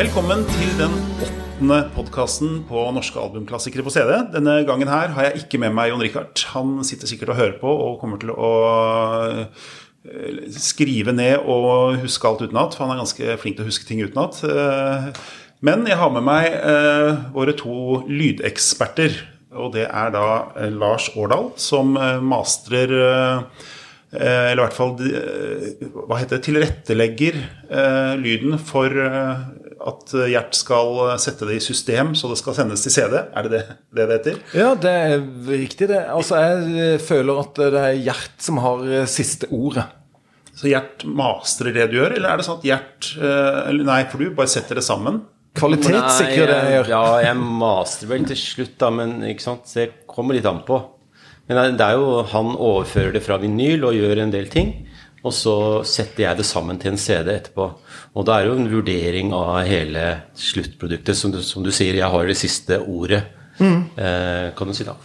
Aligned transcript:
Velkommen 0.00 0.46
til 0.48 0.70
den 0.78 0.94
åttende 1.20 1.76
podkasten 1.92 2.62
på 2.64 2.86
norske 2.96 3.20
albumklassikere 3.20 3.82
på 3.84 3.90
CD. 3.92 4.14
Denne 4.32 4.54
gangen 4.64 4.88
her 4.88 5.10
har 5.12 5.26
jeg 5.26 5.42
ikke 5.42 5.58
med 5.60 5.74
meg 5.76 5.90
Jon 5.90 6.00
Richard. 6.00 6.40
Han 6.54 6.78
sitter 6.88 7.10
sikkert 7.10 7.34
og 7.34 7.36
hører 7.36 7.58
på 7.60 7.68
og 7.68 7.98
kommer 8.00 8.16
til 8.22 8.32
å 8.32 8.52
eh, 9.42 10.48
skrive 10.56 11.12
ned 11.12 11.44
og 11.44 12.00
huske 12.06 12.30
alt 12.30 12.46
utenat. 12.46 12.78
For 12.78 12.86
han 12.86 12.94
er 12.94 13.02
ganske 13.02 13.36
flink 13.42 13.58
til 13.58 13.66
å 13.66 13.68
huske 13.68 13.90
ting 13.90 14.00
utenat. 14.00 14.40
Eh, 14.40 15.10
Men 15.60 15.84
jeg 15.84 16.00
har 16.00 16.16
med 16.16 16.24
meg 16.30 16.48
eh, 16.48 17.20
våre 17.36 17.58
to 17.60 18.00
lydeksperter. 18.08 19.20
Og 19.52 19.74
det 19.76 19.84
er 19.84 20.16
da 20.16 20.26
Lars 20.80 21.10
Årdal, 21.12 21.50
som 21.60 21.92
mastrer 22.24 22.88
eller 24.10 24.58
i 24.58 24.62
hvert 24.64 24.74
fall 24.74 24.96
hva 24.98 26.16
heter 26.18 26.38
det, 26.38 26.44
tilrettelegger 26.46 27.36
lyden 28.18 28.56
for 28.62 28.94
at 29.80 30.12
Gjert 30.28 30.56
skal 30.58 30.98
sette 31.22 31.46
det 31.48 31.56
i 31.56 31.62
system 31.64 32.12
så 32.18 32.28
det 32.30 32.36
skal 32.40 32.56
sendes 32.58 32.82
til 32.84 32.92
CD. 32.94 33.16
Er 33.16 33.46
det 33.46 33.52
det 33.54 33.60
det, 33.90 34.04
det 34.06 34.18
heter? 34.18 34.36
Ja, 34.56 34.74
det 34.78 34.92
er 34.92 35.24
riktig, 35.48 35.88
det. 35.90 36.02
Altså, 36.12 36.38
jeg 36.40 36.84
eh, 36.84 37.00
føler 37.02 37.40
at 37.42 37.58
det 37.58 37.80
er 37.80 37.98
Gjert 37.98 38.44
som 38.44 38.60
har 38.62 38.84
eh, 38.86 39.08
siste 39.10 39.48
ordet. 39.54 39.86
Så 40.54 40.68
Gjert 40.70 41.04
mastrer 41.06 41.74
det 41.74 41.90
du 41.90 41.98
gjør, 42.00 42.16
eller 42.18 42.32
er 42.32 42.40
det 42.40 42.46
sånn 42.46 42.60
at 42.60 42.68
Gjert 42.68 43.12
eh, 43.18 43.74
Nei, 43.80 44.00
for 44.10 44.22
du 44.22 44.34
bare 44.36 44.52
setter 44.52 44.80
det 44.80 44.86
sammen. 44.86 45.22
Kvalitetssikrer 45.58 46.52
det 46.52 46.58
jeg 46.60 46.76
gjør. 46.76 46.92
Ja, 46.92 47.04
jeg 47.26 47.40
master 47.40 48.10
vel 48.12 48.26
til 48.28 48.38
slutt, 48.38 48.76
da, 48.78 48.92
men 48.94 49.18
ikke 49.32 49.48
sant? 49.48 49.70
det 49.74 49.90
kommer 50.10 50.36
litt 50.36 50.48
an 50.48 50.62
på. 50.66 50.78
Men 51.50 51.74
det 51.74 51.82
er 51.82 51.96
jo 51.98 52.20
Han 52.30 52.52
overfører 52.54 53.16
det 53.16 53.24
fra 53.24 53.40
vinyl 53.42 53.88
og 53.88 53.96
gjør 53.96 54.22
en 54.22 54.34
del 54.34 54.46
ting. 54.52 54.70
Og 55.20 55.34
så 55.36 55.54
setter 55.84 56.24
jeg 56.24 56.38
det 56.38 56.46
sammen 56.48 56.78
til 56.80 56.94
en 56.94 57.00
CD 57.00 57.28
etterpå. 57.34 57.66
Og 58.16 58.24
da 58.26 58.38
er 58.38 58.46
det 58.46 58.52
jo 58.52 58.60
en 58.62 58.70
vurdering 58.72 59.34
av 59.36 59.58
hele 59.68 60.04
sluttproduktet. 60.38 61.18
Som 61.18 61.34
du, 61.34 61.42
som 61.44 61.64
du 61.64 61.68
sier, 61.74 61.98
jeg 61.98 62.08
har 62.14 62.30
det 62.30 62.38
siste 62.40 62.80
ordet, 62.80 63.20
eh, 63.60 64.46
kan 64.56 64.70
du 64.70 64.76
si 64.76 64.86
da. 64.88 64.96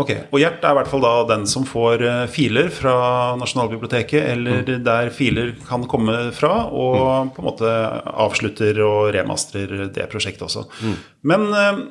Ok, 0.00 0.10
Og 0.32 0.40
Gjert 0.40 0.62
er 0.64 0.72
i 0.72 0.78
hvert 0.78 0.88
fall 0.88 1.02
da 1.04 1.12
den 1.28 1.42
som 1.50 1.66
får 1.68 2.02
eh, 2.06 2.26
filer 2.32 2.70
fra 2.72 2.94
Nasjonalbiblioteket, 3.40 4.22
eller 4.32 4.68
der 4.86 5.10
filer 5.12 5.52
kan 5.66 5.84
komme 5.90 6.30
fra, 6.36 6.64
og 6.72 7.34
på 7.34 7.42
en 7.42 7.48
måte 7.50 7.72
avslutter 8.08 8.80
og 8.86 9.10
remastrer 9.16 9.90
det 9.92 10.06
prosjektet 10.12 10.46
også. 10.46 10.64
Men 11.28 11.48
eh, 11.52 11.82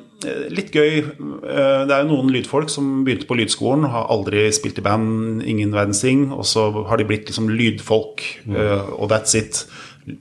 litt 0.50 0.72
gøy 0.74 0.98
eh, 0.98 1.82
Det 1.86 1.94
er 1.94 2.02
jo 2.02 2.10
noen 2.10 2.32
lydfolk 2.34 2.72
som 2.72 3.04
begynte 3.06 3.28
på 3.30 3.38
lydskolen, 3.38 3.86
har 3.92 4.10
aldri 4.10 4.48
spilt 4.54 4.80
i 4.82 4.86
band, 4.86 5.44
ingen 5.46 5.74
verdens 5.76 6.02
ting, 6.02 6.28
og 6.34 6.42
så 6.50 6.66
har 6.90 6.98
de 6.98 7.06
blitt 7.06 7.30
liksom 7.30 7.52
lydfolk, 7.54 8.26
eh, 8.50 8.90
og 8.96 9.10
that's 9.12 9.38
it. 9.38 9.64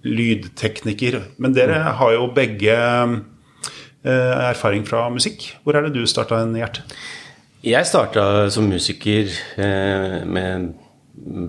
Lydtekniker. 0.05 1.23
Men 1.41 1.55
dere 1.57 1.95
har 1.97 2.13
jo 2.13 2.29
begge 2.35 2.75
erfaring 4.03 4.85
fra 4.87 5.07
musikk. 5.11 5.55
Hvor 5.63 5.75
er 5.75 5.87
det 5.87 5.97
du 5.97 6.05
starta 6.07 6.37
en, 6.43 6.53
Gjert? 6.55 6.83
Jeg 7.65 7.87
starta 7.89 8.23
som 8.53 8.69
musiker 8.71 9.27
eh, 9.59 10.21
med 10.23 10.69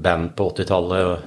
band 0.02 0.32
på 0.38 0.48
80-tallet. 0.50 1.26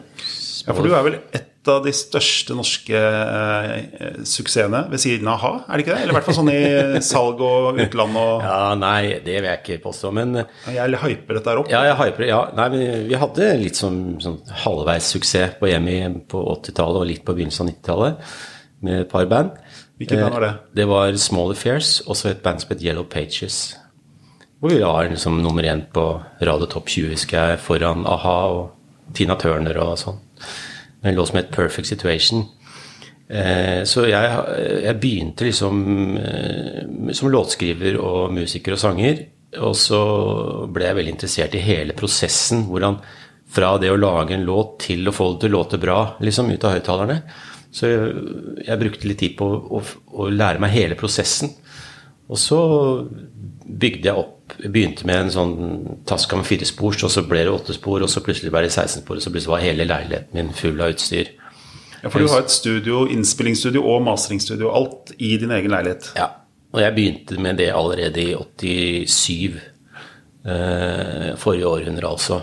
Ja, 0.68 0.74
for 0.76 0.84
du 0.84 0.92
er 0.96 1.06
vel 1.06 1.16
et 1.36 1.50
av 1.72 1.86
de 1.86 1.94
største 1.96 2.56
norske 2.58 3.00
eh, 3.00 4.18
suksessene 4.28 4.82
ved 4.92 5.00
siden 5.00 5.30
av 5.32 5.38
a-ha, 5.40 5.52
er 5.72 5.80
det 5.80 5.86
ikke 5.86 5.94
det? 5.94 6.00
Eller 6.04 6.12
i 6.12 6.18
hvert 6.18 6.26
fall 6.28 6.36
sånn 6.36 6.52
i 6.52 7.00
salg 7.14 7.40
og 7.48 7.80
utland 7.80 8.20
og 8.20 8.44
Ja, 8.44 8.58
nei, 8.80 9.22
det 9.24 9.38
vil 9.38 9.48
jeg 9.48 9.62
ikke 9.62 9.78
påstå, 9.86 10.12
men 10.20 10.42
Jeg 10.68 11.00
hyper 11.06 11.40
dette 11.40 11.54
her 11.54 11.62
opp. 11.62 11.72
Ja, 11.72 11.86
jeg 11.88 11.96
hyper. 12.02 12.26
Ja, 12.28 12.42
nei, 12.60 12.66
men 12.74 13.06
vi 13.08 13.20
hadde 13.22 13.48
litt 13.62 13.80
sånn, 13.80 14.02
sånn 14.24 14.42
halvveis 14.66 15.14
suksess 15.16 15.56
på 15.62 15.72
Hjemmi 15.72 16.02
på 16.32 16.44
80-tallet 16.58 17.06
og 17.06 17.08
litt 17.14 17.24
på 17.24 17.38
begynnelsen 17.38 17.70
av 17.70 17.72
90-tallet 17.72 18.36
med 18.84 19.06
et 19.06 19.14
par 19.16 19.32
band. 19.32 19.56
Hvilket 20.02 20.20
band 20.20 20.36
var 20.36 20.44
det? 20.44 20.52
Eh, 20.58 20.76
Det 20.82 20.90
var 20.92 21.16
Small 21.24 21.56
Affairs, 21.56 22.02
også 22.04 22.34
et 22.34 22.44
band 22.44 22.60
som 22.66 22.76
het 22.76 22.84
Yellow 22.84 23.08
Pages. 23.08 23.62
Hvor 24.64 24.72
vi 24.72 24.80
var 24.80 25.10
liksom 25.12 25.42
nummer 25.44 25.64
én 25.68 25.82
på 25.92 26.24
Radio 26.40 26.66
Topp 26.72 26.86
20, 26.88 27.10
husker 27.12 27.36
jeg, 27.36 27.60
foran 27.60 28.06
a-ha 28.08 28.36
og 28.48 29.12
Tina 29.12 29.36
Turner 29.36 29.76
og 29.84 29.98
sånn. 30.00 30.22
En 31.04 31.18
låt 31.18 31.34
som 31.34 31.40
het 31.42 31.50
Perfect 31.52 31.90
Situation. 31.90 32.46
Eh, 33.28 33.82
så 33.84 34.06
jeg, 34.08 34.30
jeg 34.86 35.02
begynte 35.04 35.50
liksom 35.50 35.82
eh, 36.16 37.12
som 37.12 37.28
låtskriver 37.34 37.98
og 38.00 38.32
musiker 38.38 38.78
og 38.78 38.80
sanger. 38.80 39.20
Og 39.68 39.76
så 39.76 40.00
ble 40.72 40.88
jeg 40.88 41.00
veldig 41.02 41.14
interessert 41.18 41.58
i 41.60 41.66
hele 41.66 41.98
prosessen. 42.00 42.64
Hvordan 42.70 43.02
fra 43.52 43.74
det 43.84 43.92
å 43.92 44.00
lage 44.00 44.38
en 44.38 44.48
låt 44.48 44.78
til 44.86 45.12
å 45.12 45.16
få 45.18 45.34
det 45.34 45.42
til 45.44 45.52
å 45.52 45.58
låte 45.58 45.82
bra 45.82 45.98
liksom 46.24 46.54
ut 46.56 46.64
av 46.64 46.78
høyttalerne. 46.78 47.20
Så 47.68 47.92
jeg, 47.92 48.16
jeg 48.64 48.80
brukte 48.80 49.12
litt 49.12 49.20
tid 49.26 49.36
på 49.44 49.50
å, 49.52 49.84
å 50.24 50.32
lære 50.32 50.64
meg 50.64 50.72
hele 50.78 50.96
prosessen. 50.96 51.52
Og 52.32 52.40
så 52.40 52.62
bygde 53.68 54.08
jeg 54.08 54.24
opp 54.24 54.40
Begynte 54.62 55.08
med 55.10 55.26
en 55.26 55.32
sånn 55.34 55.56
Tasca 56.10 56.38
med 56.38 56.48
fire 56.48 56.68
spor, 56.68 56.96
og 56.96 57.12
så 57.12 57.24
ble 57.28 57.46
det 57.46 57.54
åtte 57.54 57.76
spor, 57.76 58.04
og 58.04 58.12
så 58.12 58.22
plutselig 58.26 58.52
ble 58.54 58.66
det 58.68 58.74
16 58.74 59.02
spor, 59.02 59.18
og 59.18 59.26
så 59.26 59.34
plutselig 59.34 59.54
var 59.54 59.64
hele 59.64 59.88
leiligheten 59.90 60.38
min 60.38 60.54
full 60.58 60.82
av 60.82 60.94
utstyr. 60.94 61.34
Ja, 62.04 62.10
For 62.10 62.20
du 62.20 62.28
har 62.28 62.44
et 62.44 62.52
studio, 62.52 63.06
innspillingsstudio 63.10 63.84
og 63.88 64.04
masteringsstudio, 64.06 64.72
alt 64.76 65.14
i 65.18 65.36
din 65.40 65.54
egen 65.56 65.72
leilighet. 65.72 66.12
Ja, 66.20 66.30
og 66.74 66.82
jeg 66.82 66.96
begynte 66.96 67.38
med 67.42 67.62
det 67.62 67.70
allerede 67.72 68.24
i 68.24 68.34
87. 69.08 69.62
Eh, 70.44 71.30
forrige 71.40 71.70
århundre, 71.70 72.10
altså. 72.10 72.42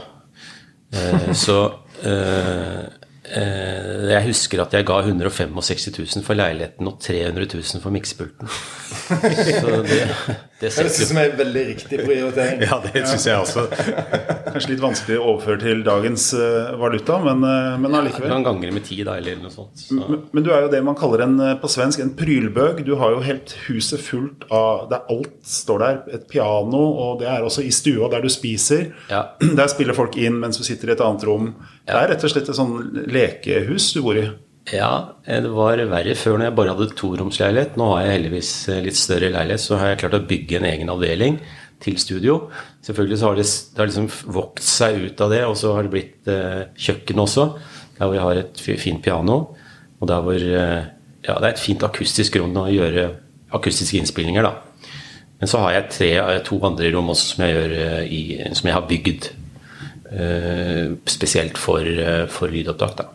Eh, 0.95 1.33
så 1.37 1.59
eh, 2.03 2.87
Jeg 3.31 4.27
husker 4.27 4.63
at 4.65 4.75
jeg 4.75 4.87
ga 4.89 5.01
165 5.05 5.91
000 5.97 6.27
for 6.27 6.39
leiligheten 6.39 6.89
og 6.91 7.01
300 7.03 7.47
000 7.55 7.83
for 7.85 7.95
miksepulten. 7.95 8.51
Så 9.11 9.83
det, 9.83 9.83
det 9.87 10.37
Det 10.61 10.69
setter 10.75 10.91
synes 10.93 11.13
jeg 11.15 11.31
er 11.31 11.37
veldig 11.39 11.63
riktig 11.71 11.99
prioritering. 12.05 12.63
Ja, 12.67 12.77
det 12.85 13.03
syns 13.09 13.27
jeg 13.27 13.39
også. 13.41 13.63
Kanskje 14.51 14.75
litt 14.75 14.83
vanskelig 14.83 15.17
å 15.17 15.29
overføre 15.33 15.61
til 15.63 15.81
dagens 15.87 16.27
eh, 16.37 16.73
valuta, 16.81 17.17
men, 17.25 17.45
eh, 17.49 17.79
men 17.81 17.97
allikevel. 17.97 18.29
Noen 18.33 18.45
ganger 18.45 18.75
med 18.77 18.85
ti, 18.85 18.99
da, 19.07 19.17
eller 19.21 19.39
noe 19.41 19.53
sånt. 19.55 19.81
Så. 19.81 19.97
Men, 19.97 20.27
men 20.35 20.45
du 20.45 20.51
er 20.53 20.67
jo 20.67 20.73
det 20.75 20.83
man 20.85 20.99
kaller 20.99 21.25
en, 21.25 21.39
eh, 21.47 21.55
på 21.63 21.71
svensk 21.73 22.03
en 22.05 22.13
prylbøg. 22.19 22.83
Du 22.85 22.93
har 23.01 23.17
jo 23.17 23.23
helt 23.25 23.55
huset 23.71 24.05
fullt 24.05 24.45
av 24.53 24.89
det 24.91 25.01
er 25.01 25.17
Alt 25.17 25.39
står 25.49 25.83
der. 25.83 26.03
Et 26.19 26.29
piano, 26.29 26.83
og 27.07 27.23
det 27.23 27.31
er 27.33 27.47
også 27.47 27.65
i 27.65 27.73
stua 27.75 28.11
der 28.13 28.27
du 28.27 28.29
spiser. 28.33 28.91
Ja. 29.09 29.25
Der 29.61 29.69
spiller 29.69 29.97
folk 29.97 30.15
inn 30.21 30.39
mens 30.41 30.61
du 30.61 30.65
sitter 30.65 30.93
i 30.93 30.95
et 30.95 31.03
annet 31.05 31.25
rom. 31.29 31.51
Det 31.91 31.99
er 31.99 32.13
rett 32.13 32.25
og 32.27 32.31
slett 32.33 32.49
et 32.53 32.59
sånn 32.59 32.75
lekehus 33.11 33.89
du 33.97 34.01
bor 34.05 34.19
i. 34.19 34.29
Ja, 34.71 35.17
det 35.27 35.51
var 35.51 35.81
verre 35.91 36.15
før 36.15 36.37
når 36.37 36.47
jeg 36.47 36.57
bare 36.61 36.75
hadde 36.77 36.95
toromsleilighet. 37.01 37.79
Nå 37.81 37.89
har 37.91 38.05
jeg 38.05 38.15
heldigvis 38.15 38.53
eh, 38.71 38.83
litt 38.85 38.99
større 38.99 39.33
leilighet, 39.35 39.65
så 39.65 39.81
har 39.81 39.93
jeg 39.93 40.03
klart 40.05 40.19
å 40.21 40.29
bygge 40.31 40.61
en 40.61 40.69
egen 40.69 40.93
avdeling 40.93 41.41
til 41.83 41.97
studio. 41.99 42.37
Selvfølgelig 42.87 43.19
så 43.19 43.31
har 43.31 43.41
det, 43.41 43.47
det 43.49 43.83
har 43.83 43.91
liksom 43.91 44.37
vokst 44.37 44.71
seg 44.71 45.01
ut 45.09 45.25
av 45.25 45.35
det, 45.35 45.43
og 45.49 45.57
så 45.59 45.75
har 45.75 45.87
det 45.87 45.95
blitt 45.97 46.31
eh, 46.31 46.63
kjøkken 46.79 47.25
også. 47.25 47.49
Der 47.97 48.05
hvor 48.05 48.17
jeg 48.17 48.27
har 48.29 48.43
et 48.45 48.63
fint 48.85 49.03
piano. 49.05 49.41
Og 49.99 50.09
der 50.13 50.25
hvor 50.25 50.49
eh, 50.63 50.81
Ja, 51.21 51.35
det 51.37 51.45
er 51.45 51.53
et 51.53 51.61
fint 51.61 51.83
akustisk 51.85 52.39
rom 52.41 52.55
å 52.57 52.71
gjøre 52.73 53.11
akustiske 53.53 53.99
innspillinger, 53.99 54.47
da. 54.47 54.55
Men 55.41 55.49
så 55.49 55.61
har 55.65 55.75
jeg 55.75 55.91
tre, 55.93 56.11
eh, 56.21 56.41
to 56.47 56.61
andre 56.65 56.93
rom 56.95 57.11
også 57.13 57.35
som 57.35 57.45
jeg, 57.45 57.57
gjør, 57.57 57.75
eh, 57.81 58.05
i, 58.13 58.23
som 58.57 58.69
jeg 58.71 58.77
har 58.77 58.89
bygd. 58.89 59.29
Eh, 60.13 60.93
spesielt 61.07 61.59
for, 61.59 61.81
eh, 61.87 62.27
for 62.27 62.49
lydopptak, 62.53 62.97
da. 62.97 63.09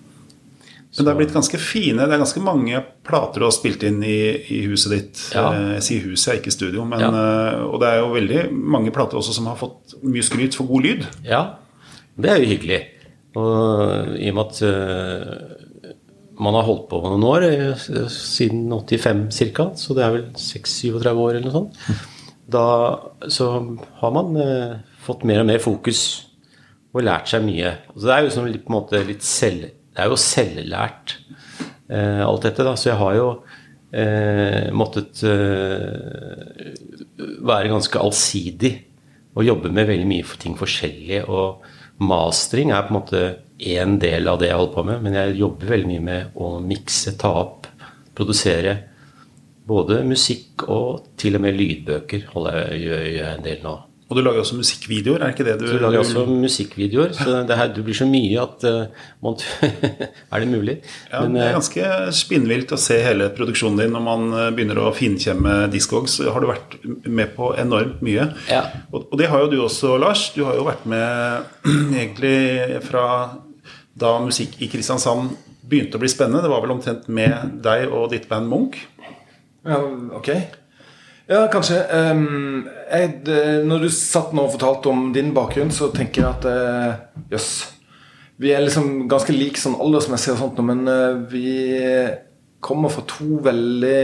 Men 0.95 1.05
det 1.05 1.11
er 1.11 1.17
blitt 1.19 1.33
ganske 1.35 1.57
fine. 1.59 2.05
Det 2.07 2.13
er 2.15 2.21
ganske 2.21 2.39
mange 2.39 2.79
plater 3.03 3.41
du 3.41 3.45
har 3.49 3.51
spilt 3.51 3.81
inn 3.83 3.97
i, 4.07 4.19
i 4.55 4.61
huset 4.69 4.93
ditt. 4.93 5.23
Ja. 5.35 5.49
Eh, 5.51 5.73
Jeg 5.75 5.83
sier 5.83 6.05
huset, 6.07 6.37
ikke 6.39 6.53
studio. 6.55 6.85
Men, 6.87 7.01
Ja. 7.03 7.09
Og 7.67 7.81
det 7.81 7.89
er 7.89 7.99
jo 7.99 8.13
veldig 8.13 8.43
mange 8.53 8.93
plater 8.95 9.19
også 9.19 9.33
som 9.35 9.49
har 9.51 9.57
fått 9.59 9.97
mye 10.03 10.23
skryt 10.23 10.55
for 10.55 10.63
god 10.69 10.83
lyd. 10.87 11.05
Ja, 11.27 11.41
det 12.15 12.31
er 12.31 12.39
jo 12.39 12.47
hyggelig. 12.53 12.81
Og 13.35 14.15
i 14.15 14.29
og 14.31 14.35
med 14.37 14.45
at 14.45 14.61
uh, 14.63 15.91
man 16.39 16.55
har 16.55 16.63
holdt 16.63 16.87
på 16.87 17.01
noen 17.03 17.23
år, 17.27 17.43
siden 18.07 18.69
85 18.71 19.25
ca., 19.51 19.65
så 19.75 19.95
det 19.97 20.03
er 20.05 20.13
vel 20.15 20.23
6-37 20.39 21.11
år 21.11 21.35
eller 21.35 21.49
noe 21.49 21.57
sånt, 21.57 21.75
da 22.47 22.63
så 23.27 23.49
har 23.99 24.11
man 24.15 24.37
uh, 24.39 24.77
fått 25.03 25.25
mer 25.27 25.41
og 25.43 25.49
mer 25.51 25.59
fokus 25.59 26.24
og 26.95 27.03
lært 27.03 27.29
seg 27.31 27.43
mye. 27.43 27.75
Så 27.93 28.07
det 28.07 28.15
er 28.15 28.23
jo 28.25 28.45
litt, 28.47 28.63
på 28.63 28.71
en 28.71 28.77
måte 28.77 29.03
litt 29.07 29.25
selv, 29.25 29.67
det 29.95 30.03
er 30.03 30.11
jo 30.11 30.19
selvlært, 30.19 31.17
eh, 31.89 32.23
alt 32.23 32.47
dette. 32.47 32.63
da, 32.63 32.75
Så 32.75 32.91
jeg 32.91 32.99
har 32.99 33.15
jo 33.15 33.27
eh, 33.91 34.71
måttet 34.71 35.23
eh, 35.23 36.73
være 37.43 37.71
ganske 37.71 37.99
allsidig 37.99 38.73
og 39.35 39.43
jobbe 39.43 39.71
med 39.71 39.87
veldig 39.87 40.07
mye 40.07 40.27
for 40.27 40.39
ting 40.39 40.55
forskjellig. 40.59 41.23
Og 41.27 41.63
mastering 41.99 42.71
er 42.71 42.87
på 42.87 42.93
en 42.93 42.99
måte 42.99 43.23
én 43.59 43.97
del 43.99 44.27
av 44.27 44.39
det 44.39 44.49
jeg 44.49 44.59
holder 44.59 44.75
på 44.75 44.83
med, 44.87 45.01
men 45.03 45.15
jeg 45.19 45.39
jobber 45.39 45.71
veldig 45.71 45.89
mye 45.91 46.03
med 46.03 46.35
å 46.35 46.57
mikse, 46.63 47.15
ta 47.19 47.31
opp, 47.43 47.67
produsere. 48.15 48.77
Både 49.65 50.03
musikk 50.07 50.67
og 50.71 51.15
til 51.19 51.35
og 51.35 51.43
med 51.43 51.57
lydbøker 51.57 52.27
holder 52.31 52.59
jeg, 52.59 52.81
gjør 52.85 53.05
jeg 53.09 53.29
en 53.31 53.45
del 53.47 53.63
nå. 53.63 53.75
Og 54.05 54.17
du 54.17 54.21
lager 54.21 54.43
også 54.43 54.57
musikkvideoer, 54.59 55.23
er 55.25 55.33
ikke 55.33 55.47
det 55.47 55.55
du 55.61 55.65
Du 55.65 55.79
lager 55.81 56.03
også 56.03 56.25
musikkvideoer, 56.29 57.15
så 57.17 57.39
det 57.47 57.57
her, 57.57 57.71
du 57.73 57.79
blir 57.85 57.97
så 57.97 58.05
mye 58.05 58.37
at 58.43 58.65
uh, 58.69 59.07
man, 59.25 59.39
Er 60.33 60.43
det 60.43 60.49
mulig? 60.51 60.75
Ja, 61.09 61.23
Men, 61.23 61.39
det 61.39 61.47
er 61.47 61.55
ganske 61.57 61.89
spinnvilt 62.13 62.75
å 62.75 62.79
se 62.79 62.99
hele 63.01 63.31
produksjonen 63.33 63.81
din 63.81 63.95
når 63.95 64.05
man 64.05 64.27
begynner 64.57 64.83
å 64.83 64.91
finkjemme 64.93 65.55
Discogs. 65.73 66.19
Har 66.21 66.43
du 66.43 66.49
vært 66.51 66.77
med 66.85 67.33
på 67.35 67.49
enormt 67.57 68.03
mye. 68.05 68.29
Ja. 68.51 68.61
Og, 68.91 69.07
og, 69.09 69.17
det 69.21 69.31
har 69.31 69.45
jo 69.45 69.51
du 69.51 69.57
også, 69.63 69.95
Lars. 70.01 70.27
Du 70.35 70.43
har 70.45 70.57
jo 70.59 70.67
vært 70.67 70.85
med 70.89 71.65
egentlig 72.01 72.37
fra 72.85 73.07
da 73.95 74.17
musikk 74.19 74.57
i 74.59 74.69
Kristiansand 74.71 75.33
begynte 75.65 75.97
å 75.97 76.03
bli 76.03 76.11
spennende. 76.11 76.43
Det 76.45 76.51
var 76.51 76.63
vel 76.65 76.75
omtrent 76.75 77.07
med 77.07 77.57
deg 77.65 77.87
og 77.89 78.09
ditt 78.13 78.27
band 78.29 78.51
Munch? 78.51 78.81
Ja, 79.65 79.79
ok. 80.17 80.29
Ja, 81.25 81.47
kanskje. 81.49 81.79
Um, 81.89 82.67
jeg, 82.85 83.15
når 83.65 83.87
du 83.87 83.89
satt 83.89 84.33
nå 84.35 84.43
og 84.45 84.51
fortalte 84.53 84.91
om 84.91 85.07
din 85.13 85.31
bakgrunn, 85.33 85.71
så 85.73 85.87
tenker 85.93 86.21
jeg 86.21 86.29
at 86.29 86.45
eh, 86.51 87.23
jøss. 87.33 87.49
Uh, 87.65 87.71
vi 88.45 88.51
er 88.53 88.61
liksom 88.61 89.07
ganske 89.09 89.33
like 89.33 89.57
sånn 89.57 89.77
aldersmessig 89.81 90.35
og 90.35 90.41
sånt, 90.43 90.61
men 90.67 90.83
uh, 90.85 91.23
vi 91.31 91.55
kommer 92.61 92.93
fra 92.93 93.05
to 93.09 93.39
veldig 93.41 94.03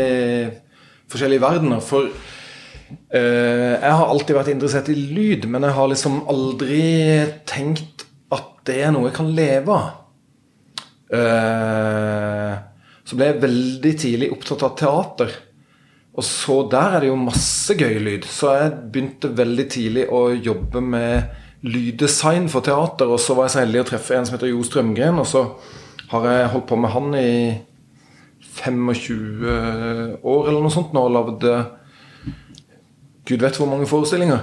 forskjellige 1.12 1.44
verdener. 1.44 1.84
For 1.86 2.10
uh, 2.10 3.14
jeg 3.14 3.94
har 4.00 4.08
alltid 4.08 4.40
vært 4.40 4.52
interessert 4.56 4.90
i 4.90 4.98
lyd, 4.98 5.46
men 5.52 5.68
jeg 5.68 5.78
har 5.78 5.94
liksom 5.94 6.24
aldri 6.32 6.82
tenkt 7.46 8.08
at 8.34 8.50
det 8.66 8.80
er 8.82 8.96
noe 8.96 9.12
jeg 9.12 9.18
kan 9.20 9.30
leve 9.38 9.78
av. 9.78 9.98
så 13.04 13.18
ble 13.20 13.26
jeg 13.28 13.42
veldig 13.44 13.92
tidlig 14.00 14.30
opptatt 14.32 14.64
av 14.64 14.78
teater. 14.80 15.34
Og 16.12 16.25
så 16.28 16.58
der 16.72 16.98
er 16.98 17.04
det 17.04 17.12
jo 17.12 17.19
masse 17.19 17.75
gøy 17.80 18.00
lyd. 18.04 18.28
Så 18.28 18.52
jeg 18.58 18.74
begynte 18.92 19.31
veldig 19.36 19.68
tidlig 19.72 20.08
å 20.12 20.25
jobbe 20.36 20.84
med 20.84 21.38
lyddesign 21.63 22.50
for 22.52 22.66
teater. 22.66 23.12
Og 23.12 23.22
så 23.22 23.38
var 23.38 23.48
jeg 23.48 23.56
så 23.56 23.63
heldig 23.63 23.84
å 23.84 23.90
treffe 23.94 24.18
en 24.18 24.28
som 24.28 24.36
heter 24.36 24.52
Jo 24.52 24.63
Strømgren, 24.68 25.22
og 25.22 25.30
så 25.30 25.46
har 26.12 26.28
jeg 26.28 26.50
holdt 26.56 26.68
på 26.68 26.80
med 26.81 26.92
han 26.92 27.13
i 27.16 27.36
25 28.52 29.46
år 30.28 30.50
eller 30.50 30.60
noe 30.60 30.74
sånt 30.74 30.92
nå 30.92 31.06
og 31.08 31.13
lagd 31.16 31.46
Gud 33.30 33.44
vet 33.46 33.56
hvor 33.56 33.69
mange 33.69 33.88
forestillinger. 33.88 34.42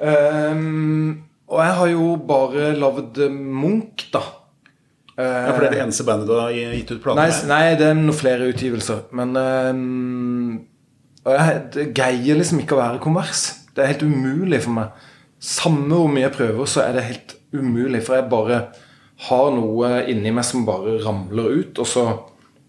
Um, 0.00 1.22
og 1.50 1.62
jeg 1.62 1.76
har 1.78 1.90
jo 1.92 2.08
bare 2.28 2.72
lagd 2.76 3.20
Munch, 3.30 4.08
da. 4.12 4.22
Ja, 5.20 5.52
For 5.52 5.60
det 5.62 5.68
er 5.68 5.74
det 5.74 5.80
eneste 5.84 6.04
bandet 6.08 6.28
du 6.30 6.34
har 6.38 6.52
gitt 6.52 6.90
ut 6.94 7.00
plate 7.04 7.16
med? 7.18 7.32
Nei, 7.44 7.48
nei, 7.50 7.78
det 7.78 7.88
er 7.90 7.96
noen 7.98 8.16
flere 8.16 8.48
utgivelser. 8.50 9.02
Men 9.16 9.34
um, 9.36 10.60
og 11.24 11.34
jeg, 11.36 11.62
Det 11.74 11.86
greier 11.96 12.38
liksom 12.38 12.62
ikke 12.62 12.76
å 12.76 12.80
være 12.80 13.02
konvers. 13.02 13.44
Det 13.74 13.84
er 13.84 13.92
helt 13.92 14.06
umulig 14.06 14.62
for 14.64 14.76
meg. 14.76 15.04
Samme 15.40 15.88
hvor 15.96 16.08
mye 16.12 16.26
jeg 16.26 16.36
prøver, 16.36 16.68
så 16.68 16.84
er 16.84 16.96
det 16.96 17.06
helt 17.08 17.36
umulig. 17.52 18.02
For 18.06 18.18
jeg 18.18 18.30
bare 18.32 18.60
har 19.28 19.52
noe 19.54 19.92
inni 20.10 20.32
meg 20.32 20.46
som 20.48 20.66
bare 20.68 20.98
ramler 21.04 21.60
ut. 21.60 21.80
Og 21.80 21.88
så, 21.88 22.06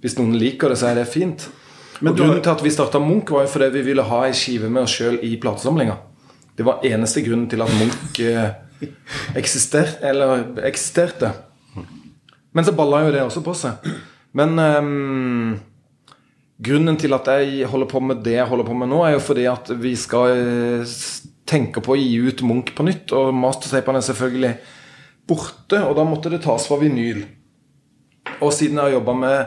hvis 0.04 0.18
noen 0.20 0.38
liker 0.40 0.72
det, 0.72 0.80
så 0.82 0.92
er 0.92 1.02
det 1.02 1.10
fint. 1.12 1.48
Men 2.02 2.16
Grunnen 2.18 2.42
til 2.42 2.54
at 2.54 2.64
vi 2.66 2.74
starta 2.74 3.00
Munch, 3.00 3.30
var 3.32 3.46
jo 3.46 3.54
fordi 3.54 3.70
vi 3.76 3.86
ville 3.92 4.06
ha 4.08 4.24
ei 4.26 4.34
skive 4.34 4.72
med 4.74 4.84
oss 4.88 4.96
sjøl 4.98 5.20
i 5.24 5.36
platesamlinga. 5.42 6.00
Det 6.58 6.66
var 6.66 6.84
eneste 6.86 7.22
grunnen 7.26 7.48
til 7.50 7.62
at 7.62 7.72
Munch 7.78 8.20
eksisterte. 9.38 10.00
eksister, 10.02 10.64
eksisterte. 10.66 11.32
Men 12.52 12.66
så 12.68 12.74
balla 12.76 13.06
jo 13.06 13.12
det 13.14 13.22
også 13.24 13.44
på 13.46 13.54
seg. 13.56 13.86
Men 14.38 14.58
um, 14.60 15.60
Grunnen 16.62 16.98
til 17.02 17.16
at 17.18 17.26
jeg 17.42 17.66
holder 17.72 17.90
på 17.90 18.00
med 18.06 18.22
det 18.26 18.36
jeg 18.36 18.50
holder 18.50 18.68
på 18.68 18.76
med 18.78 18.92
nå, 18.92 19.02
er 19.06 19.16
jo 19.16 19.24
fordi 19.24 19.48
at 19.50 19.72
vi 19.82 19.96
skal 19.98 20.36
eh, 20.36 20.92
tenke 21.50 21.82
på 21.82 21.96
å 21.96 22.00
gi 22.00 22.20
ut 22.22 22.44
Munch 22.46 22.74
på 22.78 22.86
nytt. 22.86 23.14
Og 23.18 23.32
mastertapene 23.34 24.02
er 24.02 24.06
selvfølgelig 24.06 24.52
borte, 25.30 25.82
og 25.82 25.96
da 25.98 26.06
måtte 26.06 26.30
det 26.34 26.44
tas 26.46 26.68
fra 26.70 26.78
vinyl. 26.82 27.24
Og 28.42 28.54
siden 28.54 28.78
jeg 28.78 28.92
har 28.92 28.96
jobba 29.00 29.16
med 29.18 29.40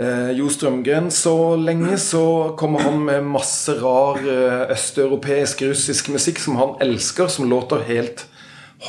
eh, 0.00 0.30
Jo 0.36 0.50
Strømgren 0.52 1.08
så 1.14 1.56
lenge, 1.56 1.96
så 2.02 2.24
kommer 2.60 2.84
han 2.84 3.00
med 3.08 3.30
masse 3.32 3.76
rar 3.80 4.20
eh, 4.20 4.66
østeuropeisk, 4.76 5.64
russisk 5.70 6.12
musikk 6.12 6.42
som 6.42 6.60
han 6.60 6.76
elsker, 6.84 7.32
som 7.32 7.48
låter 7.48 7.84
helt 7.88 8.26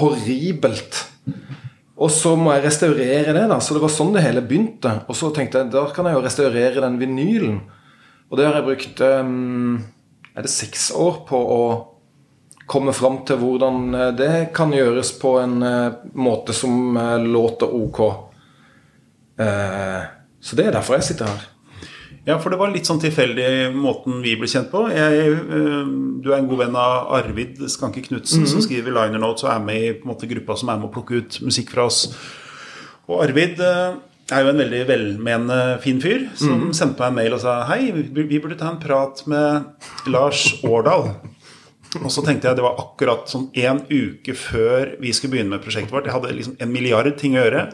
horribelt. 0.01 1.05
Og 1.97 2.11
så 2.13 2.35
må 2.37 2.53
jeg 2.53 2.67
restaurere 2.67 3.33
det. 3.33 3.47
da, 3.49 3.59
Så 3.59 3.73
det 3.73 3.81
var 3.81 3.93
sånn 3.93 4.13
det 4.13 4.25
hele 4.25 4.45
begynte. 4.45 4.99
Og 5.09 5.17
så 5.17 5.31
tenkte 5.33 5.63
jeg 5.63 5.73
da 5.73 5.87
kan 5.93 6.05
jeg 6.05 6.17
jo 6.17 6.23
restaurere 6.25 6.83
den 6.83 6.99
vinylen. 7.01 7.61
Og 8.29 8.37
det 8.37 8.45
har 8.45 8.59
jeg 8.59 8.67
brukt 8.67 9.01
um, 9.01 9.77
Er 10.35 10.45
det 10.45 10.53
seks 10.53 10.91
år 10.93 11.23
på 11.29 11.37
å 11.37 11.61
komme 12.67 12.91
fram 12.93 13.21
til 13.25 13.39
hvordan 13.39 13.95
eh, 13.95 14.09
det 14.19 14.31
kan 14.51 14.73
gjøres 14.75 15.13
på 15.21 15.37
en 15.39 15.53
uh, 15.63 16.01
måte 16.19 16.51
som 16.51 16.97
uh, 16.99 17.15
låter 17.15 17.71
ok. 17.71 18.01
Uh, 19.39 20.03
så 20.43 20.59
det 20.59 20.65
er 20.67 20.75
derfor 20.75 20.97
jeg 20.97 21.07
sitter 21.07 21.31
her. 21.31 21.45
Ja, 22.27 22.35
for 22.43 22.51
det 22.51 22.59
var 22.59 22.73
litt 22.73 22.89
sånn 22.89 22.99
tilfeldig 22.99 23.71
måten 23.71 24.19
vi 24.23 24.33
ble 24.35 24.49
kjent 24.51 24.67
på. 24.73 24.81
Jeg, 24.91 25.29
øh, 25.31 25.91
du 26.19 26.33
er 26.33 26.41
en 26.41 26.49
god 26.49 26.65
venn 26.65 26.75
av 26.75 27.13
Arvid 27.21 27.61
Skanke 27.71 28.03
Knutsen, 28.03 28.41
mm 28.41 28.45
-hmm. 28.45 28.51
som 28.51 28.61
skriver 28.61 28.91
liner 28.91 29.19
notes 29.19 29.43
og 29.43 29.51
er 29.53 29.63
med 29.63 29.83
i 29.83 29.93
måte, 30.03 30.27
gruppa 30.27 30.57
som 30.57 30.69
er 30.69 30.77
med 30.77 30.89
å 30.89 30.93
plukke 30.93 31.15
ut 31.15 31.41
musikk 31.41 31.71
fra 31.71 31.85
oss. 31.85 32.13
Og 33.07 33.23
Arvid 33.23 33.59
øh, 33.59 33.95
er 34.31 34.41
jo 34.41 34.49
en 34.49 34.57
veldig 34.57 34.87
velmenende 34.87 35.79
fin 35.81 36.01
fyr 36.01 36.27
som 36.35 36.49
mm 36.49 36.73
sendte 36.73 36.99
meg 36.99 37.07
en 37.07 37.15
mail 37.15 37.33
og 37.33 37.39
sa 37.39 37.63
hei, 37.63 37.91
vi 37.91 38.39
burde 38.39 38.57
ta 38.59 38.69
en 38.69 38.79
prat 38.79 39.23
med 39.27 39.63
Lars 40.07 40.59
Årdal. 40.63 41.15
Og 42.03 42.11
så 42.13 42.23
tenkte 42.25 42.49
jeg 42.49 42.59
det 42.59 42.65
var 42.65 42.79
akkurat 42.81 43.29
sånn 43.31 43.49
en 43.63 43.81
uke 43.89 44.35
før 44.37 44.95
vi 45.01 45.13
skulle 45.15 45.37
begynne 45.37 45.55
med 45.55 45.63
prosjektet 45.63 45.93
vårt. 45.93 46.09
Jeg 46.09 46.17
hadde 46.17 46.35
liksom 46.35 46.57
en 46.61 46.73
milliard 46.73 47.09
ting 47.19 47.37
å 47.37 47.45
gjøre. 47.45 47.65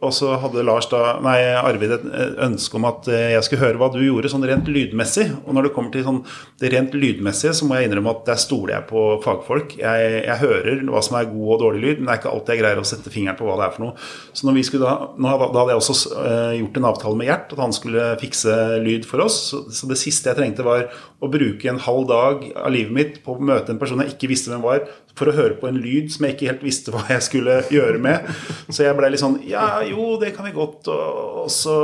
Og 0.00 0.12
så 0.16 0.34
hadde 0.40 0.64
Lars 0.64 0.86
da, 0.90 1.18
nei, 1.24 1.38
Arvid 1.58 1.92
et 1.98 2.04
ønske 2.44 2.78
om 2.78 2.86
at 2.88 3.08
eh, 3.12 3.34
jeg 3.34 3.46
skulle 3.46 3.64
høre 3.66 3.80
hva 3.80 3.90
du 3.92 3.98
gjorde 4.00 4.30
sånn 4.32 4.46
rent 4.48 4.68
lydmessig. 4.70 5.26
Og 5.44 5.56
når 5.56 5.68
det 5.68 5.72
kommer 5.76 5.92
til 5.94 6.06
sånn 6.06 6.22
det 6.62 6.70
rent 6.72 6.94
lydmessige, 6.96 7.54
så 7.56 7.68
må 7.68 7.78
jeg 7.78 7.90
innrømme 7.90 8.14
at 8.14 8.24
der 8.30 8.40
stoler 8.40 8.78
jeg 8.78 8.88
på 8.90 9.04
fagfolk. 9.24 9.76
Jeg, 9.80 10.12
jeg, 10.24 10.38
hører 10.40 10.82
hva 10.88 11.02
som 11.04 11.18
er 11.18 11.30
god 11.30 11.50
og 11.56 11.62
dårlig 11.66 11.82
lyd, 11.84 12.00
men 12.00 12.08
det 12.08 12.14
er 12.14 12.22
ikke 12.22 12.32
alltid 12.32 12.54
jeg 12.54 12.62
greier 12.62 12.80
å 12.80 12.86
sette 12.88 13.12
fingeren 13.12 13.38
på 13.38 13.48
hva 13.48 13.58
det 13.60 13.66
er 13.68 13.76
for 13.76 13.86
noe. 13.86 14.08
Så 14.32 14.48
når 14.48 14.58
vi 14.58 14.66
skulle 14.68 14.88
da, 14.88 15.10
da 15.18 15.34
hadde 15.60 15.74
jeg 15.74 15.82
også 15.82 15.96
uh, 16.14 16.54
gjort 16.58 16.80
en 16.80 16.88
avtale 16.90 17.20
med 17.20 17.30
Gjert, 17.30 17.54
at 17.56 17.62
han 17.64 17.76
skulle 17.76 18.08
fikse 18.20 18.56
lyd 18.84 19.08
for 19.08 19.24
oss. 19.24 19.38
Så, 19.50 19.64
så, 19.74 19.88
det 19.90 20.00
siste 20.00 20.30
jeg 20.30 20.40
trengte, 20.40 20.66
var 20.66 20.88
å 21.24 21.30
bruke 21.32 21.70
en 21.70 21.80
halv 21.84 22.08
dag 22.10 22.48
av 22.60 22.72
livet 22.74 22.94
mitt 22.94 23.20
på 23.24 23.36
møte 23.46 23.72
en 23.72 23.80
person 23.80 24.00
jeg 24.02 24.14
ikke 24.14 24.30
visste 24.30 24.52
hvem 24.52 24.64
var, 24.64 24.84
for 25.14 25.30
å 25.30 25.34
høre 25.36 25.54
på 25.60 25.68
en 25.68 25.78
lyd 25.78 26.10
som 26.10 26.26
jeg 26.26 26.34
ikke 26.34 26.48
helt 26.50 26.64
visste 26.66 26.94
hva 26.94 27.04
jeg 27.12 27.22
skulle 27.22 27.60
gjøre 27.70 28.00
med. 28.02 28.26
Så 28.66 28.82
jeg 28.86 28.96
ble 28.98 29.10
litt 29.12 29.22
sånn 29.22 29.38
Ja, 29.46 29.82
jo, 29.86 30.14
det 30.20 30.32
kan 30.36 30.48
vi 30.48 30.54
godt. 30.56 30.90
Og, 30.90 31.46
så 31.52 31.74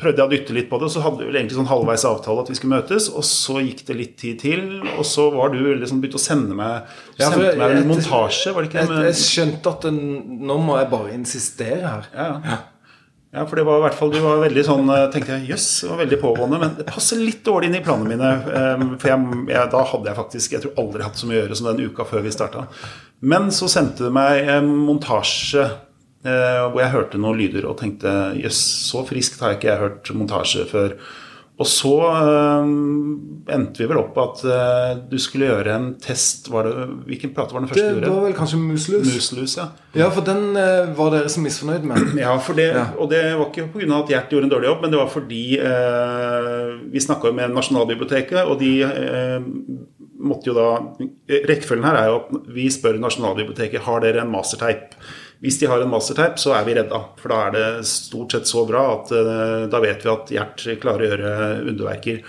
prøvde 0.00 0.22
jeg 0.22 0.24
å 0.24 0.30
dytte 0.32 0.56
litt 0.56 0.70
på 0.70 0.78
det, 0.80 0.88
og 0.88 0.94
så 0.94 1.04
hadde 1.04 1.20
vi 1.20 1.28
vel 1.28 1.40
egentlig 1.40 1.58
sånn 1.58 1.70
halvveis 1.70 2.06
avtale 2.08 2.44
at 2.44 2.52
vi 2.52 2.58
skulle 2.58 2.76
møtes. 2.78 3.10
Og 3.12 3.26
så 3.28 3.60
gikk 3.64 3.84
det 3.90 3.98
litt 3.98 4.14
tid 4.20 4.40
til, 4.44 4.68
og 4.94 5.04
så 5.08 5.28
var 5.34 5.52
du 5.54 5.60
liksom 5.60 6.00
begynt 6.02 6.18
å 6.18 6.22
sende 6.22 6.56
meg, 6.58 6.94
ja, 7.18 7.28
sendte 7.28 7.56
meg 7.60 7.80
en 7.80 7.90
montasje, 7.90 8.54
var 8.54 8.64
det 8.64 8.72
ikke 8.72 8.86
det? 8.86 9.00
Jeg, 9.02 9.10
jeg 9.10 9.24
skjønte 9.24 9.74
at 9.74 9.90
nå 9.90 10.60
må 10.64 10.78
jeg 10.80 10.92
bare 10.94 11.18
insistere 11.18 11.82
her. 11.84 12.08
Ja, 12.14 12.30
ja. 12.44 12.62
Ja, 13.34 13.42
for 13.50 13.58
det 13.58 13.64
var 13.66 13.80
i 13.80 13.82
hvert 13.88 13.96
fall, 13.98 14.12
Du 14.14 14.20
var 14.22 14.42
veldig 14.44 14.62
sånn 14.62 14.90
eh, 14.94 15.06
tenkte 15.10 15.34
jeg, 15.34 15.48
Jøss, 15.50 15.64
yes, 15.82 15.88
var 15.90 15.98
veldig 16.04 16.18
pågående. 16.22 16.60
Men 16.62 16.76
det 16.78 16.86
passer 16.86 17.18
litt 17.18 17.42
dårlig 17.46 17.70
inn 17.70 17.80
i 17.80 17.82
planene 17.82 18.12
mine. 18.12 18.28
Ehm, 18.60 18.92
for 19.02 19.10
jeg, 19.10 19.40
jeg, 19.50 19.70
da 19.72 19.80
hadde 19.90 20.10
jeg 20.10 20.18
faktisk 20.20 20.54
Jeg 20.54 20.62
tror 20.62 20.78
aldri 20.84 21.06
hatt 21.06 21.18
så 21.18 21.26
mye 21.26 21.40
å 21.40 21.42
gjøre 21.42 21.58
som 21.58 21.70
den 21.72 21.90
uka 21.90 22.06
før 22.06 22.22
vi 22.22 22.34
starta. 22.34 22.68
Men 23.26 23.50
så 23.54 23.66
sendte 23.72 24.06
du 24.06 24.14
meg 24.14 24.46
en 24.54 24.70
montasje 24.86 25.64
eh, 25.66 26.62
hvor 26.68 26.78
jeg 26.84 26.94
hørte 26.94 27.20
noen 27.20 27.40
lyder 27.40 27.66
og 27.66 27.80
tenkte 27.80 28.12
jøss, 28.38 28.44
yes, 28.44 28.62
så 28.92 29.02
friskt 29.08 29.42
har 29.42 29.54
jeg 29.54 29.62
ikke 29.62 29.72
jeg 29.72 29.82
hørt 29.82 30.14
montasje 30.14 30.68
før. 30.70 30.96
Og 31.54 31.68
så 31.70 31.92
øh, 32.10 32.70
endte 33.54 33.78
vi 33.78 33.86
vel 33.86 34.00
opp 34.00 34.10
på 34.16 34.22
at 34.24 34.40
øh, 34.42 35.02
du 35.06 35.14
skulle 35.22 35.46
gjøre 35.52 35.76
en 35.76 35.92
test 36.02 36.48
det, 36.50 36.72
Hvilken 37.06 37.30
plate 37.36 37.54
var 37.54 37.62
den 37.62 37.68
første 37.70 37.84
du 37.84 37.90
gjorde? 37.92 38.06
Det 38.08 38.14
var 38.14 38.24
vel 38.24 38.34
kanskje 38.34 38.58
Muslus. 38.58 39.12
Muslus 39.14 39.54
ja. 39.60 39.68
ja, 39.94 40.08
for 40.10 40.26
den 40.26 40.58
øh, 40.58 40.90
var 40.98 41.14
dere 41.14 41.30
så 41.30 41.44
misfornøyd 41.44 41.86
med. 41.86 42.18
Ja, 42.18 42.34
det, 42.56 42.68
ja. 42.74 42.86
og 42.98 43.10
det 43.10 43.22
var 43.38 43.46
ikke 43.52 43.68
pga. 43.70 43.86
at 44.00 44.10
Gjert 44.10 44.34
gjorde 44.34 44.48
en 44.48 44.54
dårlig 44.56 44.68
jobb, 44.72 44.82
men 44.82 44.90
det 44.90 44.98
var 44.98 45.12
fordi 45.12 45.42
vi 46.92 47.00
snakka 47.00 47.30
med 47.32 47.54
Nasjonalbiblioteket, 47.54 48.42
og 48.42 48.58
de 48.60 48.72
måtte 50.24 50.50
jo 50.50 50.54
da 50.56 50.68
Rekkefølgen 51.48 51.86
her 51.86 51.98
er 51.98 52.10
jo 52.10 52.18
at 52.18 52.50
vi 52.54 52.66
spør 52.72 52.98
Nasjonalbiblioteket 53.02 53.86
har 53.86 54.02
dere 54.02 54.24
en 54.24 54.32
masterteip. 54.32 54.96
Hvis 55.42 55.58
de 55.60 55.68
har 55.68 55.82
en 55.82 55.92
mastertype, 55.92 56.40
så 56.40 56.54
er 56.56 56.66
vi 56.66 56.76
redda. 56.78 57.00
For 57.20 57.32
da 57.32 57.40
er 57.46 57.54
det 57.54 57.86
stort 57.90 58.34
sett 58.34 58.50
så 58.50 58.66
bra 58.68 58.84
at 58.94 59.14
uh, 59.14 59.64
da 59.70 59.80
vet 59.82 60.04
vi 60.04 60.12
at 60.12 60.34
Gjert 60.34 60.66
klarer 60.82 61.04
å 61.04 61.10
gjøre 61.10 61.32
underverker. 61.72 62.22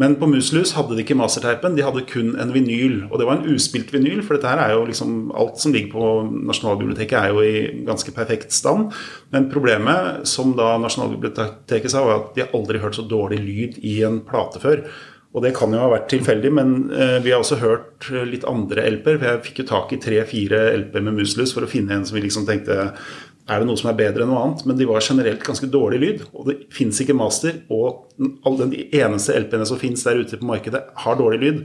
Men 0.00 0.14
på 0.16 0.28
Muselus 0.30 0.72
hadde 0.72 0.94
de 0.96 1.02
ikke 1.02 1.16
mastertypen, 1.18 1.74
de 1.76 1.84
hadde 1.84 2.06
kun 2.08 2.32
en 2.40 2.52
vinyl. 2.54 3.02
Og 3.10 3.18
det 3.20 3.26
var 3.28 3.36
en 3.36 3.50
uspilt 3.52 3.90
vinyl, 3.92 4.22
for 4.24 4.36
dette 4.38 4.48
her 4.48 4.62
er 4.62 4.72
jo 4.72 4.86
liksom 4.88 5.32
alt 5.36 5.60
som 5.60 5.74
ligger 5.74 5.92
på 5.92 6.12
Nasjonalbiblioteket, 6.48 7.16
er 7.18 7.34
jo 7.34 7.44
i 7.44 7.84
ganske 7.84 8.14
perfekt 8.16 8.54
stand. 8.56 8.94
Men 9.34 9.50
problemet, 9.52 10.22
som 10.30 10.54
da 10.56 10.72
Nasjonalbiblioteket 10.80 11.92
sa, 11.92 12.06
var 12.06 12.22
at 12.22 12.38
de 12.38 12.48
aldri 12.48 12.80
hørt 12.80 12.96
så 12.96 13.04
dårlig 13.04 13.42
lyd 13.44 13.80
i 13.84 13.98
en 14.06 14.22
plate 14.24 14.62
før. 14.62 14.86
Og 15.30 15.44
det 15.44 15.52
kan 15.54 15.70
jo 15.70 15.78
ha 15.78 15.90
vært 15.92 16.08
tilfeldig, 16.10 16.50
men 16.56 16.70
eh, 16.90 17.18
vi 17.22 17.30
har 17.30 17.42
også 17.42 17.60
hørt 17.60 18.08
litt 18.26 18.46
andre 18.50 18.88
LP-er. 18.96 19.20
Jeg 19.22 19.42
fikk 19.46 19.62
jo 19.62 19.68
tak 19.68 19.92
i 19.94 20.00
tre-fire 20.02 20.64
LP-er 20.74 21.04
med 21.06 21.20
Muslus 21.20 21.54
for 21.54 21.66
å 21.66 21.70
finne 21.70 21.94
en 21.94 22.06
som 22.08 22.18
vi 22.18 22.24
liksom 22.24 22.48
tenkte 22.48 22.90
er 23.50 23.62
det 23.62 23.66
noe 23.66 23.78
som 23.80 23.88
er 23.90 23.98
bedre 23.98 24.22
enn 24.22 24.30
noe 24.30 24.42
annet? 24.44 24.62
Men 24.68 24.78
de 24.78 24.86
var 24.86 25.02
generelt 25.02 25.42
ganske 25.42 25.66
dårlig 25.70 25.98
lyd. 26.02 26.24
Og 26.38 26.46
det 26.46 26.56
fins 26.74 27.00
ikke 27.02 27.16
master. 27.18 27.62
Og 27.72 28.04
alle 28.46 28.68
de 28.70 28.84
eneste 29.00 29.34
LP-ene 29.34 29.66
som 29.66 29.80
fins 29.80 30.04
der 30.06 30.20
ute 30.22 30.38
på 30.38 30.46
markedet, 30.46 30.84
har 31.02 31.18
dårlig 31.18 31.40
lyd. 31.42 31.64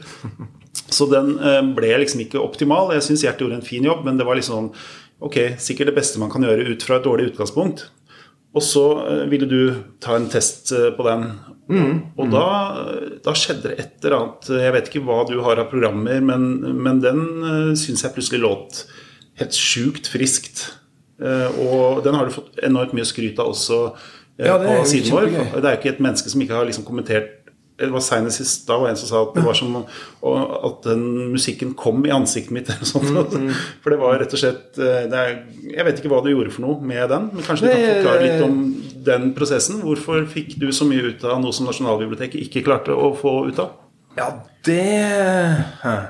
Så 0.95 1.07
den 1.11 1.35
eh, 1.37 1.61
ble 1.77 1.91
liksom 2.01 2.23
ikke 2.25 2.41
optimal. 2.41 2.93
Jeg 2.95 3.05
syns 3.05 3.25
Gjert 3.25 3.43
gjorde 3.43 3.59
en 3.59 3.67
fin 3.67 3.85
jobb, 3.85 4.01
men 4.07 4.17
det 4.17 4.25
var 4.27 4.39
liksom 4.39 4.71
ok, 5.25 5.37
sikkert 5.61 5.91
det 5.91 5.97
beste 5.99 6.21
man 6.21 6.31
kan 6.33 6.45
gjøre 6.45 6.65
ut 6.73 6.85
fra 6.85 6.99
et 6.99 7.05
dårlig 7.05 7.29
utgangspunkt. 7.31 7.87
Og 8.55 8.63
så 8.63 8.85
eh, 9.05 9.23
ville 9.31 9.49
du 9.49 9.59
ta 10.03 10.17
en 10.17 10.29
test 10.31 10.73
eh, 10.75 10.89
på 10.95 11.05
den. 11.05 11.27
Mm, 11.71 12.01
og 12.21 12.29
da, 12.29 12.47
da, 13.25 13.33
skjedde 13.33 13.71
det 13.71 13.77
et 13.81 14.05
eller 14.05 14.17
annet. 14.19 14.49
Jeg 14.61 14.73
vet 14.75 14.89
ikke 14.91 15.05
hva 15.07 15.21
du 15.29 15.39
har 15.45 15.61
av 15.61 15.71
programmer, 15.71 16.19
men, 16.21 16.49
men 16.85 16.99
den 17.01 17.23
uh, 17.41 17.71
syns 17.79 18.05
jeg 18.05 18.13
plutselig 18.15 18.43
låt 18.43 18.83
helt 19.39 19.57
sjukt 19.57 20.07
friskt. 20.07 20.67
og 21.15 22.03
den 22.03 22.15
har 22.15 22.27
du 22.27 22.33
fått 22.35 22.57
enormt 22.63 22.93
mye 22.95 23.05
skryt 23.07 23.39
av 23.39 23.53
også 23.53 23.77
ja, 24.39 24.57
på 24.59 24.77
siden 24.87 25.13
vår. 25.15 25.29
Det 25.31 25.61
er 25.61 25.75
jo 25.75 25.79
ikke 25.79 25.93
et 25.93 26.01
menneske 26.03 26.31
som 26.31 26.41
ikke 26.43 26.55
har 26.57 26.67
liksom 26.67 26.85
kommentert 26.87 27.44
det 27.77 27.89
var 27.91 27.99
senest 28.03 28.39
i 28.39 28.45
stad 28.47 28.85
en 28.87 28.97
som 28.97 29.09
sa 29.09 29.21
at 29.25 29.33
det 29.35 29.43
var 29.43 29.55
som 29.57 29.73
at 29.81 30.77
den 30.85 31.31
musikken 31.33 31.73
kom 31.75 32.05
i 32.07 32.13
ansiktet 32.15 32.53
mitt. 32.55 32.69
eller 32.71 32.87
sånt. 32.87 33.33
Mm, 33.35 33.49
mm. 33.49 33.63
For 33.83 33.91
det 33.91 33.99
var 33.99 34.19
rett 34.21 34.35
og 34.35 34.39
slett 34.41 34.79
eh, 34.79 35.03
er, 35.11 35.33
Jeg 35.73 35.87
vet 35.87 35.99
ikke 35.99 36.11
hva 36.13 36.21
du 36.23 36.31
gjorde 36.31 36.53
for 36.55 36.63
noe 36.65 36.79
med 36.79 37.09
den. 37.11 37.29
Men 37.33 37.43
kanskje 37.43 37.67
du 37.67 37.73
kan 37.73 37.83
forklare 37.89 38.23
litt 38.23 38.45
om 38.45 38.61
den 39.05 39.33
prosessen? 39.35 39.81
Hvorfor 39.83 40.23
fikk 40.31 40.55
du 40.61 40.69
så 40.75 40.87
mye 40.87 41.11
ut 41.11 41.25
av 41.27 41.41
noe 41.43 41.55
som 41.55 41.67
Nasjonalbiblioteket 41.67 42.39
ikke 42.47 42.63
klarte 42.65 42.95
å 42.95 43.11
få 43.19 43.37
ut 43.49 43.59
av? 43.61 43.75
Ja, 44.15 44.31
det 44.63 44.83
uh, 45.83 46.03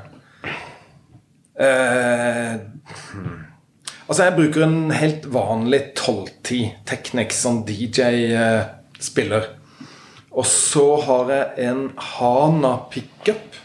Altså, 4.06 4.22
jeg 4.22 4.36
bruker 4.36 4.62
en 4.68 4.92
helt 4.94 5.26
vanlig 5.34 5.82
12-10 5.98 6.86
Technics 6.86 7.42
som 7.42 7.64
DJ-spiller. 7.66 9.48
Uh, 9.50 9.65
og 10.36 10.46
så 10.50 10.86
har 11.06 11.32
jeg 11.32 11.70
en 11.70 11.88
Hana 12.16 12.76
pickup, 12.92 13.56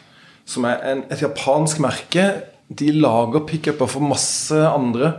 som 0.49 0.67
er 0.69 0.81
en, 0.87 1.03
et 1.11 1.23
japansk 1.23 1.83
merke. 1.83 2.27
De 2.71 2.93
lager 2.95 3.45
pickuper 3.47 3.91
for 3.91 4.07
masse 4.07 4.55
andre. 4.55 5.13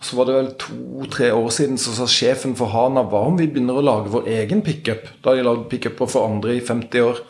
Og 0.00 0.08
så 0.08 0.16
var 0.16 0.28
det 0.28 0.36
vel 0.38 0.50
to-tre 0.62 1.28
år 1.36 1.50
siden 1.52 1.76
så 1.80 1.92
sa 1.92 2.06
sjefen 2.08 2.56
for 2.56 2.72
Hana 2.72 3.04
hva 3.04 3.26
om 3.28 3.36
vi 3.36 3.50
begynner 3.50 3.76
å 3.76 3.84
lage 3.84 4.12
vår 4.14 4.30
egen 4.40 4.64
pickup? 4.64 5.04
Da 5.20 5.32
har 5.32 5.40
de 5.40 5.44
lagd 5.44 5.68
pickuper 5.72 6.08
for 6.08 6.28
andre 6.30 6.56
i 6.56 6.64
50 6.64 7.04
år. 7.04 7.20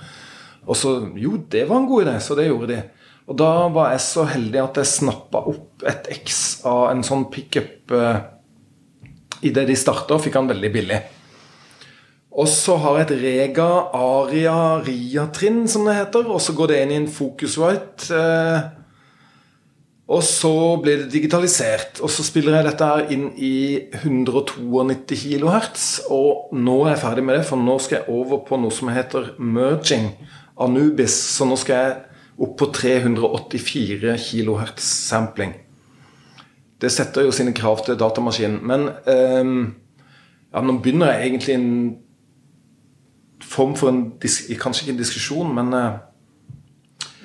Og 0.71 0.79
så 0.79 0.95
Jo, 1.19 1.35
det 1.51 1.67
var 1.67 1.83
en 1.83 1.91
god 1.91 2.07
idé, 2.07 2.17
så 2.23 2.39
det 2.39 2.47
gjorde 2.47 2.71
de. 2.71 2.81
Og 3.31 3.39
da 3.39 3.51
var 3.75 3.93
jeg 3.93 4.07
så 4.07 4.25
heldig 4.27 4.63
at 4.63 4.79
jeg 4.81 4.95
snappa 4.95 5.43
opp 5.51 5.85
et 5.87 6.09
X 6.21 6.61
av 6.67 6.91
en 6.93 7.03
sånn 7.07 7.27
pickup 7.31 7.81
Eh, 7.91 8.21
idet 9.41 9.67
de 9.67 9.77
starta, 9.79 10.19
fikk 10.21 10.37
han 10.39 10.51
veldig 10.51 10.71
billig. 10.73 11.01
Og 12.41 12.49
så 12.49 12.77
har 12.81 12.97
jeg 12.97 13.07
et 13.07 13.17
Rega 13.21 13.69
Aria 13.93 14.81
Ria-trinn, 14.81 15.67
som 15.69 15.85
det 15.85 15.99
heter. 15.99 16.29
Og 16.31 16.41
så 16.41 16.55
går 16.57 16.71
det 16.71 16.79
inn 16.85 16.95
i 16.95 17.01
en 17.03 17.11
Focusrite. 17.13 18.17
Eh, 18.17 18.69
og 20.11 20.25
så 20.27 20.53
blir 20.83 21.05
det 21.05 21.13
digitalisert. 21.13 22.01
Og 22.01 22.11
så 22.11 22.25
spiller 22.27 22.57
jeg 22.57 22.67
dette 22.71 22.89
her 22.89 23.13
inn 23.15 23.29
i 23.37 23.55
192 24.01 25.19
kHz. 25.21 25.87
Og 26.11 26.55
nå 26.57 26.81
er 26.87 26.95
jeg 26.95 27.03
ferdig 27.05 27.27
med 27.29 27.39
det, 27.39 27.47
for 27.51 27.61
nå 27.61 27.77
skal 27.83 28.01
jeg 28.01 28.17
over 28.17 28.41
på 28.49 28.59
noe 28.63 28.75
som 28.75 28.91
heter 28.91 29.35
merging. 29.39 30.15
Anubis. 30.61 31.15
Så 31.37 31.47
nå 31.49 31.61
skal 31.61 31.85
jeg 31.85 31.97
opp 32.41 32.57
på 32.59 32.73
384 32.73 34.17
kHz 34.17 34.93
sampling. 35.13 35.59
Det 36.81 36.89
setter 36.89 37.27
jo 37.27 37.35
sine 37.37 37.53
krav 37.53 37.85
til 37.85 38.01
datamaskinen. 38.01 38.63
Men 38.65 38.89
eh, 39.05 39.59
ja, 40.51 40.63
nå 40.65 40.81
begynner 40.81 41.13
jeg 41.13 41.29
egentlig 41.29 41.59
en 41.61 41.75
form 43.51 43.75
for 43.79 43.93
en 43.93 44.05
Kanskje 44.21 44.87
ikke 44.87 44.95
en 44.95 45.03
diskusjon, 45.03 45.55
men 45.57 45.75
eh, 45.77 45.99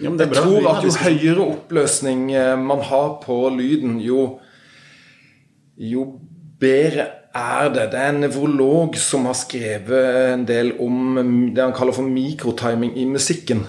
ja, 0.01 0.10
men 0.10 0.20
jeg 0.20 0.34
tror 0.36 0.65
at 0.74 0.84
jo 0.84 0.94
høyere 1.05 1.44
oppløsning 1.46 2.32
eh, 2.36 2.55
man 2.60 2.82
har 2.84 3.20
på 3.24 3.38
lyden, 3.55 4.00
jo, 4.03 4.39
jo 5.79 6.08
bedre 6.60 7.08
er 7.36 7.70
det. 7.72 7.89
Det 7.91 8.00
er 8.00 8.13
en 8.13 8.22
nevrolog 8.24 8.96
som 9.00 9.27
har 9.29 9.38
skrevet 9.38 10.34
en 10.34 10.46
del 10.48 10.74
om 10.84 11.51
det 11.55 11.63
han 11.63 11.75
kaller 11.75 11.96
for 11.96 12.08
mikrotiming 12.08 12.96
i 13.00 13.05
musikken. 13.10 13.65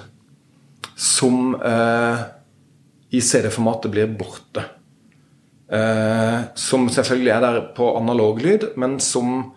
Som 0.96 1.54
eh, 1.58 2.24
i 3.14 3.22
CD-formatet 3.22 3.92
blir 3.92 4.10
borte. 4.18 4.64
Eh, 5.66 6.40
som 6.54 6.86
selvfølgelig 6.90 7.32
er 7.34 7.42
der 7.42 7.60
på 7.76 7.90
analog 7.98 8.42
lyd, 8.42 8.70
men 8.78 9.00
som 9.02 9.52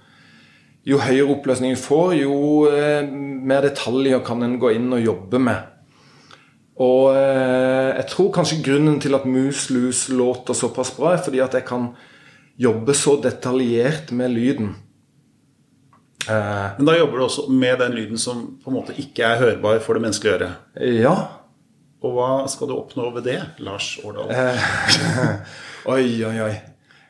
jo 0.87 0.99
høyere 1.03 1.33
oppløsning 1.35 1.73
vi 1.75 1.81
får, 1.81 2.13
jo 2.21 2.37
eh, 2.71 3.03
mer 3.09 3.65
detaljer 3.67 4.21
kan 4.25 4.43
en 4.45 4.57
gå 4.61 4.71
inn 4.77 4.87
og 4.95 5.03
jobbe 5.03 5.41
med. 5.43 5.65
Og 6.79 7.09
eh, 7.11 7.89
jeg 7.97 8.07
tror 8.13 8.29
kanskje 8.37 8.61
grunnen 8.63 8.99
til 9.03 9.17
at 9.17 9.25
Mus 9.27 9.65
Lus 9.73 10.05
låter 10.13 10.55
såpass 10.55 10.93
bra, 10.95 11.13
er 11.17 11.23
fordi 11.25 11.41
at 11.43 11.57
jeg 11.57 11.67
kan 11.67 11.89
jobbe 12.59 12.95
så 12.95 13.17
detaljert 13.23 14.13
med 14.15 14.31
lyden. 14.35 14.71
Eh, 16.29 16.69
Men 16.77 16.87
da 16.87 16.95
jobber 16.97 17.19
du 17.19 17.25
også 17.27 17.49
med 17.51 17.79
den 17.83 17.97
lyden 17.99 18.17
som 18.21 18.45
på 18.63 18.71
en 18.71 18.79
måte 18.79 18.95
ikke 18.99 19.27
er 19.27 19.43
hørbar 19.43 19.83
for 19.83 19.95
det 19.99 20.05
menneskelige 20.07 20.39
øret? 20.39 20.63
Ja. 21.03 21.15
Og 21.99 22.15
hva 22.15 22.31
skal 22.47 22.69
du 22.71 22.77
oppnå 22.77 23.09
ved 23.17 23.25
det, 23.27 23.39
Lars 23.59 23.97
Årdal? 24.07 24.31
oi, 25.93 26.05
oi, 26.23 26.35
oi. 26.47 26.53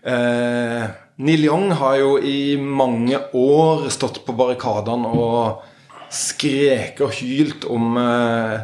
Eh, 0.04 0.84
Neil 1.20 1.44
Young 1.44 1.72
har 1.76 1.98
jo 2.00 2.18
i 2.24 2.56
mange 2.56 3.20
år 3.36 3.90
stått 3.92 4.22
på 4.24 4.36
barrikadene 4.38 5.12
og 5.12 5.66
skreket 6.10 7.04
og 7.06 7.16
hylt 7.20 7.68
om 7.70 7.98
eh, 8.00 8.56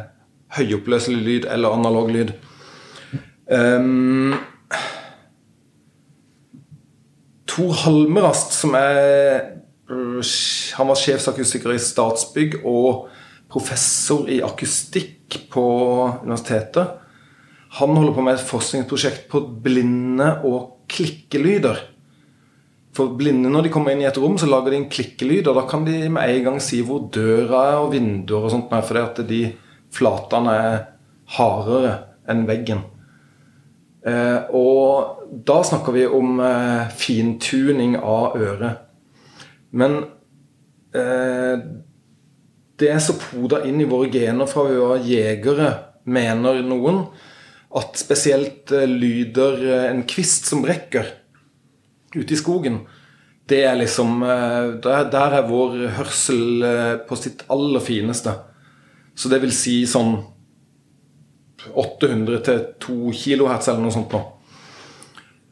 høyoppløselig 0.56 1.20
lyd 1.26 1.48
eller 1.52 1.76
analog 1.76 2.10
lyd. 2.14 2.32
Um, 3.46 4.34
Tor 7.46 7.76
Halmerast, 7.84 8.56
som 8.58 8.74
er 8.74 9.52
Han 9.86 10.88
var 10.88 10.98
sjefsakustiker 10.98 11.70
i 11.70 11.78
Statsbygg 11.78 12.56
og 12.66 13.06
professor 13.52 14.26
i 14.26 14.40
akustikk 14.42 15.36
på 15.52 15.66
universitetet. 16.24 16.96
Han 17.78 17.94
holder 17.94 18.16
på 18.16 18.24
med 18.26 18.34
et 18.34 18.48
forskningsprosjekt 18.48 19.28
på 19.30 19.44
blinde 19.62 20.26
og 20.42 20.75
klikkelyder. 20.90 21.82
For 22.96 23.12
blinde, 23.18 23.50
når 23.52 23.66
de 23.66 23.72
kommer 23.74 23.92
inn 23.92 24.02
i 24.04 24.08
et 24.08 24.18
rom, 24.20 24.38
så 24.40 24.48
lager 24.48 24.72
de 24.72 24.80
en 24.80 24.90
klikkelyd, 24.92 25.50
og 25.50 25.58
da 25.58 25.66
kan 25.68 25.84
de 25.84 26.06
med 26.12 26.32
en 26.32 26.44
gang 26.46 26.60
si 26.64 26.80
hvor 26.86 27.08
døra 27.12 27.62
er 27.74 27.80
og 27.82 27.90
vinduer 27.92 28.46
og 28.46 28.54
sånt 28.54 28.72
fordi 28.72 29.02
at 29.02 29.22
de 29.28 29.40
flatene 29.92 30.54
er 30.56 30.78
hardere 31.36 31.96
enn 32.30 32.46
veggen. 32.48 32.84
Eh, 34.06 34.54
og 34.54 35.26
da 35.46 35.58
snakker 35.66 35.96
vi 35.96 36.06
om 36.06 36.38
eh, 36.40 36.92
fintuning 36.94 37.96
av 37.98 38.36
øret. 38.38 38.84
Men 39.76 39.98
eh, 40.94 41.64
det 42.78 42.90
er 42.92 43.02
så 43.02 43.16
poda 43.18 43.64
inn 43.66 43.80
i 43.82 43.88
våre 43.88 44.10
gener 44.12 44.48
fra 44.50 44.66
vi 44.68 44.78
var 44.78 45.02
jegere, 45.04 45.70
mener 46.06 46.62
noen, 46.62 47.06
at 47.76 47.98
spesielt 48.00 48.72
eh, 48.72 48.88
lyder 48.88 49.64
eh, 49.64 49.88
en 49.90 50.04
kvist 50.08 50.48
som 50.48 50.62
brekker 50.64 51.10
ute 52.16 52.32
i 52.32 52.38
skogen, 52.38 52.80
det 53.46 53.60
er 53.68 53.76
liksom 53.78 54.22
eh, 54.24 54.70
der, 54.82 55.10
er 55.12 55.48
vår 55.48 55.76
hørsel 55.98 56.64
på 57.08 57.18
sitt 57.20 57.44
aller 57.52 57.84
fineste. 57.84 58.32
Så 59.16 59.30
det 59.32 59.40
vil 59.44 59.52
si 59.54 59.82
sånn 59.88 60.16
800 61.66 62.40
til 62.46 62.64
2 62.84 63.12
kHz 63.16 63.70
eller 63.70 63.84
noe 63.84 63.94
sånt 63.94 64.12
nå. 64.14 64.22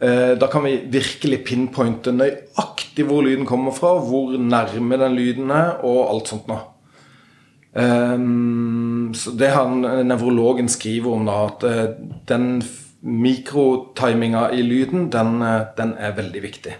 Da 0.04 0.46
kan 0.52 0.66
vi 0.66 0.74
virkelig 0.92 1.38
pinpointe 1.46 2.12
nøyaktig 2.12 3.06
hvor 3.08 3.24
lyden 3.24 3.46
kommer 3.48 3.72
fra, 3.72 3.94
hvor 4.04 4.34
nærme 4.36 4.98
den 5.00 5.16
lyden 5.16 5.48
er, 5.54 5.78
og 5.86 6.10
alt 6.12 6.28
sånt 6.28 6.50
noe. 6.50 6.73
Um, 7.74 9.10
så 9.14 9.30
Det 9.30 9.50
han 9.50 9.80
nevrologen 10.06 10.68
skriver 10.70 11.10
om, 11.10 11.26
da, 11.26 11.38
at 11.48 11.64
uh, 11.66 12.10
den 12.30 12.62
mikrotiminga 13.02 14.50
i 14.54 14.62
lyden, 14.62 15.08
den, 15.10 15.40
uh, 15.42 15.66
den, 15.76 15.96
er 15.98 16.14
veldig 16.14 16.42
viktig. 16.42 16.76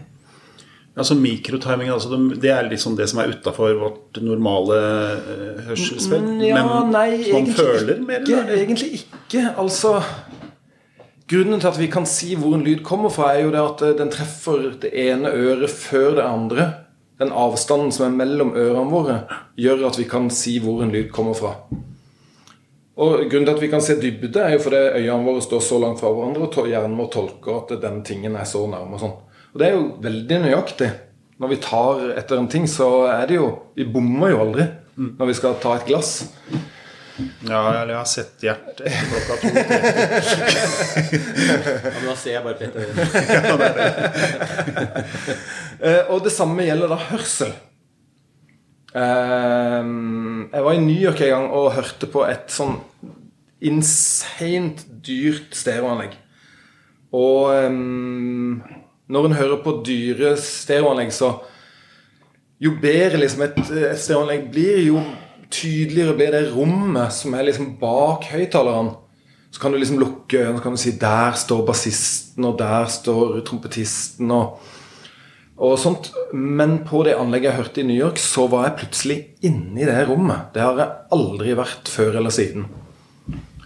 Altså 0.94 1.16
Mikrotiming 1.18 1.90
altså 1.90 2.14
det 2.38 2.50
er 2.54 2.68
liksom 2.70 2.94
det 2.94 3.08
som 3.10 3.18
er 3.18 3.32
utafor 3.34 3.74
vårt 3.80 4.20
normale 4.22 4.76
uh, 5.18 5.64
hørselsfelt? 5.66 6.22
Mm, 6.22 6.44
ja, 6.46 6.62
Men 6.62 6.94
nei, 6.94 7.08
som 7.24 7.42
man 7.42 7.58
føler 7.58 7.98
mer? 7.98 8.22
Ikke, 8.22 8.44
egentlig 8.54 8.92
ikke. 9.00 9.48
Altså 9.58 9.98
Grunnen 11.26 11.58
til 11.58 11.72
at 11.72 11.80
vi 11.80 11.88
kan 11.90 12.06
si 12.06 12.34
hvor 12.36 12.54
en 12.54 12.62
lyd 12.62 12.84
kommer 12.84 13.10
fra, 13.10 13.32
er 13.32 13.46
jo 13.46 13.50
det 13.50 13.62
at 13.64 13.98
den 13.98 14.10
treffer 14.12 14.74
det 14.82 14.90
ene 14.92 15.32
øret 15.32 15.72
før 15.72 16.18
det 16.20 16.26
andre 16.28 16.66
den 17.18 17.33
avstanden 17.33 17.92
som 17.94 18.09
er 18.09 18.16
mellom 18.18 18.54
ørene 18.59 18.90
våre, 18.90 19.18
gjør 19.61 19.87
at 19.88 19.99
vi 20.00 20.06
kan 20.11 20.30
si 20.35 20.56
hvor 20.62 20.83
en 20.83 20.92
lyd 20.94 21.12
kommer 21.14 21.37
fra. 21.38 21.54
Og 22.94 23.25
Grunnen 23.26 23.47
til 23.49 23.54
at 23.56 23.62
vi 23.62 23.71
kan 23.71 23.83
se 23.83 23.97
dybde, 23.99 24.38
er 24.38 24.54
jo 24.54 24.62
fordi 24.66 24.83
øynene 25.00 25.26
våre 25.26 25.42
står 25.42 25.62
så 25.66 25.78
langt 25.83 26.02
fra 26.02 26.12
hverandre, 26.14 26.47
og 26.47 26.68
hjernen 26.71 26.99
vår 26.99 27.11
tolker 27.14 27.56
at 27.59 27.75
den 27.83 28.02
tingen 28.06 28.37
er 28.38 28.47
så 28.47 28.62
nærme. 28.71 28.94
Og 28.94 29.02
sånn. 29.02 29.16
Og 29.54 29.61
det 29.61 29.66
er 29.66 29.75
jo 29.75 29.88
veldig 30.02 30.38
nøyaktig. 30.44 30.90
Når 31.42 31.50
vi 31.50 31.59
tar 31.62 32.04
etter 32.14 32.38
en 32.38 32.50
ting, 32.50 32.68
så 32.71 33.09
er 33.11 33.26
det 33.26 33.40
jo 33.40 33.49
Vi 33.75 33.87
bommer 33.90 34.30
jo 34.30 34.44
aldri 34.44 34.68
når 34.94 35.26
vi 35.26 35.35
skal 35.35 35.56
ta 35.59 35.73
et 35.75 35.88
glass. 35.88 36.12
Ja, 37.16 37.61
eller 37.83 37.92
jeg 37.92 37.99
har 38.00 38.09
sett 38.11 38.42
Gjert 38.42 38.80
etter 38.83 39.04
klokka 39.06 39.35
to. 39.38 39.47
Ja, 41.44 41.90
men 41.94 42.09
da 42.09 42.14
ser 42.18 42.33
jeg 42.33 42.42
bare 42.42 42.59
Petter. 42.59 42.83
Eh, 45.85 46.06
og 46.09 46.23
det 46.25 46.30
samme 46.33 46.64
gjelder 46.64 46.88
da 46.88 46.97
hørsel. 47.11 47.50
Eh, 48.94 49.83
jeg 50.54 50.62
var 50.64 50.73
i 50.73 50.80
New 50.80 51.00
York 51.02 51.21
en 51.26 51.33
gang 51.33 51.49
og 51.52 51.75
hørte 51.75 52.06
på 52.09 52.23
et 52.25 52.47
sånn 52.54 52.78
insane 53.61 54.78
dyrt 55.04 55.52
stereoanlegg. 55.59 56.14
Og 57.18 57.50
eh, 57.52 57.68
når 59.12 59.28
en 59.28 59.37
hører 59.42 59.61
på 59.66 59.76
dyre 59.85 60.37
stereoanlegg, 60.40 61.12
så 61.12 61.35
Jo 62.62 62.71
bedre 62.80 63.18
liksom 63.18 63.42
et, 63.44 63.59
et 63.66 63.99
stereoanlegg 64.00 64.47
blir, 64.54 64.78
jo 64.87 65.02
tydeligere 65.54 66.16
blir 66.18 66.34
det 66.34 66.44
rommet 66.52 67.14
som 67.14 67.34
er 67.37 67.46
liksom 67.46 67.75
bak 67.80 68.26
høyttaleren. 68.32 68.94
Så 69.54 69.62
kan 69.62 69.73
du 69.73 69.78
liksom 69.78 70.00
lukke 70.02 70.40
øynene 70.42 70.62
kan 70.62 70.75
du 70.75 70.80
si 70.82 70.96
der 70.99 71.37
står 71.38 71.62
bassisten, 71.68 72.44
og 72.49 72.58
der 72.58 72.88
står 72.90 73.38
trompetisten. 73.46 74.30
og 74.34 74.58
og 75.54 75.76
sånt. 75.78 76.11
Men 76.34 76.80
på 76.87 77.04
det 77.06 77.14
anlegget 77.18 77.52
jeg 77.52 77.58
hørte 77.61 77.82
i 77.82 77.87
New 77.87 77.99
York, 77.99 78.18
så 78.18 78.49
var 78.50 78.66
jeg 78.68 78.78
plutselig 78.80 79.18
inne 79.46 79.84
i 79.84 79.87
det 79.87 80.00
rommet. 80.08 80.50
Det 80.54 80.64
har 80.64 80.80
jeg 80.80 80.96
aldri 81.14 81.54
vært 81.58 81.90
før 81.90 82.18
eller 82.18 82.34
siden. 82.34 82.66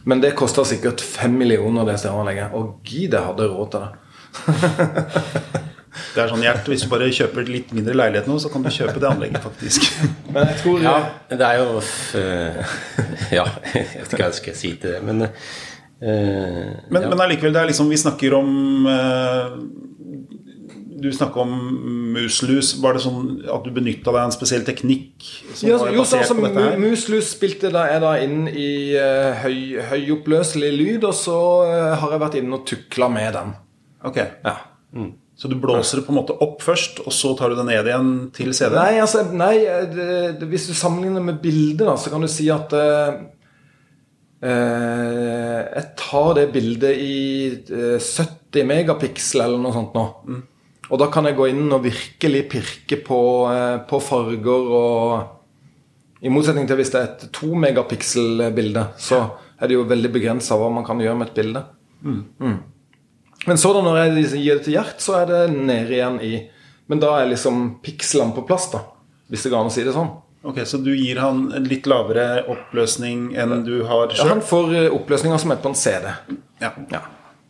Men 0.09 0.21
det 0.21 0.35
kosta 0.37 0.65
sikkert 0.69 1.01
fem 1.05 1.35
millioner, 1.37 1.89
det 1.89 1.99
stereoanlegget. 2.01 2.55
Og 2.57 2.79
gid 2.85 3.17
jeg 3.17 3.25
hadde 3.25 3.49
råd 3.49 3.73
til 3.73 3.87
det. 3.87 3.91
Det 6.15 6.23
er 6.23 6.31
sånn, 6.31 6.43
Gjert, 6.45 6.69
Hvis 6.71 6.85
du 6.85 6.91
bare 6.93 7.09
kjøper 7.15 7.49
litt 7.49 7.73
mindre 7.77 7.95
leilighet 7.97 8.29
nå, 8.31 8.39
så 8.43 8.51
kan 8.53 8.65
du 8.65 8.71
kjøpe 8.73 9.01
det 9.03 9.09
anlegget, 9.11 9.43
faktisk. 9.45 9.89
Men 10.33 10.49
jeg 10.51 10.61
tror 10.63 10.85
Ja, 10.85 10.95
det 11.33 11.45
er 11.49 11.59
jo 11.61 11.81
øh, 11.81 12.77
Ja, 13.39 13.45
jeg 13.75 13.85
vet 13.95 14.13
ikke 14.13 14.23
hva 14.23 14.31
jeg 14.31 14.39
skal 14.41 14.57
si 14.59 14.73
til 14.81 14.97
det, 14.97 15.03
men 15.05 15.27
øh, 15.27 15.31
Men, 16.01 17.03
ja. 17.03 17.09
men 17.09 17.21
allikevel, 17.25 17.55
det 17.55 17.63
er 17.63 17.71
liksom, 17.73 17.91
vi 17.91 17.99
snakker 18.01 18.37
om 18.39 18.87
eh, 18.89 19.59
Du 20.99 21.09
snakker 21.15 21.45
om 21.45 21.53
muslus. 22.17 22.73
Var 22.83 22.97
det 22.97 23.03
sånn 23.05 23.21
at 23.47 23.67
du 23.67 23.71
benytta 23.75 24.11
deg 24.11 24.17
av 24.19 24.25
en 24.29 24.35
spesiell 24.35 24.65
teknikk? 24.67 25.29
Som 25.55 25.69
Ja, 25.71 25.77
var 25.79 25.93
jo, 25.95 26.03
så, 26.03 26.19
basert 26.19 26.25
altså, 26.25 26.37
på 26.39 26.47
dette 26.49 26.65
her? 26.65 26.81
Muslus 26.83 27.31
spilte 27.37 27.71
da, 27.75 27.85
jeg 27.93 28.03
da 28.03 28.13
inn 28.25 28.49
i 28.51 28.71
uh, 28.99 29.45
høy, 29.45 29.61
høyoppløselig 29.93 30.73
lyd, 30.75 31.07
og 31.07 31.15
så 31.15 31.39
uh, 31.69 31.95
har 32.03 32.17
jeg 32.17 32.23
vært 32.25 32.41
inne 32.41 32.59
og 32.59 32.67
tukla 32.67 33.11
med 33.15 33.31
den. 33.39 33.55
Ok, 34.11 34.19
Ja. 34.43 34.57
Så 35.39 35.47
du 35.49 35.55
blåser 35.55 36.01
det 36.01 36.07
på 36.09 36.11
en 36.11 36.19
måte 36.19 36.35
opp 36.43 36.65
først, 36.67 37.05
og 37.07 37.15
så 37.15 37.31
tar 37.39 37.53
du 37.53 37.61
det 37.61 37.69
ned 37.69 37.87
igjen 37.87 38.15
til 38.35 38.51
CD? 38.59 38.75
Nei, 38.75 38.99
altså, 38.99 39.23
nei 39.31 39.55
det, 39.93 40.07
det, 40.41 40.47
hvis 40.51 40.67
du 40.67 40.75
sammenligner 40.75 41.23
med 41.23 41.39
bildet, 41.43 41.85
da, 41.87 41.95
så 41.95 42.11
kan 42.11 42.25
du 42.25 42.27
si 42.33 42.49
at 42.51 42.73
eh, 42.75 43.21
eh, 44.43 45.61
Jeg 45.77 45.85
tar 46.01 46.33
det 46.41 46.49
bildet 46.57 47.03
i 47.05 47.19
eh, 47.55 48.01
70 48.03 48.67
megapiksel 48.67 49.45
eller 49.45 49.63
noe 49.63 49.77
sånt 49.77 49.95
nå. 49.95 50.07
Og 50.89 50.99
da 51.05 51.07
kan 51.13 51.29
jeg 51.29 51.37
gå 51.39 51.47
inn 51.53 51.69
og 51.71 51.85
virkelig 51.87 52.41
pirke 52.51 52.99
på, 53.07 53.21
eh, 53.53 53.77
på 53.87 54.01
farger 54.03 54.73
og 54.81 56.25
I 56.25 56.33
motsetning 56.35 56.67
til 56.67 56.81
hvis 56.81 56.91
det 56.91 56.99
er 56.99 57.13
et 57.13 57.29
2 57.39 57.53
megapiksel-bilde, 57.63 58.89
så 58.99 59.21
er 59.55 59.71
det 59.71 59.79
jo 59.79 59.87
veldig 59.87 60.11
begrensa 60.19 60.59
hva 60.59 60.73
man 60.75 60.87
kan 60.87 60.99
gjøre 60.99 61.21
med 61.21 61.31
et 61.31 61.39
bilde. 61.39 61.63
Mm. 62.03 62.59
Men 63.49 63.61
så 63.61 63.73
da 63.73 63.83
når 63.85 63.99
jeg 64.03 64.15
liksom 64.19 64.45
gir 64.45 64.59
det 64.59 64.67
til 64.67 64.77
Gjert, 64.77 65.03
så 65.03 65.19
er 65.23 65.29
det 65.31 65.43
ned 65.57 65.93
igjen 65.93 66.23
i 66.25 66.33
Men 66.89 67.01
da 67.03 67.19
er 67.19 67.29
liksom 67.33 67.79
pikslene 67.85 68.37
på 68.37 68.47
plass, 68.49 68.71
da. 68.73 68.85
Hvis 69.29 69.45
det 69.45 69.53
går 69.53 69.61
an 69.61 69.69
å 69.69 69.73
si 69.73 69.85
det 69.85 69.93
sånn. 69.97 70.09
Ok, 70.49 70.63
Så 70.65 70.79
du 70.81 70.95
gir 70.97 71.19
han 71.21 71.49
en 71.53 71.67
litt 71.69 71.89
lavere 71.91 72.45
oppløsning 72.49 73.33
enn 73.37 73.65
du 73.67 73.83
har 73.89 74.15
Ja, 74.17 74.29
han 74.31 74.41
får 74.41 74.65
oppløsninga 74.69 74.97
oppløsninger 75.01 75.43
som 75.43 75.53
er 75.53 75.63
på 75.65 75.73
en 75.73 75.77
CD. 75.77 76.13
Ja. 76.63 76.71
Ja. 76.93 77.03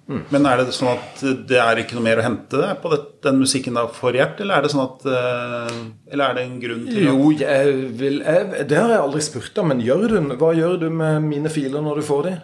Men 0.08 0.46
er 0.48 0.62
det 0.62 0.72
sånn 0.72 0.88
at 0.94 1.20
det 1.50 1.58
er 1.60 1.82
ikke 1.82 1.98
noe 1.98 2.06
mer 2.06 2.22
å 2.22 2.24
hente 2.24 2.68
på 2.80 2.90
det, 2.94 2.98
den 3.26 3.42
musikken 3.42 3.76
da 3.76 3.84
for 3.92 4.16
Gjert, 4.16 4.40
eller 4.40 4.56
er 4.56 4.64
det 4.64 4.70
sånn 4.72 4.86
at 4.86 5.04
eh, 5.04 5.74
Eller 6.14 6.24
er 6.24 6.38
det 6.38 6.44
en 6.46 6.54
grunn 6.62 6.86
til 6.88 7.02
Jo, 7.04 7.16
jeg 7.36 7.74
vil 8.00 8.22
jeg, 8.24 8.64
Det 8.70 8.78
har 8.78 8.94
jeg 8.94 9.02
aldri 9.02 9.20
spurt 9.26 9.60
om, 9.60 9.68
men 9.68 9.84
gjør 9.84 10.06
du, 10.14 10.16
hva 10.40 10.54
gjør 10.56 10.78
du 10.80 10.88
med 10.88 11.28
mine 11.28 11.52
filer 11.52 11.84
når 11.84 12.00
du 12.00 12.06
får 12.08 12.24
de? 12.24 12.34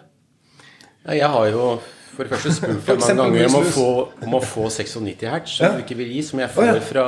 Jeg 1.15 1.31
har 1.33 1.49
jo 1.49 1.65
for 2.15 2.23
det 2.25 2.31
første 2.35 2.53
spurt 2.55 2.87
jeg 2.89 3.17
mange 3.19 3.39
ganger 3.39 3.49
om 3.49 3.57
å, 3.59 3.65
få, 3.75 3.89
om 4.25 4.37
å 4.39 4.43
få 4.43 4.69
96 4.71 5.27
hertz, 5.29 5.57
som 5.57 5.65
Ja. 5.67 5.73
du 5.75 5.83
ikke 5.83 5.97
vil 5.99 6.13
gi, 6.15 6.23
som 6.23 6.39
jeg 6.39 6.49
får 6.55 6.71
får 6.71 6.79
ja. 6.79 6.85
fra, 6.87 7.05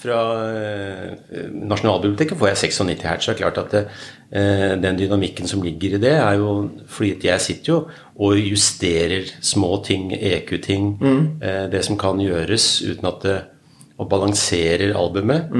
fra 0.00 0.18
eh, 0.56 1.44
Nasjonalbiblioteket. 1.52 2.38
får 2.40 2.48
jeg 2.52 2.60
96 2.72 3.04
hertz. 3.04 3.26
Det 3.28 3.34
er 3.34 3.40
klart 3.42 3.58
at 3.62 3.70
det, 3.76 3.84
eh, 4.32 4.74
den 4.80 4.98
dynamikken 4.98 5.46
som 5.50 5.62
ligger 5.62 5.96
i 5.98 6.02
det, 6.02 6.16
er 6.16 6.40
jo 6.40 6.70
fordi 6.88 7.28
jeg 7.28 7.40
sitter 7.46 7.72
jo 7.72 7.78
og 8.20 8.36
justerer 8.40 9.28
små 9.40 9.76
ting, 9.84 10.10
EQ-ting, 10.16 10.90
eh, 11.42 11.64
det 11.72 11.84
som 11.84 11.96
kan 12.00 12.20
gjøres 12.20 12.82
uten 12.88 13.06
at 13.12 13.22
det 13.28 13.38
og 14.00 14.08
balanserer 14.08 14.94
albumet. 14.96 15.50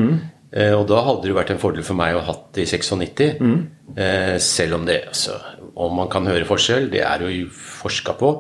Eh, 0.51 0.73
og 0.73 0.87
da 0.89 1.03
hadde 1.05 1.23
det 1.27 1.31
jo 1.31 1.37
vært 1.37 1.51
en 1.53 1.61
fordel 1.63 1.85
for 1.87 1.99
meg 1.99 2.17
å 2.17 2.23
ha 2.25 2.33
hatt 2.33 2.47
det 2.57 2.65
i 2.65 2.71
96. 2.73 3.21
Eh, 3.97 4.39
selv 4.41 4.79
om 4.81 4.87
det 4.89 5.03
altså, 5.11 5.37
Om 5.81 5.95
man 5.97 6.09
kan 6.09 6.27
høre 6.27 6.45
forskjell, 6.49 6.89
det 6.91 7.03
er 7.07 7.23
jo 7.23 7.47
forska 7.53 8.17
på. 8.19 8.31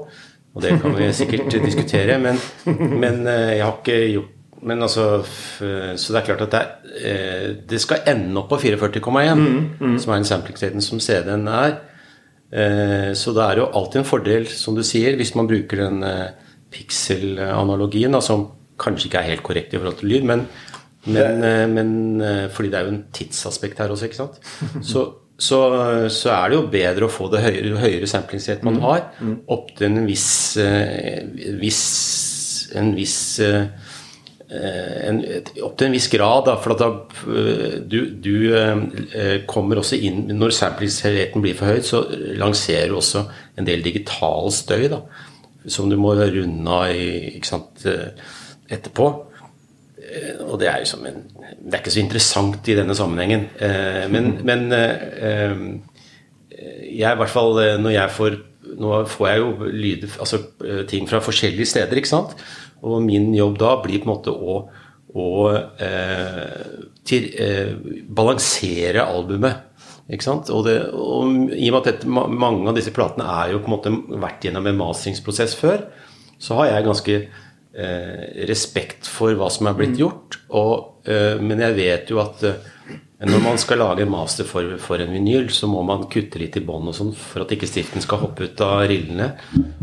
Og 0.54 0.62
det 0.64 0.74
kan 0.82 0.96
vi 0.98 1.12
sikkert 1.14 1.52
diskutere, 1.62 2.18
men, 2.18 2.38
men 3.00 3.26
eh, 3.26 3.56
jeg 3.56 3.64
har 3.64 3.76
ikke 3.78 3.98
gjort 4.16 4.36
men 4.62 4.82
altså, 4.82 5.22
Så 5.96 6.12
det 6.12 6.18
er 6.20 6.24
klart 6.26 6.42
at 6.44 6.50
det, 6.52 6.58
er, 6.60 6.66
eh, 7.08 7.46
det 7.70 7.78
skal 7.80 8.02
ende 8.10 8.36
opp 8.42 8.50
på 8.50 8.58
44,1, 8.60 9.44
som 10.02 10.12
er 10.12 10.18
den 10.18 10.26
sampling-staten 10.28 10.82
som 10.84 11.00
CD-en 11.00 11.46
er. 11.48 11.78
Eh, 12.52 13.14
Så 13.16 13.32
det 13.32 13.40
er 13.46 13.56
jo 13.62 13.70
alltid 13.72 14.02
en 14.02 14.04
fordel, 14.10 14.46
som 14.52 14.76
du 14.76 14.82
sier, 14.84 15.16
hvis 15.16 15.32
man 15.34 15.48
bruker 15.48 15.80
den 15.86 16.02
eh, 16.04 16.26
pixel-analogien, 16.70 18.14
som 18.22 18.48
kanskje 18.80 19.08
ikke 19.08 19.18
er 19.22 19.30
helt 19.32 19.42
korrekt 19.46 19.72
i 19.74 19.80
forhold 19.80 19.98
til 20.00 20.08
lyd, 20.12 20.28
men, 20.28 20.44
men, 21.06 21.44
eh, 21.44 21.66
men 21.68 22.20
eh, 22.20 22.46
fordi 22.52 22.68
det 22.72 22.78
er 22.78 22.84
jo 22.88 22.94
en 22.94 23.04
tidsaspekt 23.16 23.78
her 23.80 23.88
også, 23.92 24.10
ikke 24.10 24.20
sant. 24.20 24.40
Så, 24.84 25.06
så, 25.40 25.60
så 26.12 26.32
er 26.34 26.50
det 26.50 26.58
jo 26.58 26.66
bedre 26.72 27.06
å 27.06 27.12
få 27.12 27.30
det 27.32 27.40
høyere, 27.46 27.78
høyere 27.80 28.08
samplingsrett 28.10 28.64
man 28.66 28.80
har, 28.84 29.06
opp 29.50 29.70
til 29.78 29.88
en 29.88 30.04
viss, 30.08 30.30
eh, 30.60 31.24
viss 31.60 31.84
en 32.76 32.92
viss 32.94 33.38
eh, 33.40 33.64
en, 34.50 35.20
opp 35.62 35.76
til 35.78 35.86
en 35.86 35.94
viss 35.94 36.08
grad, 36.10 36.44
da, 36.48 36.56
for 36.60 36.74
at 36.74 36.82
da, 36.82 36.88
øh, 37.30 37.76
du, 37.86 37.98
du 38.18 38.34
eh, 38.56 39.36
kommer 39.50 39.78
også 39.78 39.98
inn 40.02 40.24
Når 40.34 40.56
samplingsheten 40.56 41.44
blir 41.44 41.54
for 41.58 41.70
høyt, 41.70 41.86
så 41.86 42.02
lanserer 42.40 42.90
du 42.90 42.98
også 42.98 43.24
en 43.60 43.68
del 43.68 43.84
digital 43.86 44.50
støy 44.54 44.88
da, 44.90 45.04
som 45.70 45.90
du 45.90 45.98
må 46.00 46.16
runde 46.18 46.78
av 46.80 46.90
øh, 46.90 48.30
etterpå. 48.70 49.10
Eh, 50.10 50.42
Og 50.44 50.58
det 50.60 50.68
er, 50.68 50.80
liksom 50.82 51.06
en, 51.06 51.22
det 51.62 51.74
er 51.74 51.82
ikke 51.82 51.94
så 51.94 52.02
interessant 52.02 52.68
i 52.68 52.76
denne 52.78 52.96
sammenhengen. 52.98 53.48
Eh, 53.62 54.08
Men, 54.10 54.32
men 54.44 54.72
eh, 54.72 55.56
jeg 56.90 57.14
i 57.14 57.18
hvert 57.20 57.30
fall 57.32 57.60
når 57.80 57.94
jeg 57.94 58.16
får 58.18 58.38
Nå 58.80 58.90
får 59.08 59.26
jeg 59.26 59.38
jo 59.40 59.68
lyd, 59.72 60.02
altså 60.20 60.38
ting 60.86 61.06
fra 61.08 61.18
forskjellige 61.24 61.66
steder, 61.66 61.96
ikke 61.96 62.10
sant? 62.10 62.36
Og 62.86 63.00
min 63.02 63.32
jobb 63.34 63.56
da 63.58 63.72
blir 63.82 63.98
på 63.98 64.06
en 64.06 64.12
måte 64.12 64.30
å, 64.30 64.58
å 65.16 65.24
eh, 65.80 66.68
til, 67.08 67.26
balansere 68.14 69.02
albumet. 69.02 69.64
Ikke 70.12 70.26
sant? 70.28 70.52
Og, 70.54 70.62
det, 70.68 70.76
og 70.92 71.50
i 71.56 71.70
og 71.70 71.74
med 71.74 71.80
at 71.80 71.88
dette, 71.88 72.12
mange 72.12 72.68
av 72.68 72.76
disse 72.78 72.92
platene 72.94 73.26
er 73.40 73.56
jo 73.56 73.62
på 73.64 73.72
en 73.72 73.74
måte 73.74 74.20
vært 74.22 74.46
gjennom 74.46 74.68
en 74.70 74.78
masteringsprosess 74.84 75.56
før, 75.58 75.88
så 76.38 76.60
har 76.60 76.70
jeg 76.70 76.86
ganske 76.86 77.18
eh, 77.76 78.44
respekt 78.48 79.08
for 79.10 79.36
hva 79.38 79.50
som 79.52 79.68
er 79.70 79.78
blitt 79.78 79.98
gjort. 80.00 80.40
Og, 80.56 81.02
eh, 81.06 81.40
men 81.42 81.62
jeg 81.66 81.78
vet 81.78 82.12
jo 82.12 82.20
at 82.22 82.44
eh, 82.48 82.68
når 83.28 83.42
man 83.44 83.58
skal 83.60 83.82
lage 83.82 84.04
en 84.06 84.12
master 84.12 84.48
for, 84.48 84.76
for 84.80 85.02
en 85.02 85.12
vinyl, 85.12 85.50
så 85.52 85.68
må 85.68 85.82
man 85.84 86.06
kutte 86.12 86.40
litt 86.40 86.56
i 86.56 86.64
bånd 86.64 86.88
og 86.88 86.96
sånn 86.96 87.12
for 87.16 87.44
at 87.44 87.52
ikke 87.52 87.68
stiften 87.68 88.00
skal 88.00 88.22
hoppe 88.22 88.48
ut 88.48 88.62
av 88.64 88.86
rillene. 88.88 89.34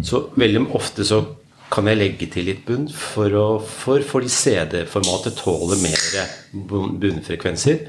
Så 0.02 0.30
veldig 0.36 0.66
ofte 0.78 1.06
så 1.06 1.22
kan 1.70 1.88
jeg 1.90 2.00
legge 2.00 2.30
til 2.32 2.48
litt 2.48 2.64
bunn 2.66 2.88
for, 2.90 3.34
å, 3.36 3.48
for 3.60 4.04
fordi 4.08 4.32
CD-formatet 4.32 5.38
tåler 5.38 5.80
mer 5.84 6.84
bunnfrekvenser. 7.04 7.84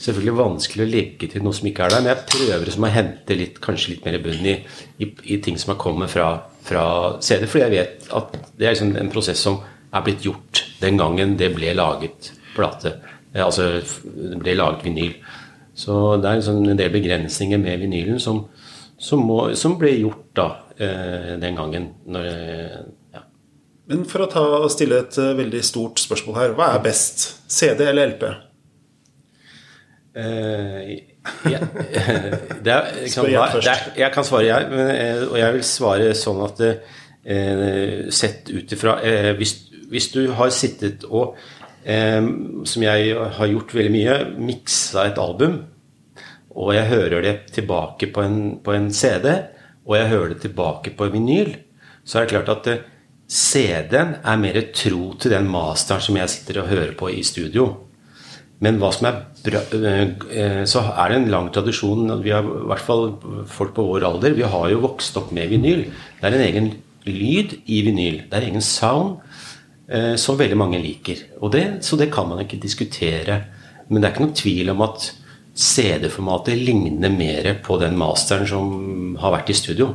Selvfølgelig 0.00 0.36
vanskelig 0.38 0.84
å 0.84 0.90
legge 0.90 1.28
til 1.30 1.44
noe 1.44 1.56
som 1.56 1.68
ikke 1.68 1.86
er 1.86 1.94
der, 1.94 2.02
men 2.02 2.12
jeg 2.12 2.28
prøver 2.32 2.72
som 2.74 2.86
å 2.86 2.92
hente 2.92 3.36
litt, 3.36 3.60
kanskje 3.62 3.94
litt 3.94 4.06
mer 4.08 4.18
bunn 4.24 4.46
i, 4.48 4.56
i, 5.00 5.10
i 5.34 5.38
ting 5.44 5.58
som 5.60 5.74
har 5.74 5.80
kommet 5.80 6.12
fra, 6.12 6.30
fra 6.66 6.84
CD, 7.24 7.46
fordi 7.48 7.64
jeg 7.66 7.74
vet 7.76 8.10
at 8.16 8.34
det 8.58 8.66
er 8.66 8.74
liksom 8.74 8.96
en 9.00 9.12
prosess 9.12 9.42
som 9.46 9.60
er 9.90 10.04
blitt 10.06 10.24
gjort 10.26 10.64
den 10.80 11.00
gangen 11.00 11.36
det 11.40 11.52
ble 11.56 11.74
laget 11.76 12.32
plate. 12.54 12.96
Eh, 13.34 13.44
Altså 13.44 13.80
det 13.80 14.38
ble 14.42 14.56
laget 14.58 14.84
vinyl. 14.86 15.14
Så 15.74 16.16
det 16.20 16.28
er 16.28 16.40
liksom 16.40 16.64
en 16.68 16.78
del 16.78 16.92
begrensninger 16.92 17.60
med 17.60 17.80
vinylen 17.80 18.20
som, 18.20 18.44
som, 18.98 19.22
må, 19.24 19.42
som 19.56 19.78
ble 19.80 19.94
gjort 19.96 20.26
da 20.36 20.48
eh, 20.76 21.36
den 21.40 21.56
gangen. 21.56 21.86
Når, 22.10 22.26
ja. 23.14 23.22
Men 23.90 24.04
for 24.10 24.26
å 24.26 24.30
ta, 24.30 24.44
stille 24.72 25.00
et 25.04 25.18
eh, 25.18 25.32
veldig 25.38 25.62
stort 25.64 26.02
spørsmål 26.02 26.36
her. 26.40 26.56
Hva 26.58 26.74
er 26.74 26.84
best? 26.84 27.24
CD 27.50 27.86
eller 27.88 28.12
LP? 28.12 28.26
Eh, 30.20 30.90
ja, 31.50 31.60
er, 32.64 32.86
kan, 33.12 33.26
jeg 33.28 33.36
er, 33.36 33.80
jeg 33.98 34.12
kan 34.14 34.24
svare 34.24 34.46
jeg, 34.46 34.68
men, 34.72 34.90
eh, 34.94 35.24
og 35.26 35.36
jeg 35.36 35.56
vil 35.56 35.64
svare 35.68 36.12
sånn 36.16 36.40
at 36.46 36.62
eh, 36.64 38.06
Sett 38.16 38.48
ut 38.48 38.72
ifra 38.72 38.96
eh, 39.04 39.32
hvis, 39.36 39.52
hvis 39.92 40.08
du 40.14 40.22
har 40.38 40.52
sittet 40.54 41.04
og 41.10 41.36
eh, 41.84 42.24
Som 42.64 42.86
jeg 42.86 43.12
har 43.36 43.52
gjort 43.52 43.74
veldig 43.76 43.92
mye, 43.92 44.16
miksa 44.40 45.10
et 45.10 45.20
album, 45.20 45.60
og 46.50 46.72
jeg 46.74 46.88
hører 46.90 47.22
det 47.24 47.34
tilbake 47.54 48.08
på 48.10 48.24
en, 48.24 48.40
på 48.64 48.72
en 48.74 48.88
CD, 48.90 49.28
og 49.86 49.94
jeg 49.96 50.08
hører 50.10 50.32
det 50.32 50.40
tilbake 50.42 50.92
på 50.98 51.06
vinyl, 51.12 51.52
så 52.02 52.18
er 52.18 52.26
det 52.26 52.32
klart 52.32 52.50
at 52.56 52.88
CD-en 53.30 54.16
er 54.26 54.40
mer 54.42 54.58
tro 54.74 55.12
til 55.20 55.30
den 55.30 55.46
masteren 55.50 56.02
som 56.02 56.18
jeg 56.18 56.32
sitter 56.32 56.64
og 56.64 56.72
hører 56.72 56.96
på 56.98 57.12
i 57.14 57.22
studio. 57.22 57.68
Men 58.60 58.80
hva 58.82 58.90
som 58.92 59.06
er 59.08 59.20
eh, 59.48 60.10
eh, 60.30 60.62
så 60.68 60.82
er 60.90 61.10
det 61.10 61.16
en 61.18 61.30
lang 61.32 61.48
tradisjon 61.54 62.22
Vi 62.22 62.32
har 62.34 62.44
i 62.44 62.66
hvert 62.70 62.84
fall 62.84 63.14
folk 63.48 63.74
på 63.76 63.86
vår 63.86 64.06
alder. 64.08 64.36
Vi 64.36 64.42
har 64.42 64.70
jo 64.70 64.82
vokst 64.84 65.16
opp 65.20 65.32
med 65.32 65.48
vinyl. 65.52 65.86
Det 66.20 66.28
er 66.28 66.36
en 66.36 66.48
egen 66.48 66.70
lyd 67.06 67.56
i 67.66 67.80
vinyl. 67.86 68.22
Det 68.28 68.36
er 68.36 68.44
en 68.44 68.50
egen 68.52 68.64
sound 68.64 69.20
eh, 69.88 70.16
som 70.20 70.38
veldig 70.38 70.58
mange 70.58 70.82
liker. 70.82 71.24
Det, 71.52 71.64
så 71.86 71.96
det 71.96 72.10
kan 72.12 72.28
man 72.28 72.44
ikke 72.44 72.60
diskutere. 72.60 73.42
Men 73.88 74.00
det 74.00 74.08
er 74.08 74.14
ikke 74.14 74.26
noen 74.26 74.38
tvil 74.38 74.74
om 74.74 74.84
at 74.86 75.10
CD-formatet 75.60 76.58
ligner 76.58 77.10
mer 77.12 77.54
på 77.64 77.78
den 77.80 77.96
masteren 77.98 78.46
som 78.48 79.16
har 79.20 79.34
vært 79.34 79.50
i 79.50 79.56
studio, 79.58 79.90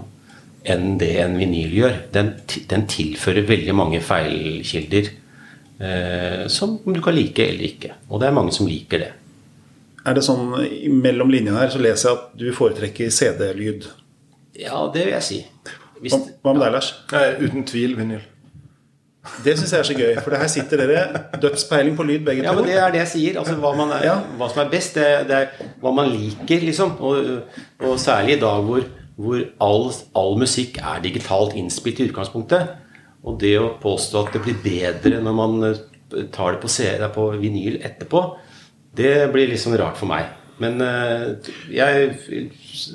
enn 0.67 0.97
det 0.99 1.13
en 1.23 1.37
vinyl 1.39 1.77
gjør. 1.79 1.99
Den, 2.13 2.33
den 2.69 2.87
tilfører 2.91 3.47
veldig 3.47 3.75
mange 3.77 4.01
feilkilder 4.03 5.11
eh, 5.79 6.41
som 6.51 6.79
du 6.85 6.99
kan 7.01 7.15
like 7.15 7.45
eller 7.45 7.69
ikke. 7.69 7.93
Og 8.09 8.21
det 8.21 8.29
er 8.29 8.35
mange 8.35 8.55
som 8.55 8.69
liker 8.69 9.05
det. 9.05 9.11
Er 10.05 10.13
det 10.17 10.23
sånn 10.25 10.51
mellom 11.01 11.31
linjene 11.33 11.57
her 11.57 11.71
så 11.73 11.81
leser 11.81 12.09
jeg 12.11 12.17
at 12.19 12.37
du 12.37 12.45
foretrekker 12.53 13.09
CD-lyd? 13.13 13.87
Ja, 14.59 14.83
det 14.93 15.07
vil 15.07 15.15
jeg 15.15 15.25
si. 15.25 15.39
Hvis, 16.03 16.13
Hva, 16.13 16.19
hva 16.43 16.53
med 16.53 16.61
deg, 16.65 16.73
Lars? 16.75 16.89
Nei, 17.11 17.25
uten 17.41 17.65
tvil 17.67 17.95
vinyl. 17.97 18.23
Det 19.41 19.55
syns 19.57 19.71
jeg 19.73 19.81
er 19.81 19.87
så 19.87 19.95
gøy, 19.97 20.11
for 20.21 20.37
her 20.37 20.49
sitter 20.53 20.81
dere 20.83 21.21
dødspeiling 21.41 21.95
på 21.97 22.05
lyd, 22.05 22.21
begge 22.27 22.43
ja, 22.45 22.51
to. 22.53 22.59
men 22.61 22.69
det 22.69 22.75
er 22.77 22.91
det 22.93 22.99
jeg 23.01 23.11
sier. 23.15 23.39
Altså, 23.41 23.55
hva, 23.63 23.71
man 23.77 23.89
er, 23.95 24.03
Ja. 24.05 24.15
hva 24.37 24.49
som 24.51 24.61
er 24.61 24.69
best, 24.69 24.99
det, 24.99 25.07
det 25.31 25.39
er 25.39 25.71
hva 25.81 25.93
man 25.97 26.11
liker, 26.13 26.61
liksom. 26.67 26.93
Og, 27.01 27.31
og 27.81 27.97
særlig 27.99 28.37
i 28.37 28.41
dag 28.43 28.61
hvor, 28.67 28.85
hvor 29.17 29.41
all, 29.65 29.87
all 30.21 30.37
musikk 30.37 30.77
er 30.83 31.01
digitalt 31.01 31.57
innspilt 31.57 32.03
i 32.03 32.09
utgangspunktet. 32.11 32.75
Og 33.25 33.39
det 33.41 33.55
å 33.57 33.71
påstå 33.81 34.21
at 34.27 34.37
det 34.37 34.43
blir 34.45 34.61
bedre 34.61 35.23
når 35.25 35.37
man 35.41 35.57
eh, 35.71 35.81
tar 36.35 36.53
det 36.53 36.61
på, 36.61 36.69
CD, 36.69 37.07
på 37.15 37.31
vinyl 37.41 37.79
etterpå, 37.81 38.21
det 38.97 39.29
blir 39.33 39.51
liksom 39.51 39.75
rart 39.79 39.99
for 39.99 40.09
meg. 40.09 40.31
Men 40.61 40.79
eh, 40.81 41.51
jeg, 41.75 42.13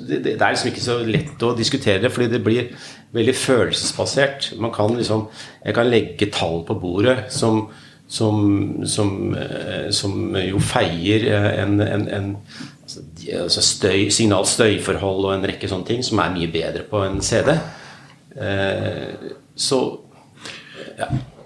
det, 0.09 0.33
er 0.33 0.53
liksom 0.53 0.71
ikke 0.71 0.83
så 0.83 0.97
lett 1.05 1.45
å 1.45 1.53
diskutere 1.57 2.01
det, 2.01 2.11
fordi 2.13 2.31
det 2.31 2.41
blir 2.45 2.71
veldig 3.13 3.35
følelsesbasert. 3.37 4.51
Man 4.61 4.73
kan 4.73 4.95
liksom, 4.97 5.27
jeg 5.61 5.77
kan 5.77 5.89
legge 5.91 6.31
tall 6.33 6.63
på 6.65 6.77
bordet 6.81 7.27
som, 7.33 7.67
som, 8.09 8.41
som, 8.89 9.13
eh, 9.37 9.89
som 9.93 10.37
jo 10.41 10.61
feier 10.71 11.27
eh, 11.29 11.49
en, 11.61 11.77
en, 11.85 12.07
en 12.17 12.31
altså, 13.43 13.61
støy, 13.61 14.09
signal 14.13 14.47
støyforhold 14.49 15.29
og 15.29 15.35
en 15.35 15.49
rekke 15.53 15.69
sånne 15.69 15.89
ting 15.91 16.05
som 16.05 16.23
er 16.23 16.33
mye 16.33 16.49
bedre 16.51 16.87
på 16.89 17.05
en 17.05 17.21
CD. 17.25 17.53
Så 19.59 19.77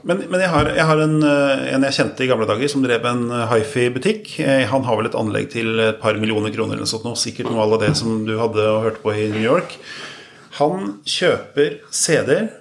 Men, 0.06 0.22
men 0.30 0.42
jeg 0.44 0.52
har, 0.54 0.68
jeg 0.78 0.86
har 0.86 1.00
en, 1.02 1.16
eh, 1.26 1.62
en 1.74 1.86
jeg 1.88 1.96
kjente 1.98 2.22
i 2.22 2.28
gamle 2.30 2.46
dager 2.46 2.70
som 2.70 2.84
drev 2.86 3.06
en 3.10 3.24
eh, 3.34 3.46
hifi-butikk. 3.50 4.36
Eh, 4.44 4.66
Han 4.70 4.86
har 4.86 5.00
vel 5.00 5.10
et 5.10 5.18
anlegg 5.18 5.50
til 5.56 5.80
et 5.82 5.98
par 6.02 6.20
millioner 6.22 6.54
kroner 6.54 6.78
eller 6.78 6.90
sånt. 6.90 7.08
Sikkert 7.18 7.50
noe 7.50 7.66
av 7.66 7.80
det 7.82 7.96
som 7.98 8.20
du 8.28 8.36
hadde 8.38 8.68
og 8.70 8.84
hørte 8.86 9.02
på 9.02 9.16
i 9.16 9.32
New 9.34 9.42
York. 9.42 9.80
Han 10.60 11.00
kjøper 11.10 11.80
CD-er, 11.90 12.52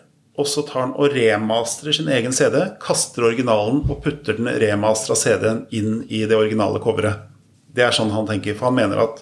og 0.41 0.49
så 0.51 0.65
tar 0.67 0.87
han 0.87 0.97
og 0.97 1.13
remasterer 1.13 1.95
sin 1.95 2.09
egen 2.11 2.33
CD. 2.35 2.57
Kaster 2.83 3.29
originalen 3.29 3.85
og 3.85 4.01
putter 4.03 4.41
den 4.41 4.49
remastra 4.65 5.15
CD-en 5.15 5.67
inn 5.71 6.01
i 6.09 6.25
det 6.25 6.39
originale 6.41 6.81
coveret. 6.83 7.29
Det 7.75 7.85
er 7.85 7.95
sånn 7.95 8.11
han 8.15 8.27
tenker. 8.27 8.57
For 8.57 8.71
han 8.71 8.81
mener 8.81 9.05
at 9.05 9.21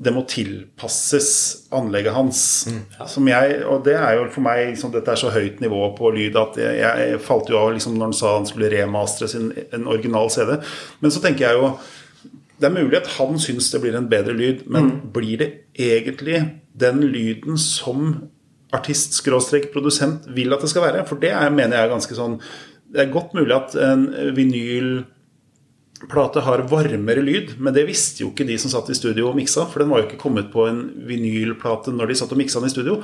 det 0.00 0.12
må 0.16 0.22
tilpasses 0.28 1.30
anlegget 1.76 2.14
hans. 2.16 2.40
Som 3.12 3.28
jeg, 3.28 3.58
og 3.68 3.82
det 3.84 3.98
er 3.98 4.16
jo 4.16 4.28
for 4.32 4.44
meg 4.46 4.70
liksom, 4.70 4.94
Dette 4.94 5.12
er 5.12 5.20
så 5.20 5.32
høyt 5.34 5.60
nivå 5.60 5.82
på 5.98 6.12
lyd 6.16 6.38
at 6.40 6.56
jeg, 6.60 6.78
jeg 6.80 7.20
falt 7.24 7.52
jo 7.52 7.58
av 7.60 7.74
liksom, 7.74 7.98
når 7.98 8.08
han 8.08 8.16
sa 8.16 8.32
han 8.38 8.48
skulle 8.48 8.70
remastre 8.72 9.28
sin, 9.28 9.50
en 9.76 9.84
original 9.90 10.32
CD. 10.32 10.56
Men 11.04 11.12
så 11.12 11.20
tenker 11.24 11.50
jeg 11.50 11.60
jo 11.60 11.74
Det 12.60 12.68
er 12.68 12.76
mulig 12.76 12.96
at 12.96 13.12
han 13.18 13.38
syns 13.40 13.70
det 13.72 13.82
blir 13.84 13.94
en 13.96 14.08
bedre 14.08 14.36
lyd, 14.36 14.66
men 14.68 14.90
blir 15.12 15.40
det 15.40 15.50
egentlig 15.80 16.42
den 16.80 17.04
lyden 17.08 17.60
som 17.60 18.10
artist-produsent 18.72 20.28
vil 20.36 20.52
at 20.52 20.64
det 20.64 20.72
skal 20.72 20.84
være? 20.88 21.06
For 21.08 21.20
det 21.20 21.32
er, 21.32 21.52
mener 21.52 21.76
jeg 21.76 21.88
er 21.88 21.94
ganske 21.94 22.16
sånn 22.16 22.40
Det 22.88 23.04
er 23.04 23.12
godt 23.12 23.36
mulig 23.36 23.52
at 23.56 23.76
en 23.76 24.08
vinyl 24.36 25.02
plate 26.08 26.40
har 26.40 26.62
varmere 26.70 27.20
lyd, 27.24 27.56
men 27.60 27.74
det 27.76 27.82
visste 27.88 28.22
jo 28.22 28.30
ikke 28.30 28.46
de 28.48 28.56
som 28.60 28.72
satt 28.72 28.88
i 28.92 28.96
studio 28.96 29.28
og 29.28 29.36
miksa, 29.36 29.66
for 29.68 29.82
den 29.82 29.90
var 29.92 30.00
jo 30.00 30.06
ikke 30.08 30.20
kommet 30.22 30.48
på 30.52 30.64
en 30.70 30.78
vinylplate 31.08 31.92
når 31.92 32.08
de 32.08 32.16
satt 32.16 32.32
og 32.32 32.40
miksa 32.40 32.62
den 32.62 32.70
i 32.70 32.72
studio. 32.72 32.96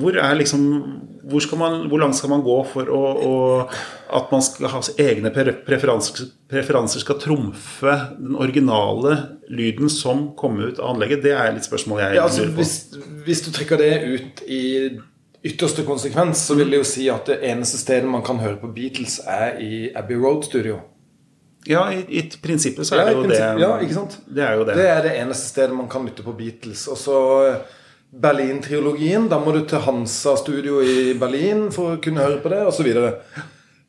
Hvor, 0.00 0.16
er 0.18 0.34
liksom, 0.38 0.64
hvor, 1.28 1.44
skal 1.44 1.60
man, 1.60 1.76
hvor 1.90 2.02
langt 2.02 2.18
skal 2.18 2.32
man 2.32 2.42
gå 2.46 2.56
for 2.72 2.90
å, 2.90 3.00
å, 3.28 3.36
at 4.18 4.34
man 4.34 4.42
skal 4.42 4.72
ha 4.74 4.82
egne 5.04 5.30
preferanser, 5.34 6.32
preferanser 6.50 7.04
skal 7.04 7.20
trumfe 7.22 7.96
den 8.18 8.34
originale 8.40 9.16
lyden 9.52 9.90
som 9.92 10.30
kom 10.38 10.58
ut 10.62 10.82
av 10.82 10.96
anlegget? 10.96 11.22
Det 11.26 11.36
er 11.38 11.54
litt 11.54 11.68
spørsmål 11.68 12.04
jeg 12.06 12.18
Ja, 12.18 12.26
altså, 12.26 12.46
lurer 12.46 12.56
på. 12.56 12.62
hvis, 12.62 12.76
hvis 13.28 13.46
du 13.46 13.52
trekker 13.54 13.82
det 13.82 13.92
ut 14.02 14.46
i 14.50 14.62
ytterste 15.42 15.82
konsekvens, 15.86 16.42
så 16.46 16.54
vil 16.58 16.70
det 16.70 16.78
jo 16.82 16.86
si 16.86 17.08
at 17.10 17.26
det 17.30 17.40
eneste 17.50 17.78
stedet 17.80 18.10
man 18.10 18.22
kan 18.26 18.38
høre 18.42 18.60
på 18.62 18.70
Beatles, 18.74 19.20
er 19.26 19.58
i 19.62 19.90
Abbey 19.98 20.18
Road 20.18 20.46
Studio. 20.46 20.78
Ja, 21.68 21.84
i, 21.94 22.00
i 22.18 22.22
prinsippet 22.42 22.86
så 22.88 22.96
er 22.96 22.98
Ja, 22.98 23.04
det 23.06 23.14
jo 23.14 23.28
det. 23.30 23.38
ja, 23.62 23.70
ikke 23.84 23.94
sant? 23.94 24.16
Det 24.26 24.42
er 24.42 24.56
jo 24.58 24.64
det. 24.66 24.74
Det 24.78 24.88
er 24.90 25.02
det 25.04 25.12
eneste 25.20 25.52
stedet 25.52 25.76
man 25.76 25.88
kan 25.88 26.04
lytte 26.08 26.24
på 26.26 26.34
Beatles. 26.38 26.88
Og 26.90 26.98
så 26.98 27.18
eh, 27.46 27.78
Berlin-triologien. 28.22 29.28
Da 29.30 29.38
må 29.40 29.54
du 29.54 29.62
til 29.68 29.78
Hansa 29.84 30.34
studio 30.40 30.80
i 30.82 31.12
Berlin 31.18 31.68
for 31.74 31.94
å 31.94 32.00
kunne 32.02 32.24
høre 32.26 32.40
på 32.42 32.50
det, 32.52 32.60
osv. 32.66 32.90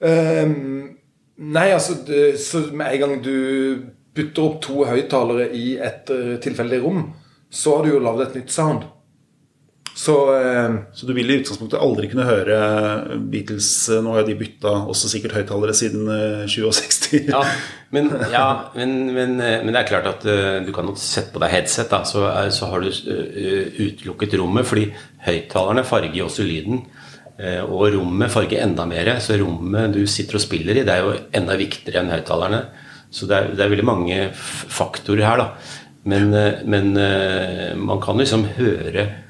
Um, 0.04 0.98
nei, 1.38 1.68
altså 1.72 1.98
det, 2.08 2.40
Så 2.42 2.66
med 2.76 2.94
en 2.94 3.04
gang 3.04 3.18
du 3.24 3.36
putter 4.14 4.46
opp 4.46 4.60
to 4.62 4.84
høyttalere 4.86 5.50
i 5.58 5.74
et 5.82 6.10
eh, 6.14 6.36
tilfeldig 6.44 6.82
rom, 6.84 7.08
så 7.54 7.78
har 7.80 7.88
du 7.88 7.96
jo 7.96 8.02
lagd 8.04 8.28
et 8.28 8.36
nytt 8.38 8.54
sound. 8.54 8.84
Så 9.96 10.14
eh, 10.34 10.76
Så 10.98 11.06
du 11.06 11.12
vil 11.14 11.30
i 11.30 11.36
utgangspunktet 11.38 11.78
aldri 11.86 12.08
kunne 12.10 12.26
høre 12.26 12.56
Beatles 13.30 13.68
Nå 14.02 14.16
har 14.16 14.24
jo 14.24 14.30
de 14.32 14.36
bytta 14.40 14.72
også 14.90 15.12
sikkert 15.12 15.36
høyttalere 15.38 15.76
siden 15.78 16.08
eh, 16.10 16.48
67. 16.50 17.28
Ja, 17.30 17.44
men, 17.94 18.10
ja 18.34 18.46
men, 18.74 18.96
men, 19.14 19.36
eh, 19.44 19.60
men 19.62 19.70
det 19.76 19.84
er 19.84 19.90
klart 19.92 20.10
at 20.10 20.26
uh, 20.26 20.58
du 20.66 20.72
kan 20.74 20.90
jo 20.90 20.96
sette 20.98 21.30
på 21.36 21.42
deg 21.44 21.54
headset, 21.54 21.92
da, 21.94 22.02
så, 22.10 22.24
uh, 22.26 22.48
så 22.54 22.72
har 22.72 22.82
du 22.82 22.90
uh, 22.90 23.80
utelukket 23.86 24.34
rommet, 24.42 24.66
fordi 24.66 24.88
høyttalerne 25.28 25.86
farger 25.86 26.18
jo 26.24 26.26
også 26.26 26.46
lyden. 26.48 26.82
eh, 27.38 27.62
Og 27.64 27.86
rommet 27.94 28.34
farger 28.34 28.64
enda 28.66 28.86
mer, 28.90 29.14
så 29.22 29.38
rommet 29.42 29.94
du 29.94 30.02
sitter 30.10 30.40
og 30.40 30.44
spiller 30.44 30.78
i, 30.82 30.84
det 30.90 30.94
er 30.98 31.06
jo 31.06 31.14
enda 31.38 31.56
viktigere 31.60 32.02
enn 32.02 32.12
høyttalerne. 32.14 32.64
Så 33.14 33.30
det 33.30 33.38
er, 33.38 33.52
det 33.54 33.62
er 33.68 33.72
veldig 33.76 33.86
mange 33.86 34.18
f- 34.34 34.66
faktorer 34.74 35.22
her, 35.30 35.38
da. 35.38 35.48
Men, 36.10 36.34
eh, 36.34 36.64
men 36.66 36.96
eh, 36.98 37.76
man 37.78 38.02
kan 38.04 38.18
liksom 38.20 38.48
høre 38.58 39.06
eh, 39.06 39.12
eh, 39.14 39.23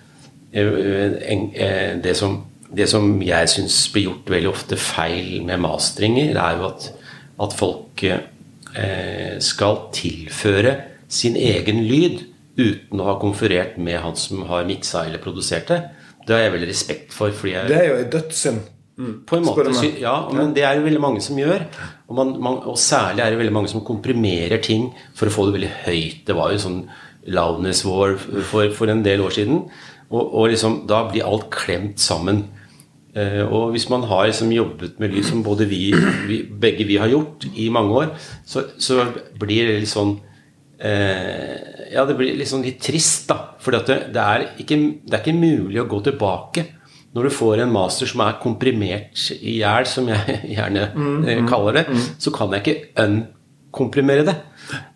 det 0.53 2.13
som, 2.17 2.37
det 2.69 2.85
som 2.89 3.15
jeg 3.25 3.49
syns 3.49 3.77
blir 3.93 4.09
gjort 4.09 4.29
veldig 4.35 4.51
ofte 4.51 4.77
feil 4.77 5.41
med 5.47 5.61
masteringer, 5.63 6.33
det 6.35 6.43
er 6.43 6.59
jo 6.59 6.67
at, 6.69 6.89
at 7.47 7.55
folk 7.57 8.03
eh, 8.05 9.39
skal 9.41 9.81
tilføre 9.95 10.75
sin 11.13 11.37
egen 11.37 11.83
lyd 11.87 12.21
uten 12.57 13.01
å 13.01 13.07
ha 13.09 13.17
konferert 13.21 13.79
med 13.81 13.97
han 14.03 14.17
som 14.19 14.45
har 14.49 14.67
miksa 14.69 15.07
eller 15.07 15.21
produsert 15.21 15.71
det. 15.71 15.81
Det 16.23 16.35
har 16.35 16.45
jeg 16.45 16.53
veldig 16.55 16.69
respekt 16.69 17.15
for. 17.15 17.33
jeg, 17.47 17.67
det 17.67 17.79
er 17.79 17.89
jo 17.89 17.97
en 17.99 18.11
dødssynd. 18.13 18.59
på 19.27 19.39
en 19.39 19.45
måte, 19.47 19.71
ja, 19.99 20.29
men 20.31 20.53
det 20.53 20.63
er 20.63 20.77
jo 20.77 20.85
veldig 20.85 21.01
mange 21.01 21.21
som 21.25 21.37
gjør. 21.39 21.65
Og, 22.07 22.13
man, 22.19 22.35
man, 22.37 22.59
og 22.69 22.77
særlig 22.77 23.23
er 23.23 23.33
det 23.33 23.39
veldig 23.41 23.55
mange 23.55 23.71
som 23.71 23.81
komprimerer 23.85 24.61
ting 24.61 24.91
for 25.17 25.27
å 25.27 25.33
få 25.33 25.47
det 25.47 25.57
veldig 25.57 25.71
høyt. 25.87 26.21
Det 26.27 26.37
var 26.37 26.53
jo 26.53 26.61
sånn 26.61 26.83
loudness 27.33 27.83
war 27.87 28.15
for, 28.19 28.69
for 28.75 28.91
en 28.91 29.03
del 29.03 29.23
år 29.25 29.33
siden. 29.33 29.63
Og, 30.13 30.21
og 30.27 30.51
liksom, 30.53 30.83
da 30.89 31.03
blir 31.09 31.25
alt 31.25 31.49
klemt 31.53 32.01
sammen. 32.01 32.45
Eh, 33.13 33.41
og 33.45 33.73
hvis 33.73 33.87
man 33.93 34.05
har 34.09 34.27
liksom 34.29 34.51
jobbet 34.53 34.99
med 35.01 35.13
lyd 35.13 35.25
som 35.27 35.43
både 35.45 35.67
vi, 35.69 35.87
vi, 36.29 36.39
begge 36.45 36.85
vi 36.89 36.97
har 37.01 37.11
gjort 37.11 37.45
i 37.53 37.67
mange 37.73 37.97
år, 38.03 38.13
så, 38.45 38.67
så 38.77 39.07
blir 39.41 39.69
det 39.69 39.81
litt 39.83 39.91
sånn 39.91 40.15
eh, 40.81 41.91
Ja, 41.93 42.07
det 42.09 42.15
blir 42.17 42.37
liksom 42.39 42.63
litt 42.65 42.81
trist, 42.81 43.27
da. 43.29 43.53
For 43.61 43.75
det, 43.75 43.99
det, 44.13 44.23
er 44.23 44.47
ikke, 44.61 44.79
det 45.05 45.17
er 45.17 45.21
ikke 45.21 45.37
mulig 45.37 45.81
å 45.81 45.89
gå 45.89 46.01
tilbake 46.09 46.65
når 47.13 47.27
du 47.27 47.35
får 47.35 47.61
en 47.61 47.73
master 47.73 48.09
som 48.09 48.23
er 48.25 48.39
komprimert 48.41 49.27
i 49.35 49.59
hjel, 49.59 49.85
som 49.85 50.07
jeg 50.09 50.39
gjerne 50.55 50.87
mm, 50.95 51.45
kaller 51.49 51.77
det, 51.77 51.83
mm. 51.93 52.07
så 52.17 52.33
kan 52.33 52.55
jeg 52.55 52.63
ikke 52.63 53.05
unkomprimere 53.05 54.25
det. 54.25 54.35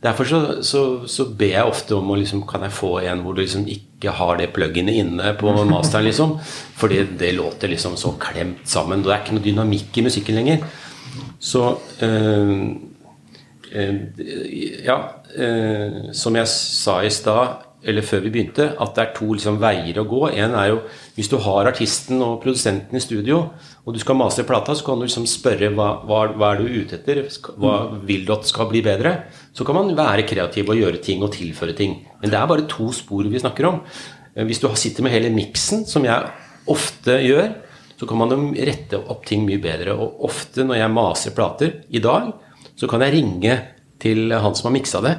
Derfor 0.01 0.25
så, 0.25 0.39
så, 0.63 0.81
så, 1.09 1.25
ber 1.37 1.51
jeg 1.51 1.69
ofte 1.69 1.95
om 1.97 2.09
å 2.09 2.17
liksom, 2.17 2.45
Kan 2.49 2.63
jeg 2.65 2.73
få 2.73 2.91
en 3.03 3.21
hvor 3.25 3.35
du 3.35 3.41
liksom 3.43 3.67
ikke 3.69 4.13
har 4.15 4.39
det 4.39 4.51
pluginet 4.55 5.01
inne 5.03 5.33
på 5.39 5.53
masteren, 5.71 6.07
liksom? 6.07 6.37
Fordi 6.79 7.03
det 7.19 7.33
låter 7.37 7.71
liksom 7.71 7.97
så 7.99 8.15
klemt 8.21 8.65
sammen. 8.69 9.03
Det 9.03 9.13
er 9.13 9.23
ikke 9.23 9.37
noe 9.37 9.45
dynamikk 9.45 9.99
i 9.99 10.05
musikken 10.07 10.39
lenger. 10.39 10.67
Så 11.39 11.77
øh, 12.01 12.53
øh, 13.71 13.95
Ja, 14.85 14.97
øh, 15.35 16.13
som 16.13 16.35
jeg 16.35 16.47
sa 16.47 17.01
i 17.01 17.13
stad 17.13 17.66
eller 17.85 18.01
før 18.01 18.23
vi 18.25 18.31
begynte, 18.33 18.71
at 18.73 18.93
det 18.95 19.03
er 19.03 19.11
to 19.13 19.27
liksom, 19.35 19.59
veier 19.61 19.99
å 20.01 20.05
gå. 20.09 20.21
En 20.33 20.55
er 20.57 20.71
jo 20.71 20.79
hvis 21.13 21.29
du 21.29 21.35
har 21.43 21.69
artisten 21.69 22.23
og 22.25 22.39
produsenten 22.41 22.97
i 22.97 23.01
studio, 23.03 23.43
og 23.85 23.93
du 23.93 24.01
skal 24.01 24.17
mase 24.17 24.45
plata, 24.47 24.73
så 24.75 24.85
kan 24.87 24.97
du 24.97 25.05
liksom 25.05 25.27
spørre 25.29 25.69
hva, 25.75 25.91
hva, 26.09 26.23
hva 26.33 26.49
er 26.53 26.63
du 26.63 26.79
ute 26.81 26.97
etter, 26.97 27.21
hva 27.61 27.75
vil 28.07 28.25
du 28.25 28.33
at 28.33 28.49
skal 28.49 28.71
bli 28.71 28.81
bedre? 28.85 29.13
Så 29.53 29.67
kan 29.67 29.77
man 29.77 29.93
være 29.97 30.25
kreativ 30.29 30.73
og 30.73 30.81
gjøre 30.81 31.03
ting 31.05 31.21
og 31.25 31.35
tilføre 31.37 31.77
ting. 31.77 31.99
Men 32.23 32.33
det 32.33 32.41
er 32.41 32.49
bare 32.49 32.65
to 32.71 32.89
spor 32.95 33.29
vi 33.29 33.43
snakker 33.45 33.69
om. 33.69 33.79
Eh, 34.33 34.43
hvis 34.49 34.63
du 34.63 34.67
sitter 34.73 35.05
med 35.05 35.13
hele 35.13 35.31
miksen, 35.33 35.85
som 35.85 36.05
jeg 36.07 36.33
ofte 36.73 37.21
gjør, 37.23 37.53
så 37.97 38.09
kan 38.09 38.19
man 38.19 38.51
rette 38.57 38.97
opp 38.99 39.23
ting 39.25 39.45
mye 39.45 39.61
bedre. 39.61 39.93
Og 39.93 40.25
ofte 40.25 40.65
når 40.65 40.81
jeg 40.81 40.97
maser 40.97 41.37
plater 41.37 41.79
i 41.93 42.01
dag, 42.01 42.33
så 42.77 42.89
kan 42.89 43.05
jeg 43.05 43.19
ringe 43.19 43.61
til 44.01 44.33
han 44.33 44.57
som 44.57 44.69
har 44.71 44.79
miksa 44.81 45.05
det 45.05 45.17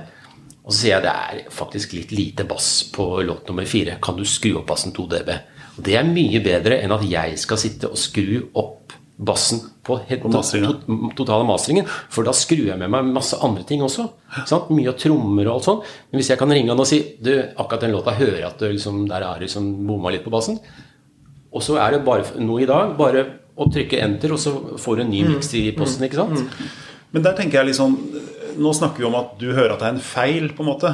og 0.69 0.75
så 0.75 0.83
sier 0.83 0.99
jeg 0.99 1.05
det 1.07 1.13
er 1.17 1.53
faktisk 1.55 1.95
litt 1.97 2.11
lite 2.13 2.45
bass 2.45 2.83
på 2.93 3.23
låt 3.25 3.49
nummer 3.49 3.65
fire. 3.65 3.97
Kan 4.05 4.19
du 4.19 4.27
skru 4.29 4.51
opp 4.61 4.67
bassen 4.69 4.93
2 4.93 5.07
dB? 5.15 5.31
Og 5.79 5.85
Det 5.87 5.95
er 5.97 6.05
mye 6.05 6.43
bedre 6.45 6.83
enn 6.83 6.93
at 6.93 7.07
jeg 7.09 7.39
skal 7.41 7.61
sitte 7.63 7.89
og 7.89 7.97
skru 7.97 8.43
opp 8.53 8.93
bassen 9.19 9.63
på, 9.83 9.97
på 9.97 10.31
masteringen. 10.31 11.09
totale 11.17 11.47
masteringen. 11.49 11.89
For 12.13 12.29
da 12.29 12.35
skrur 12.37 12.69
jeg 12.69 12.79
med 12.79 12.93
meg 12.93 13.09
masse 13.17 13.39
andre 13.41 13.65
ting 13.65 13.81
også. 13.83 14.11
Sant? 14.45 14.69
Mye 14.69 14.93
av 14.93 14.99
trommer 15.01 15.49
og 15.49 15.55
alt 15.57 15.71
sånt. 15.71 15.89
Men 16.11 16.21
hvis 16.21 16.31
jeg 16.35 16.41
kan 16.43 16.53
ringe 16.53 16.71
han 16.75 16.85
og 16.85 16.91
si 16.91 17.01
du, 17.17 17.33
akkurat 17.57 17.87
den 17.87 17.97
låta 17.97 18.15
hører 18.19 18.43
jeg 18.43 18.49
at 18.51 18.61
det 18.61 18.75
liksom, 18.77 19.01
der 19.09 19.25
er 19.25 19.41
liksom 19.43 19.73
bomma 19.89 20.13
litt 20.13 20.27
på 20.27 20.35
bassen. 20.35 20.61
Og 21.49 21.65
så 21.65 21.79
er 21.81 21.97
det 21.97 22.05
bare 22.05 22.45
noe 22.45 22.61
i 22.63 22.69
dag. 22.69 22.93
Bare 23.01 23.25
å 23.59 23.67
trykke 23.73 24.05
enter, 24.05 24.37
og 24.37 24.43
så 24.43 24.53
får 24.79 25.01
du 25.01 25.07
en 25.07 25.11
ny 25.17 25.25
mix 25.25 25.49
miks 25.49 25.55
i 25.57 25.65
posten. 25.75 26.05
ikke 26.07 26.21
sant? 26.21 26.61
Men 27.15 27.25
der 27.25 27.37
tenker 27.39 27.61
jeg 27.61 27.71
liksom 27.71 27.95
nå 28.59 28.73
snakker 28.75 29.03
vi 29.03 29.07
om 29.09 29.17
at 29.19 29.37
du 29.41 29.51
hører 29.53 29.75
at 29.75 29.83
det 29.83 29.89
er 29.89 29.97
en 29.97 30.03
feil, 30.03 30.51
på 30.55 30.65
en 30.65 30.71
måte. 30.73 30.91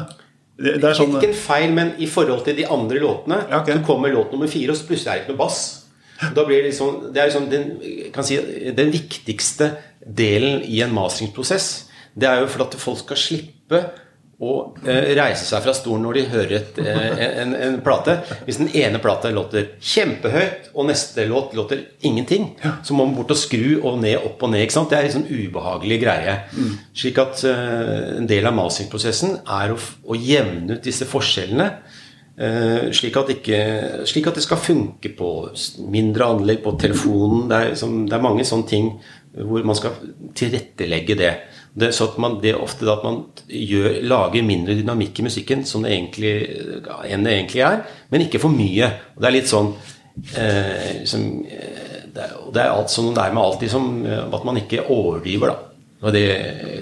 Det, 0.54 0.76
det 0.82 0.92
sånn, 0.98 1.16
ikke 1.18 1.32
en 1.32 1.38
feil, 1.38 1.72
men 1.74 1.94
i 2.02 2.08
forhold 2.10 2.44
til 2.46 2.58
de 2.58 2.66
andre 2.70 3.00
låtene, 3.02 3.40
ja, 3.48 3.62
okay. 3.62 3.78
så 3.78 3.86
kommer 3.86 4.12
låt 4.14 4.34
nummer 4.34 4.50
fire, 4.50 4.74
og 4.74 4.78
så 4.78 4.86
plutselig 4.88 5.10
er 5.10 5.18
det 5.18 5.24
ikke 5.24 5.34
noe 5.34 5.42
bass. 5.42 5.62
Da 6.36 6.44
blir 6.46 6.62
det 6.62 6.70
liksom, 6.70 7.08
det 7.12 7.20
er 7.20 7.30
liksom 7.30 7.48
den, 7.50 7.66
si, 8.22 8.38
den 8.76 8.92
viktigste 8.94 9.72
delen 10.04 10.62
i 10.62 10.78
en 10.84 10.94
masteringsprosess. 10.94 11.68
Det 12.14 12.28
er 12.30 12.44
jo 12.44 12.50
for 12.52 12.66
at 12.68 12.76
folk 12.78 13.00
skal 13.02 13.18
slippe 13.18 13.80
å 14.42 14.54
eh, 14.82 15.12
reise 15.14 15.46
seg 15.46 15.62
fra 15.62 15.72
stolen 15.76 16.02
når 16.02 16.16
de 16.18 16.22
hører 16.32 16.54
et, 16.58 16.78
eh, 16.82 17.20
en, 17.42 17.54
en, 17.54 17.76
plate. 17.84 18.16
Hvis 18.46 18.58
den 18.58 18.70
ene 18.74 18.98
plata 19.02 19.30
låter 19.30 19.76
kjempehøyt, 19.78 20.72
og 20.74 20.88
neste 20.88 21.26
låt 21.30 21.54
låter 21.54 21.84
ingenting, 22.02 22.50
så 22.82 22.96
må 22.96 23.06
man 23.06 23.14
bort 23.18 23.34
og 23.34 23.38
skru 23.38 23.78
og 23.78 24.00
ned, 24.02 24.18
opp 24.18 24.42
og 24.42 24.54
ned. 24.54 24.66
Det 24.74 24.98
er 24.98 25.08
en 25.08 25.16
sånn 25.20 25.28
ubehagelig 25.30 26.00
greie. 26.02 26.38
Mm. 26.56 26.72
Slik 26.96 27.20
at 27.22 27.44
uh, 27.46 28.18
en 28.18 28.26
del 28.30 28.46
av 28.48 28.56
masingsprosessen 28.56 29.38
er 29.44 29.74
å, 29.74 29.78
å, 29.78 30.18
jevne 30.18 30.78
ut 30.78 30.84
disse 30.84 31.06
forskjellene. 31.08 31.68
Slik, 32.34 33.14
at 33.14 33.28
ikke, 33.30 33.58
slik, 34.10 34.26
at 34.26 34.34
det 34.34 34.42
skal 34.42 34.58
funke 34.58 35.12
på 35.14 35.28
mindre 35.86 36.32
anlegg, 36.34 36.64
på 36.64 36.72
telefonen. 36.82 37.44
Det 37.46 37.60
er, 37.60 37.68
liksom, 37.76 38.00
det 38.10 38.16
er 38.16 38.24
mange 38.24 38.46
sånne 38.48 38.66
ting 38.66 38.88
hvor 39.38 39.62
man 39.66 39.78
skal 39.78 39.94
tilrettelegge 40.34 41.14
det. 41.20 41.30
Det, 41.74 41.90
så 41.90 42.06
at 42.06 42.18
man, 42.22 42.36
det 42.42 42.52
er 42.52 42.60
ofte 42.62 42.86
at 42.86 43.02
man 43.02 43.24
gjør, 43.50 43.96
lager 44.06 44.46
mindre 44.46 44.76
dynamikk 44.78 45.18
i 45.18 45.24
musikken 45.26 45.64
som 45.66 45.82
det 45.82 45.90
egentlig, 45.96 46.34
enn 47.10 47.26
det 47.26 47.32
egentlig 47.34 47.64
er, 47.66 47.80
men 48.12 48.22
ikke 48.22 48.38
for 48.42 48.54
mye. 48.54 48.90
Og 49.16 49.24
det 49.24 49.30
er 49.30 49.34
litt 49.34 49.50
sånn 49.50 49.72
eh, 50.38 51.00
liksom, 51.00 51.24
det, 52.14 52.28
er, 52.28 52.36
det, 52.54 52.60
er, 52.62 52.68
alt 52.70 52.94
sånn 52.94 53.10
det 53.16 53.24
er 53.24 53.34
med 53.34 53.42
alt 53.42 53.64
liksom, 53.66 53.88
at 54.06 54.46
man 54.46 54.60
ikke 54.62 54.86
overdriver, 54.86 55.50
da. 55.50 55.70
Og 56.04 56.12
det, 56.12 56.26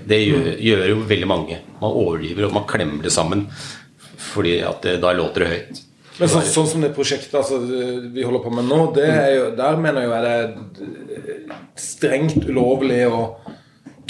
det 0.08 0.18
gjør, 0.18 0.50
gjør, 0.58 0.84
jo 0.90 1.00
veldig 1.08 1.30
mange. 1.30 1.62
Man 1.78 1.96
overdriver 2.02 2.48
og 2.48 2.56
man 2.58 2.68
klemmer 2.68 3.06
det 3.06 3.14
sammen 3.14 3.46
fordi 4.22 4.58
at 4.64 4.84
det, 4.84 4.98
da 5.02 5.10
låter 5.16 5.44
det 5.44 5.50
høyt. 5.50 5.80
Men 6.20 6.30
så, 6.30 6.42
sånn 6.46 6.68
som 6.68 6.84
det 6.84 6.92
prosjektet 6.94 7.34
altså, 7.38 7.58
vi 8.12 8.24
holder 8.24 8.42
på 8.44 8.52
med 8.54 8.68
nå, 8.68 8.78
jo, 8.92 9.46
der 9.56 9.80
mener 9.80 10.04
jeg 10.04 10.22
det 10.22 10.34
er 10.36 11.56
strengt 11.80 12.44
ulovlig 12.44 13.00
å 13.08 13.22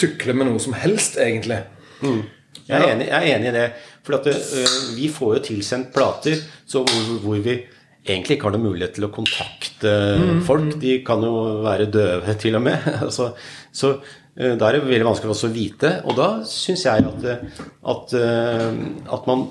tukle 0.03 0.37
med 0.37 0.51
noe 0.51 0.63
som 0.63 0.77
helst, 0.77 1.19
egentlig. 1.23 1.63
Mm. 2.03 2.23
Jeg, 2.63 2.79
er 2.79 2.89
enig, 2.93 3.11
jeg, 3.11 3.19
er 3.19 3.37
enig, 3.37 3.51
i 3.51 3.57
det. 3.57 3.69
For 4.07 4.19
at, 4.19 4.27
uh, 4.33 4.81
vi 4.97 5.11
får 5.13 5.37
jo 5.37 5.45
tilsendt 5.51 5.93
plater 5.95 6.41
hvor, 6.71 6.89
hvor, 7.23 7.39
vi 7.43 7.59
egentlig 8.03 8.37
ikke 8.37 8.49
har 8.49 8.57
noen 8.57 8.71
mulighet 8.71 8.97
til 8.97 9.07
å 9.07 9.13
kontakte 9.15 9.93
mm. 10.19 10.41
folk. 10.47 10.75
De 10.83 10.99
kan 11.07 11.23
jo 11.27 11.63
være 11.67 11.91
døve, 11.93 12.35
til 12.41 12.59
og 12.59 12.67
med. 12.67 12.91
så, 13.17 13.31
så 13.75 13.95
uh, 13.99 14.55
da 14.59 14.69
er 14.69 14.79
det 14.79 14.83
veldig 14.89 15.09
vanskelig 15.11 15.31
for 15.31 15.37
oss 15.37 15.47
å 15.49 15.53
vite. 15.55 15.95
Og 16.07 16.19
da 16.19 16.31
syns 16.49 16.87
jeg 16.89 17.07
at, 17.13 17.29
at, 17.95 18.17
uh, 18.19 18.69
at, 19.19 19.31
man 19.31 19.47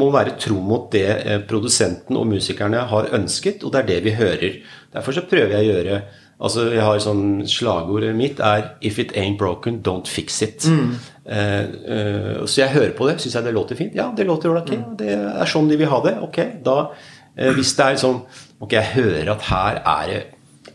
må 0.00 0.10
være 0.14 0.36
tro 0.42 0.58
mot 0.62 0.90
det 0.94 1.44
produsenten 1.50 2.18
og 2.18 2.28
musikerne 2.34 2.86
har 2.90 3.12
ønsket, 3.16 3.62
og 3.62 3.74
det 3.74 3.84
er 3.84 3.90
det 3.94 4.02
vi 4.08 4.18
hører. 4.18 4.60
Derfor 4.94 5.16
så 5.16 5.26
prøver 5.26 5.58
jeg 5.58 5.66
å 5.66 5.72
gjøre 5.74 6.02
Altså, 6.44 6.66
jeg 6.74 6.84
har 6.84 7.00
sånn 7.00 7.24
Slagordet 7.48 8.12
mitt 8.16 8.40
er 8.40 8.74
'If 8.80 8.98
it 8.98 9.14
ain't 9.16 9.38
broken, 9.40 9.80
don't 9.82 10.08
fix 10.08 10.42
it'. 10.42 10.66
Mm. 10.68 10.96
Uh, 11.24 11.64
uh, 11.88 12.46
så 12.46 12.60
jeg 12.60 12.74
hører 12.74 12.92
på 12.92 13.08
det. 13.08 13.20
Syns 13.20 13.34
jeg 13.34 13.44
det 13.44 13.54
låter 13.54 13.76
fint? 13.76 13.94
Ja, 13.96 14.12
det 14.16 14.26
låter 14.26 14.52
ok. 14.52 14.70
Mm. 14.70 14.96
Det 14.96 15.10
er 15.10 15.46
sånn 15.48 15.68
de 15.68 15.76
vil 15.80 15.88
ha 15.88 16.00
det. 16.04 16.18
Ok, 16.20 16.38
da 16.64 16.90
uh, 16.90 17.52
Hvis 17.56 17.74
det 17.76 17.84
er 17.84 17.96
sånn 17.96 18.20
Ok, 18.60 18.72
jeg 18.72 18.92
hører 18.94 19.30
at 19.32 19.42
her 19.48 19.80
er 19.80 20.06
det 20.12 20.22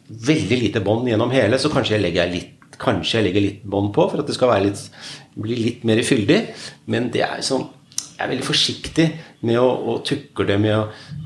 veldig 0.10 0.58
lite 0.64 0.82
bånd 0.82 1.08
gjennom 1.08 1.30
hele, 1.32 1.60
så 1.62 1.70
kanskje 1.70 1.98
jeg 1.98 2.08
legger 2.08 2.32
litt 2.32 2.56
Kanskje 2.80 3.20
jeg 3.20 3.26
legger 3.28 3.44
litt 3.44 3.64
bånd 3.68 3.92
på 3.94 4.06
for 4.10 4.22
at 4.22 4.28
det 4.30 4.38
skal 4.38 4.54
litt, 4.64 4.80
bli 5.36 5.56
litt 5.60 5.82
mer 5.84 6.00
fyldig. 6.00 6.38
Men 6.88 7.10
det 7.12 7.26
er 7.26 7.42
sånn 7.44 7.66
jeg 8.20 8.26
er 8.26 8.32
veldig 8.34 8.44
forsiktig 8.44 9.04
med 9.48 9.56
å, 9.62 9.68
å 9.94 9.94
tukle 10.04 10.58
med 10.60 10.74
å 10.76 10.82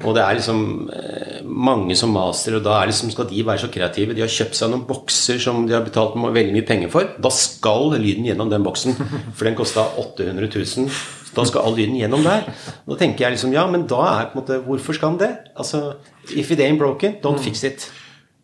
Og 0.05 0.13
det 0.13 0.21
er 0.21 0.35
liksom 0.37 0.59
eh, 0.93 1.39
mange 1.41 1.95
som 1.97 2.13
maser, 2.13 2.59
og 2.59 2.65
da 2.67 2.75
er 2.77 2.91
liksom, 2.91 3.09
skal 3.09 3.25
de 3.31 3.41
være 3.47 3.63
så 3.63 3.69
kreative. 3.73 4.13
De 4.13 4.21
har 4.21 4.29
kjøpt 4.29 4.59
seg 4.59 4.69
noen 4.69 4.83
bokser 4.85 5.41
som 5.41 5.63
de 5.65 5.73
har 5.73 5.81
betalt 5.85 6.13
veldig 6.19 6.53
mye 6.53 6.67
penger 6.67 6.91
for. 6.93 7.09
Da 7.17 7.31
skal 7.33 7.95
lyden 7.95 8.27
gjennom 8.29 8.51
den 8.51 8.65
boksen, 8.65 8.93
for 9.33 9.49
den 9.49 9.57
kosta 9.57 9.87
800 10.03 10.51
000. 10.53 10.93
Da 11.33 11.47
skal 11.49 11.65
all 11.65 11.77
lyden 11.79 11.97
gjennom 11.97 12.21
der. 12.27 12.45
Da 12.85 12.99
tenker 12.99 13.25
jeg 13.25 13.39
liksom 13.39 13.55
Ja, 13.55 13.65
men 13.65 13.87
da 13.89 14.03
er 14.11 14.29
på 14.29 14.37
en 14.37 14.43
måte 14.43 14.59
Hvorfor 14.67 14.93
skal 14.93 15.15
den 15.15 15.23
det? 15.23 15.31
Altså 15.57 15.95
If 16.29 16.51
it 16.53 16.61
ain't 16.61 16.77
broken, 16.77 17.17
don't 17.23 17.41
fix 17.41 17.63
it. 17.65 17.87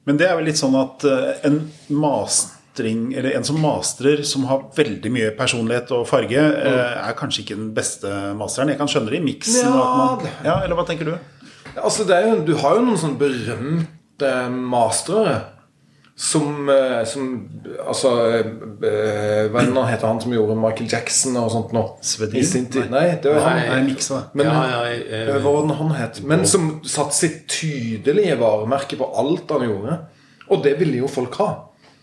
Men 0.10 0.18
det 0.18 0.26
er 0.26 0.40
vel 0.40 0.50
litt 0.50 0.58
sånn 0.58 0.74
at 0.80 1.06
uh, 1.06 1.36
en 1.46 1.62
master 1.94 2.59
mastring, 2.80 3.14
eller 3.14 3.36
en 3.36 3.44
som 3.44 3.60
mastrer 3.62 4.24
som 4.24 4.46
har 4.46 4.64
veldig 4.76 5.12
mye 5.12 5.32
personlighet 5.38 5.92
og 5.92 6.08
farge, 6.08 6.40
mm. 6.40 7.10
er 7.10 7.18
kanskje 7.18 7.44
ikke 7.44 7.60
den 7.60 7.74
beste 7.76 8.08
masteren. 8.38 8.70
Jeg 8.70 8.80
kan 8.80 8.88
skjønne 8.88 9.12
det 9.12 9.20
i 9.20 9.26
miksen. 9.26 9.68
Ja. 9.68 10.18
ja, 10.46 10.58
eller 10.64 10.76
hva 10.76 10.86
tenker 10.88 11.06
du? 11.06 11.16
Altså, 11.76 12.04
jo, 12.08 12.42
du 12.46 12.56
har 12.60 12.78
jo 12.78 12.86
noen 12.86 13.00
sånne 13.00 13.20
berømte 13.20 14.36
mastere. 14.50 15.40
Som, 16.20 16.68
eh, 16.68 17.06
som 17.08 17.28
Altså 17.80 18.10
Hva 18.84 19.62
Hva 19.72 19.84
heter 19.88 20.04
han 20.04 20.18
som 20.20 20.34
gjorde 20.36 20.58
Michael 20.60 20.90
Jackson 20.92 21.38
og 21.40 21.48
sånt 21.54 21.72
nå? 21.72 21.84
Svedin? 22.04 22.44
Nei, 22.92 23.06
det 23.24 23.32
var 23.38 23.46
han. 23.46 23.62
Nei, 23.62 23.78
Men, 24.36 24.50
ja, 24.50 24.66
ja, 24.68 24.82
jeg, 24.90 25.38
hva 25.40 25.54
var 25.56 25.70
det 25.70 25.78
han 25.80 25.96
het? 25.96 26.20
Men 26.28 26.44
som 26.44 26.68
satte 26.84 27.16
sitt 27.16 27.48
tydelige 27.48 28.36
varemerke 28.42 29.00
på 29.00 29.08
alt 29.16 29.56
han 29.56 29.64
gjorde. 29.70 29.96
Og 30.52 30.60
det 30.68 30.76
ville 30.82 31.00
jo 31.00 31.08
folk 31.08 31.40
ha. 31.40 31.50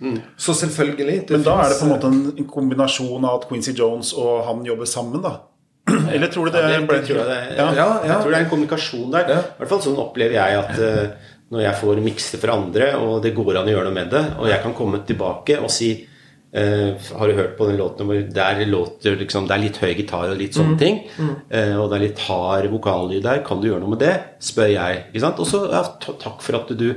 Mm. 0.01 0.17
Så 0.37 0.53
selvfølgelig 0.53 1.23
Men 1.31 1.45
da 1.45 1.55
er 1.63 1.71
det 1.73 1.79
på 1.81 1.87
en 1.87 1.93
måte 1.95 2.09
en 2.13 2.49
kombinasjon 2.51 3.25
av 3.25 3.39
at 3.39 3.47
Quincy 3.49 3.73
Jones 3.73 4.13
og 4.13 4.43
han 4.45 4.65
jobber 4.67 4.89
sammen, 4.89 5.23
da? 5.25 5.39
Eller 6.15 6.27
tror 6.27 6.49
du 6.49 6.53
det, 6.53 6.65
ja, 6.65 6.81
det, 6.81 6.89
det 6.91 7.07
tror 7.07 7.21
jeg, 7.23 7.29
det, 7.31 7.57
ja. 7.57 7.69
Ja, 7.77 7.87
jeg 8.03 8.19
tror 8.19 8.33
det 8.33 8.39
er 8.39 8.45
en 8.45 8.51
kommunikasjon 8.51 9.15
der. 9.15 9.31
I 9.31 9.61
hvert 9.61 9.71
fall 9.71 9.85
sånn 9.85 10.03
opplever 10.03 10.35
jeg 10.35 10.59
at 10.59 10.83
uh, 10.83 11.33
når 11.55 11.63
jeg 11.63 11.79
får 11.79 12.03
mikse 12.03 12.43
fra 12.43 12.59
andre, 12.59 12.91
og 12.99 13.21
det 13.23 13.35
går 13.37 13.61
an 13.61 13.71
å 13.71 13.75
gjøre 13.75 13.87
noe 13.87 13.95
med 13.95 14.11
det, 14.11 14.23
og 14.41 14.51
jeg 14.51 14.63
kan 14.65 14.75
komme 14.75 15.05
tilbake 15.07 15.61
og 15.63 15.71
si 15.71 15.93
uh, 15.95 16.91
Har 16.99 17.31
du 17.31 17.37
hørt 17.39 17.55
på 17.59 17.69
den 17.71 17.79
låten 17.79 18.09
hvor 18.09 18.19
der 18.19 18.65
låter, 18.67 19.15
liksom, 19.21 19.47
det 19.47 19.55
er 19.55 19.63
litt 19.63 19.79
høy 19.79 19.93
gitar 19.95 20.33
og 20.33 20.41
litt 20.41 20.59
sånne 20.59 20.75
mm. 20.75 20.81
ting, 20.83 20.99
mm. 21.15 21.31
uh, 21.55 21.77
og 21.85 21.87
det 21.93 22.01
er 22.01 22.05
litt 22.09 22.25
hard 22.27 22.67
vokallyd 22.75 23.23
der, 23.29 23.45
kan 23.47 23.63
du 23.63 23.71
gjøre 23.71 23.85
noe 23.85 23.95
med 23.95 24.03
det? 24.03 24.17
spør 24.43 24.73
jeg. 24.75 25.07
Og 25.31 25.47
så 25.47 25.63
ja, 25.71 25.85
takk 26.03 26.43
for 26.43 26.59
at 26.59 26.75
du 26.75 26.89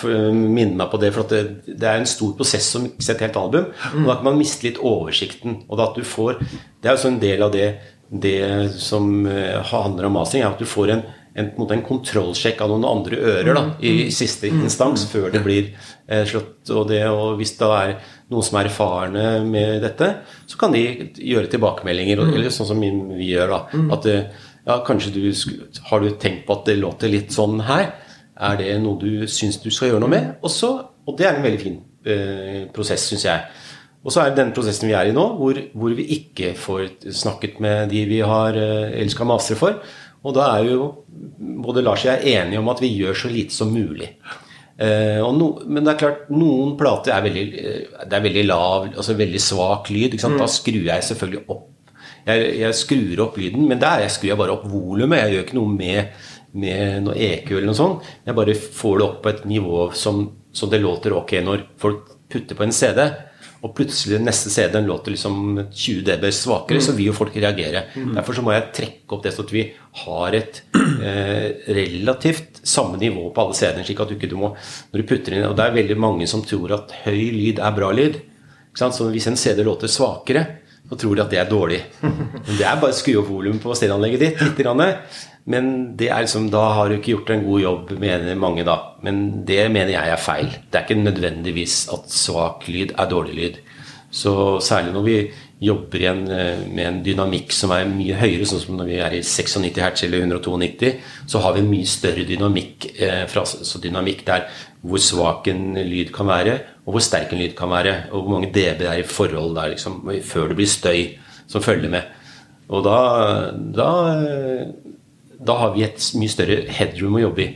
minne 0.00 0.78
meg 0.78 0.88
på 0.92 1.00
det. 1.02 1.12
For 1.14 1.28
det, 1.28 1.42
det, 1.68 1.86
er 1.86 2.00
en 2.00 2.08
stor 2.08 2.34
prosess 2.38 2.70
som 2.74 2.86
mikse 2.86 3.12
et 3.14 3.24
helt 3.26 3.38
album. 3.38 3.72
Og 3.92 4.06
da 4.08 4.18
kan 4.18 4.30
man 4.30 4.38
miste 4.40 4.66
litt 4.68 4.80
oversikten. 4.80 5.62
Og 5.68 5.82
at 5.84 5.98
du 5.98 6.06
får 6.06 6.40
Det 6.42 6.90
er 6.90 6.96
jo 6.96 7.02
så 7.04 7.12
en 7.12 7.22
del 7.22 7.44
av 7.44 7.52
det 7.54 7.68
det 8.12 8.70
som 8.76 9.26
eh, 9.26 9.58
handler 9.72 10.06
om 10.06 10.18
masing, 10.18 10.42
er 10.42 10.52
at 10.52 10.60
du 10.60 10.68
får 10.68 10.90
en, 10.92 11.02
en, 11.32 11.48
en, 11.64 11.84
kontrollsjekk 11.86 12.60
av 12.60 12.68
noen 12.74 12.84
andre 12.84 13.16
ører 13.16 13.56
da, 13.56 13.62
i 13.80 14.10
siste 14.12 14.50
instans 14.52 15.06
før 15.08 15.30
det 15.32 15.40
blir 15.44 15.70
eh, 15.72 16.26
slått. 16.28 16.68
Og, 16.68 16.84
det, 16.90 17.00
og 17.08 17.38
hvis 17.40 17.56
det 17.56 17.70
er 17.78 17.94
noen 18.32 18.44
som 18.44 18.60
er 18.60 18.68
erfarne 18.68 19.26
med 19.48 19.80
dette, 19.86 20.10
så 20.44 20.60
kan 20.60 20.76
de 20.76 20.84
gjøre 21.16 21.48
tilbakemeldinger. 21.54 22.26
Eller 22.28 22.52
sånn 22.52 22.68
som 22.74 22.84
vi 22.84 23.32
gjør. 23.32 23.56
da, 23.56 23.82
at 23.96 24.10
eh, 24.12 24.48
ja, 24.62 24.76
kanskje 24.86 25.10
du 25.16 25.24
Har 25.88 26.00
du 26.04 26.12
tenkt 26.22 26.44
på 26.46 26.54
at 26.54 26.68
det 26.68 26.76
låter 26.78 27.10
litt 27.10 27.32
sånn 27.34 27.64
her? 27.66 27.94
Er 28.42 28.58
det 28.58 28.70
noe 28.82 28.98
du 29.00 29.26
syns 29.30 29.60
du 29.62 29.70
skal 29.70 29.92
gjøre 29.92 30.02
noe 30.02 30.12
med? 30.12 30.30
Og, 30.42 30.50
så, 30.50 30.72
og 31.06 31.18
det 31.18 31.28
er 31.28 31.38
en 31.38 31.46
veldig 31.46 31.62
fin 31.62 31.78
eh, 32.04 32.62
prosess, 32.74 33.06
syns 33.10 33.26
jeg. 33.28 33.44
Og 34.02 34.10
så 34.10 34.22
er 34.22 34.32
det 34.32 34.40
den 34.40 34.54
prosessen 34.54 34.88
vi 34.90 34.96
er 34.98 35.10
i 35.10 35.14
nå, 35.14 35.26
hvor, 35.38 35.58
hvor 35.78 35.92
vi 35.94 36.08
ikke 36.16 36.56
får 36.58 37.12
snakket 37.14 37.60
med 37.62 37.92
de 37.92 38.02
vi 38.10 38.22
har 38.26 38.58
eh, 38.58 38.96
elska 39.02 39.26
masere 39.28 39.60
for. 39.60 39.78
Og 40.22 40.34
da 40.36 40.48
er 40.56 40.70
jo 40.70 40.88
både 41.62 41.82
Lars 41.82 42.04
og 42.06 42.12
jeg 42.12 42.38
enige 42.38 42.62
om 42.62 42.70
at 42.70 42.82
vi 42.82 42.90
gjør 42.94 43.22
så 43.24 43.30
lite 43.30 43.54
som 43.54 43.70
mulig. 43.74 44.10
Eh, 44.82 45.20
no, 45.36 45.52
men 45.66 45.84
det 45.84 45.92
er 45.92 46.00
klart, 46.00 46.24
noen 46.32 46.74
plater 46.80 47.14
er 47.14 47.26
veldig, 47.26 47.44
eh, 47.60 48.06
det 48.08 48.18
er 48.18 48.24
veldig 48.24 48.44
lav, 48.48 48.88
altså 48.90 49.14
veldig 49.18 49.42
svak 49.42 49.90
lyd. 49.92 50.16
Mm. 50.18 50.38
Da 50.40 50.48
skrur 50.50 50.88
jeg 50.88 51.06
selvfølgelig 51.10 51.44
opp. 51.46 51.68
Jeg, 52.22 52.50
jeg, 52.60 52.74
skrur 52.78 53.24
opp 53.24 53.38
lyden, 53.38 53.66
men 53.66 53.80
der 53.82 54.04
jeg 54.04 54.14
skrur 54.14 54.30
jeg 54.30 54.38
bare 54.38 54.54
opp 54.54 54.66
volumet. 54.70 55.24
Jeg 55.24 55.34
gjør 55.34 55.46
ikke 55.46 55.58
noe 55.58 55.74
med, 55.74 56.26
med 56.52 57.06
noe 57.06 57.16
EQ 57.16 57.54
eller 57.56 57.70
noe 57.70 57.78
sånt. 57.78 58.08
Jeg 58.26 58.36
bare 58.36 58.54
får 58.54 58.98
det 58.98 59.06
opp 59.06 59.20
på 59.24 59.32
et 59.32 59.44
nivå 59.48 59.84
som, 59.96 60.24
som 60.52 60.72
det 60.72 60.82
låter 60.82 61.16
ok 61.16 61.38
når 61.44 61.68
folk 61.80 62.16
putter 62.32 62.58
på 62.58 62.66
en 62.66 62.74
CD 62.76 63.06
og 63.62 63.76
plutselig 63.78 64.18
neste 64.18 64.50
CD-en 64.50 64.88
låter 64.90 65.14
liksom 65.14 65.60
20 65.70 66.02
dB 66.02 66.24
svakere, 66.34 66.80
mm. 66.80 66.82
så 66.82 66.94
vil 66.96 67.12
jo 67.12 67.14
folk 67.14 67.36
reagere. 67.36 67.84
Mm. 67.94 68.08
Derfor 68.16 68.34
så 68.34 68.42
må 68.42 68.54
jeg 68.56 68.72
trekke 68.74 69.14
opp 69.14 69.22
det 69.22 69.32
sånn 69.36 69.46
at 69.46 69.52
vi 69.54 69.62
har 70.00 70.34
et 70.34 70.58
eh, 70.74 71.44
relativt 71.76 72.58
samme 72.66 72.98
nivå 72.98 73.28
på 73.30 73.44
alle 73.44 73.54
CD-ene. 73.54 73.84
slik 73.86 74.02
at 74.02 74.10
du 74.10 74.16
ikke 74.16 74.32
du 74.32 74.34
må, 74.40 74.50
når 74.90 75.04
du 75.04 75.06
putter 75.06 75.36
inn, 75.36 75.46
og 75.46 75.54
Det 75.56 75.68
er 75.68 75.78
veldig 75.78 75.98
mange 76.02 76.26
som 76.26 76.42
tror 76.42 76.74
at 76.74 76.96
høy 77.04 77.22
lyd 77.36 77.62
er 77.62 77.78
bra 77.78 77.92
lyd. 77.94 78.18
Så 78.74 78.90
hvis 79.12 79.30
en 79.30 79.38
CD 79.38 79.62
låter 79.62 79.86
svakere, 79.86 80.44
så 80.90 80.98
tror 80.98 81.14
de 81.14 81.22
at 81.22 81.30
det 81.30 81.38
er 81.38 81.48
dårlig. 81.48 81.78
Men 82.02 82.56
det 82.58 82.66
er 82.66 82.82
bare 82.82 82.90
å 82.90 82.98
skru 82.98 83.20
opp 83.22 83.30
volumet 83.30 83.62
på 83.62 83.78
stereoanlegget 83.78 84.26
ditt 84.26 84.42
litt. 84.42 84.66
Men 85.50 85.96
det 85.98 86.08
er 86.12 86.22
liksom, 86.22 86.50
da 86.52 86.62
har 86.76 86.88
du 86.88 86.98
ikke 86.98 87.16
gjort 87.16 87.32
en 87.34 87.44
god 87.46 87.62
jobb, 87.62 87.94
mener 87.98 88.38
mange 88.38 88.64
da. 88.66 88.76
Men 89.02 89.44
det 89.46 89.64
mener 89.74 89.94
jeg 89.96 90.12
er 90.14 90.20
feil. 90.22 90.50
Det 90.70 90.78
er 90.78 90.86
ikke 90.86 91.02
nødvendigvis 91.02 91.86
at 91.94 92.12
svak 92.14 92.68
lyd 92.70 92.94
er 92.94 93.10
dårlig 93.10 93.38
lyd. 93.38 93.62
Så 94.12 94.60
særlig 94.62 94.92
når 94.94 95.06
vi 95.06 95.16
jobber 95.62 96.02
igjen 96.02 96.22
eh, 96.30 96.62
med 96.68 96.84
en 96.84 97.00
dynamikk 97.06 97.54
som 97.54 97.72
er 97.74 97.88
mye 97.88 98.18
høyere, 98.18 98.46
sånn 98.46 98.62
som 98.62 98.76
når 98.78 98.90
vi 98.90 98.98
er 99.02 99.16
i 99.16 99.22
96 99.24 99.80
hertz 99.82 100.04
eller 100.06 100.24
192, 100.26 100.92
så 101.30 101.42
har 101.42 101.54
vi 101.56 101.62
en 101.62 101.70
mye 101.70 101.90
større 101.90 102.26
dynamikk. 102.28 102.88
Eh, 102.98 103.36
så 103.50 103.82
dynamikk 103.82 104.24
der 104.28 104.46
hvor 104.82 105.02
svak 105.02 105.48
en 105.50 105.78
lyd 105.78 106.10
kan 106.14 106.30
være, 106.30 106.58
og 106.84 106.96
hvor 106.96 107.04
sterk 107.06 107.34
en 107.34 107.42
lyd 107.42 107.54
kan 107.58 107.70
være. 107.72 107.96
Og 108.10 108.24
hvor 108.24 108.36
mange 108.36 108.50
dB 108.54 108.82
det 108.82 108.90
er 108.90 109.02
i 109.02 109.06
forhold 109.06 109.56
der, 109.58 109.74
liksom, 109.74 110.02
før 110.26 110.50
det 110.50 110.58
blir 110.60 110.70
støy 110.70 111.02
som 111.50 111.62
følger 111.62 111.90
med. 111.90 112.10
Og 112.72 112.84
da, 112.86 112.98
da 113.74 113.90
da 115.46 115.58
har 115.58 115.74
vi 115.74 115.84
et 115.86 116.08
mye 116.18 116.30
større 116.30 116.62
headroom 116.70 117.18
å 117.18 117.26
jobbe 117.26 117.44
i 117.44 117.50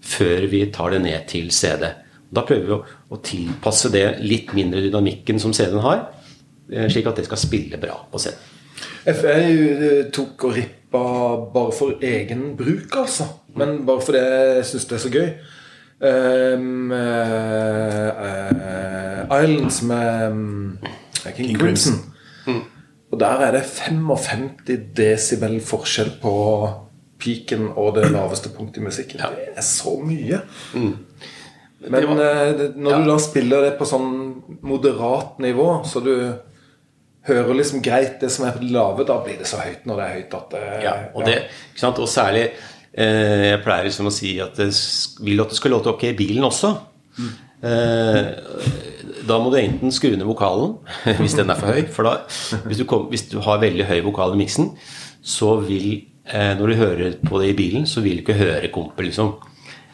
før 0.00 0.46
vi 0.50 0.62
tar 0.72 0.94
det 0.94 1.02
ned 1.04 1.26
til 1.28 1.50
CD. 1.52 1.86
Da 2.30 2.44
prøver 2.46 2.66
vi 2.66 2.76
å, 2.76 2.80
å 3.12 3.20
tilpasse 3.24 3.90
det 3.92 4.04
litt 4.22 4.54
mindre 4.56 4.82
dynamikken 4.86 5.40
som 5.42 5.52
CD-en 5.56 5.84
har, 5.84 6.02
eh, 6.72 6.88
slik 6.90 7.08
at 7.10 7.20
det 7.20 7.26
skal 7.28 7.40
spille 7.40 7.80
bra 7.82 7.98
på 8.10 8.22
CD. 8.22 8.38
FE 9.04 9.36
tok 10.14 10.44
og 10.48 10.56
rippa 10.56 11.04
bare 11.52 11.72
for 11.76 12.02
egen 12.04 12.54
bruk, 12.56 12.96
altså. 12.96 13.26
Men 13.56 13.82
bare 13.88 14.04
fordi 14.04 14.20
jeg 14.20 14.68
syns 14.70 14.86
det 14.88 14.96
er 14.96 15.02
så 15.04 15.12
gøy. 15.14 15.30
Um, 16.00 16.92
uh, 16.96 18.08
uh, 19.28 19.40
Islands 19.42 19.82
med 19.84 20.30
um, 20.32 20.78
King, 21.26 21.34
King 21.50 21.58
Crimson. 21.60 21.98
Mm. 22.46 22.62
Og 23.12 23.20
der 23.20 23.42
er 23.44 23.52
det 23.58 23.66
55 23.68 24.46
desibel 24.96 25.58
forskjell 25.60 26.14
på 26.22 26.32
peaken 27.20 27.68
og 27.74 27.94
det 27.98 28.08
laveste 28.10 28.52
punktet 28.54 28.82
i 28.82 28.86
musikken. 28.86 29.22
Ja. 29.22 29.30
Det 29.34 29.60
er 29.60 29.66
så 29.66 29.96
mye. 30.02 30.40
Mm. 30.74 30.94
Men 31.88 32.06
var, 32.10 32.22
eh, 32.26 32.62
når 32.76 32.92
ja. 32.92 32.98
du 33.00 33.08
da 33.08 33.18
spiller 33.22 33.64
det 33.64 33.74
på 33.78 33.88
sånn 33.88 34.10
moderat 34.68 35.38
nivå, 35.40 35.68
så 35.88 36.02
du 36.04 36.14
hører 37.28 37.54
liksom 37.56 37.82
greit 37.84 38.20
det 38.20 38.30
som 38.32 38.46
er 38.46 38.56
på 38.56 38.62
det 38.64 38.72
lave, 38.74 39.06
da 39.08 39.18
blir 39.24 39.38
det 39.40 39.48
så 39.48 39.60
høyt 39.60 39.86
når 39.88 40.00
det 40.00 40.04
er 40.04 40.18
høyt 40.18 40.36
at 40.38 40.52
det, 40.54 40.66
Ja, 40.84 40.94
og, 41.14 41.24
det, 41.28 41.38
og 41.90 42.08
særlig 42.08 42.46
eh, 42.48 43.50
Jeg 43.52 43.62
pleier 43.64 43.88
liksom 43.88 44.08
å 44.08 44.14
si 44.14 44.34
at 44.40 44.56
det 44.60 44.70
vil 45.24 45.44
at 45.44 45.52
det 45.52 45.58
skal 45.60 45.76
låte 45.76 45.92
ok 45.92 46.10
i 46.10 46.16
bilen 46.16 46.48
også. 46.48 46.74
Mm. 47.20 47.32
Eh, 47.70 48.20
da 49.28 49.36
må 49.40 49.52
du 49.52 49.58
enten 49.60 49.92
skru 49.92 50.14
ned 50.14 50.24
vokalen 50.28 50.78
hvis 51.20 51.36
den 51.38 51.52
er 51.52 51.60
for 51.60 51.72
høy. 51.72 51.84
For 51.92 52.08
da, 52.08 52.16
hvis 52.66 52.80
du, 52.80 52.86
kom, 52.88 53.08
hvis 53.12 53.28
du 53.32 53.38
har 53.44 53.62
veldig 53.62 53.88
høy 53.88 54.00
vokal 54.08 54.36
i 54.36 54.40
miksen, 54.40 54.72
så 55.20 55.58
vil 55.64 55.90
Eh, 56.26 56.52
når 56.58 56.66
du 56.66 56.74
hører 56.78 57.16
på 57.24 57.40
det 57.40 57.52
i 57.52 57.56
bilen, 57.58 57.86
så 57.88 58.02
vil 58.04 58.20
du 58.20 58.24
ikke 58.24 58.38
høre 58.38 58.68
kompet, 58.72 59.06
liksom. 59.08 59.32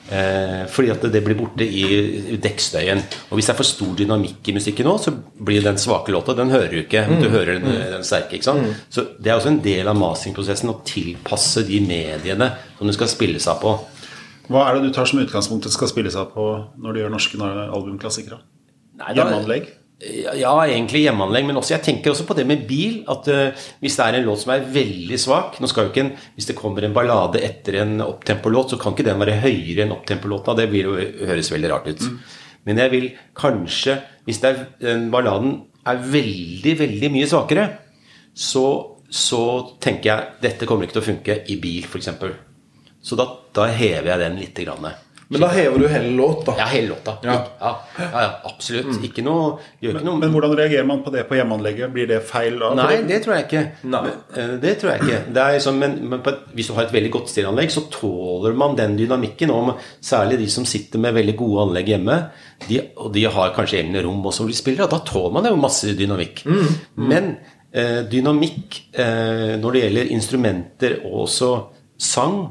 Eh, 0.06 0.66
fordi 0.70 0.90
at 0.92 1.02
det 1.10 1.22
blir 1.24 1.38
borte 1.38 1.66
i 1.66 2.36
dekkstøyen. 2.42 3.00
Og 3.30 3.38
hvis 3.38 3.48
det 3.48 3.54
er 3.54 3.58
for 3.58 3.66
stor 3.66 3.94
dynamikk 3.98 4.50
i 4.50 4.54
musikken 4.54 4.86
nå, 4.86 4.94
så 5.02 5.10
blir 5.16 5.64
den 5.64 5.80
svake 5.82 6.14
låta 6.14 6.36
Den 6.38 6.52
hører 6.54 6.70
du 6.70 6.78
ikke. 6.84 7.06
Du 7.08 7.26
mm. 7.26 7.32
hører 7.32 7.58
den, 7.58 7.66
den 7.94 8.06
sterke. 8.06 8.38
ikke 8.38 8.46
sant? 8.46 8.62
Mm. 8.62 8.74
Så 8.88 9.06
det 9.18 9.32
er 9.32 9.40
også 9.40 9.50
en 9.54 9.62
del 9.64 9.90
av 9.90 9.98
masingprosessen 9.98 10.70
å 10.70 10.78
tilpasse 10.86 11.64
de 11.66 11.80
mediene 11.82 12.52
som 12.78 12.86
du 12.86 12.94
skal 12.94 13.10
spille 13.10 13.42
seg 13.42 13.58
på. 13.62 13.74
Hva 14.46 14.68
er 14.68 14.76
det 14.76 14.86
du 14.86 14.94
tar 14.94 15.10
som 15.10 15.18
utgangspunkt 15.18 15.66
skal 15.74 15.90
spille 15.90 16.12
seg 16.14 16.30
på 16.34 16.44
når 16.78 16.94
du 16.94 17.02
gjør 17.02 17.16
norske 17.16 17.50
albumklassikere? 17.66 18.38
Hjemmeanlegg? 19.10 19.72
Ja, 19.96 20.50
egentlig 20.66 21.06
hjemmeanlegg, 21.06 21.46
men 21.48 21.56
også, 21.56 21.72
jeg 21.72 21.84
tenker 21.86 22.12
også 22.12 22.26
på 22.28 22.34
det 22.36 22.44
med 22.48 22.66
bil. 22.68 22.98
At 23.08 23.28
uh, 23.32 23.68
hvis 23.80 23.94
det 23.96 24.04
er 24.04 24.18
en 24.18 24.26
låt 24.26 24.42
som 24.42 24.52
er 24.52 24.66
veldig 24.74 25.18
svak 25.20 25.56
nå 25.62 25.70
skal 25.70 25.86
jo 25.86 25.92
ikke 25.94 26.02
en, 26.04 26.10
Hvis 26.36 26.50
det 26.50 26.58
kommer 26.58 26.84
en 26.84 26.96
ballade 26.96 27.40
etter 27.44 27.80
en 27.80 28.02
opptempolåt, 28.04 28.74
så 28.74 28.80
kan 28.80 28.92
ikke 28.92 29.06
den 29.06 29.22
være 29.22 29.38
høyere 29.46 29.86
enn 29.86 29.94
opptempolåta. 29.96 30.56
Det 30.58 30.68
blir 30.72 30.90
jo, 30.90 30.98
høres 31.30 31.48
veldig 31.52 31.72
rart 31.72 31.88
ut. 31.88 32.04
Mm. 32.04 32.18
Men 32.68 32.82
jeg 32.82 32.92
vil 32.92 33.08
kanskje 33.38 33.96
Hvis 34.26 34.42
er, 34.44 34.66
den 34.82 35.08
balladen 35.14 35.62
er 35.86 36.02
veldig, 36.02 36.72
veldig 36.80 37.10
mye 37.14 37.26
svakere, 37.30 37.66
så, 38.34 38.64
så, 39.06 39.42
tenker 39.78 40.10
jeg 40.10 40.40
dette 40.42 40.66
kommer 40.66 40.84
ikke 40.84 40.96
til 40.98 41.04
å 41.04 41.08
funke 41.12 41.36
i 41.46 41.60
bil, 41.62 41.86
f.eks. 41.86 42.10
Så 43.06 43.14
da, 43.14 43.28
da 43.54 43.68
hever 43.70 44.10
jeg 44.10 44.22
den 44.24 44.40
lite 44.42 44.66
grann. 44.66 44.88
Men 45.28 45.42
da 45.42 45.48
hever 45.50 45.82
du 45.82 45.88
hele 45.90 46.10
låta? 46.14 46.54
Ja, 46.58 46.64
hele 46.70 46.88
låta. 46.88 47.16
Ja, 47.22 47.36
ja, 47.58 47.72
ja 47.98 48.26
absolutt. 48.44 48.92
Mm. 48.94 49.06
Ikke 49.08 49.24
noe, 49.26 49.56
men, 49.80 49.98
noe 50.06 50.20
men, 50.20 50.30
hvordan 50.30 50.54
reagerer 50.54 50.86
man 50.86 51.02
på 51.02 51.10
det 51.14 51.24
på 51.26 51.34
hjemmeanlegget? 51.38 51.90
Blir 51.94 52.06
det 52.10 52.20
feil 52.28 52.60
da? 52.62 52.70
Nei, 52.78 53.00
det 53.08 53.18
tror 53.24 53.34
jeg 53.34 53.46
ikke. 53.48 53.62
Men, 53.90 54.12
eh, 54.36 54.52
det 54.62 54.76
tror 54.78 54.92
jeg 54.92 55.02
ikke. 55.02 55.18
Liksom, 55.34 55.80
men, 55.82 55.98
men 56.12 56.22
et, 56.30 56.46
hvis 56.54 56.70
du 56.70 56.76
har 56.76 56.86
et 56.86 56.94
veldig 56.94 57.12
godt 57.18 57.32
stereoanlegg, 57.32 57.74
så 57.74 57.82
tåler 57.90 58.54
man 58.58 58.78
den 58.78 58.94
dynamikken. 59.00 59.50
Og 59.50 59.74
særlig 60.04 60.38
de 60.44 60.48
som 60.52 60.68
sitter 60.68 61.02
med 61.02 61.16
veldig 61.18 61.36
gode 61.42 61.66
anlegg 61.66 61.90
hjemme, 61.96 62.20
de, 62.68 62.80
og 62.94 63.10
de 63.16 63.26
har 63.34 63.54
kanskje 63.56 63.82
egne 63.82 64.06
rom 64.06 64.22
også 64.30 64.44
hvor 64.44 64.54
de 64.54 64.58
spiller, 64.58 64.90
da 64.90 65.02
tåler 65.04 65.34
man 65.34 65.50
jo 65.50 65.58
masse 65.58 65.90
dynamikk. 65.98 66.44
Mm. 66.46 66.60
Mm. 66.62 67.08
Men 67.10 67.32
eh, 67.74 68.04
dynamikk 68.12 68.78
eh, 68.94 69.56
når 69.58 69.74
det 69.74 69.82
gjelder 69.88 70.14
instrumenter 70.14 71.00
og 71.02 71.24
også 71.26 71.50
sang, 71.98 72.44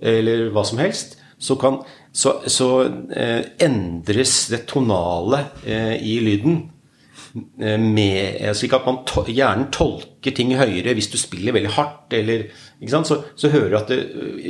eller 0.00 0.48
hva 0.54 0.62
som 0.64 0.78
helst, 0.80 1.18
så 1.40 1.56
kan 1.60 1.80
så, 2.12 2.40
så 2.50 2.68
eh, 3.14 3.42
endres 3.62 4.48
det 4.50 4.64
tonale 4.70 5.44
eh, 5.62 5.94
i 6.02 6.16
lyden 6.24 6.56
eh, 7.62 7.78
med, 7.78 8.40
eh, 8.40 8.54
slik 8.56 8.74
at 8.74 8.86
man 8.88 9.04
to, 9.06 9.22
hjernen 9.30 9.68
tolker 9.74 10.34
ting 10.34 10.50
høyere 10.58 10.96
hvis 10.98 11.10
du 11.12 11.18
spiller 11.20 11.54
veldig 11.54 11.74
hardt. 11.76 12.16
Eller, 12.18 12.48
så, 12.82 13.20
så, 13.36 13.52
hører 13.52 13.70
du 13.70 13.78
at 13.78 13.92
det, 13.94 14.00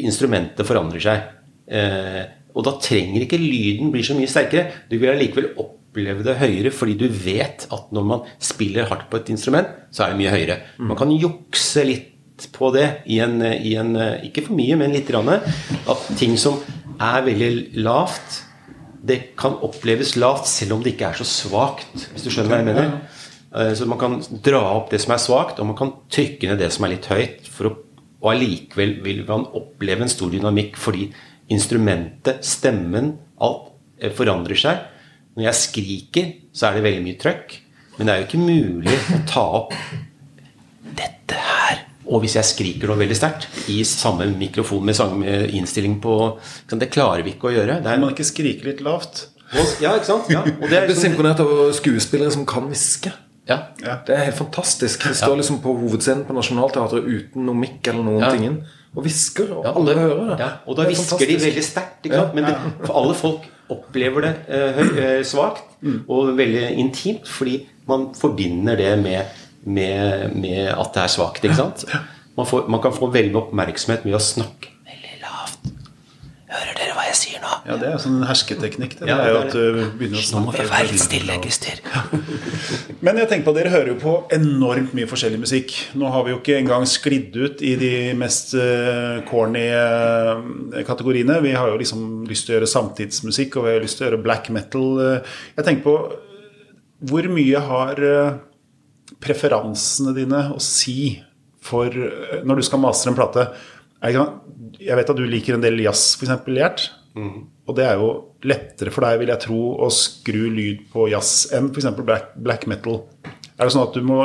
instrumentet 0.01 0.68
forandrer 0.68 1.05
seg. 1.05 1.28
Eh, 1.68 2.22
og 2.57 2.64
da 2.66 2.74
trenger 2.82 3.26
ikke 3.26 3.39
lyden 3.39 3.93
bli 3.93 4.07
så 4.09 4.16
mye 4.16 4.30
sterkere. 4.30 4.87
Du 4.89 4.97
vil 4.97 5.12
allikevel 5.12 5.53
oppleve 5.61 6.24
det 6.24 6.39
høyere 6.41 6.72
fordi 6.74 6.97
du 6.99 7.07
vet 7.12 7.68
at 7.68 7.93
når 7.93 8.09
man 8.09 8.24
spiller 8.41 8.89
hardt 8.89 9.11
på 9.12 9.20
et 9.20 9.34
instrument, 9.37 9.68
så 9.93 10.07
er 10.07 10.14
det 10.14 10.22
mye 10.22 10.32
høyere. 10.32 10.59
Man 10.80 10.99
kan 10.99 11.12
jukse 11.12 11.84
litt 11.84 12.09
på 12.57 12.70
det 12.72 12.87
i 13.12 13.18
en, 13.20 13.43
i 13.45 13.74
en 13.76 13.93
Ikke 14.24 14.47
for 14.47 14.57
mye, 14.57 14.78
men 14.80 14.95
litt. 14.97 15.11
At 15.12 16.07
ting 16.16 16.39
som 16.41 16.57
er 17.01 17.24
veldig 17.26 17.51
lavt, 17.84 18.42
det 19.01 19.32
kan 19.40 19.57
oppleves 19.64 20.14
lavt 20.20 20.48
selv 20.48 20.76
om 20.76 20.84
det 20.84 20.94
ikke 20.94 21.09
er 21.11 21.20
så 21.20 21.26
svakt. 21.28 21.94
Hvis 22.12 22.26
du 22.26 22.30
skjønner 22.32 22.53
hva 22.53 22.59
jeg 22.61 22.68
mener? 22.68 22.92
Eh, 23.57 23.72
så 23.76 23.88
man 23.88 24.01
kan 24.01 24.18
dra 24.44 24.61
opp 24.76 24.92
det 24.92 25.01
som 25.03 25.14
er 25.14 25.22
svakt, 25.22 25.61
og 25.61 25.70
man 25.70 25.78
kan 25.78 25.94
trykke 26.12 26.51
ned 26.51 26.61
det 26.61 26.70
som 26.74 26.86
er 26.86 26.94
litt 26.94 27.09
høyt. 27.11 27.48
Å, 27.48 27.72
og 28.20 28.30
allikevel 28.34 28.98
vil 29.05 29.24
man 29.28 29.48
oppleve 29.57 30.05
en 30.05 30.12
stor 30.12 30.32
dynamikk 30.32 30.76
fordi 30.80 31.09
instrumentet, 31.51 32.44
stemmen, 32.46 33.14
alt 33.40 33.72
eh, 33.98 34.12
forandrer 34.14 34.61
seg. 34.61 34.84
Når 35.38 35.48
jeg 35.48 35.61
skriker, 35.64 36.32
så 36.53 36.68
er 36.68 36.78
det 36.78 36.86
veldig 36.86 37.05
mye 37.07 37.20
trøkk. 37.20 37.57
Men 37.96 38.07
det 38.07 38.12
er 38.12 38.20
jo 38.20 38.28
ikke 38.28 38.44
mulig 38.44 38.98
å 39.16 39.22
ta 39.28 39.46
opp 39.62 39.74
dette 41.01 41.36
her 41.36 41.86
Og 42.11 42.24
hvis 42.24 42.34
jeg 42.34 42.44
skriker 42.48 42.90
noe 42.90 42.98
veldig 42.98 43.16
sterkt 43.16 43.46
i 43.70 43.80
samme 43.86 44.26
mikrofon 44.34 44.82
med 44.88 44.96
samme 44.98 45.34
innstilling 45.54 46.00
på 46.02 46.14
Det 46.72 46.88
klarer 46.90 47.22
vi 47.22 47.36
ikke 47.36 47.50
å 47.50 47.54
gjøre. 47.54 47.76
Det 47.78 47.86
Kan 47.86 47.92
er, 47.94 48.00
man 48.02 48.11
ikke 48.14 48.26
skrike 48.26 48.66
litt 48.66 48.80
lavt? 48.82 49.28
ja, 49.82 49.94
ikke 49.96 50.06
sant? 50.06 50.28
Ja, 50.30 50.42
og 50.46 50.66
det 50.70 50.76
er 50.78 50.88
liksom, 50.90 51.12
imponert 51.12 51.40
over 51.42 51.72
skuespillere 51.74 52.30
som 52.34 52.44
kan 52.46 52.66
hviske. 52.70 53.12
ja. 53.48 53.58
Det 54.06 54.14
er 54.14 54.24
helt 54.28 54.38
fantastisk. 54.38 55.06
De 55.08 55.14
står 55.14 55.36
liksom 55.40 55.61
på 55.62 55.72
hovedscenen 55.80 56.24
på 56.26 56.34
Nationaltheatret 56.36 57.06
uten 57.06 57.46
noe 57.46 57.58
mikk 57.58 57.88
eller 57.90 58.02
noen 58.06 58.20
Ja. 58.22 58.30
ting. 58.34 58.61
Og 58.96 59.04
hvisker, 59.06 59.52
og 59.54 59.64
Ja, 59.64 59.72
alle 59.78 59.94
hører 59.94 60.30
det. 60.30 60.38
Ja, 60.40 60.48
og 60.66 60.76
da 60.76 60.82
Det 60.82 60.90
er 60.90 60.94
hvisker 60.96 61.26
de 61.26 61.36
veldig 61.46 61.62
sterkt. 61.64 62.04
ikke 62.04 62.16
sant? 62.16 62.34
Men 62.34 62.44
det, 62.44 62.56
for 62.86 62.94
alle 63.04 63.14
folk 63.14 63.46
opplever 63.70 64.20
det 64.26 64.34
eh, 64.48 65.22
svakt 65.22 65.62
mm. 65.82 66.00
og 66.08 66.32
veldig 66.36 66.72
intimt, 66.78 67.28
fordi 67.28 67.66
man 67.86 68.08
forbinder 68.18 68.76
det 68.76 68.98
med, 69.02 69.24
med, 69.64 70.36
med 70.40 70.70
at 70.72 70.94
det 70.96 71.02
er 71.06 71.12
svakt. 71.18 71.44
ikke 71.44 71.58
sant? 71.58 71.84
Man, 72.36 72.46
får, 72.48 72.68
man 72.72 72.80
kan 72.80 72.94
få 72.96 73.11
veldig 73.12 73.36
oppmerksomhet 73.46 74.06
med 74.08 74.14
å 74.16 74.22
snakke 74.22 74.70
veldig 74.88 75.18
lavt. 75.20 75.68
Hører 76.50 76.78
dere 76.78 76.94
hva 76.96 77.04
jeg 77.06 77.14
sier 77.18 77.42
nå? 77.44 77.50
Ja, 77.68 77.76
det 77.78 77.90
er 77.92 77.98
sånn 78.02 78.22
hersketeknikk. 78.26 78.96
Det, 78.98 79.06
Ja, 79.06 79.18
det 79.20 79.26
er 79.28 79.34
jo 79.34 79.40
at 79.44 79.52
du 79.54 79.98
begynner 80.00 80.18
å 80.18 80.24
Nå 80.32 80.40
må 80.46 80.54
vi 80.54 80.64
snakke 80.64 80.72
være 80.72 80.98
stille, 80.98 81.36
Christer. 81.44 81.82
Men 83.06 83.20
jeg 83.20 83.28
tenker 83.30 83.46
på, 83.46 83.54
dere 83.54 83.70
hører 83.74 83.92
jo 83.92 83.98
på 84.00 84.14
enormt 84.34 84.96
mye 84.96 85.06
forskjellig 85.11 85.38
musikk. 85.44 85.76
Nå 86.00 86.11
har 86.11 86.24
vi 86.26 86.32
jo 86.34 86.40
ikke 86.40 86.56
engang 86.58 86.88
sklidd 86.90 87.36
ut 87.38 87.62
i 87.62 87.76
de 87.80 87.92
mest 88.18 88.56
eh, 88.58 89.20
corny 89.30 89.62
eh, 89.68 90.82
kategoriene. 90.88 91.38
Vi 91.44 91.54
har 91.54 91.70
jo 91.70 91.78
liksom 91.80 92.24
lyst 92.28 92.48
til 92.48 92.56
å 92.56 92.58
gjøre 92.58 92.72
samtidsmusikk, 92.74 93.61
og 93.61 93.68
vi 93.68 93.76
har 93.76 93.84
lyst 93.86 94.00
til 94.00 94.08
å 94.08 94.11
gjøre 94.11 94.22
black 94.24 94.50
metal. 94.56 94.88
eh. 95.06 95.34
Jeg 95.61 95.68
tenker 95.68 95.86
på 95.86 95.96
hvor 97.11 97.30
mye 97.32 97.62
har 97.70 98.02
eh, 98.11 98.32
preferansene 99.21 100.14
dine 100.16 100.47
å 100.55 100.61
si 100.62 101.18
for 101.61 101.93
når 102.47 102.61
du 102.61 102.66
skal 102.66 102.83
mastre 102.83 103.12
en 103.12 103.18
plate? 103.18 103.47
Jeg, 104.01 104.97
vet 104.97 105.12
at 105.12 105.18
du 105.18 105.27
liker 105.29 105.59
en 105.59 105.64
del 105.64 105.83
jazz, 105.85 106.14
f.eks. 106.16 106.49
Gjert. 106.49 106.87
Og 107.68 107.77
det 107.77 107.85
er 107.87 108.01
jo 108.01 108.11
lettere 108.49 108.93
for 108.95 109.05
deg, 109.05 109.18
vil 109.21 109.33
jeg 109.33 109.43
tro, 109.45 109.61
å 109.85 109.91
skru 109.93 110.47
lyd 110.55 110.87
på 110.93 111.09
jazz 111.12 111.51
enn 111.57 111.68
f.eks. 111.71 111.91
Black, 112.01 112.33
black 112.41 112.66
metal. 112.71 113.03
Er 113.61 113.68
det 113.68 113.75
sånn 113.75 113.85
at 113.85 113.97
du 113.97 114.07
må 114.07 114.23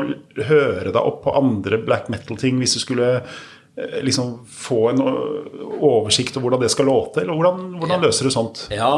høre 0.47 0.93
deg 0.93 1.01
opp 1.01 1.25
på 1.25 1.35
andre 1.35 1.81
black 1.83 2.07
metal-ting 2.13 2.61
hvis 2.61 2.77
du 2.77 2.81
skulle 2.85 3.09
eh, 3.19 3.97
liksom 4.05 4.37
få 4.47 4.79
en 4.93 5.01
oversikt 5.03 6.37
over 6.37 6.47
hvordan 6.47 6.63
det 6.63 6.71
skal 6.71 6.87
låte? 6.87 7.25
Eller 7.25 7.35
hvordan, 7.35 7.65
hvordan 7.81 8.05
løser 8.05 8.29
du 8.29 8.31
sånt? 8.31 8.63
Ja, 8.71 8.93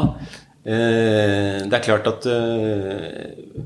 eh, 0.62 1.66
det 1.66 1.74
er 1.74 1.88
klart 1.88 2.12
at 2.12 2.30
eh, 2.30 3.66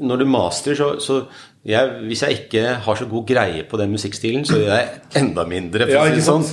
når 0.00 0.22
du 0.22 0.24
master, 0.30 0.74
så, 0.78 0.94
så 1.02 1.22
jeg, 1.64 1.94
Hvis 2.04 2.20
jeg 2.20 2.36
ikke 2.42 2.62
har 2.84 2.98
så 3.00 3.06
god 3.08 3.24
greie 3.26 3.62
på 3.64 3.78
den 3.80 3.94
musikkstilen, 3.94 4.44
så 4.44 4.58
gjør 4.60 4.74
jeg 4.74 4.88
enda 5.22 5.46
mindre. 5.48 5.86
Ja, 5.88 6.02
sånn. 6.20 6.44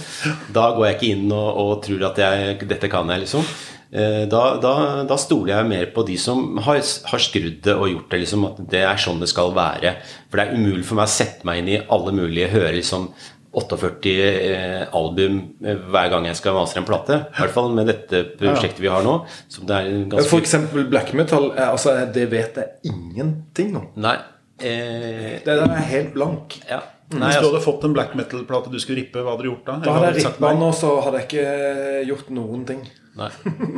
Da 0.55 0.69
går 0.77 0.85
jeg 0.87 0.95
ikke 0.97 1.09
inn 1.17 1.33
og, 1.35 1.49
og 1.59 1.73
tror 1.83 2.05
at 2.13 2.21
jeg, 2.23 2.61
dette 2.69 2.87
kan 2.91 3.11
jeg, 3.11 3.25
liksom. 3.25 3.43
Eh, 3.91 4.23
Da, 4.31 4.43
da, 4.63 5.03
da 5.03 5.17
stoler 5.19 5.57
jeg 5.57 5.67
mer 5.67 5.89
på 5.91 6.05
de 6.07 6.15
som 6.15 6.55
har, 6.63 6.79
har 7.11 7.19
skrudd 7.25 7.59
det 7.67 7.75
og 7.75 7.89
gjort 7.91 8.09
det. 8.13 8.21
liksom 8.23 8.47
At 8.53 8.63
det 8.71 8.85
er 8.87 9.03
sånn 9.03 9.19
det 9.19 9.27
skal 9.33 9.51
være. 9.57 9.97
For 10.29 10.39
det 10.39 10.47
er 10.47 10.55
umulig 10.55 10.87
for 10.87 11.01
meg 11.01 11.09
å 11.11 11.15
sette 11.17 11.43
meg 11.49 11.59
inn 11.59 11.73
i 11.75 11.81
alle 11.91 12.15
mulige 12.15 12.47
Høre 12.55 12.71
liksom 12.79 13.09
48 13.53 14.11
eh, 14.15 14.83
album 14.95 15.39
eh, 15.65 15.75
hver 15.91 16.09
gang 16.13 16.25
jeg 16.29 16.37
skal 16.39 16.55
mastre 16.55 16.79
en 16.79 16.87
plate. 16.87 17.17
I 17.33 17.41
hvert 17.41 17.51
fall 17.55 17.73
med 17.75 17.89
dette 17.91 18.21
prosjektet 18.39 18.79
vi 18.79 18.87
har 18.91 19.03
nå. 19.03 19.17
Som 19.51 19.65
det 19.67 19.75
er 19.81 19.89
ganske 20.13 20.29
For 20.31 20.39
eksempel 20.39 20.85
black 20.91 21.11
metal. 21.17 21.49
eh, 21.57 21.67
Altså, 21.67 21.97
det 22.15 22.29
vet 22.31 22.55
jeg 22.61 22.93
ingenting 22.93 23.75
om. 23.81 23.89
Nei. 23.99 24.15
Eh, 24.61 25.41
Det 25.43 25.45
der 25.51 25.65
er 25.67 25.85
helt 25.91 26.13
blank. 26.15 26.61
ja. 26.69 26.79
Hvis 27.11 27.19
du 27.19 27.25
altså, 27.27 27.49
hadde 27.51 27.59
fått 27.65 27.83
en 27.83 27.93
black 27.93 28.13
metal-plate 28.15 28.71
du 28.71 28.77
skulle 28.79 29.01
rippe, 29.01 29.19
hva 29.19 29.33
hadde 29.33 29.43
du 29.43 29.49
gjort 29.49 29.65
da? 29.67 29.73
Da 29.83 29.91
hadde 29.97 30.11
jeg 30.13 30.23
rippa 30.23 30.47
den, 30.53 30.61
og 30.63 30.73
så 30.79 30.91
hadde 31.03 31.19
jeg 31.19 31.27
ikke 31.27 32.05
gjort 32.07 32.29
noen 32.31 32.61
ting. 32.69 32.85
Nei. 33.19 33.29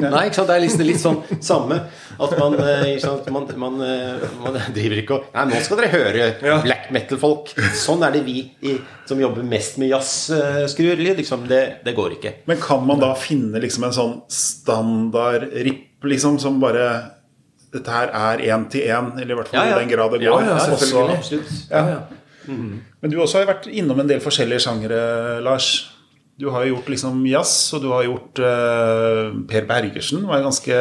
nei, 0.03 0.21
ikke 0.27 0.35
sant. 0.37 0.47
Det 0.49 0.55
er 0.55 0.61
liksom 0.63 0.83
litt 0.87 0.99
sånn 1.01 1.17
samme. 1.43 1.77
At 2.21 2.35
man, 2.39 2.53
eh, 2.61 2.97
sant? 3.01 3.27
Man, 3.33 3.47
man, 3.57 3.79
eh, 3.81 4.27
man 4.43 4.57
driver 4.75 4.99
ikke 5.01 5.15
og 5.17 5.23
Nei, 5.33 5.45
nå 5.49 5.61
skal 5.65 5.77
dere 5.81 5.89
høre 5.93 6.27
Ja. 6.45 6.59
black 6.61 6.91
metal-folk. 6.93 7.49
Sånn 7.73 8.03
er 8.05 8.11
det 8.13 8.23
vi 8.27 8.37
i, 8.61 8.75
som 9.09 9.19
jobber 9.19 9.43
mest 9.47 9.79
med 9.81 9.89
jazz, 9.89 10.29
eh, 10.35 10.63
skrur. 10.71 11.01
Liksom. 11.01 11.47
Det, 11.49 11.63
det 11.83 11.95
går 11.97 12.17
ikke. 12.19 12.33
Men 12.47 12.61
kan 12.61 12.85
man 12.85 12.99
da 13.01 13.13
finne 13.17 13.59
liksom 13.63 13.83
en 13.89 13.95
sånn 13.97 14.15
standard 14.31 15.49
ripp 15.65 16.03
liksom, 16.03 16.39
som 16.39 16.59
bare 16.63 16.87
Dette 17.73 17.89
her 17.89 18.11
er 18.13 18.37
én 18.53 18.67
til 18.69 18.83
én, 18.85 19.07
eller 19.17 19.31
i 19.33 19.37
hvert 19.39 19.47
fall 19.49 19.63
Ja, 19.63 19.71
ja. 19.71 19.77
i 19.79 19.79
den 19.81 19.89
grad 19.89 20.11
det 20.13 20.19
går. 20.27 20.43
ja, 20.45 20.57
Også- 20.59 20.75
selvfølgelig. 20.77 21.17
Absolutt. 21.17 21.53
Ja. 21.71 21.87
Ja. 21.89 22.01
Men 23.01 23.09
du 23.09 23.17
også 23.17 23.39
har 23.39 23.47
vært 23.49 23.65
innom 23.73 23.99
en 24.03 24.07
del 24.11 24.19
forskjellige 24.21 24.61
sjangere, 24.61 25.41
Lars. 25.41 25.89
Du 26.41 26.47
har 26.49 26.65
jo 26.65 26.73
gjort 26.73 26.89
liksom 26.89 27.19
jazz, 27.29 27.53
og 27.75 27.83
du 27.83 27.89
har 27.93 28.05
gjort 28.07 28.39
uh, 28.41 29.35
Per 29.49 29.67
Bergersen. 29.69 30.23
var 30.25 30.41
ganske, 30.41 30.77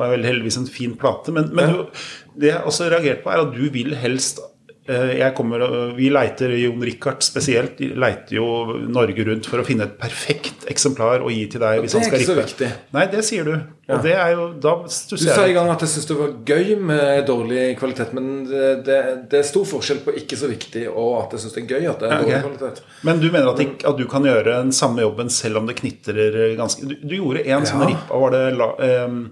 var 0.00 0.14
veldig 0.16 0.30
heldigvis 0.32 0.58
en 0.58 0.70
fin 0.70 0.96
plate. 0.98 1.34
Men, 1.34 1.52
men 1.54 1.74
du, 1.76 1.82
det 2.42 2.50
jeg 2.50 2.64
også 2.66 2.88
har 2.88 2.96
reagert 2.96 3.22
på, 3.22 3.30
er 3.30 3.44
at 3.44 3.54
du 3.54 3.68
vil 3.74 3.94
helst 3.98 4.42
kommer, 5.36 5.60
Vi 5.96 6.08
leiter, 6.10 6.48
Jon 6.56 6.80
Richard 6.82 7.22
spesielt, 7.22 7.78
leiter 7.80 8.36
jo 8.38 8.46
Norge 8.88 9.24
rundt 9.28 9.46
for 9.46 9.60
å 9.60 9.64
finne 9.66 9.84
et 9.84 9.98
perfekt 10.00 10.64
eksemplar 10.72 11.20
å 11.20 11.28
gi 11.32 11.42
til 11.52 11.60
deg 11.60 11.82
hvis 11.84 11.92
det 11.92 11.98
han 12.00 12.06
er 12.06 12.08
skal 12.08 12.22
ikke 12.22 12.28
så 12.30 12.36
rippe. 12.38 12.46
viktig. 12.48 12.70
Nei, 12.96 13.06
det 13.12 13.24
sier 13.28 13.44
du. 13.44 13.52
Og 13.88 14.02
det 14.04 14.12
er 14.20 14.32
jo 14.34 14.46
Da 14.60 14.72
Du 14.84 15.16
sa 15.16 15.46
i 15.48 15.52
gang 15.56 15.70
at 15.72 15.80
jeg 15.80 15.88
syntes 15.92 16.08
det 16.10 16.16
var 16.18 16.32
gøy 16.44 16.74
med 16.90 17.26
dårlig 17.28 17.62
kvalitet, 17.80 18.10
men 18.16 18.44
det, 18.48 18.64
det, 18.88 18.98
det 19.32 19.38
er 19.42 19.46
stor 19.48 19.64
forskjell 19.68 20.02
på 20.04 20.12
ikke 20.22 20.36
så 20.40 20.48
viktig 20.50 20.86
og 20.90 21.22
at 21.22 21.36
jeg 21.36 21.44
syns 21.44 21.54
det 21.56 21.62
er 21.62 21.70
gøy 21.76 21.86
at 21.92 22.00
det 22.02 22.08
er 22.08 22.12
Ja, 22.12 22.18
okay. 22.24 22.42
dårlig 22.42 22.58
kvalitet. 22.58 22.82
Men 23.08 23.20
du 23.22 23.28
mener 23.30 23.52
at, 23.52 23.62
ikke, 23.64 23.88
at 23.92 23.96
du 24.00 24.04
kan 24.08 24.24
gjøre 24.28 24.44
den 24.64 24.72
samme 24.76 25.04
jobben 25.04 25.30
selv 25.32 25.60
om 25.62 25.68
det 25.70 25.78
knitrer 25.80 26.56
ganske 26.60 26.84
Du, 26.88 26.96
du 27.04 27.16
gjorde 27.16 27.44
en 27.48 27.64
sånn 27.68 27.86
ripp 27.88 28.12
av 28.12 28.26
Var 28.26 28.36
det 28.36 28.44
la, 28.60 28.68
um, 29.08 29.22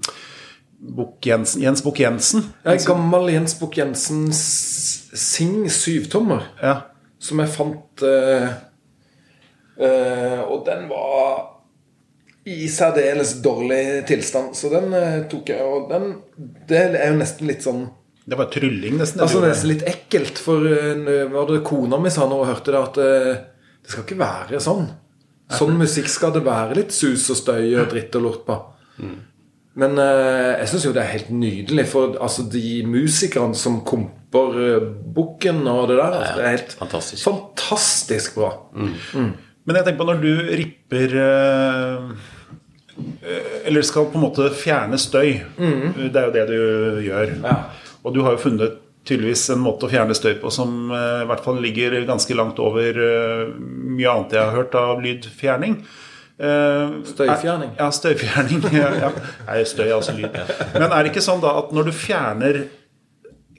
Bok 0.97 1.25
Jensen, 1.27 1.63
Jens 1.65 1.81
Bukk 1.83 2.01
Jensen? 2.05 2.43
Jeg 2.65 2.81
er 2.83 2.87
gammel 2.87 3.31
Jens 3.33 3.55
Bukk 3.61 3.79
Jensen 3.81 4.27
S- 4.31 5.06
Sing 5.17 5.67
syvtommer, 5.73 6.47
Ja. 6.63 6.75
som 7.19 7.41
jeg 7.41 7.49
fant 7.49 8.03
uh, 8.05 8.49
uh, 9.81 10.41
Og 10.53 10.65
den 10.67 10.89
var 10.91 11.53
i 12.47 12.69
særdeles 12.71 13.41
dårlig 13.43 14.05
tilstand, 14.07 14.53
så 14.55 14.71
den 14.71 14.93
uh, 14.95 15.25
tok 15.31 15.49
jeg. 15.51 15.65
Og 15.65 15.89
den 15.91 16.13
Det 16.69 16.83
er 16.95 17.11
jo 17.11 17.19
nesten 17.19 17.49
litt 17.51 17.65
sånn 17.65 17.89
Det 18.27 18.39
var 18.39 18.51
trylling, 18.53 18.99
nesten. 19.01 19.23
Altså 19.25 19.41
Det 19.43 19.51
nesten 19.55 19.73
litt 19.73 19.87
ekkelt, 19.87 20.39
for 20.39 20.67
var 21.33 21.51
det 21.51 21.65
kona 21.67 21.99
mi 22.03 22.11
sa 22.11 22.27
nå 22.27 22.41
og 22.43 22.49
hørte 22.51 22.75
det, 22.75 22.81
at 22.83 22.97
det 23.87 23.93
skal 23.93 24.03
ikke 24.03 24.19
være 24.19 24.59
sånn. 24.61 24.89
Sånn 25.55 25.77
musikk 25.79 26.09
skal 26.11 26.33
det 26.35 26.43
være 26.43 26.75
litt 26.75 26.91
sus 26.91 27.29
og 27.31 27.39
støy 27.39 27.77
og 27.79 27.87
dritt 27.93 28.17
og 28.19 28.25
lort 28.25 28.43
på. 28.49 28.57
Men 29.79 29.99
eh, 30.01 30.57
jeg 30.63 30.71
syns 30.73 30.87
jo 30.89 30.93
det 30.97 31.03
er 31.05 31.13
helt 31.13 31.31
nydelig, 31.31 31.85
for 31.93 32.17
altså 32.19 32.47
de 32.51 32.81
musikerne 32.89 33.55
som 33.55 33.83
komper 33.87 34.26
uh, 34.35 34.89
bukken 35.17 35.63
og 35.71 35.89
det 35.89 35.97
der, 35.97 36.17
altså, 36.19 36.35
det 36.37 36.45
er 36.45 36.57
helt 36.57 36.73
fantastisk. 36.79 37.23
fantastisk 37.25 38.35
bra. 38.35 38.51
Men 39.67 39.75
jeg 39.79 39.85
tenker 39.87 39.99
på 39.99 40.07
når 40.11 40.19
du 40.23 40.33
ripper 40.61 41.15
eh, 41.19 42.11
eh, 43.27 43.53
Eller 43.67 43.83
skal 43.83 44.07
på 44.13 44.19
en 44.21 44.25
måte 44.29 44.49
fjerne 44.55 44.99
støy. 45.01 45.41
Det 45.59 46.17
er 46.21 46.27
jo 46.29 46.35
det 46.37 46.45
du 46.51 47.01
gjør. 47.07 47.33
Ja. 47.43 47.57
Og 48.07 48.15
du 48.15 48.21
har 48.23 48.37
jo 48.37 48.43
funnet 48.45 48.77
tydeligvis 49.07 49.45
en 49.55 49.61
måte 49.63 49.87
å 49.87 49.91
fjerne 49.91 50.15
støy 50.19 50.37
på 50.43 50.51
som 50.55 50.91
eh, 50.95 51.23
i 51.25 51.29
hvert 51.31 51.43
fall 51.45 51.59
ligger 51.63 51.99
ganske 52.09 52.35
langt 52.39 52.59
over 52.63 53.01
mye 53.59 54.11
annet 54.13 54.35
jeg 54.39 54.43
har 54.45 54.55
hørt 54.55 54.75
av 54.79 55.03
lydfjerning. 55.03 55.81
Eh, 56.37 56.97
Støyfjerning? 57.11 57.71
er- 57.75 57.85
Ja, 57.85 57.91
støyfjerning. 57.95 58.65
ja, 58.83 58.91
ja. 59.07 59.13
Nei, 59.49 59.63
støy 59.67 59.87
er 59.89 59.95
altså 59.99 60.15
lyd. 60.19 60.35
Men 60.77 60.91
er 60.93 60.99
det 61.07 61.15
ikke 61.15 61.25
sånn 61.27 61.41
da 61.43 61.57
at 61.63 61.71
når 61.75 61.91
du 61.91 61.95
fjerner 61.97 62.63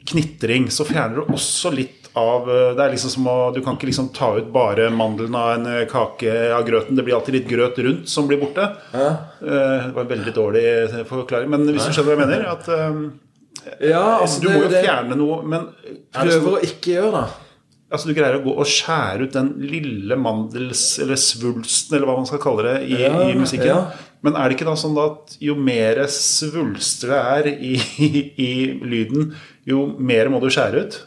knitring, 0.07 0.69
så 0.73 0.85
fjerner 0.87 1.21
du 1.21 1.33
også 1.35 1.71
litt 1.75 2.07
av 2.17 2.47
eh, 2.49 2.71
Det 2.77 2.81
er 2.81 2.93
liksom 2.95 3.11
som 3.13 3.27
å 3.29 3.35
Du 3.53 3.59
kan 3.61 3.75
ikke 3.77 3.89
liksom 3.91 4.07
ta 4.15 4.31
ut 4.39 4.47
bare 4.53 4.87
mandelen 4.93 5.35
av 5.37 5.51
en 5.57 5.67
eh, 5.69 5.83
kake 5.91 6.33
av 6.55 6.63
grøten. 6.67 6.97
Det 6.97 7.05
blir 7.05 7.17
alltid 7.17 7.35
litt 7.39 7.49
grøt 7.51 7.77
rundt 7.85 8.09
som 8.09 8.27
blir 8.29 8.41
borte. 8.41 8.65
Ja. 8.93 9.09
Eh, 9.41 9.87
Det 9.87 9.93
var 9.93 10.05
en 10.07 10.13
veldig 10.15 10.33
dårlig 10.35 10.65
forklaring, 11.11 11.51
men 11.53 11.67
hvis 11.69 11.85
du 11.89 11.93
skjønner 11.93 12.15
hva 12.15 12.17
jeg 12.17 12.23
mener? 12.25 12.47
At 12.55 13.83
Ja, 13.83 14.05
altså 14.21 14.41
du 14.41 14.49
må 14.49 14.63
jo 14.63 14.71
det, 14.71 14.81
fjerne 14.85 15.17
noe, 15.19 15.41
men 15.43 15.67
Prøver 16.15 16.55
å 16.55 16.63
ikke 16.63 16.95
gjøre 16.95 17.11
det. 17.19 17.46
Altså 17.91 18.09
du 18.09 18.15
greier 18.17 18.37
å 18.39 18.43
gå 18.43 18.53
og 18.53 18.67
skjære 18.67 19.27
ut 19.27 19.35
den 19.37 19.53
lille 19.63 20.17
mandels... 20.19 20.83
Eller 21.03 21.19
svulsten, 21.21 21.97
eller 21.97 22.09
hva 22.09 22.17
man 22.19 22.27
skal 22.29 22.41
kalle 22.43 22.65
det, 22.67 22.75
i, 22.89 23.01
Ja, 23.05 23.13
i 23.29 23.35
musikken. 23.37 23.69
ja. 23.69 23.79
Men 24.25 24.35
er 24.35 24.49
det 24.49 24.57
ikke 24.57 24.67
da 24.67 24.73
sånn 24.79 24.97
at 24.99 25.35
jo 25.43 25.53
mer 25.61 26.01
svulster 26.11 27.13
det 27.13 27.19
er 27.21 27.49
i, 27.53 27.73
i, 28.01 28.09
i 28.47 28.51
lyden, 28.81 29.31
jo 29.69 29.83
mer 29.99 30.31
må 30.33 30.41
du 30.43 30.49
skjære 30.51 30.83
ut? 30.83 30.97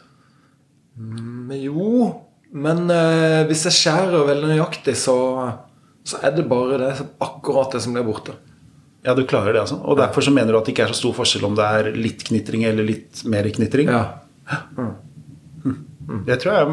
Mm, 1.01 1.51
jo, 1.59 1.89
men 2.51 2.85
eh, 2.93 3.41
hvis 3.49 3.65
jeg 3.67 3.77
skjærer 3.77 4.25
veldig 4.29 4.53
nøyaktig, 4.53 4.95
så, 4.99 5.17
så 6.07 6.23
er 6.23 6.33
det 6.37 6.47
bare 6.49 6.79
det, 6.81 6.93
akkurat 7.23 7.75
det 7.75 7.83
som 7.83 7.95
blir 7.95 8.07
borte. 8.07 8.37
Ja, 9.05 9.15
du 9.17 9.23
klarer 9.25 9.55
det, 9.55 9.63
altså. 9.63 9.79
Og 9.81 9.97
derfor 9.97 10.21
så 10.21 10.33
mener 10.33 10.53
du 10.53 10.59
at 10.59 10.67
det 10.67 10.75
ikke 10.75 10.85
er 10.85 10.91
så 10.93 10.99
stor 11.03 11.15
forskjell 11.17 11.47
om 11.47 11.55
det 11.57 11.67
er 11.77 11.87
litt 11.97 12.21
knitring 12.27 12.67
eller 12.69 12.85
litt 12.85 13.23
mer 13.29 13.47
knitring? 13.53 13.89
Ja. 13.89 14.03
Det 16.27 16.37
tror 16.41 16.57
jeg 16.57 16.65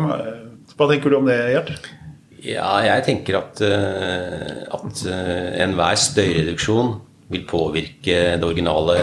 Hva 0.74 0.88
tenker 0.90 1.12
du 1.12 1.18
om 1.18 1.28
det, 1.28 1.38
Gjert? 1.54 1.90
Ja, 2.38 2.70
jeg 2.86 3.04
tenker 3.06 3.40
at, 3.40 3.60
eh, 3.66 4.58
at 4.70 5.04
eh, 5.10 5.56
enhver 5.64 5.98
støyreduksjon 5.98 6.92
vil 7.32 7.46
påvirke 7.48 8.18
det 8.38 8.46
originale 8.46 8.94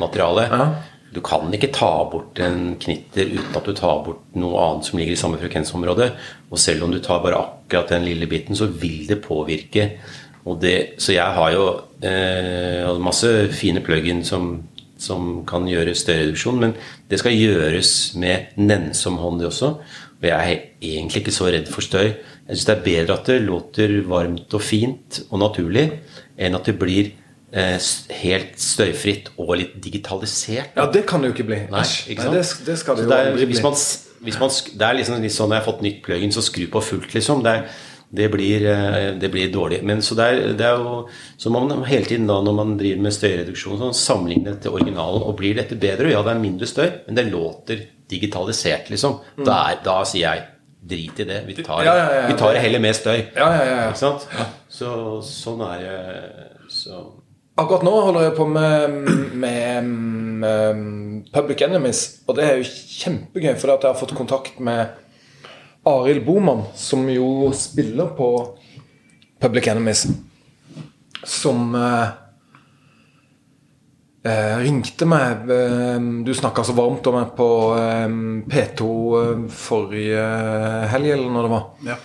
materialet. 0.00 0.54
Ja. 0.54 0.68
Du 1.16 1.20
kan 1.24 1.52
ikke 1.54 1.70
ta 1.72 1.90
bort 2.10 2.40
en 2.44 2.74
knitter 2.80 3.28
uten 3.36 3.56
at 3.56 3.68
du 3.68 3.74
tar 3.76 4.02
bort 4.04 4.24
noe 4.36 4.58
annet 4.60 4.88
som 4.88 4.98
ligger 4.98 5.14
i 5.14 5.20
samme 5.20 5.38
frekvensområde. 5.40 6.10
Og 6.50 6.60
selv 6.60 6.84
om 6.84 6.92
du 6.92 6.98
tar 7.04 7.22
bare 7.24 7.38
akkurat 7.38 7.92
den 7.94 8.04
lille 8.08 8.28
biten, 8.28 8.58
så 8.58 8.68
vil 8.68 9.06
det 9.08 9.22
påvirke. 9.24 9.90
Og 10.46 10.60
det, 10.62 11.00
så 11.02 11.14
jeg 11.14 11.36
har 11.38 11.52
jo 11.54 11.68
eh, 12.04 12.88
masse 13.02 13.30
fine 13.56 13.82
plug-in 13.86 14.24
som, 14.26 14.58
som 14.98 15.42
kan 15.48 15.66
gjøre 15.68 15.94
støyreduksjon, 15.96 16.60
men 16.62 16.74
det 17.10 17.20
skal 17.20 17.36
gjøres 17.36 17.90
med 18.20 18.56
nennsom 18.56 19.18
hånd, 19.20 19.44
også. 19.44 19.74
Og 20.16 20.24
jeg 20.24 20.32
er 20.32 20.62
egentlig 20.80 21.22
ikke 21.22 21.34
så 21.34 21.50
redd 21.52 21.68
for 21.68 21.84
støy. 21.84 22.14
Jeg 22.46 22.56
syns 22.56 22.66
det 22.68 22.74
er 22.76 22.84
bedre 22.86 23.18
at 23.18 23.28
det 23.28 23.42
låter 23.44 23.94
varmt 24.08 24.54
og 24.56 24.64
fint 24.64 25.20
og 25.28 25.40
naturlig, 25.42 25.90
enn 26.38 26.56
at 26.56 26.68
det 26.68 26.76
blir 26.80 27.10
eh, 27.52 27.76
helt 28.22 28.56
støyfritt 28.60 29.32
og 29.36 29.56
litt 29.60 29.76
digitalisert. 29.82 30.72
Ja, 30.78 30.88
det 30.92 31.04
kan 31.10 31.22
det 31.22 31.32
jo 31.32 31.36
ikke 31.36 31.48
bli. 31.50 31.60
Nei, 31.72 31.84
Æsj. 31.84 31.98
ikke 32.14 32.30
Nei, 32.30 32.38
det, 32.38 32.46
det 32.68 32.78
skal 32.80 32.96
det 32.96 33.06
jo 33.06 33.12
det 33.12 33.20
er, 33.20 33.42
hvis 33.52 33.62
man, 33.64 33.76
hvis 34.24 34.40
man, 34.40 34.54
det 34.72 34.88
er 34.88 34.98
liksom 35.00 35.26
litt 35.26 35.36
sånn 35.36 35.52
når 35.52 35.58
jeg 35.58 35.64
har 35.64 35.68
fått 35.68 35.84
nytt 35.84 36.00
plugin, 36.06 36.34
så 36.34 36.44
skru 36.44 36.64
på 36.72 36.84
fullt, 36.88 37.12
liksom. 37.18 37.44
Det, 37.44 37.58
er, 37.58 37.84
det, 38.10 38.28
blir, 38.32 38.66
eh, 38.70 39.14
det 39.18 39.30
blir 39.32 39.52
dårlig. 39.52 39.82
Men 39.86 40.02
så 40.02 40.14
det 40.18 40.26
er, 40.26 40.52
det 40.58 40.66
er 40.66 40.78
jo 40.82 41.08
Så 41.38 41.50
man 41.50 41.70
hele 41.84 42.04
tiden 42.06 42.26
da, 42.26 42.40
når 42.42 42.54
man 42.54 42.76
driver 42.78 43.02
med 43.02 43.14
støyreduksjon, 43.14 43.78
sånn, 43.80 43.96
sammenligne 43.96 44.56
til 44.62 44.76
originalen. 44.78 45.24
Og 45.26 45.36
blir 45.38 45.56
dette 45.58 45.78
bedre? 45.78 46.12
Ja, 46.12 46.22
det 46.22 46.34
er 46.34 46.42
mindre 46.42 46.68
støy, 46.70 46.86
men 47.06 47.18
det 47.18 47.28
låter 47.32 47.86
digitalisert, 48.10 48.90
liksom. 48.90 49.18
Da, 49.42 49.64
er, 49.72 49.80
da 49.84 50.00
sier 50.06 50.28
jeg 50.28 50.46
drit 50.86 51.20
i 51.20 51.26
det. 51.26 51.42
Vi 51.48 51.58
tar, 51.62 51.82
Mm. 51.82 51.84
Ja, 51.84 51.94
ja, 51.96 52.08
ja, 52.14 52.26
vi 52.30 52.38
tar 52.38 52.54
heller 52.54 52.78
med 52.80 52.94
støy. 52.94 53.18
Ja, 53.34 53.48
ja, 53.50 53.62
ja, 53.64 53.76
ja. 53.76 53.86
Ikke 53.90 53.98
sant? 53.98 54.28
Så 54.68 55.20
sånn 55.26 55.62
er 55.66 55.82
det. 55.82 56.50
Så 56.70 57.00
Akkurat 57.56 57.86
nå 57.86 57.90
holder 58.04 58.26
jeg 58.26 58.34
på 58.36 58.44
med, 58.52 58.90
med, 59.32 59.84
med 60.42 60.80
Public 61.32 61.62
Enemies, 61.64 62.02
og 62.28 62.36
det 62.36 62.44
er 62.44 62.58
jo 62.60 62.66
kjempegøy, 62.68 63.54
for 63.56 63.72
at 63.72 63.86
jeg 63.86 63.94
har 63.94 63.96
fått 63.96 64.12
kontakt 64.18 64.60
med 64.60 64.92
Arild 65.86 66.24
Boman, 66.26 66.64
som 66.74 67.06
jo 67.10 67.52
spiller 67.54 68.06
på 68.16 68.30
Public 69.38 69.68
Enemies, 69.70 70.06
som 71.22 71.74
eh, 71.74 72.08
eh, 74.26 74.56
ringte 74.64 75.06
meg 75.06 75.50
eh, 75.50 76.00
Du 76.26 76.32
snakka 76.34 76.64
så 76.66 76.74
varmt 76.74 77.06
om 77.06 77.18
meg 77.20 77.32
på 77.38 77.48
eh, 77.78 78.18
P2 78.50 78.90
eh, 79.20 79.46
forrige 79.62 80.26
helg, 80.90 81.12
eller 81.14 81.30
når 81.36 81.46
det 81.46 81.54
var. 81.54 81.64
Ja. 81.86 81.98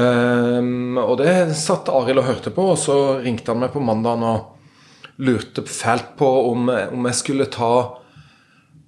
Ehm, 0.00 0.98
og 1.02 1.16
det 1.18 1.34
satt 1.58 1.90
Arild 1.92 2.22
og 2.22 2.28
hørte 2.28 2.52
på, 2.54 2.70
og 2.72 2.78
så 2.78 2.98
ringte 3.24 3.52
han 3.52 3.60
meg 3.64 3.74
på 3.74 3.82
mandagen 3.84 4.24
og 4.24 5.20
lurte 5.20 5.66
fælt 5.66 6.14
på 6.16 6.28
om, 6.54 6.70
om 6.70 7.08
jeg 7.10 7.18
skulle 7.18 7.50
ta 7.52 7.72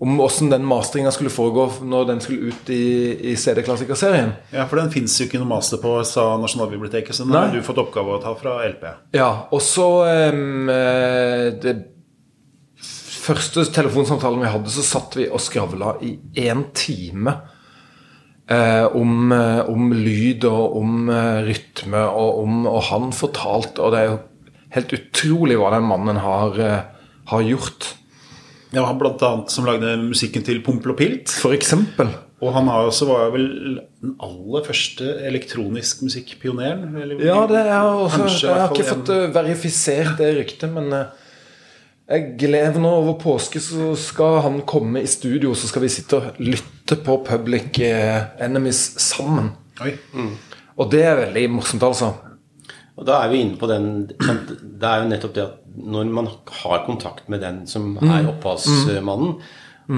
Om 0.03 0.20
åssen 0.20 0.50
den 0.50 0.64
mastringa 0.66 1.12
skulle 1.14 1.30
foregå 1.30 1.68
når 1.86 2.07
den 2.09 2.20
skulle 2.24 2.50
ut 2.50 2.70
i, 2.74 2.82
i 3.30 3.36
CD-klassikerserien. 3.38 4.32
ja, 4.50 4.64
for 4.66 4.80
den 4.80 4.90
fins 4.90 5.14
jo 5.20 5.28
ikke 5.28 5.38
noe 5.38 5.50
master 5.53 5.78
på, 5.78 5.92
sa 6.09 6.24
Nasjonalbiblioteket, 6.42 7.14
så 7.14 7.22
den 7.22 7.36
Nei. 7.36 7.44
har 7.46 7.55
du 7.55 7.62
fått 7.62 7.78
oppgave 7.78 8.16
å 8.16 8.22
ta 8.24 8.32
fra 8.34 8.57
LP. 8.66 8.82
Ja, 9.14 9.30
og 9.55 9.62
så 9.62 9.86
eh, 10.11 11.53
Det 11.62 11.76
første 13.22 13.68
telefonsamtalen 13.70 14.42
vi 14.42 14.50
hadde, 14.50 14.74
så 14.74 14.82
satt 14.82 15.14
vi 15.20 15.28
og 15.30 15.38
skravla 15.44 15.94
i 16.03 16.16
én 16.48 16.66
time. 16.74 17.38
Eh, 18.50 18.90
om, 18.98 19.30
eh, 19.30 19.62
om 19.70 19.94
lyd 19.94 20.50
og 20.50 20.78
om 20.82 21.14
rytme, 21.46 22.03
og, 22.11 22.42
om, 22.42 22.64
og 22.66 22.82
han 22.90 23.12
fortalte 23.14 23.78
Og 23.78 23.94
det 23.94 24.00
er 24.00 24.09
jo 24.11 24.18
helt 24.74 24.98
utrolig 24.98 25.62
hva 25.62 25.70
den 25.76 25.86
mannen 25.86 26.24
har, 26.26 26.59
har 27.30 27.50
gjort. 27.55 27.92
Ja, 28.73 28.85
han 28.89 28.99
blant 29.01 29.23
annet 29.23 29.51
som 29.53 29.66
lagde 29.68 29.97
musikken 30.01 30.45
til 30.47 30.62
Pompel 30.64 30.95
og 30.95 30.99
Pilt. 31.01 31.33
For 31.43 31.53
eksempel. 31.53 32.09
Og 32.43 32.55
han 32.57 32.66
har 32.73 32.89
også, 32.89 33.07
var 33.07 33.29
vel 33.35 33.45
den 34.03 34.14
aller 34.25 34.64
første 34.66 35.05
elektronisk 35.29 36.01
musikkpioneren. 36.03 36.97
eller- 37.03 37.20
Ja, 37.25 37.47
det 37.47 37.61
er 37.66 37.83
også, 37.83 38.23
Kanskje 38.25 38.49
jeg 38.49 38.61
har 38.61 38.73
ikke 38.73 38.87
en... 38.89 38.95
fått 38.95 39.09
eh, 39.14 39.35
verifisert 39.35 40.16
det 40.18 40.31
ryktet, 40.41 40.73
men 40.73 40.93
eh, 40.93 41.05
jeg 42.11 42.37
gleder 42.41 42.81
nå 42.83 42.89
over 42.89 43.14
påske, 43.20 43.61
så 43.62 43.93
skal 43.97 44.41
han 44.43 44.61
komme 44.66 45.03
i 45.03 45.07
studio, 45.07 45.53
så 45.55 45.68
skal 45.70 45.83
vi 45.83 45.89
sitte 45.89 46.16
og 46.18 46.41
lytte 46.43 46.97
på 47.05 47.20
Public 47.25 47.79
eh, 47.79 48.25
Enemies 48.43 48.83
sammen. 48.99 49.53
Oi. 49.85 49.95
Og 50.79 50.91
det 50.91 51.05
er 51.05 51.20
veldig 51.27 51.47
morsomt, 51.61 51.83
altså. 51.87 52.14
Og 52.97 53.07
da 53.07 53.23
er 53.25 53.31
vi 53.33 53.39
inne 53.41 53.57
på 53.57 53.66
den 53.70 53.87
Det 54.11 54.85
er 54.85 55.01
jo 55.03 55.09
nettopp 55.09 55.33
det 55.35 55.43
at 55.47 55.62
når 55.77 56.11
man 56.12 56.29
har 56.62 56.85
kontakt 56.87 57.29
med 57.33 57.41
den 57.45 57.62
som 57.70 57.95
er 58.03 58.29
opphavsmannen, 58.33 59.39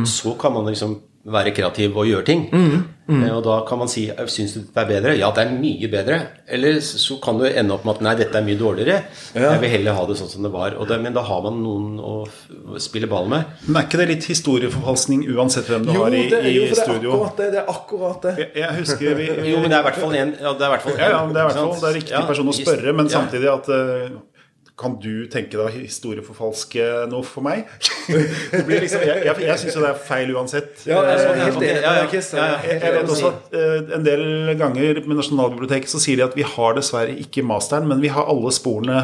så 0.08 0.36
kan 0.40 0.52
man 0.56 0.66
liksom 0.70 1.00
være 1.24 1.54
kreativ 1.56 1.94
og 1.96 2.04
gjøre 2.04 2.24
ting. 2.28 2.42
Eh, 2.52 3.30
Og 3.32 3.40
da 3.44 3.54
kan 3.68 3.78
man 3.80 3.88
si 3.88 4.02
Syns 4.28 4.52
du 4.54 4.58
det 4.60 4.80
er 4.82 4.88
bedre? 4.88 5.12
Ja, 5.16 5.30
det 5.32 5.44
er 5.46 5.54
mye 5.56 5.88
bedre. 5.88 6.18
Eller 6.48 6.80
så 6.84 7.16
kan 7.24 7.38
du 7.40 7.46
ende 7.48 7.72
opp 7.72 7.84
med 7.88 7.94
at 7.96 8.02
nei, 8.04 8.12
dette 8.18 8.36
er 8.36 8.44
mye 8.44 8.58
dårligere. 8.60 8.98
Jeg 9.32 9.60
vil 9.62 9.72
heller 9.72 9.96
ha 9.96 10.04
det 10.08 10.18
sånn 10.20 10.28
som 10.28 10.44
det 10.44 10.50
var. 10.52 10.76
Og 10.76 10.88
det, 10.88 10.98
men 11.00 11.16
da 11.16 11.22
har 11.24 11.40
man 11.46 11.62
noen 11.64 11.96
å 12.04 12.26
spille 12.80 13.08
ball 13.08 13.28
med. 13.32 13.48
Men 13.64 13.80
er 13.80 13.88
ikke 13.88 14.02
det 14.02 14.08
litt 14.12 14.28
historieforfalskning 14.28 15.24
uansett 15.32 15.68
hvem 15.72 15.88
du 15.88 15.94
har 15.96 16.12
i, 16.12 16.26
det, 16.28 16.42
i 16.44 16.54
jo, 16.58 16.68
det 16.68 16.76
er 16.76 16.82
studio? 16.82 17.16
akkurat 17.16 17.40
det. 17.40 17.48
det, 17.56 17.62
er 17.64 17.72
akkurat 17.72 18.28
det. 18.28 18.34
Jeg, 18.44 18.50
jeg 18.60 18.78
husker 18.82 19.18
vi, 19.22 19.30
Jo, 19.54 19.62
men 19.64 19.72
det 19.72 19.78
er 19.80 19.80
i 19.80 19.88
hvert 19.88 20.00
fall 20.04 20.20
en 20.20 20.36
ja, 20.44 20.52
det 20.52 20.60
er 20.60 20.68
i 20.68 20.74
hvert 20.76 20.86
fall 20.90 21.00
Ja, 21.00 21.10
ja, 21.16 21.24
det 21.24 21.40
er 21.40 21.56
det 21.56 21.88
er 21.88 21.98
riktig 22.02 22.16
Ja, 22.18 22.24
person 22.28 22.52
å 22.52 22.56
spørre, 22.60 22.96
men 23.00 23.08
ja. 23.08 23.16
samtidig 23.16 23.52
at 23.52 23.72
eh, 23.72 24.16
kan 24.74 24.96
du 24.98 25.28
tenke 25.30 25.54
deg 25.54 25.68
å 25.68 25.70
historieforfalske 25.70 26.84
noe 27.06 27.22
for 27.26 27.46
meg? 27.46 27.68
Liksom, 28.10 29.04
jeg 29.06 29.22
jeg, 29.28 29.34
jeg 29.46 29.60
syns 29.62 29.76
jo 29.76 29.84
det 29.84 29.90
er 29.92 30.00
feil 30.02 30.32
uansett. 30.34 30.82
Ja, 30.88 30.98
jeg 31.06 31.20
Eh, 31.24 31.38
helt 31.44 31.62
enig 31.62 31.84
jeg 31.84 32.80
jeg 32.82 32.96
vet 32.96 33.12
også 33.14 33.30
at 33.30 33.54
uh, 33.54 33.94
en 33.94 34.06
del 34.06 34.24
ganger 34.58 35.00
med 35.06 35.20
Nasjonalbiblioteket 35.20 35.92
så 35.92 36.02
sier 36.02 36.18
de 36.18 36.26
at 36.26 36.34
vi 36.38 36.46
har 36.48 36.74
dessverre 36.78 37.14
ikke 37.22 37.44
masteren, 37.46 37.86
men 37.90 38.02
vi 38.02 38.10
har 38.12 38.26
alle 38.30 38.50
sporene 38.54 38.98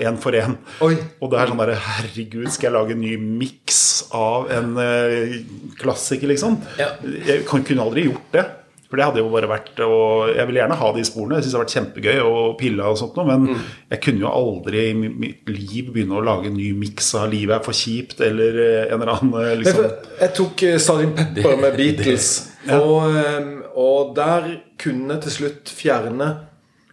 én 0.00 0.16
for 0.20 0.36
én. 0.38 0.56
Og 0.80 1.30
det 1.30 1.40
er 1.40 1.52
sånn 1.52 1.60
derre 1.60 1.78
Herregud, 1.84 2.48
skal 2.54 2.70
jeg 2.70 2.76
lage 2.78 2.96
en 2.96 3.04
ny 3.04 3.14
miks 3.44 3.82
av 4.14 4.48
en 4.56 4.74
uh, 4.80 5.38
klassiker, 5.80 6.32
liksom? 6.32 6.58
Ja. 6.80 6.94
Jeg 7.04 7.44
kan, 7.48 7.64
kunne 7.66 7.84
aldri 7.84 8.08
gjort 8.08 8.32
det. 8.34 8.44
For 8.94 9.00
det 9.00 9.06
hadde 9.08 9.22
jo 9.24 9.30
bare 9.32 9.48
vært 9.50 9.80
og 9.82 10.28
Jeg 10.36 10.46
ville 10.46 10.60
gjerne 10.60 10.76
ha 10.78 10.88
de 10.94 11.02
sporene. 11.02 11.34
Jeg 11.40 11.44
syns 11.48 11.54
det 11.54 11.58
har 11.58 11.64
vært 11.64 11.72
kjempegøy 11.74 12.18
å 12.22 12.42
pille 12.60 12.84
og 12.86 12.98
sånt 13.00 13.16
noe, 13.18 13.24
men 13.26 13.48
Mm. 13.48 13.62
jeg 13.90 14.00
kunne 14.04 14.20
jo 14.22 14.28
aldri 14.30 14.84
i 14.90 14.94
mitt 14.94 15.48
liv 15.50 15.88
begynne 15.92 16.14
å 16.14 16.22
lage 16.22 16.46
en 16.46 16.54
ny 16.54 16.68
miks 16.78 17.08
av 17.18 17.26
'Livet 17.32 17.56
er 17.56 17.64
for 17.64 17.72
kjipt' 17.74 18.20
eller 18.22 18.60
eh, 18.62 18.92
en 18.94 19.02
eller 19.02 19.12
annen 19.16 19.34
eh, 19.34 19.56
liksom 19.64 19.90
Jeg 20.20 20.34
tok 20.38 20.64
Sarin 20.78 21.10
Sgt. 21.16 21.34
Pepper 21.42 21.56
med 21.60 21.76
Beatles, 21.80 22.28
og, 22.70 23.16
eh, 23.16 23.50
og 23.74 24.14
der 24.14 24.60
kunne 24.78 25.14
jeg 25.14 25.22
til 25.22 25.32
slutt 25.32 25.64
fjerne 25.74 26.30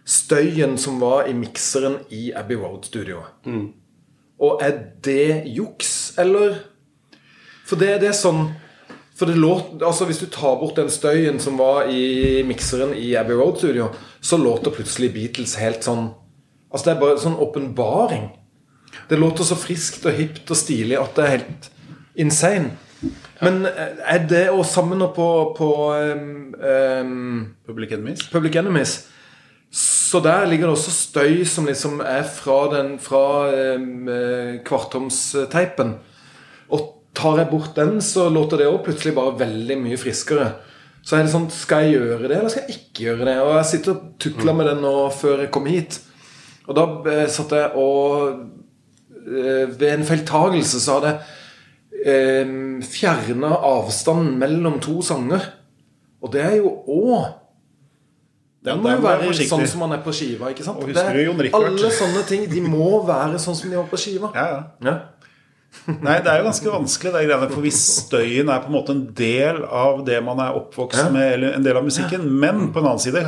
støyen 0.04 0.76
som 0.78 0.98
var 1.00 1.28
i 1.30 1.32
mikseren 1.32 2.00
i 2.10 2.32
Abbey 2.34 2.56
Road-studioet. 2.56 3.38
Og 4.40 4.58
er 4.60 4.72
det 5.04 5.44
juks, 5.54 6.14
eller? 6.18 6.56
For 7.64 7.76
det, 7.78 8.00
det 8.02 8.08
er 8.10 8.18
sånn 8.18 8.48
For 9.22 9.30
det 9.30 9.38
låt, 9.38 9.82
altså 9.86 10.04
Hvis 10.04 10.18
du 10.18 10.26
tar 10.26 10.56
bort 10.58 10.74
den 10.74 10.88
støyen 10.90 11.36
som 11.40 11.60
var 11.60 11.86
i 11.86 12.42
mikseren 12.42 12.90
i 12.98 13.12
Abbey 13.14 13.36
Road-studio, 13.38 13.92
så 14.20 14.36
låter 14.36 14.74
plutselig 14.74 15.12
Beatles 15.14 15.54
helt 15.62 15.86
sånn 15.86 16.08
Altså 16.72 16.88
Det 16.88 16.92
er 16.96 16.98
bare 17.04 17.20
sånn 17.22 17.38
åpenbaring. 17.38 18.24
Det 19.06 19.20
låter 19.20 19.46
så 19.46 19.54
friskt 19.54 20.08
og 20.10 20.18
hipt 20.18 20.50
og 20.50 20.58
stilig 20.58 20.98
at 20.98 21.14
det 21.14 21.22
er 21.22 21.34
helt 21.36 21.70
insane. 22.18 22.74
Men 23.44 23.62
eh, 23.70 24.02
er 24.10 24.26
det 24.26 24.44
og 24.50 24.64
sammen 24.66 24.98
nå 24.98 25.12
på, 25.14 25.28
på 25.54 25.70
um, 25.94 27.54
Public 27.68 27.94
Enemies. 27.94 28.26
Public 28.32 28.58
Enemies 28.58 28.96
Så 29.70 30.18
der 30.24 30.48
ligger 30.50 30.66
det 30.66 30.80
også 30.80 30.96
støy 30.96 31.44
som 31.46 31.70
liksom 31.70 32.00
er 32.02 32.24
fra 32.26 32.64
den 32.74 32.96
Fra 32.98 33.26
um, 33.76 34.08
eh, 34.08 34.56
kvartomsteipen. 34.66 35.94
Og 35.94 36.11
tar 37.14 37.42
jeg 37.42 37.50
bort 37.50 37.74
den, 37.76 38.00
så 38.04 38.28
låter 38.32 38.62
det 38.62 38.68
også 38.68 38.84
plutselig 38.88 39.14
bare 39.16 39.38
veldig 39.42 39.78
mye 39.82 39.98
friskere. 40.00 40.46
Så 41.02 41.16
er 41.18 41.26
det 41.26 41.32
sånn 41.32 41.48
Skal 41.50 41.88
jeg 41.88 41.96
gjøre 41.98 42.28
det, 42.28 42.36
eller 42.38 42.52
skal 42.52 42.68
jeg 42.68 42.78
ikke 42.78 43.06
gjøre 43.08 43.26
det? 43.26 43.36
Og 43.42 43.52
jeg 43.58 43.68
sitter 43.72 43.94
og 43.94 44.08
tukler 44.22 44.54
med 44.54 44.68
den 44.70 44.82
nå 44.84 44.96
før 45.18 45.44
jeg 45.44 45.52
kom 45.54 45.66
hit. 45.66 45.98
Og 46.68 46.78
da 46.78 46.84
eh, 47.10 47.24
satt 47.32 47.54
jeg 47.58 47.72
og 47.82 48.28
eh, 49.26 49.64
Ved 49.66 49.88
en 49.88 50.06
feiltagelse 50.06 50.78
så 50.78 51.00
hadde 51.00 51.14
jeg 51.16 52.06
eh, 52.06 52.52
fjerna 52.86 53.50
avstanden 53.66 54.36
mellom 54.38 54.78
to 54.82 55.00
sanger. 55.02 55.48
Og 56.22 56.30
det 56.34 56.44
er 56.46 56.58
jo 56.60 56.76
òg 56.86 57.38
det 58.62 58.76
må 58.78 58.92
jo 58.92 59.00
være 59.02 59.24
forsiktig. 59.26 59.48
sånn 59.50 59.64
som 59.66 59.80
man 59.82 59.96
er 59.96 60.02
på 60.04 60.12
skiva. 60.14 60.52
ikke 60.52 60.62
sant? 60.62 60.84
Det 60.86 61.50
alle 61.58 61.88
sånne 61.90 62.20
ting 62.28 62.44
de 62.46 62.60
må 62.62 63.00
være 63.08 63.40
sånn 63.42 63.56
som 63.58 63.72
de 63.72 63.74
var 63.74 63.88
på 63.90 63.98
skiva. 63.98 64.30
Ja, 64.36 64.44
ja. 64.52 64.60
Ja. 64.86 64.92
Nei, 65.88 66.18
det 66.22 66.30
er 66.30 66.40
jo 66.40 66.48
ganske 66.48 66.72
vanskelig, 66.74 67.12
de 67.14 67.22
greiene, 67.26 67.48
for 67.50 67.64
hvis 67.64 67.80
støyen 68.04 68.50
er 68.52 68.60
på 68.62 68.70
en 68.70 68.76
måte 68.76 68.94
en 68.94 69.06
del 69.18 69.62
av 69.64 70.02
det 70.06 70.18
man 70.24 70.42
er 70.44 70.58
oppvokst 70.58 71.08
med, 71.14 71.38
eller 71.38 71.56
en 71.56 71.64
del 71.64 71.78
av 71.80 71.86
musikken 71.86 72.26
Men 72.28 72.68
på 72.74 72.82
en 72.82 72.90
annen 72.90 73.02
side, 73.02 73.22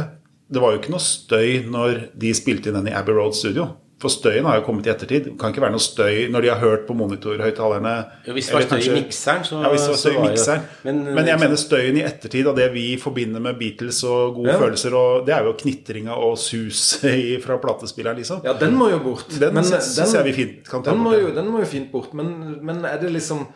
det 0.53 0.63
var 0.63 0.75
jo 0.75 0.83
ikke 0.83 0.93
noe 0.95 1.03
støy 1.03 1.65
når 1.73 2.05
de 2.21 2.35
spilte 2.37 2.71
inn 2.71 2.79
den 2.79 2.93
i 2.93 2.95
Abbey 2.97 3.17
Road 3.17 3.37
Studio. 3.39 3.71
For 4.05 4.13
støyen 4.13 4.45
har 4.45 4.59
jo 4.59 4.65
kommet 4.67 4.85
i 4.85 4.91
ettertid. 4.93 5.25
Det 5.31 5.33
kan 5.41 5.49
ikke 5.55 5.63
være 5.65 5.73
noe 5.73 5.81
støy 5.81 6.27
når 6.29 6.45
de 6.45 6.49
har 6.53 6.59
hørt 6.61 6.83
på 6.87 6.93
monitorhøyttalerne. 6.99 7.93
Ja, 8.27 8.33
hvis 8.37 8.51
det 8.51 8.55
var 8.59 8.67
støy 8.67 8.83
i 8.85 8.95
mikseren, 8.99 9.45
så 9.49 9.63
ja, 9.65 9.71
hvis 9.73 9.81
det 9.87 9.93
var 9.95 10.01
støy 10.03 10.13
i 10.19 10.25
mikseren. 10.27 10.67
Men, 10.85 10.99
Men, 11.17 11.27
jeg 11.31 11.41
mener 11.41 11.57
støyen 11.57 11.97
i 11.97 12.03
ettertid 12.05 12.51
av 12.51 12.57
det 12.59 12.67
vi 12.75 12.85
forbinder 13.01 13.41
med 13.41 13.57
Beatles 13.59 14.03
og 14.05 14.35
gode 14.37 14.53
Ja. 14.53 14.59
følelser, 14.61 14.95
og 14.95 15.25
det 15.27 15.35
er 15.35 15.49
jo 15.49 15.55
knitringa 15.63 16.13
og 16.13 16.37
suset 16.39 17.41
fra 17.47 17.57
platespilleren, 17.63 18.17
liksom. 18.21 18.43
Ja, 18.45 18.53
den 18.61 18.77
må 18.77 18.91
jo 18.93 18.99
bort. 18.99 19.25
Den 19.41 19.55
Men, 19.55 19.65
syns 19.65 19.95
den- 19.97 20.15
jeg 20.15 20.25
vi 20.25 20.33
fint 20.43 20.69
kan 20.71 20.83
ta 20.85 20.91
den 20.93 21.01
må, 21.01 21.11
bort. 21.15 21.23
jo, 21.23 21.35
den 21.35 21.49
må 21.51 21.59
jo 21.65 21.65
fint 21.65 21.91
bort. 21.93 22.13
Men, 22.15 22.59
men 22.63 22.85
er 22.85 22.99
det 23.01 23.11
liksom 23.13 23.47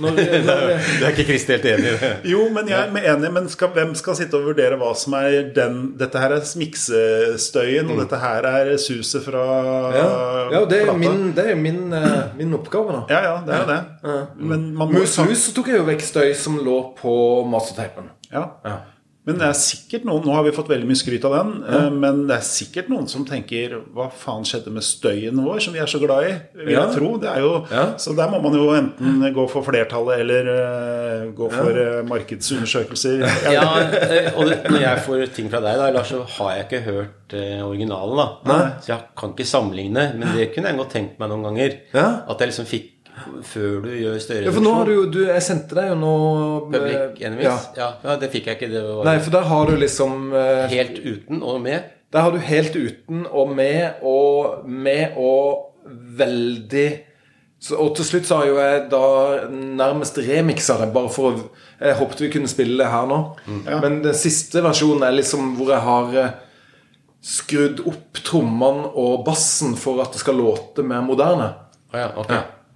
når, 0.00 0.16
når, 0.46 0.62
Det 0.72 1.04
er 1.04 1.10
ikke 1.12 1.26
Kristi 1.28 1.52
helt 1.52 1.66
enig 1.68 1.90
i 1.90 1.96
det. 2.00 2.10
Jo, 2.32 2.46
men 2.54 2.70
jeg 2.70 2.78
er 2.80 3.08
enig, 3.12 3.32
men 3.34 3.48
skal, 3.52 3.72
hvem 3.74 3.92
skal 3.98 4.16
sitte 4.16 4.38
og 4.38 4.46
vurdere 4.48 4.78
hva 4.80 4.92
som 4.96 5.16
er 5.18 5.50
den 5.56 5.80
Dette 6.00 6.22
her 6.22 6.36
er 6.38 6.46
smiksestøyen, 6.48 7.90
og 7.92 8.00
dette 8.00 8.20
her 8.22 8.48
er 8.48 8.72
suset 8.80 9.26
fra 9.26 9.44
ja, 9.92 10.06
ja, 10.54 10.62
det 10.68 10.80
er 10.80 10.88
jo 10.88 10.96
min, 10.96 11.26
det 11.36 11.44
er 11.52 11.58
min, 11.58 11.82
eh, 11.96 12.22
min 12.38 12.56
oppgave, 12.56 12.96
da. 12.96 13.02
Ja, 13.12 13.20
ja, 13.26 13.34
det 13.44 13.56
er 13.56 13.62
jo 13.62 13.68
det. 13.72 14.22
Men 14.40 14.70
man 14.76 14.92
må 14.92 15.02
Mus 15.02 15.18
Mus 15.26 15.44
tok 15.54 15.68
jeg 15.72 15.82
jo 15.82 15.86
vekk 15.88 16.04
støy 16.06 16.32
som 16.38 16.56
lå 16.64 16.78
på 16.98 17.12
mastertapen. 17.50 18.08
Ja. 18.32 18.46
Ja. 18.64 18.78
Men 19.22 19.36
det 19.38 19.46
er 19.46 19.54
sikkert 19.54 20.02
noen 20.08 20.24
Nå 20.26 20.32
har 20.34 20.42
vi 20.42 20.50
fått 20.54 20.66
veldig 20.72 20.86
mye 20.88 20.98
skryt 20.98 21.22
av 21.28 21.34
den, 21.36 21.50
Ja. 21.62 21.82
men 21.94 22.24
det 22.26 22.34
er 22.40 22.42
sikkert 22.46 22.88
noen 22.90 23.06
som 23.08 23.22
tenker 23.24 23.76
Hva 23.94 24.08
faen 24.10 24.42
skjedde 24.48 24.72
med 24.74 24.82
støyen 24.82 25.38
vår, 25.44 25.60
som 25.62 25.72
vi 25.76 25.78
er 25.78 25.86
så 25.86 26.00
glad 26.02 26.26
i? 26.26 26.32
Vil 26.64 26.72
Ja. 26.74 26.86
jeg 26.88 26.96
tro. 26.96 27.12
Det 27.22 27.28
er 27.30 27.38
jo, 27.44 27.52
Ja. 27.70 27.84
Så 28.02 28.16
der 28.16 28.28
må 28.32 28.40
man 28.42 28.52
jo 28.58 28.66
enten 28.74 29.22
gå 29.34 29.48
for 29.48 29.62
flertallet 29.62 30.18
eller 30.24 30.50
uh, 30.50 31.32
gå 31.38 31.50
for 31.52 31.70
uh, 31.70 32.02
markedsundersøkelser. 32.08 33.22
Ja, 33.52 33.78
eh, 33.78 34.32
og 34.36 34.48
det, 34.48 34.58
når 34.70 34.80
jeg 34.80 34.98
får 35.06 35.26
ting 35.34 35.50
fra 35.50 35.60
deg, 35.60 35.76
da, 35.78 35.90
Lars, 35.94 36.08
så 36.10 36.22
har 36.38 36.56
jeg 36.56 36.66
ikke 36.66 36.82
hørt 36.90 37.34
uh, 37.34 37.62
originalen. 37.68 38.16
da 38.44 38.58
Så 38.82 38.86
jeg 38.92 39.00
kan 39.16 39.30
ikke 39.36 39.46
sammenligne, 39.46 40.08
men 40.18 40.34
det 40.36 40.50
kunne 40.54 40.68
jeg 40.72 40.78
godt 40.82 40.90
tenkt 40.98 41.18
meg 41.22 41.28
noen 41.30 41.46
ganger. 41.46 41.78
Ja. 41.94 42.08
At 42.28 42.40
jeg 42.42 42.48
liksom 42.50 42.66
fikk 42.66 43.01
Før 43.48 43.80
du 43.84 43.88
gjør 43.94 44.18
større 44.22 44.46
Ja, 44.46 44.52
for 44.54 44.64
nå 44.64 44.74
har 44.76 44.88
du 44.88 44.92
jo 44.94 45.04
du, 45.12 45.18
Jeg 45.26 45.44
sendte 45.46 45.78
deg 45.78 45.90
jo 45.92 45.96
nå 46.00 46.12
Public 46.72 46.96
eh, 46.98 47.26
Enemies. 47.28 47.46
Ja. 47.46 47.56
Ja. 47.78 47.88
Ja, 48.04 48.16
det 48.20 48.30
fikk 48.32 48.50
jeg 48.50 48.58
ikke. 48.60 48.70
Det 48.72 48.82
var 48.86 49.08
Nei, 49.08 49.16
for 49.24 49.34
der 49.34 49.48
har 49.50 49.70
du 49.70 49.76
liksom 49.80 50.32
eh, 50.38 50.66
helt 50.72 50.98
uten 51.02 51.42
og 51.42 51.60
med. 51.64 51.90
Der 52.12 52.26
har 52.26 52.34
du 52.34 52.42
helt 52.44 52.76
uten 52.76 53.24
og 53.30 53.54
med 53.56 54.02
og 54.04 54.68
med 54.68 55.16
og 55.16 55.72
veldig 56.18 56.86
så, 57.62 57.76
Og 57.78 57.92
til 57.96 58.06
slutt 58.08 58.26
så 58.26 58.40
har 58.40 58.48
jo 58.50 58.56
jeg 58.58 58.86
da 58.90 59.02
nærmest 59.52 60.18
remiksa 60.18 60.80
det, 60.80 60.88
bare 60.94 61.10
for 61.14 61.30
å 61.30 61.44
Jeg 61.78 61.98
håpet 61.98 62.24
vi 62.24 62.30
kunne 62.34 62.50
spille 62.50 62.78
det 62.78 62.90
her 62.90 63.06
nå. 63.10 63.20
Men 63.70 64.00
den 64.04 64.16
siste 64.18 64.62
versjonen 64.64 65.06
er 65.06 65.14
liksom 65.16 65.54
hvor 65.58 65.70
jeg 65.72 65.82
har 65.86 66.16
eh, 66.24 66.32
skrudd 67.22 67.84
opp 67.86 68.18
trommene 68.26 68.90
og 68.98 69.22
bassen 69.26 69.76
for 69.78 70.02
at 70.02 70.14
det 70.14 70.22
skal 70.22 70.38
låte 70.42 70.82
mer 70.86 71.04
moderne. 71.06 71.52
Ah, 71.92 71.98
ja, 72.00 72.08
ok. 72.18 72.32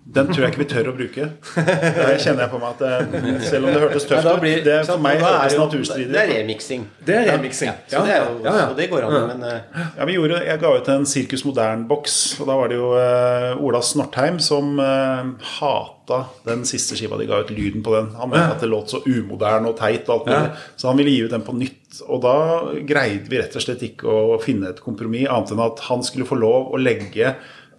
Den 0.07 0.29
tror 0.31 0.45
jeg 0.45 0.53
ikke 0.53 0.61
vi 0.61 0.67
tør 0.71 0.89
å 0.93 0.93
bruke. 0.95 1.25
Det 1.57 2.13
kjenner 2.23 2.45
jeg 2.45 2.51
på 2.53 2.61
meg 2.63 2.77
at 2.77 2.83
det, 2.83 3.33
selv 3.43 3.67
om 3.67 3.75
det 3.75 3.81
hørtes 3.83 4.05
tøft 4.07 4.29
ut, 4.29 4.45
Ja, 4.47 4.61
det 4.63 4.77
for 4.87 5.03
meg 5.03 5.19
er 5.19 5.57
naturstridig 5.59 6.13
Det 6.13 6.21
er 6.21 6.31
remixing. 6.31 6.85
Det 7.09 7.17
er 7.17 7.27
remixing. 7.33 7.73
Så 7.91 8.05
det, 8.07 8.15
er 8.15 8.23
jo, 8.23 8.37
ja, 8.45 8.53
ja. 8.53 8.69
Så 8.71 8.77
det 8.79 8.87
går 8.93 9.07
an, 9.09 9.17
men 9.33 9.43
uh... 9.43 9.83
Ja, 9.99 10.07
vi 10.07 10.15
gjorde, 10.15 10.39
Jeg 10.47 10.63
ga 10.63 10.73
ut 10.77 10.91
en 10.95 11.09
Sirkus 11.11 11.43
Modern-boks, 11.49 12.17
og 12.39 12.53
da 12.53 12.59
var 12.61 12.71
det 12.71 12.79
jo 12.79 12.93
uh, 12.95 13.65
Ola 13.67 13.83
Snortheim 13.83 14.39
som 14.47 14.79
uh, 14.79 15.35
hata 15.59 16.23
den 16.47 16.63
siste 16.71 16.95
skiva 16.99 17.19
de 17.19 17.27
ga 17.27 17.43
ut, 17.43 17.51
lyden 17.51 17.83
på 17.83 17.97
den. 17.97 18.13
Han 18.21 18.31
mente 18.31 18.55
at 18.55 18.63
det 18.63 18.71
låt 18.71 18.95
så 18.95 19.03
umoderne 19.03 19.73
og 19.73 19.79
teit, 19.81 20.07
og 20.07 20.21
alt 20.21 20.31
mulig. 20.31 20.65
så 20.79 20.93
han 20.93 21.03
ville 21.03 21.17
gi 21.17 21.27
ut 21.27 21.35
den 21.35 21.47
på 21.51 21.59
nytt. 21.59 21.83
Og 22.07 22.23
da 22.23 22.39
greide 22.87 23.27
vi 23.31 23.43
rett 23.43 23.59
og 23.59 23.67
slett 23.67 23.83
ikke 23.83 24.07
å 24.07 24.41
finne 24.43 24.71
et 24.71 24.83
kompromiss, 24.85 25.27
annet 25.27 25.55
enn 25.55 25.67
at 25.67 25.87
han 25.91 26.07
skulle 26.07 26.29
få 26.29 26.39
lov 26.39 26.71
å 26.71 26.79
legge 26.79 27.35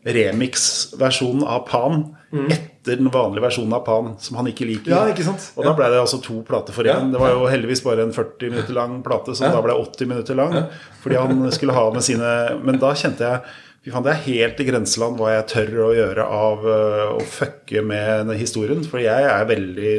remix-versjonen 0.07 1.43
av 1.43 1.65
Pan 1.67 2.03
etter 2.51 2.95
den 2.99 3.09
vanlige 3.11 3.43
versjonen 3.43 3.73
av 3.73 3.85
Pan, 3.87 4.09
som 4.19 4.39
han 4.39 4.47
ikke 4.51 4.67
liker. 4.67 4.91
Ja, 4.91 5.03
ikke 5.11 5.25
sant? 5.27 5.49
Og 5.55 5.67
da 5.67 5.73
ble 5.75 5.87
det 5.91 5.99
altså 6.01 6.19
to 6.23 6.41
plater 6.47 6.75
for 6.75 6.87
én. 6.87 7.11
Det 7.13 7.21
var 7.21 7.33
jo 7.35 7.47
heldigvis 7.51 7.83
bare 7.85 8.03
en 8.07 8.15
40 8.15 8.51
minutter 8.51 8.75
lang 8.75 8.99
plate, 9.05 9.35
som 9.35 9.51
da 9.51 9.61
ble 9.63 9.75
80 9.75 10.11
minutter 10.11 10.39
lang. 10.39 10.57
Fordi 11.03 11.19
han 11.19 11.47
skulle 11.55 11.75
ha 11.75 11.87
med 11.93 12.03
sine 12.03 12.33
Men 12.63 12.79
da 12.81 12.93
kjente 12.97 13.27
jeg 13.27 13.63
det 13.87 14.11
er 14.11 14.23
helt 14.25 14.57
i 14.59 14.65
grenseland 14.67 15.15
hva 15.15 15.29
jeg 15.31 15.43
tør 15.47 15.69
å 15.85 15.91
gjøre 15.95 16.23
av 16.27 16.65
øh, 16.67 17.03
å 17.15 17.21
fucke 17.23 17.79
med 17.87 18.33
historien. 18.35 18.81
For 18.83 18.99
jeg 18.99 19.27
er 19.31 19.45
veldig 19.47 19.93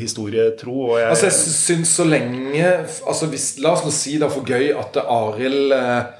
historietro. 0.00 0.74
Og 0.88 0.96
jeg, 0.98 1.12
Altså, 1.12 1.28
jeg 1.28 1.54
syns 1.54 1.92
så 2.00 2.08
lenge 2.08 2.64
altså 3.06 3.28
hvis, 3.30 3.52
La 3.62 3.76
oss 3.76 3.84
nå 3.86 3.92
si 3.94 4.16
det 4.18 4.26
er 4.26 4.34
for 4.34 4.42
gøy 4.42 4.72
at 4.74 4.98
Arild 5.04 5.76
eh, 5.76 6.10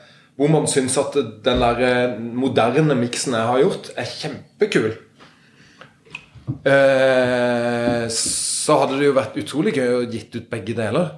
Hvor 0.41 0.49
man 0.49 0.65
syns 0.73 0.97
at 0.97 1.19
den 1.45 1.61
der 1.61 1.81
eh, 1.85 2.13
moderne 2.17 2.97
miksen 2.97 3.35
jeg 3.37 3.49
har 3.51 3.61
gjort, 3.61 3.91
er 4.01 4.09
kjempekul. 4.09 4.95
Eh, 6.65 8.07
så 8.15 8.79
hadde 8.81 8.97
det 8.97 9.11
jo 9.11 9.17
vært 9.19 9.37
utrolig 9.43 9.75
gøy 9.77 9.91
å 9.99 10.07
gitt 10.09 10.39
ut 10.39 10.49
begge 10.49 10.77
deler. 10.79 11.11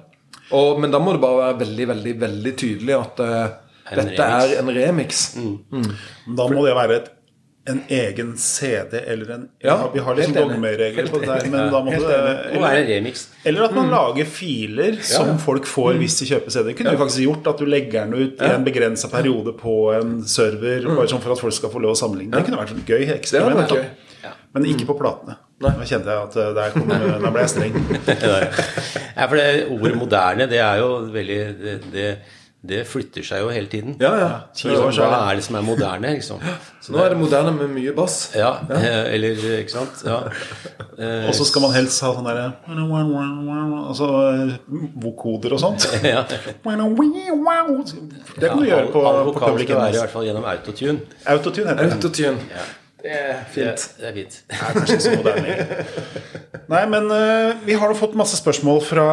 Og, 0.53 0.81
men 0.83 0.91
da 0.91 0.99
må 0.99 1.15
det 1.15 1.23
bare 1.23 1.39
være 1.39 1.59
veldig, 1.63 1.87
veldig, 1.93 2.15
veldig 2.25 2.53
tydelig 2.59 2.97
at 2.97 3.23
eh, 3.23 3.55
dette 3.93 4.27
remix. 4.27 4.51
er 4.51 4.59
en 4.59 4.73
remix. 4.75 5.23
da 6.41 6.49
må 6.51 6.67
det 6.67 6.75
være 6.81 6.99
et, 6.99 7.09
en 7.69 7.77
egen 7.87 8.33
CD 8.37 8.97
eller 9.07 9.29
en 9.37 9.43
Ja, 9.63 9.89
Vi 9.93 9.99
har 10.03 10.15
liksom 10.17 10.33
dogmeregler 10.35 11.07
på 11.07 11.19
det 11.21 11.29
der, 11.29 11.45
men 11.53 11.69
da 11.71 11.79
må 11.85 11.93
Helt 11.93 12.07
det 12.09 12.57
må 12.57 12.63
være 12.65 12.81
en 12.83 12.89
remix. 12.89 13.27
Eller 13.47 13.63
at 13.69 13.75
man 13.77 13.87
lager 13.93 14.25
filer 14.27 14.97
som 15.01 15.29
Ja. 15.31 15.37
folk 15.39 15.65
får 15.69 15.93
hvis 16.01 16.17
de 16.19 16.27
kjøper 16.33 16.51
CD. 16.57 16.65
Det 16.71 16.75
kunne 16.81 16.91
du 16.91 16.99
faktisk 17.05 17.23
gjort 17.23 17.47
at 17.53 17.63
du 17.63 17.65
legger 17.71 18.03
den 18.09 18.13
ut 18.19 18.41
i 18.43 18.51
en 18.51 18.65
begrensa 18.67 19.07
periode 19.11 19.55
på 19.59 19.77
en 19.95 20.17
server, 20.27 20.83
bare 20.91 21.07
sånn 21.07 21.23
for 21.23 21.31
at 21.37 21.39
folk 21.45 21.55
skal 21.55 21.71
få 21.71 21.79
lov 21.85 21.95
å 21.95 22.01
sammenligne. 22.03 22.35
Det 22.35 22.45
kunne 22.49 22.59
vært 22.65 22.75
sånn 22.75 22.83
gøy 22.87 23.07
eksperiment. 23.15 23.63
vært 23.63 23.69
da. 23.69 23.75
gøy. 23.75 24.33
Men 24.53 24.67
ikke 24.69 24.85
på 24.91 24.93
platene. 24.99 25.39
Da 25.63 25.71
kjente 25.79 26.11
jeg 26.11 26.27
at 26.27 26.35
eh, 26.37 26.51
der, 26.53 26.71
kom, 26.75 26.87
der 26.91 27.31
ble 27.31 27.41
jeg 27.41 27.49
streng. 27.55 27.73
Ja, 29.15 29.27
for 29.29 29.37
det 29.39 29.47
ordet 29.71 29.97
moderne, 29.97 30.47
det 30.51 30.59
er 30.59 30.79
jo 30.81 30.89
veldig 31.13 31.37
Det, 31.63 31.73
det, 31.93 32.07
det 32.63 32.85
flytter 32.87 33.25
seg 33.27 33.41
jo 33.43 33.49
hele 33.51 33.67
tiden. 33.67 33.97
Ja, 33.99 34.13
ja. 34.15 34.27
Ti 34.55 34.69
Hva 34.71 34.87
er 34.87 35.35
det 35.35 35.43
som 35.43 35.57
er 35.59 35.65
moderne, 35.67 36.13
liksom? 36.15 36.39
Så 36.79 36.91
nå 36.95 37.01
er 37.03 37.11
det 37.11 37.17
moderne 37.19 37.51
med 37.57 37.73
mye 37.75 37.91
bass. 37.97 38.29
Ja, 38.39 38.53
ja. 38.69 39.01
eller 39.13 39.35
Ikke 39.59 39.73
sant? 39.73 40.03
Ja. 40.07 40.21
Og 41.27 41.33
så 41.35 41.43
skal 41.49 41.65
man 41.65 41.73
helst 41.75 41.99
ha 42.05 42.13
sånn 42.15 42.27
derre 42.29 42.53
Altså 43.83 44.07
vokoder 45.03 45.57
og 45.57 45.59
sånt. 45.59 45.89
ja. 46.07 46.23
Det 46.23 46.61
kan 46.63 48.61
du 48.61 48.69
gjøre 48.69 48.87
på, 48.93 49.03
All 49.09 49.19
på 49.27 49.35
Public 49.41 49.67
skal 49.67 49.81
være 49.81 49.97
i 49.97 49.99
hvert 49.99 50.15
fall 50.15 50.29
gjennom 50.29 50.47
autotune. 50.53 51.03
Autotune 51.35 51.67
heter 51.73 51.83
det. 51.83 51.99
Autotune. 51.99 52.63
Det 53.03 53.11
er 53.11 53.43
fint. 53.51 53.81
det 53.99 54.07
er 54.07 54.13
fint. 54.15 54.35
Det 54.47 54.55
er 54.55 54.77
kanskje 54.77 54.95
ikke 54.95 55.03
så 55.03 55.15
moderne 55.19 55.41
lenger. 55.43 55.65
Nei, 56.71 56.83
men 56.87 57.09
eh, 57.11 57.49
vi 57.67 57.75
har 57.75 57.91
jo 57.91 57.97
fått 57.99 58.15
masse 58.15 58.39
spørsmål 58.39 58.79
fra 58.87 59.07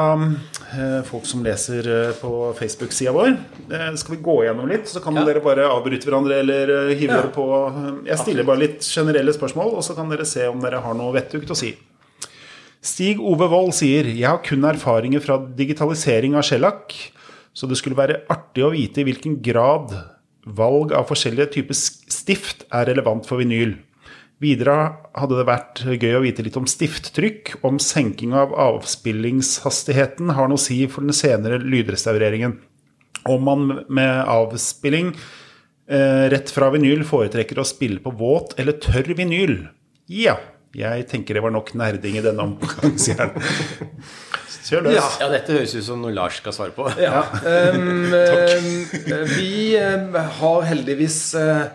folk 1.07 1.25
som 1.27 1.43
leser 1.45 1.87
eh, 1.91 2.13
på 2.21 2.31
Facebook-sida 2.59 3.13
vår. 3.13 3.33
Eh, 3.73 3.95
skal 3.99 4.17
vi 4.17 4.23
gå 4.23 4.37
gjennom 4.47 4.69
litt, 4.71 4.87
så 4.89 5.01
kan 5.03 5.15
Ja. 5.17 5.25
dere 5.25 5.41
bare 5.43 5.67
avbryte 5.67 6.07
hverandre 6.07 6.39
eller 6.41 6.71
eh, 6.91 6.95
hive 6.97 7.11
Ja. 7.13 7.21
dere 7.23 7.33
på 7.35 7.47
eh, 7.69 8.09
Jeg 8.11 8.19
stiller 8.19 8.45
bare 8.45 8.59
litt 8.63 8.81
generelle 8.87 9.33
spørsmål, 9.33 9.75
og 9.77 9.83
så 9.83 9.95
kan 9.97 10.09
dere 10.09 10.25
se 10.25 10.47
om 10.49 10.61
dere 10.61 10.81
har 10.81 10.95
noe 10.95 11.13
vettugt 11.13 11.51
å 11.51 11.57
si. 11.57 11.75
Stig 12.83 13.19
Ove 13.21 13.49
Wold 13.51 13.75
sier 13.77 14.05
Jeg 14.09 14.25
har 14.29 14.39
kun 14.43 14.63
erfaringer 14.65 15.21
fra 15.21 15.37
digitalisering 15.39 16.35
av 16.35 16.43
Shellac, 16.43 16.95
så 17.53 17.69
det 17.69 17.77
skulle 17.77 17.97
være 17.99 18.23
artig 18.31 18.63
å 18.65 18.71
vite 18.73 19.03
i 19.03 19.05
hvilken 19.05 19.41
grad 19.43 19.93
valg 20.47 20.93
av 20.97 21.07
forskjellige 21.11 21.51
typer 21.53 21.75
stift 21.75 22.65
er 22.73 22.87
relevant 22.87 23.27
for 23.27 23.37
vinyl. 23.43 23.75
Videre 24.41 24.77
hadde 25.21 25.37
det 25.37 25.45
vært 25.49 25.83
gøy 25.85 26.15
å 26.17 26.23
vite 26.25 26.45
litt 26.47 26.57
om 26.57 26.69
stifttrykk, 26.69 27.59
om 27.67 27.77
senking 27.83 28.33
av 28.33 28.55
avspillingshastigheten 28.57 30.33
har 30.37 30.49
noe 30.49 30.57
å 30.57 30.63
si 30.63 30.79
for 30.89 31.05
den 31.05 31.17
senere 31.17 31.59
lydrestaureringen. 31.61 32.57
Om 33.29 33.45
man 33.45 33.67
med 33.93 34.23
avspilling 34.33 35.13
eh, 35.13 36.25
rett 36.33 36.53
fra 36.55 36.71
vinyl 36.73 37.05
foretrekker 37.05 37.61
å 37.61 37.69
spille 37.69 38.01
på 38.01 38.15
våt 38.17 38.57
eller 38.57 38.81
tørr 38.81 39.13
vinyl. 39.19 39.59
Ja, 40.09 40.39
jeg 40.73 41.05
tenker 41.11 41.37
det 41.37 41.45
var 41.45 41.53
nok 41.53 41.75
nerding 41.77 42.17
i 42.17 42.25
denne 42.25 42.49
omgang, 42.49 42.97
sier 42.97 43.21
han. 43.21 43.37
Kjør 44.71 44.87
løs. 44.87 44.97
Ja. 44.97 45.07
Ja, 45.25 45.29
dette 45.33 45.53
høres 45.57 45.75
ut 45.75 45.85
som 45.85 46.01
noe 46.01 46.15
Lars 46.15 46.41
skal 46.41 46.55
svare 46.55 46.73
på. 46.73 46.89
Ja. 47.01 47.25
Um, 47.45 48.09
vi 49.37 49.77
um, 49.83 50.17
har 50.41 50.67
heldigvis 50.69 51.19
uh, 51.37 51.67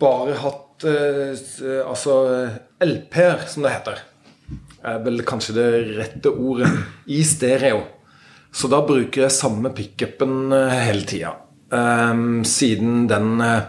bare 0.00 0.36
hatt 0.42 0.86
uh, 0.86 1.32
altså 1.86 2.16
LP-er, 2.84 3.46
som 3.50 3.66
det 3.66 3.74
heter. 3.74 4.02
Er 4.86 5.02
vel 5.02 5.24
kanskje 5.26 5.56
det 5.56 5.68
rette 5.96 6.30
ordet. 6.30 6.70
I 7.10 7.22
stereo. 7.26 7.82
Så 8.56 8.70
da 8.72 8.80
bruker 8.86 9.26
jeg 9.26 9.34
samme 9.34 9.72
pickupen 9.76 10.52
uh, 10.54 10.72
hele 10.72 11.04
tida. 11.08 11.34
Um, 11.70 12.44
siden 12.46 13.08
den 13.10 13.40
uh, 13.42 13.66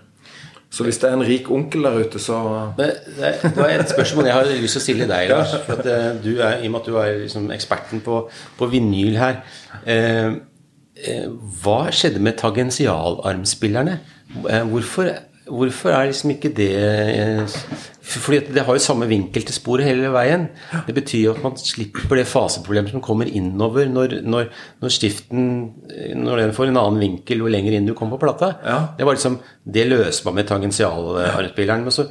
Så 0.69 0.83
hvis 0.83 0.97
det 0.99 1.07
er 1.09 1.15
en 1.15 1.23
rik 1.23 1.47
onkel 1.51 1.85
der 1.87 2.01
ute, 2.03 2.19
så 2.19 2.37
det 2.77 2.89
det 3.17 3.53
var 3.55 3.71
et 3.71 3.89
spørsmål 3.89 4.25
jeg 4.25 4.35
har 4.35 4.49
lyst 4.51 4.75
til 4.75 4.81
å 4.81 4.83
stille 4.83 5.07
deg, 5.07 5.29
Lars. 5.31 5.55
For 5.65 5.79
at 5.79 5.87
eh, 5.87 6.09
du 6.23 6.41
er, 6.41 6.59
I 6.59 6.67
og 6.67 6.73
med 6.73 6.81
at 6.81 6.89
du 6.89 6.97
er 6.99 7.21
liksom 7.23 7.47
eksperten 7.55 8.03
på, 8.03 8.19
på 8.59 8.69
vinyl 8.71 9.15
her 9.17 9.39
eh, 9.85 10.35
eh, 10.99 11.29
Hva 11.63 11.79
skjedde 11.95 12.19
med 12.19 12.35
tangentialarmspillerne? 12.41 13.99
Eh, 14.43 14.67
hvorfor, 14.67 15.13
hvorfor 15.47 15.95
er 15.95 16.11
liksom 16.11 16.35
ikke 16.35 16.51
det 16.57 16.71
Fordi 18.07 18.37
det 18.55 18.63
har 18.63 18.77
jo 18.77 18.79
samme 18.79 19.07
vinkel 19.09 19.43
til 19.43 19.55
sporet 19.57 19.83
hele 19.83 20.07
veien. 20.13 20.45
Det 20.87 20.93
betyr 20.95 21.25
jo 21.25 21.33
at 21.35 21.41
man 21.43 21.57
slipper 21.59 22.15
det 22.21 22.23
faseproblemet 22.29 22.93
som 22.93 23.01
kommer 23.03 23.27
innover 23.27 23.89
når, 23.91 24.21
når, 24.23 24.47
når 24.81 24.93
stiften 24.95 25.49
Når 26.15 26.39
den 26.39 26.53
får 26.55 26.69
en 26.71 26.79
annen 26.79 27.01
vinkel 27.03 27.43
jo 27.43 27.51
lenger 27.51 27.75
inn 27.75 27.85
du 27.89 27.93
kommer 27.97 28.15
på 28.15 28.23
plata. 28.25 28.53
Ja. 28.63 28.77
Det 28.97 29.05
var 29.09 29.17
liksom, 29.19 29.37
det 29.67 29.85
løser 29.91 30.29
man 30.29 30.39
med 30.39 30.47
tangentialarmspilleren. 30.47 31.83
Men 31.83 31.91
så, 31.91 32.07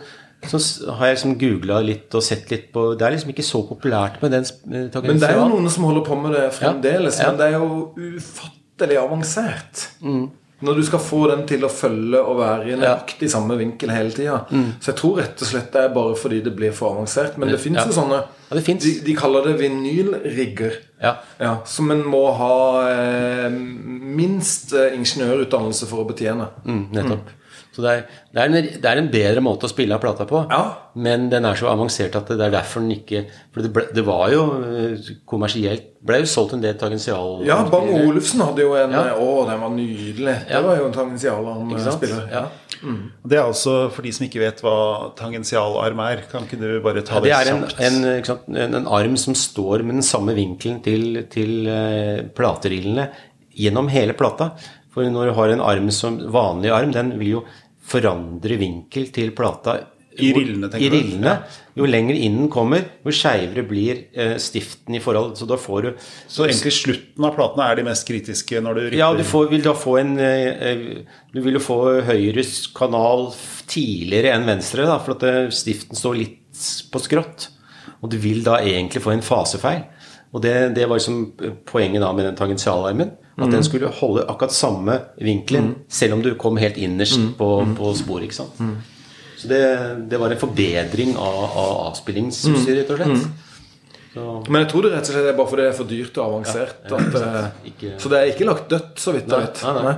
så 0.46 0.60
har 0.98 1.08
jeg 1.10 1.16
liksom 1.16 1.36
googla 1.40 1.80
litt 1.82 2.14
og 2.14 2.22
sett 2.22 2.50
litt 2.52 2.68
på 2.74 2.90
Det 2.98 3.06
er 3.08 3.16
liksom 3.16 3.32
ikke 3.32 3.46
så 3.48 3.62
populært 3.66 4.20
med 4.22 4.36
den 4.36 4.44
sp- 4.46 4.66
eh, 4.68 5.02
Men 5.02 5.18
det 5.22 5.30
er 5.30 5.38
jo 5.40 5.48
noen 5.54 5.70
som 5.72 5.88
holder 5.88 6.04
på 6.06 6.18
med 6.20 6.36
det 6.36 6.48
fremdeles. 6.60 7.18
Ja, 7.22 7.24
ja. 7.24 7.30
Men 7.32 7.40
det 7.40 7.48
er 7.48 7.56
jo 7.56 8.16
ufattelig 8.20 8.98
avansert. 9.00 9.86
Mm. 10.04 10.26
Når 10.64 10.78
du 10.78 10.82
skal 10.88 11.00
få 11.04 11.18
den 11.28 11.42
til 11.48 11.66
å 11.66 11.68
følge 11.68 12.20
og 12.20 12.38
være 12.38 12.70
i 12.70 12.76
nøyaktig 12.80 13.28
samme 13.28 13.58
vinkel 13.60 13.90
hele 13.92 14.14
tida. 14.14 14.38
Mm. 14.48 14.70
Så 14.80 14.92
jeg 14.92 14.98
tror 15.02 15.18
rett 15.20 15.42
og 15.44 15.50
slett 15.50 15.68
det 15.74 15.82
er 15.84 15.92
bare 15.92 16.16
fordi 16.16 16.38
det 16.46 16.54
blir 16.56 16.72
for 16.76 16.96
avansert. 16.96 17.36
Men 17.36 17.52
det 17.52 17.60
fins 17.60 17.82
jo 17.82 17.92
sånne 17.92 18.22
Ja, 18.46 18.56
det 18.56 18.76
de, 18.80 18.92
de 19.04 19.16
kaller 19.18 19.50
det 19.50 19.56
vinylrigger. 19.60 20.78
Ja. 21.02 21.16
Ja, 21.42 21.58
som 21.68 21.92
en 21.92 22.06
må 22.08 22.22
ha 22.38 22.56
eh, 22.88 23.50
minst 23.52 24.72
eh, 24.72 24.94
ingeniørutdannelse 24.96 25.90
for 25.90 26.04
å 26.04 26.08
betjene. 26.08 26.48
Mm, 26.64 26.84
nettopp. 26.96 27.34
Så 27.76 27.82
det 27.84 27.90
er, 27.92 28.04
det, 28.32 28.40
er 28.40 28.46
en, 28.48 28.68
det 28.80 28.88
er 28.88 29.00
en 29.02 29.10
bedre 29.12 29.42
måte 29.44 29.68
å 29.68 29.70
spille 29.70 29.92
av 29.92 30.00
plata 30.00 30.24
på. 30.24 30.38
Ja. 30.48 30.62
Men 30.96 31.26
den 31.28 31.44
er 31.44 31.58
så 31.60 31.68
avansert 31.68 32.14
at 32.16 32.30
det 32.32 32.40
er 32.40 32.54
derfor 32.54 32.80
den 32.80 32.94
ikke 32.96 33.26
For 33.52 33.60
det, 33.66 33.70
ble, 33.74 33.82
det 33.92 34.04
var 34.06 34.30
jo 34.32 34.46
eh, 34.64 35.10
kommersielt 35.28 35.90
ble 36.06 36.22
jo 36.22 36.28
solgt 36.30 36.54
en 36.56 36.62
del 36.62 36.76
tangensial 36.80 37.42
Ja, 37.44 37.56
Bang 37.68 37.88
Olufsen 37.98 38.40
hadde 38.40 38.62
jo 38.64 38.72
en 38.78 38.94
Ja. 38.96 39.02
eh, 39.10 39.18
Å, 39.20 39.34
den 39.50 39.60
var 39.60 39.74
nydelig. 39.74 40.36
Ja. 40.48 40.60
Det 40.62 40.62
var 40.70 40.78
jo 40.80 40.86
en 40.88 40.94
tangensial 40.96 41.50
han 41.50 41.74
spiller. 41.98 42.24
Ja. 42.32 42.44
Det 43.26 43.36
er 43.38 43.42
altså 43.42 43.74
for 43.92 44.04
de 44.06 44.12
som 44.16 44.24
ikke 44.26 44.40
vet 44.42 44.60
hva 44.64 44.76
tangensialarm 45.18 46.00
er. 46.06 46.24
Kan 46.30 46.46
ikke 46.48 46.58
du 46.60 46.66
bare 46.84 47.04
ta 47.04 47.20
det, 47.20 47.28
Det 47.30 47.36
er 47.36 47.52
en, 47.52 47.62
kjapt? 48.22 48.48
en, 48.48 48.56
en, 48.64 48.78
en 48.80 48.88
arm 49.00 49.16
som 49.20 49.36
står 49.36 49.84
med 49.84 49.98
den 49.98 50.06
samme 50.06 50.34
vinkelen 50.36 50.80
til, 50.84 51.22
til 51.32 51.68
uh, 51.68 52.24
platerillene 52.36 53.08
gjennom 53.56 53.88
hele 53.92 54.16
plata. 54.16 54.52
For 54.92 55.04
når 55.12 55.28
du 55.32 55.36
har 55.36 55.52
en 55.52 55.60
arm 55.64 55.90
som 55.92 56.14
vanlig 56.32 56.70
arm, 56.72 56.92
den 56.94 57.14
vil 57.20 57.34
jo 57.38 57.42
forandre 57.86 58.58
vinkel 58.60 59.10
til 59.14 59.34
plata. 59.36 59.78
I 60.16 60.30
rillene, 60.32 60.70
tenker 60.72 60.86
I 60.86 60.90
rillene. 60.94 61.32
Jo 61.76 61.84
lenger 61.88 62.16
inn 62.16 62.38
den 62.40 62.48
kommer, 62.52 62.86
jo 63.04 63.12
skeivere 63.12 63.66
blir 63.68 63.98
eh, 64.16 64.36
stiften 64.40 64.96
i 64.96 65.00
forhold. 65.04 65.34
Så 65.36 65.44
da 65.48 65.58
får 65.60 65.82
du 65.84 65.90
Så 66.00 66.46
egentlig 66.46 66.72
slutten 66.72 67.26
av 67.28 67.34
platene 67.36 67.66
er 67.66 67.76
de 67.76 67.84
mest 67.84 68.06
kritiske 68.08 68.62
når 68.64 68.78
du 68.78 68.80
rykker 68.86 69.02
Ja, 69.02 69.10
du 69.12 69.20
får, 69.28 69.50
vil 69.52 69.66
da 69.66 69.74
få 69.76 69.98
en 70.00 70.14
eh, 70.16 70.70
eh, 70.70 70.86
Du 71.34 71.42
vil 71.44 71.58
jo 71.58 71.62
få 71.62 71.78
høyres 72.08 72.70
kanal 72.76 73.28
tidligere 73.68 74.32
enn 74.32 74.48
venstre, 74.48 74.88
da, 74.88 74.96
for 75.04 75.18
at 75.18 75.28
eh, 75.28 75.42
stiften 75.52 75.98
står 75.98 76.16
litt 76.22 76.64
på 76.92 77.02
skrått. 77.04 77.50
Og 78.00 78.08
du 78.12 78.16
vil 78.20 78.40
da 78.46 78.62
egentlig 78.64 79.04
få 79.04 79.12
en 79.12 79.24
fasefeil. 79.24 79.84
Og 80.32 80.40
det, 80.44 80.56
det 80.76 80.88
var 80.88 80.96
liksom 80.96 81.60
poenget 81.68 82.00
da 82.00 82.08
med 82.16 82.30
den 82.30 82.40
tangentialarmen. 82.40 83.12
At 83.38 83.50
den 83.52 83.62
skulle 83.64 83.88
holde 83.92 84.22
akkurat 84.32 84.52
samme 84.56 84.94
vinkelen, 85.20 85.74
selv 85.92 86.14
om 86.14 86.22
du 86.24 86.34
kom 86.40 86.56
helt 86.56 86.76
innerst 86.80 87.20
på, 87.36 87.48
på 87.76 87.90
sporet. 87.98 88.24
ikke 88.30 88.38
sant? 88.38 88.62
Så 89.36 89.48
det, 89.50 89.58
det 90.08 90.16
var 90.18 90.30
en 90.32 90.38
forbedring 90.40 91.10
av, 91.20 91.34
av 91.44 91.74
avspillingsutstyret, 91.90 92.88
rett 92.88 93.10
og 93.10 93.16
slett. 93.18 93.26
Så, 94.16 94.22
Men 94.48 94.62
jeg 94.62 94.70
tror 94.72 94.86
det 94.86 94.92
rett 94.94 95.10
og 95.10 95.12
slett 95.12 95.26
er 95.28 95.36
bare 95.36 95.50
fordi 95.50 95.62
det 95.66 95.68
er 95.74 95.76
for 95.76 95.90
dyrt 95.90 96.16
og 96.16 96.24
avansert. 96.30 96.76
Ja, 96.88 96.96
at, 96.96 97.08
ikke 97.12 97.24
eh, 97.28 97.48
Ikke- 97.68 97.96
Så 98.00 98.08
det 98.08 98.18
er 98.22 98.30
ikke 98.32 98.46
lagt 98.48 98.70
dødt, 98.72 98.94
så 99.02 99.12
vidt 99.12 99.28
jeg 99.28 99.42
vet. 99.44 99.62
nei, 99.68 99.82
nei. 99.84 99.96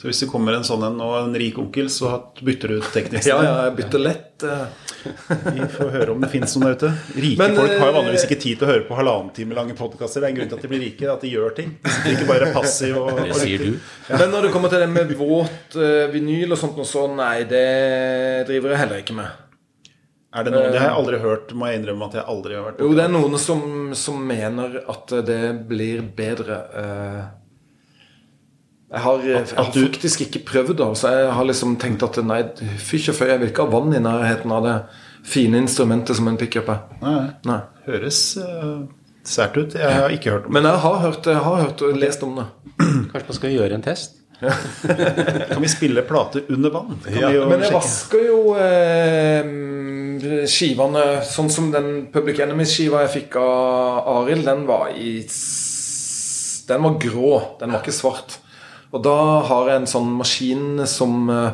Så 0.00 0.06
hvis 0.08 0.20
det 0.22 0.28
kommer 0.30 0.54
en 0.56 0.62
sånn 0.64 0.84
en 0.86 1.00
og 1.04 1.16
en 1.26 1.34
rik 1.34 1.58
onkel, 1.58 1.90
så 1.92 2.14
bytter 2.40 2.68
du 2.72 2.76
ut 2.78 2.88
teknisk? 2.94 3.26
Ja, 3.28 3.42
ja, 3.42 3.54
jeg 3.66 3.76
bytter 3.82 3.98
lett. 3.98 4.42
eh. 4.46 4.66
Vi 5.04 5.66
får 5.72 5.90
høre 5.94 6.14
om 6.14 6.20
det 6.22 6.30
fins 6.32 6.54
noen 6.56 6.68
der 6.68 6.76
ute. 6.78 6.90
Rike 7.16 7.40
Men, 7.40 7.56
folk 7.58 7.72
har 7.72 7.80
jo 7.80 7.90
eh, 7.90 7.96
vanligvis 7.98 8.26
ikke 8.28 8.38
tid 8.42 8.60
til 8.60 8.66
å 8.66 8.70
høre 8.72 8.84
på 8.88 8.98
halvannen 8.98 9.32
time 9.36 9.56
lange 9.58 9.76
podkaster. 9.78 10.22
Det 10.22 10.28
er 10.28 10.34
en 10.34 10.38
grunn 10.40 10.52
til 10.52 10.58
at 10.58 10.66
de 10.66 10.70
blir 10.72 10.82
rike, 10.84 11.08
at 11.12 11.26
de 11.26 11.32
gjør 11.32 11.56
ting. 11.56 11.74
De 11.86 12.14
ikke 12.14 12.28
bare 12.28 12.52
passive 12.54 13.02
og, 13.02 13.20
det 13.22 13.40
sier 13.40 13.64
du. 13.64 13.74
du. 13.76 13.90
Men 14.14 14.32
når 14.34 14.48
det 14.48 14.54
kommer 14.54 14.72
til 14.72 14.84
det 14.84 14.88
med 14.92 15.12
våt 15.18 15.76
eh, 15.78 16.06
vinyl 16.14 16.56
og 16.56 16.60
sånt, 16.60 16.78
og 16.78 16.88
så, 16.88 17.04
nei, 17.12 17.36
det 17.48 17.66
driver 18.50 18.74
jeg 18.74 18.82
heller 18.84 19.04
ikke 19.04 19.18
med. 19.18 19.44
Er 20.38 20.44
det 20.44 20.52
noen, 20.52 20.68
det 20.74 20.80
har 20.82 20.90
jeg 20.90 21.00
aldri 21.00 21.18
hørt, 21.22 21.52
må 21.56 21.70
jeg 21.70 21.80
innrømme 21.80 22.08
at 22.10 22.18
jeg 22.18 22.28
aldri 22.28 22.56
har 22.58 22.66
vært 22.66 22.80
Jo, 22.84 22.90
det 22.92 23.04
er 23.06 23.12
noen 23.14 23.38
som, 23.40 23.62
som 23.96 24.18
mener 24.28 24.82
at 24.92 25.14
det 25.24 25.42
blir 25.70 26.02
bedre. 26.16 26.58
eh. 26.82 27.20
Jeg 28.88 29.00
har, 29.04 29.18
jeg 29.24 29.46
har 29.56 29.70
du- 29.74 29.82
faktisk 29.84 30.20
ikke 30.26 30.44
prøvd 30.48 30.76
det. 30.78 30.86
Så 30.96 31.10
jeg 31.12 31.32
har 31.36 31.44
liksom 31.44 31.76
tenkt 31.76 32.02
at 32.06 32.16
nei, 32.24 32.42
fysj 32.78 33.10
og 33.12 33.16
føy, 33.18 33.26
jeg 33.28 33.40
vil 33.42 33.48
ikke 33.50 33.66
ha 33.66 33.72
vann 33.78 33.92
i 33.92 34.00
nærheten 34.00 34.52
av 34.52 34.62
det 34.64 34.76
fine 35.28 35.58
instrumentet 35.60 36.16
som 36.16 36.28
en 36.28 36.38
pickup 36.40 36.68
er. 36.72 36.78
Nei, 37.02 37.30
Nei. 37.44 37.58
høres 37.86 38.20
uh, 38.40 38.86
sært 39.28 39.58
ut. 39.60 39.74
Jeg 39.76 39.92
har 39.92 40.08
ikke 40.14 40.30
hørt 40.32 40.46
om 40.46 40.52
det. 40.54 40.62
Men 40.62 40.70
jeg 40.70 40.80
har 40.86 40.96
hørt, 41.02 41.26
jeg 41.26 41.36
har 41.36 41.60
hørt 41.66 41.82
og 41.84 41.98
lest 42.00 42.22
om 42.24 42.36
det. 42.40 42.46
Kanskje 43.12 43.26
man 43.28 43.36
skal 43.42 43.50
gjøre 43.58 43.74
en 43.76 43.82
test? 43.84 44.14
Kan 45.50 45.60
vi 45.60 45.68
spille 45.68 46.02
plate 46.06 46.44
under 46.48 46.70
vann? 46.70 46.96
Kan 47.04 47.12
vi 47.18 47.34
jo 47.34 47.48
Men 47.50 47.58
jeg 47.58 47.72
sjekke? 47.72 47.80
vasker 47.80 48.20
jo 48.28 48.36
eh, 48.54 49.48
skivene 50.46 51.02
Sånn 51.26 51.50
som 51.50 51.72
den 51.74 51.88
Public 52.14 52.38
Enemies-skiva 52.44 53.00
jeg 53.02 53.10
fikk 53.16 53.34
av 53.42 54.06
Arild, 54.22 54.44
den 54.46 54.62
var 54.68 54.92
i 54.94 55.16
Den 56.68 56.84
var 56.86 56.98
grå. 57.02 57.32
Den 57.60 57.72
var 57.74 57.82
ikke 57.82 57.96
svart. 57.98 58.38
Og 58.92 59.02
da 59.04 59.14
har 59.48 59.68
jeg 59.68 59.80
en 59.82 59.90
sånn 59.90 60.10
maskin 60.16 60.86
som 60.88 61.28
eh, 61.30 61.50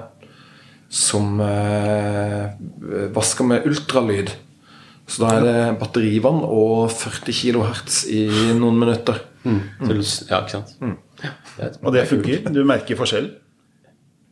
Som 0.95 1.41
eh, 1.43 2.53
vasker 3.14 3.45
med 3.49 3.64
ultralyd. 3.66 4.30
Så 5.11 5.24
da 5.24 5.32
er 5.37 5.43
det 5.45 5.78
batterivann 5.80 6.39
og 6.47 6.87
40 6.95 7.35
kHz 7.35 7.97
i 8.14 8.20
noen 8.57 8.78
minutter. 8.78 9.18
Mm. 9.45 9.59
Mm. 9.80 9.91
ja, 10.30 10.39
ikke 10.41 10.55
sant? 10.55 10.70
Det 10.78 11.64
er- 11.66 11.74
Og 11.82 11.93
det 11.93 12.07
funker? 12.09 12.47
Du 12.55 12.62
merker 12.64 12.97
forskjell? 12.97 13.26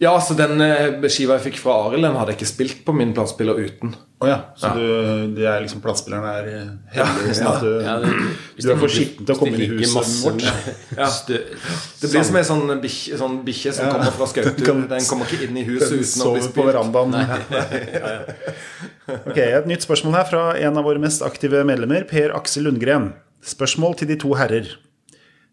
Ja, 0.02 0.16
så 0.20 0.34
den 0.34 0.58
eh, 0.64 0.96
skiva 1.06 1.36
jeg 1.38 1.44
fikk 1.52 1.58
fra 1.62 1.76
Arild, 1.86 2.02
den 2.02 2.16
hadde 2.18 2.32
jeg 2.32 2.38
ikke 2.40 2.48
spilt 2.50 2.80
på 2.86 2.90
min 2.96 3.12
platespiller 3.14 3.54
uten. 3.62 3.92
Oh, 4.22 4.26
ja. 4.26 4.38
Så 4.58 4.66
Du, 4.74 4.82
det 5.36 5.44
er 5.46 5.60
liksom 5.62 5.78
platespilleren 5.82 6.26
er 6.26 6.44
eh, 6.50 6.70
heldig 6.96 7.36
Ja, 7.38 7.52
at 7.52 7.60
du, 7.62 7.68
Ja, 7.84 7.94
det- 8.02 8.66
du 8.66 8.70
er 8.72 8.76
for 8.80 8.88
skitten 8.90 9.24
til 9.28 9.34
å 9.34 9.36
komme 9.38 9.54
inn 9.54 9.62
i 9.62 9.68
huset 9.78 9.94
masse 9.94 10.26
vårt. 10.26 10.42
Ja. 10.98 11.06
stø- 11.06 11.46
Det 12.02 12.10
blir 12.10 12.24
som 12.26 12.36
ei 12.40 12.44
sånn 12.50 12.66
bikkje 12.82 13.14
sånn 13.22 13.36
bikkje 13.46 13.70
som 13.78 13.86
Ja. 13.86 13.90
kommer 13.94 14.10
fra 14.18 14.26
Skautur. 14.32 14.74
Den 14.90 15.06
kommer 15.06 15.24
ikke 15.30 15.46
inn 15.46 15.54
i 15.62 15.64
huset 15.70 15.90
Den 15.94 16.02
uten 16.02 16.22
å 16.26 16.34
bli 16.34 16.42
sover 16.42 16.54
på 16.58 16.66
verandaen. 16.66 17.14
ok, 19.30 19.38
Et 19.38 19.66
nytt 19.70 19.86
spørsmål 19.86 20.18
her 20.18 20.26
fra 20.30 20.42
en 20.58 20.78
av 20.82 20.86
våre 20.86 20.98
mest 21.02 21.22
aktive 21.26 21.62
medlemmer, 21.68 22.02
Per 22.10 22.34
Aksel 22.38 22.66
Lundgren. 22.66 23.12
Spørsmål 23.42 23.96
til 24.02 24.08
de 24.12 24.16
to 24.22 24.34
herrer. 24.38 24.66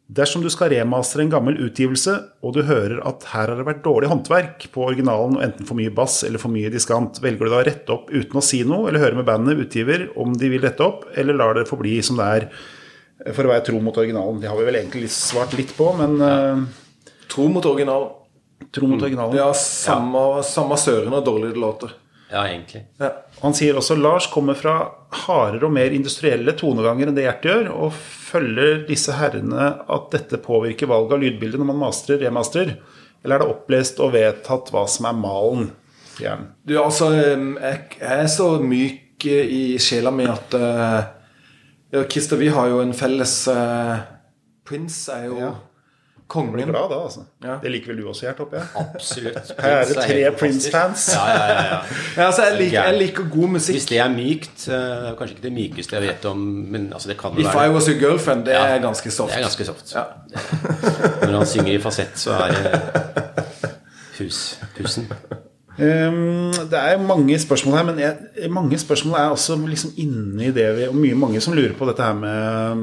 Dersom 0.10 0.42
du 0.42 0.50
skal 0.50 0.72
remastere 0.74 1.22
en 1.22 1.30
gammel 1.30 1.60
utgivelse, 1.68 2.16
og 2.42 2.56
du 2.56 2.64
hører 2.66 2.98
at 3.06 3.28
her 3.30 3.52
har 3.52 3.60
det 3.60 3.66
vært 3.68 3.84
dårlig 3.86 4.10
håndverk 4.10 4.66
på 4.74 4.88
originalen 4.88 5.38
og 5.38 5.44
enten 5.46 5.68
for 5.70 5.78
mye 5.78 5.94
bass 5.94 6.24
eller 6.26 6.42
for 6.42 6.50
mye 6.50 6.72
diskant, 6.74 7.20
velger 7.22 7.46
du 7.46 7.54
da 7.54 7.60
å 7.60 7.68
rette 7.68 7.94
opp 7.94 8.10
uten 8.10 8.42
å 8.42 8.44
si 8.44 8.64
noe, 8.66 8.88
eller 8.90 9.04
høre 9.04 9.20
med 9.20 9.28
bandet 9.30 9.62
utgiver 9.62 10.08
om 10.18 10.34
de 10.34 10.50
vil 10.50 10.66
rette 10.66 10.82
opp, 10.82 11.06
eller 11.14 11.38
lar 11.38 11.54
det 11.60 11.68
forbli 11.70 12.00
som 12.06 12.18
det 12.18 12.30
er 12.40 12.48
for 13.36 13.46
å 13.46 13.52
være 13.54 13.68
tro 13.70 13.84
mot 13.86 14.02
originalen? 14.02 14.42
Det 14.42 14.50
har 14.50 14.58
vi 14.58 14.66
vel 14.72 14.80
egentlig 14.82 15.12
svart 15.14 15.54
litt 15.60 15.76
på, 15.78 15.92
men 16.02 16.18
uh, 16.24 16.66
Tro 17.30 17.46
mot 17.54 17.66
originalen. 17.70 18.10
tro 18.74 18.88
mot 18.90 19.02
originalen. 19.02 19.38
Ja, 19.38 19.52
samme, 19.54 20.42
samme 20.42 20.78
søren 20.82 21.14
og 21.14 21.26
dårlig 21.28 21.54
det 21.54 21.62
låter. 21.62 21.94
Ja, 22.30 22.44
egentlig. 22.46 22.84
Ja. 23.02 23.10
Han 23.42 23.56
sier 23.58 23.78
også 23.80 23.98
Lars 23.98 24.28
kommer 24.30 24.58
fra 24.58 24.76
hardere 25.26 25.66
og 25.66 25.74
mer 25.74 25.94
industrielle 25.96 26.54
toneganger 26.58 27.10
enn 27.10 27.18
det 27.18 27.26
Gjert 27.26 27.48
gjør, 27.50 27.70
og 27.74 27.96
følger 28.30 28.84
disse 28.90 29.16
herrene 29.18 29.72
at 29.90 30.10
dette 30.14 30.38
påvirker 30.44 30.92
valget 30.92 31.16
av 31.18 31.24
lydbilde 31.24 31.62
når 31.62 31.72
man 31.72 31.84
mastrer, 31.88 32.22
remasterer? 32.22 32.76
Eller 33.24 33.36
er 33.36 33.44
det 33.44 33.54
opplest 33.56 34.02
og 34.04 34.14
vedtatt 34.14 34.70
hva 34.74 34.86
som 34.88 35.10
er 35.10 35.18
malen? 35.18 35.72
sier. 36.20 36.38
Du, 36.68 36.76
altså, 36.82 37.10
jeg, 37.16 37.82
jeg 37.98 38.26
er 38.26 38.30
så 38.32 38.52
myk 38.62 39.26
i 39.30 39.64
sjela 39.82 40.14
mi 40.16 40.28
at 40.30 40.54
uh, 40.56 41.00
ja, 41.92 42.04
Christer, 42.06 42.40
vi 42.40 42.52
har 42.54 42.70
jo 42.72 42.80
en 42.84 42.94
felles 42.96 43.34
uh, 43.52 43.98
Prince 44.68 45.12
er 45.16 45.26
jo 45.28 45.42
Ja. 45.42 45.56
Blir 46.30 46.52
kongen. 46.62 46.70
glad 46.70 46.90
da, 46.92 46.98
altså. 47.04 47.24
Ja. 47.44 47.56
Det 47.64 47.72
liker 47.72 47.88
vel 47.94 47.98
du 48.04 48.08
også, 48.12 48.26
Gjert, 48.28 48.38
håper 48.38 48.58
jeg? 48.58 48.68
Absolutt. 48.84 49.50
Her 49.64 49.72
er 49.80 49.86
det 49.90 49.96
tre. 49.96 50.18
Prince-fans. 50.40 51.08
Ja, 51.16 51.24
ja, 51.30 51.48
ja, 51.50 51.64
ja. 51.64 51.80
Ja, 52.18 52.26
altså, 52.28 52.44
jeg, 52.44 52.58
liker, 52.62 52.84
jeg 52.84 52.98
liker 53.00 53.30
god 53.34 53.58
Hvis 53.58 53.86
det 53.90 53.98
er 54.00 54.10
mykt 54.14 54.68
eh, 54.68 54.76
Det 54.76 55.10
er 55.10 55.16
kanskje 55.18 55.36
ikke 55.38 55.48
det 55.48 55.54
mykeste 55.58 55.96
jeg 55.98 56.04
vet 56.08 56.26
om, 56.30 56.38
men 56.76 56.88
altså 56.94 57.10
det 57.10 57.18
kan 57.18 57.40
If 57.40 57.50
I 57.56 57.68
Was 57.74 57.88
Your 57.90 58.00
Girlfriend, 58.00 58.46
det 58.46 58.54
Ja. 58.54 58.66
er 58.76 58.80
ganske 58.86 59.12
soft. 59.12 59.34
Det 59.34 59.38
er 59.42 59.48
ganske 59.50 59.66
soft. 59.66 59.96
Ja. 59.96 60.04
Når 61.28 61.38
han 61.38 61.46
synger 61.48 61.74
i 61.74 61.82
fasett, 61.82 62.18
så 62.20 62.32
er 62.32 62.48
det 62.52 62.82
hus, 64.20 64.60
husen. 64.78 65.10
Um, 65.80 66.50
det 66.68 66.76
er 66.76 67.00
mange 67.00 67.38
spørsmål 67.40 67.76
her, 67.78 67.86
men 67.88 68.00
jeg, 68.02 68.50
mange 68.52 68.78
spørsmål 68.82 69.16
er 69.16 69.30
også 69.32 69.56
liksom 69.64 69.94
inne 70.02 70.50
i 70.50 70.52
det 70.52 70.66
vi 70.76 70.88
Og 70.90 70.98
mye 70.98 71.16
mange 71.16 71.40
som 71.40 71.54
lurer 71.56 71.72
på 71.78 71.88
dette 71.88 72.04
her 72.04 72.18
med 72.20 72.74
um, 72.74 72.82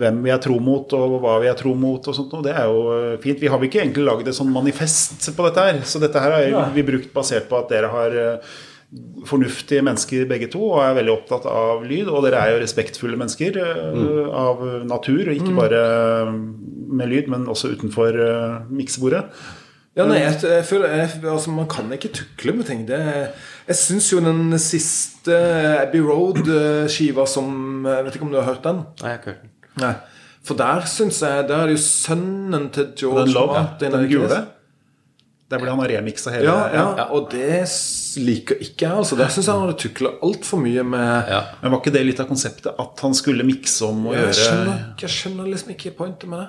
hvem 0.00 0.22
vi 0.24 0.32
er 0.32 0.40
tro 0.40 0.56
mot, 0.56 0.94
og 0.96 1.18
hva 1.20 1.34
vi 1.42 1.50
er 1.50 1.58
tro 1.58 1.74
mot, 1.76 2.00
og 2.08 2.16
sånt. 2.16 2.32
Og 2.38 2.46
det 2.46 2.54
er 2.56 2.70
jo 2.70 2.86
uh, 2.88 3.18
fint. 3.20 3.42
Vi 3.42 3.50
har 3.52 3.60
vel 3.60 3.68
ikke 3.68 3.82
egentlig 3.82 4.06
laget 4.06 4.30
et 4.32 4.38
sånn 4.38 4.54
manifest 4.54 5.28
på 5.36 5.48
dette 5.48 5.66
her, 5.66 5.82
så 5.84 6.00
dette 6.00 6.22
her 6.22 6.38
har 6.54 6.72
vi 6.72 6.86
brukt 6.88 7.12
basert 7.12 7.50
på 7.50 7.60
at 7.60 7.68
dere 7.74 7.92
har 7.92 8.16
uh, 8.16 8.56
fornuftige 9.28 9.84
mennesker 9.84 10.24
begge 10.30 10.48
to 10.48 10.62
og 10.70 10.80
er 10.86 10.96
veldig 10.96 11.14
opptatt 11.18 11.50
av 11.50 11.84
lyd. 11.84 12.08
Og 12.08 12.24
dere 12.24 12.40
er 12.40 12.54
jo 12.54 12.64
respektfulle 12.64 13.20
mennesker 13.20 13.60
mm. 13.60 14.32
av 14.32 14.64
natur, 14.88 15.20
og 15.26 15.36
ikke 15.36 15.54
bare 15.60 15.84
uh, 16.30 16.32
med 16.96 17.12
lyd, 17.12 17.28
men 17.28 17.44
også 17.52 17.74
utenfor 17.76 18.16
miksebordet. 18.72 19.26
Ja, 19.96 20.04
nei, 20.04 20.18
jeg, 20.20 20.36
jeg 20.44 20.64
føler 20.68 20.92
jeg, 20.92 21.10
altså, 21.24 21.50
Man 21.56 21.68
kan 21.72 21.88
ikke 21.96 22.10
tukle 22.12 22.52
med 22.52 22.66
ting. 22.68 22.82
Det, 22.88 22.98
jeg 23.66 23.76
syns 23.80 24.10
jo 24.12 24.18
den 24.20 24.52
siste 24.60 25.36
Abbey 25.80 26.02
Road-skiva 26.04 27.24
som 27.30 27.86
Jeg 27.88 28.04
vet 28.04 28.18
ikke 28.18 28.26
om 28.28 28.34
du 28.34 28.40
har 28.40 28.50
hørt 28.50 28.66
den? 28.66 28.82
Nei, 29.00 29.08
jeg 29.08 29.16
har 29.16 29.22
ikke 29.22 29.32
hørt 29.32 29.46
den. 29.46 29.54
Nei. 29.80 29.94
For 30.46 30.54
der 30.60 30.84
syns 30.88 31.22
jeg 31.24 31.46
Der 31.48 31.62
er 31.64 31.70
det 31.72 31.78
jo 31.78 31.82
sønnen 31.82 32.68
til 32.76 32.92
George 32.96 33.24
Den 33.24 33.32
love, 33.34 33.56
Martin. 33.56 33.92
den 33.96 34.06
gule. 34.12 34.42
Der 35.46 35.60
ble 35.62 35.70
han 35.70 35.80
remiksa 35.86 36.32
hele 36.34 36.48
Ja, 36.50 36.60
ja, 36.74 37.04
og 37.14 37.28
det 37.30 37.64
liker 38.18 38.58
ikke 38.64 38.82
jeg. 38.88 38.96
altså 38.98 39.16
Der 39.16 39.28
syns 39.30 39.46
jeg 39.46 39.54
han 39.54 39.64
hadde 39.68 39.78
tukla 39.78 40.10
altfor 40.26 40.58
mye 40.58 40.82
med 40.84 41.30
Ja. 41.32 41.40
Men 41.62 41.72
var 41.72 41.80
ikke 41.80 41.92
det 41.94 42.04
litt 42.08 42.20
av 42.20 42.28
konseptet? 42.28 42.72
At 42.82 43.00
han 43.04 43.14
skulle 43.14 43.46
mikse 43.46 43.86
om 43.86 44.08
og 44.10 44.16
jeg, 44.16 44.24
gjøre 44.26 44.38
skjønner, 44.42 44.80
jeg 45.00 45.14
skjønner 45.16 45.50
liksom 45.52 45.70
ikke 45.76 45.92
pointet 45.98 46.28
med 46.32 46.42
det. 46.44 46.48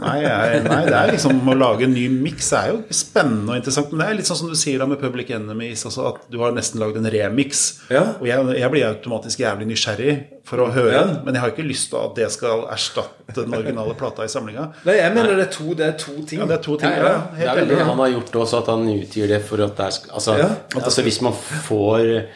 Nei, 0.00 0.16
jeg, 0.24 0.62
nei, 0.66 0.80
det 0.88 0.94
er 0.98 1.12
liksom 1.14 1.48
å 1.48 1.54
lage 1.58 1.84
en 1.86 1.94
ny 1.94 2.08
miks 2.10 2.48
er 2.58 2.70
jo 2.72 2.78
spennende 2.90 3.52
og 3.54 3.60
interessant. 3.60 3.90
Men 3.92 4.00
det 4.02 4.06
er 4.08 4.18
litt 4.20 4.26
sånn 4.30 4.40
som 4.40 4.48
du 4.50 4.56
sier 4.58 4.78
da 4.82 4.86
med 4.90 4.98
Public 5.02 5.30
Enemies, 5.36 5.84
altså 5.86 6.08
at 6.12 6.22
du 6.32 6.38
har 6.42 6.54
nesten 6.56 6.80
lagd 6.82 6.96
en 7.00 7.06
remix. 7.14 7.64
Ja. 7.92 8.04
Og 8.20 8.26
jeg, 8.26 8.42
jeg 8.58 8.70
blir 8.74 8.86
automatisk 8.88 9.44
jævlig 9.44 9.68
nysgjerrig 9.70 10.14
for 10.44 10.60
å 10.60 10.70
høre 10.74 10.92
Ja. 10.92 11.02
den, 11.08 11.20
men 11.24 11.34
jeg 11.38 11.40
har 11.44 11.52
ikke 11.54 11.64
lyst 11.68 11.88
til 11.90 11.98
at 12.02 12.14
det 12.18 12.30
skal 12.34 12.66
erstatte 12.74 13.34
den 13.44 13.54
originale 13.56 13.94
plata 13.96 14.24
i 14.26 14.28
samlinga. 14.28 14.66
Nei, 14.84 14.98
jeg 14.98 15.14
mener 15.14 15.38
det 15.38 15.46
er 15.48 15.52
to, 15.54 15.74
det 15.78 15.86
er 15.86 15.98
to 15.98 16.16
ting. 16.28 16.40
Ja, 16.42 16.46
det 16.50 16.58
er 16.58 16.64
to 16.66 16.76
ting. 16.76 16.90
Ja, 16.90 17.14
Det 17.34 17.46
er 17.48 17.54
vel 17.62 17.68
det 17.72 17.78
han 17.80 17.98
har 18.02 18.10
gjort 18.12 18.34
også, 18.42 18.60
at 18.60 18.72
han 18.74 18.84
utgir 18.92 19.28
det 19.30 19.40
for 19.46 19.62
at 19.64 19.76
det 19.78 19.86
er 19.86 20.10
Altså, 20.14 20.36
Ja. 20.38 20.50
altså 20.82 21.02
hvis 21.02 21.20
man 21.24 21.32
får 21.32 22.26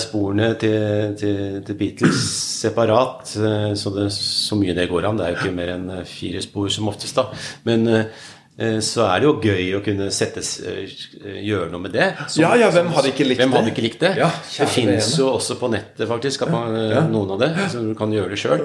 sporene 0.00 0.54
til, 0.60 1.14
til, 1.20 1.60
til 1.66 1.76
Beatles 1.76 2.22
separat, 2.62 3.34
eh, 3.36 3.70
så, 3.76 3.92
det, 3.92 4.08
så 4.16 4.56
mye 4.56 4.72
det 4.76 4.88
går 4.88 5.04
an 5.10 5.16
Det 5.20 5.26
er 5.26 5.34
jo 5.34 5.40
ikke 5.42 5.56
mer 5.56 5.74
enn 5.76 5.88
eh, 5.98 6.04
fire 6.08 6.40
spor 6.44 6.68
som 6.72 6.88
oftest, 6.88 7.16
da. 7.20 7.26
Men 7.68 7.84
eh, 7.88 8.06
eh, 8.56 8.78
så 8.84 9.04
er 9.10 9.20
det 9.20 9.28
jo 9.28 9.34
gøy 9.44 9.74
å 9.76 9.82
kunne 9.84 10.08
settes, 10.12 10.54
eh, 10.64 10.88
gjøre 11.44 11.68
noe 11.74 11.84
med 11.84 11.92
det. 11.92 12.08
Som- 12.26 12.40
Ja, 12.46 12.54
ja, 12.56 12.70
hvem 12.72 12.88
hadde 12.96 13.12
ikke 13.12 13.28
likt 13.28 13.40
hvem 13.42 13.52
det? 13.52 13.60
hadde 13.60 13.72
ikke 13.74 13.84
likt 13.84 14.00
det? 14.00 14.14
Ja, 14.20 14.30
det 14.56 14.68
fins 14.72 15.12
jo 15.20 15.28
også 15.34 15.58
på 15.60 15.68
nettet, 15.72 16.06
faktisk, 16.08 16.42
at 16.48 16.52
man, 16.56 16.76
ja. 16.94 17.04
noen 17.12 17.36
av 17.36 17.44
det. 17.44 17.52
Så 17.72 17.84
du 17.84 17.92
kan 17.98 18.12
gjøre 18.16 18.32
det 18.32 18.40
sjøl. 18.40 18.64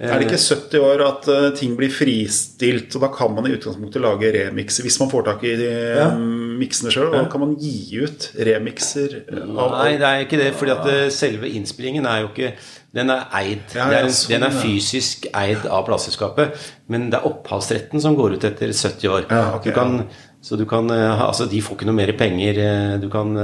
Er 0.00 0.18
det 0.20 0.26
ikke 0.28 0.40
70 0.44 0.84
år 0.84 1.06
at 1.08 1.28
eh, 1.32 1.48
ting 1.56 1.76
blir 1.80 1.88
fristilt, 1.92 2.92
og 2.96 3.06
da 3.06 3.08
kan 3.16 3.32
man 3.32 3.48
i 3.48 3.54
utgangspunktet 3.56 4.04
lage 4.04 4.32
remix 4.36 4.82
hvis 4.84 5.00
man 5.00 5.08
får 5.12 5.24
tak 5.32 5.44
i 5.48 5.56
de 5.64 5.72
Ja. 5.96 6.10
Miksene 6.58 6.90
sjøl? 6.94 7.14
Og 7.14 7.30
kan 7.32 7.40
man 7.42 7.54
gi 7.60 8.00
ut 8.02 8.30
remixer 8.48 9.16
av 9.32 9.72
Nei, 9.78 9.96
det 10.00 10.06
er 10.10 10.24
ikke 10.26 10.38
det. 10.40 10.54
fordi 10.58 10.72
at 10.76 10.86
eh, 10.92 11.08
selve 11.10 11.48
innspillingen 11.50 12.06
er 12.06 12.22
jo 12.24 12.28
ikke 12.32 12.52
Den 12.96 13.10
er 13.12 13.26
eid. 13.36 13.60
Ja, 13.76 13.90
ja, 13.92 14.04
sånn, 14.08 14.30
den 14.32 14.42
er 14.48 14.54
fysisk 14.56 15.26
eid 15.36 15.66
av 15.68 15.82
plateselskapet. 15.86 16.56
Men 16.88 17.10
det 17.12 17.18
er 17.20 17.26
opphavsretten 17.28 18.00
som 18.00 18.16
går 18.16 18.38
ut 18.38 18.44
etter 18.48 18.72
70 18.72 19.08
år. 19.12 19.26
Ja, 19.30 19.42
okay, 19.58 19.70
du 19.70 19.74
kan, 19.76 20.06
Så 20.40 20.56
du 20.56 20.64
kan 20.64 20.88
eh, 20.90 21.20
Altså, 21.28 21.46
de 21.50 21.60
får 21.60 21.76
ikke 21.76 21.86
noe 21.90 21.98
mer 22.00 22.12
penger. 22.16 22.58
eh, 22.58 22.98
Du 23.02 23.08
kan 23.12 23.36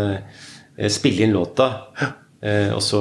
spille 0.89 1.23
inn 1.27 1.33
låta. 1.37 1.67
eh, 2.43 2.71
Og 2.75 2.81
så, 2.83 3.01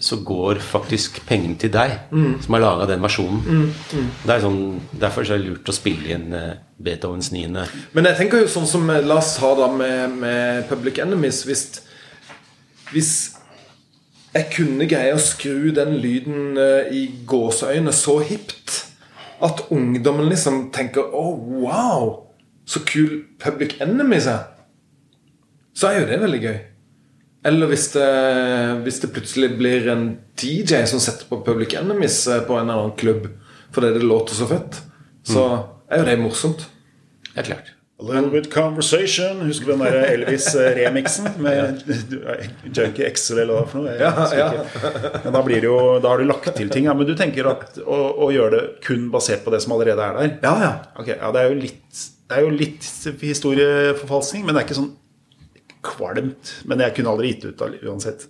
så 0.00 0.16
går 0.24 0.58
faktisk 0.64 1.20
pengene 1.26 1.58
til 1.58 1.70
deg, 1.70 1.90
Mm. 2.10 2.40
som 2.42 2.54
har 2.54 2.60
laga 2.64 2.86
den 2.86 3.00
versjonen. 3.02 3.72
Det 4.24 4.30
er 4.34 4.40
sånn, 4.40 4.80
derfor 4.98 5.22
er 5.22 5.36
det 5.38 5.46
lurt 5.50 5.68
å 5.68 5.74
spille 5.76 6.08
inn 6.16 6.32
eh, 6.32 6.54
Beethovens 6.78 7.32
9. 7.34 7.48
Men 7.92 8.06
jeg 8.06 8.18
tenker 8.20 8.42
jo 8.42 8.50
sånn 8.50 8.68
som 8.70 8.86
Lars 8.86 9.34
har 9.42 9.56
da 9.58 9.66
med, 9.72 10.14
med 10.20 10.68
Public 10.70 11.00
Enemies 11.02 11.42
Hvis, 11.48 11.64
hvis 12.92 13.12
jeg 14.36 14.46
kunne 14.54 14.86
greie 14.90 15.14
å 15.16 15.22
skru 15.22 15.72
den 15.74 15.96
lyden 16.02 16.58
eh, 16.60 16.92
i 16.94 17.02
gåseøyne 17.26 17.94
så 17.96 18.18
hipt 18.28 18.84
at 19.44 19.64
ungdommen 19.74 20.28
liksom 20.30 20.68
tenker 20.74 21.14
Å, 21.14 21.24
wow! 21.34 22.08
Så 22.68 22.82
kul 22.84 23.22
Public 23.40 23.78
Enemies 23.80 24.26
er. 24.28 24.50
Så 25.72 25.88
er 25.88 26.02
jo 26.02 26.08
det 26.10 26.18
veldig 26.20 26.40
gøy. 26.42 26.58
Eller 27.48 27.70
hvis 27.70 27.86
det, 27.94 28.08
hvis 28.84 28.98
det 29.00 29.12
plutselig 29.14 29.48
blir 29.56 29.86
en 29.88 30.08
DJ 30.36 30.82
som 30.90 31.00
setter 31.00 31.30
på 31.30 31.40
Public 31.46 31.78
Enemies 31.78 32.20
eh, 32.28 32.42
på 32.44 32.58
en 32.58 32.66
eller 32.66 32.88
annen 32.88 32.98
klubb 32.98 33.30
fordi 33.72 33.90
det 33.98 34.04
låter 34.04 34.32
så 34.32 34.46
fett, 34.48 34.78
så 35.28 35.42
er 35.90 36.02
jo 36.02 36.06
det 36.08 36.16
morsomt. 36.20 36.68
Er 37.34 37.46
klart. 37.46 37.74
A 37.98 38.04
little 38.04 38.30
bit 38.30 38.46
conversation. 38.52 39.40
Husker 39.42 39.66
du 39.66 39.72
den 39.72 39.80
der 39.82 40.04
Elvis-remixen 40.12 41.32
med 41.42 41.80
Junkie 42.70 43.08
XL 43.10 43.40
eller 43.42 43.56
hva 43.56 43.64
for 43.66 43.82
noe? 43.82 43.96
Ja, 43.98 44.12
ja. 44.38 44.46
Men 45.24 45.34
da, 45.34 45.42
blir 45.42 45.64
det 45.64 45.66
jo, 45.66 45.80
da 46.04 46.12
har 46.12 46.22
du 46.22 46.28
lagt 46.28 46.46
til 46.54 46.70
ting. 46.70 46.86
Ja. 46.86 46.94
Men 46.94 47.08
du 47.08 47.16
tenker 47.18 47.50
at 47.50 47.80
å, 47.82 47.98
å 48.22 48.30
gjøre 48.34 48.52
det 48.54 48.62
kun 48.86 49.08
basert 49.10 49.42
på 49.42 49.50
det 49.54 49.64
som 49.64 49.74
allerede 49.74 50.04
er 50.04 50.14
der? 50.20 50.36
Ja, 50.46 50.54
ja. 50.62 50.70
Okay, 50.94 51.16
ja, 51.16 51.32
det 51.34 51.42
er 51.42 51.50
jo 51.50 51.58
litt, 51.64 52.04
det 52.30 52.38
er 52.38 52.46
jo 52.46 52.54
litt 52.54 52.86
historieforfalskning, 53.24 54.46
men 54.46 54.54
det 54.54 54.62
er 54.62 54.68
ikke 54.68 54.78
sånn 54.78 54.94
kvalmt. 55.88 56.54
Men 56.70 56.86
jeg 56.86 56.94
kunne 57.00 57.16
aldri 57.16 57.34
gitt 57.34 57.48
ut 57.50 57.66
uansett. 57.82 58.28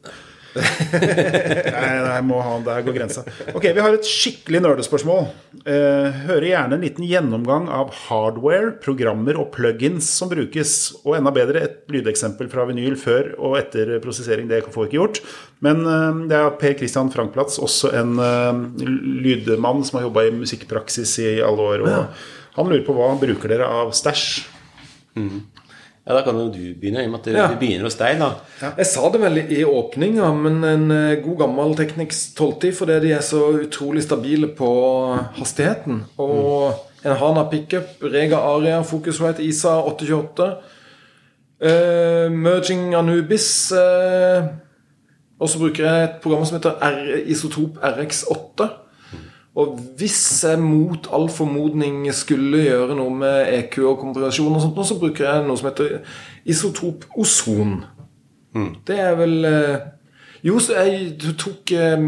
Nei, 0.56 1.98
nei, 2.02 2.20
må 2.26 2.38
ha, 2.42 2.54
der 2.64 2.84
går 2.86 2.96
grensa. 2.96 3.24
Ok, 3.52 3.68
Vi 3.74 3.82
har 3.84 3.94
et 3.94 4.08
skikkelig 4.08 4.62
nerdespørsmål. 4.64 5.28
Eh, 5.68 6.22
hører 6.24 6.46
gjerne 6.48 6.78
en 6.78 6.86
liten 6.86 7.06
gjennomgang 7.06 7.68
av 7.72 7.92
hardware, 8.06 8.72
programmer 8.84 9.38
og 9.40 9.50
plugins 9.54 10.08
som 10.20 10.30
brukes. 10.32 10.74
Og 11.04 11.18
enda 11.18 11.32
bedre 11.34 11.64
et 11.66 11.78
lydeksempel 11.92 12.50
fra 12.52 12.66
vinyl 12.70 12.96
før 13.00 13.34
og 13.36 13.58
etter 13.60 13.94
prosessering. 14.04 14.48
Det 14.50 14.64
får 14.66 14.86
vi 14.86 14.90
ikke 14.90 15.00
gjort. 15.00 15.22
Men 15.64 15.84
eh, 15.84 16.24
det 16.32 16.40
er 16.40 16.58
Per 16.62 16.78
Christian 16.80 17.12
Frankplatz, 17.14 17.60
også 17.62 17.92
en 17.98 18.18
eh, 18.24 18.64
lydmann 19.28 19.84
som 19.86 20.00
har 20.00 20.08
jobba 20.08 20.26
i 20.28 20.34
musikkpraksis 20.40 21.18
i 21.26 21.30
alle 21.44 21.70
år. 21.74 21.86
Og 21.88 22.58
han 22.58 22.72
lurer 22.72 22.86
på 22.86 22.96
hva 22.96 23.12
bruker 23.20 23.54
dere 23.54 23.68
av 23.68 23.94
stæsj? 23.96 24.28
Ja, 26.08 26.14
Da 26.16 26.22
kan 26.24 26.34
jo 26.40 26.46
du 26.48 26.58
begynne, 26.80 27.02
i 27.02 27.04
og 27.04 27.10
med 27.12 27.26
at 27.26 27.34
Ja. 27.34 27.46
du 27.52 27.56
begynner 27.60 27.84
hos 27.84 27.96
deg. 28.00 28.18
da 28.18 28.30
Jeg 28.78 28.86
sa 28.86 29.08
det 29.12 29.20
vel 29.20 29.38
i 29.38 29.62
åpninga, 29.64 30.30
men 30.34 30.64
en 30.64 30.90
eh, 30.90 31.22
god 31.22 31.38
gammel 31.38 31.74
Technics 31.76 32.30
1210 32.32 32.72
fordi 32.78 33.00
de 33.06 33.12
er 33.12 33.20
så 33.20 33.42
utrolig 33.66 34.02
stabile 34.02 34.48
på 34.48 34.70
hastigheten. 35.36 36.04
Og 36.18 36.72
en 37.04 37.12
Hana 37.16 37.44
pickup, 37.50 38.00
Rega 38.02 38.36
Aria, 38.40 38.80
Focusrite 38.82 39.42
ISA 39.44 39.76
828. 39.84 40.56
uh, 41.60 42.30
merging 42.32 42.94
Anubis. 42.94 43.72
uh, 43.72 44.44
og 45.40 45.48
så 45.48 45.58
bruker 45.58 45.84
jeg 45.84 46.04
et 46.04 46.20
program 46.22 46.44
som 46.44 46.56
heter 46.58 46.78
R 46.82 47.22
Isotop 47.26 47.76
RX8. 47.82 48.66
Og 49.58 49.78
hvis 49.98 50.44
jeg 50.46 50.60
mot 50.62 51.08
all 51.14 51.26
formodning 51.32 52.04
skulle 52.14 52.62
gjøre 52.62 52.94
noe 52.98 53.10
med 53.10 53.48
EQ 53.56 53.78
og 53.90 54.02
kompresjon, 54.04 54.54
og 54.54 54.62
sånt, 54.62 54.78
så 54.86 54.98
bruker 55.00 55.26
jeg 55.26 55.46
noe 55.48 55.58
som 55.58 55.70
heter 55.72 55.96
isotop 56.46 57.08
ozon. 57.18 57.80
Det 58.86 58.96
er 58.98 59.16
vel 59.18 59.44
eh, 59.44 59.80
Jo, 60.46 60.58
så 60.62 60.78
jeg 60.78 61.34
tok 61.38 61.72
eh, 61.74 62.06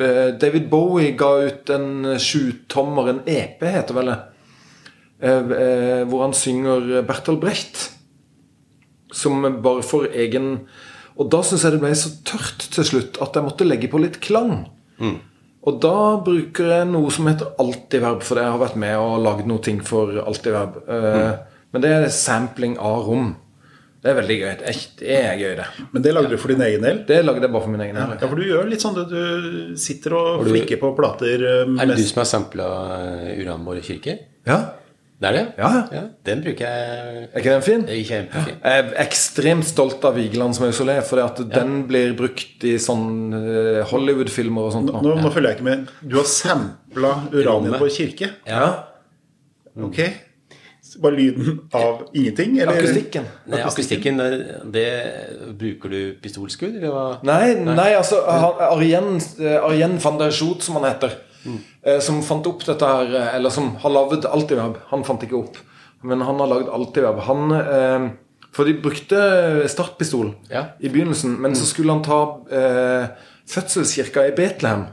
eh, 0.00 0.30
David 0.40 0.66
Bowie 0.72 1.12
ga 1.18 1.30
ut 1.44 1.70
en 1.74 2.16
sjutommer, 2.20 3.12
en 3.12 3.22
EP 3.28 3.62
heter 3.68 3.96
vel 3.96 4.12
det, 4.12 4.18
hvor 5.18 6.20
han 6.22 6.34
synger 6.36 7.00
Bertolt 7.06 7.40
Brecht. 7.42 7.88
Som 9.12 9.42
bare 9.64 9.82
for 9.82 10.04
egen 10.12 10.68
Og 11.16 11.30
da 11.32 11.40
syns 11.42 11.64
jeg 11.64 11.74
det 11.74 11.80
ble 11.82 11.94
så 11.96 12.12
tørt 12.28 12.68
til 12.74 12.86
slutt 12.86 13.16
at 13.24 13.34
jeg 13.34 13.46
måtte 13.46 13.66
legge 13.66 13.88
på 13.90 13.98
litt 13.98 14.20
klang. 14.22 14.68
Og 15.66 15.80
da 15.82 15.94
bruker 16.24 16.70
jeg 16.70 16.86
noe 16.92 17.10
som 17.12 17.26
heter 17.28 17.50
alltidverb, 17.60 18.22
for 18.24 18.38
jeg 18.40 18.52
har 18.52 18.60
vært 18.62 18.76
med 18.78 18.94
og 19.00 19.18
lagd 19.24 19.48
noe 19.50 19.58
ting 19.64 19.80
for 19.84 20.14
alltidverb. 20.22 20.78
Mm. 20.86 21.58
Men 21.74 21.84
det 21.84 21.90
er 21.96 22.06
sampling 22.14 22.78
av 22.80 23.02
rom. 23.08 23.32
Det 23.98 24.12
er 24.12 24.14
veldig 24.20 24.36
gøy. 24.38 24.52
Det 25.00 25.10
er, 25.10 25.32
gøy, 25.40 25.56
det. 25.58 25.64
Men 25.92 26.04
det 26.04 26.12
lagde 26.14 26.30
du 26.30 26.38
for 26.38 26.52
din 26.54 26.62
egen 26.62 26.84
del? 26.86 27.00
Det 27.08 27.18
lagde 27.26 27.42
jeg 27.42 27.50
bare 27.50 27.64
for 27.66 27.72
min 27.74 27.82
egen 27.82 27.98
del. 27.98 28.12
Ja, 28.14 28.28
for 28.30 28.38
du 28.38 28.46
gjør 28.46 28.68
litt 28.70 28.84
sånn 28.84 28.94
du, 28.94 29.02
du 29.10 29.76
sitter 29.76 30.14
og 30.14 30.44
du- 30.46 30.52
flikker 30.54 30.78
på 30.80 30.92
plater 30.96 31.42
eh, 31.42 31.72
Er 31.82 31.90
det 31.90 31.96
du 31.98 32.04
som 32.06 32.22
har 32.22 32.28
sampla 32.30 32.68
Uranborg 33.34 33.82
kirke? 33.82 34.14
Ja. 34.46 34.60
Det 35.18 35.26
er 35.26 35.34
det? 35.34 35.44
Ja. 35.58 36.02
Den 36.28 36.42
bruker 36.44 36.68
jeg 36.68 37.22
Er 37.24 37.40
ikke 37.40 37.54
den 37.56 37.64
fin? 37.66 37.80
Er 37.90 38.02
kjempefin. 38.06 38.60
Jeg 38.62 38.82
er 38.84 38.92
ekstremt 39.02 39.66
stolt 39.66 40.04
av 40.06 40.14
Vigelands 40.14 40.60
mausolé, 40.62 41.00
for 41.06 41.18
ja. 41.18 41.26
den 41.56 41.80
blir 41.88 42.14
brukt 42.18 42.62
i 42.68 42.76
sånn 42.82 43.34
eh, 43.34 43.80
Hollywood-filmer 43.90 44.68
og 44.68 44.76
sånt. 44.76 44.92
Nå, 44.94 45.16
nå 45.18 45.32
følger 45.34 45.50
jeg 45.50 45.58
ikke 45.58 45.66
med. 45.66 45.90
Du 46.06 46.20
har 46.20 46.30
sampla 46.30 47.16
Uranienborg 47.34 47.90
kirke? 47.96 48.30
Ja. 48.46 48.70
Ok. 49.74 49.98
Var 50.88 51.02
Bare 51.02 51.16
lyden 51.18 51.60
av 51.74 52.06
ingenting? 52.14 52.58
Eller? 52.58 52.78
Akustikken. 52.78 53.26
Nei, 53.50 53.60
akustikken, 53.66 54.22
det 54.72 54.86
Bruker 55.58 55.92
du 55.92 56.00
pistolskudd, 56.22 56.78
eller 56.78 56.94
hva? 56.94 57.06
Nei, 57.26 57.56
nei, 57.66 57.90
altså 57.98 58.22
Arjen, 58.24 59.16
eh, 59.42 59.58
Arjen 59.58 59.98
van 60.02 60.22
der 60.22 60.30
Schoot, 60.34 60.62
som 60.64 60.78
han 60.78 60.88
heter, 60.88 61.18
eh, 61.44 61.58
som 62.04 62.20
fant 62.26 62.46
opp 62.50 62.64
dette 62.66 62.86
her 62.88 63.14
eh, 63.14 63.34
Eller 63.38 63.52
som 63.54 63.72
har 63.82 63.92
lagd 63.94 64.26
Altiweb. 64.28 64.76
Han 64.92 65.04
fant 65.06 65.22
ikke 65.26 65.38
opp, 65.38 65.58
men 66.06 66.22
han 66.26 66.40
har 66.42 66.50
lagd 66.52 66.68
Altiweb. 66.74 67.22
Han 67.28 67.54
eh, 67.58 68.06
For 68.54 68.68
de 68.68 68.76
brukte 68.82 69.18
startpistol 69.70 70.32
Ja. 70.52 70.64
i 70.80 70.88
begynnelsen, 70.92 71.34
men 71.40 71.54
så 71.58 71.66
skulle 71.68 71.92
han 71.96 72.04
ta 72.06 72.20
eh, 72.50 73.10
fødselskirka 73.48 74.26
i 74.28 74.34
Betlehem. 74.36 74.86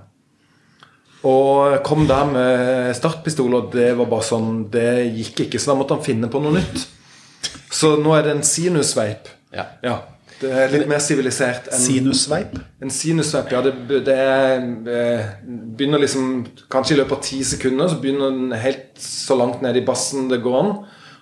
Og 1.25 1.79
kom 1.87 2.03
der 2.07 2.25
med 2.29 2.91
startpistol, 2.95 3.53
og 3.57 3.71
det 3.73 3.95
var 3.97 4.05
bare 4.11 4.25
sånn 4.27 4.67
Det 4.69 4.89
gikk 5.15 5.47
ikke, 5.47 5.59
så 5.61 5.71
da 5.71 5.79
måtte 5.79 5.95
han 5.97 6.05
finne 6.05 6.29
på 6.29 6.41
noe 6.43 6.53
nytt. 6.59 6.83
Så 7.73 7.95
nå 7.99 8.13
er 8.15 8.27
det 8.27 8.35
en 8.35 8.45
sinusveip. 8.45 9.31
Ja. 9.55 9.65
Ja, 9.83 9.95
Det 10.41 10.51
er 10.51 10.73
litt 10.73 10.89
mer 10.89 10.99
sivilisert 11.03 11.69
enn 11.71 11.79
Sinussveip? 11.79 12.57
en 12.83 12.91
sinusveip. 12.91 13.53
Ja, 13.53 13.61
det, 13.65 13.73
det 14.05 14.15
er, 14.19 14.65
eh, 14.91 15.31
begynner 15.47 16.01
liksom 16.03 16.45
Kanskje 16.71 16.95
i 16.95 16.99
løpet 16.99 17.17
av 17.17 17.23
ti 17.25 17.39
sekunder 17.47 17.89
så 17.91 17.99
begynner 18.01 18.35
den 18.35 18.53
helt 18.59 18.99
så 19.01 19.37
langt 19.39 19.63
ned 19.65 19.79
i 19.79 19.85
bassen 19.85 20.29
det 20.31 20.43
går 20.43 20.59
an. 20.59 20.71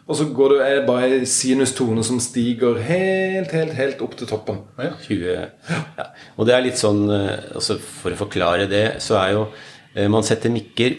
Og 0.04 0.18
så 0.20 0.26
går 0.36 0.58
det, 0.58 0.72
bare 0.88 1.08
en 1.22 1.30
sinustone 1.30 2.04
som 2.04 2.20
stiger 2.20 2.82
helt, 2.84 3.54
helt, 3.56 3.72
helt 3.78 4.02
opp 4.04 4.18
til 4.20 4.28
toppen. 4.28 4.60
20 4.76 5.24
ja. 5.32 6.10
Og 6.36 6.50
det 6.50 6.58
er 6.58 6.66
litt 6.66 6.82
sånn 6.82 7.06
eh, 7.08 7.56
altså 7.56 7.78
For 7.80 8.12
å 8.12 8.22
forklare 8.26 8.68
det, 8.72 8.86
så 9.04 9.22
er 9.22 9.34
jo 9.38 9.48
eh, 9.96 10.10
Man 10.12 10.26
setter 10.28 10.52
mikker 10.52 10.98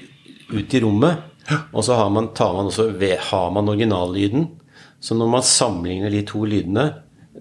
ut 0.55 0.75
i 0.77 0.81
rommet, 0.81 1.31
og 1.73 1.81
så 1.85 1.97
har 1.99 2.11
man, 2.13 2.31
tar 2.37 2.53
man 2.53 2.69
også 2.69 2.91
har 3.31 3.49
man 3.53 3.69
originallyden. 3.73 4.45
Så 5.01 5.17
når 5.17 5.31
man 5.33 5.45
sammenligner 5.45 6.13
de 6.13 6.21
to 6.29 6.45
lydene 6.49 6.85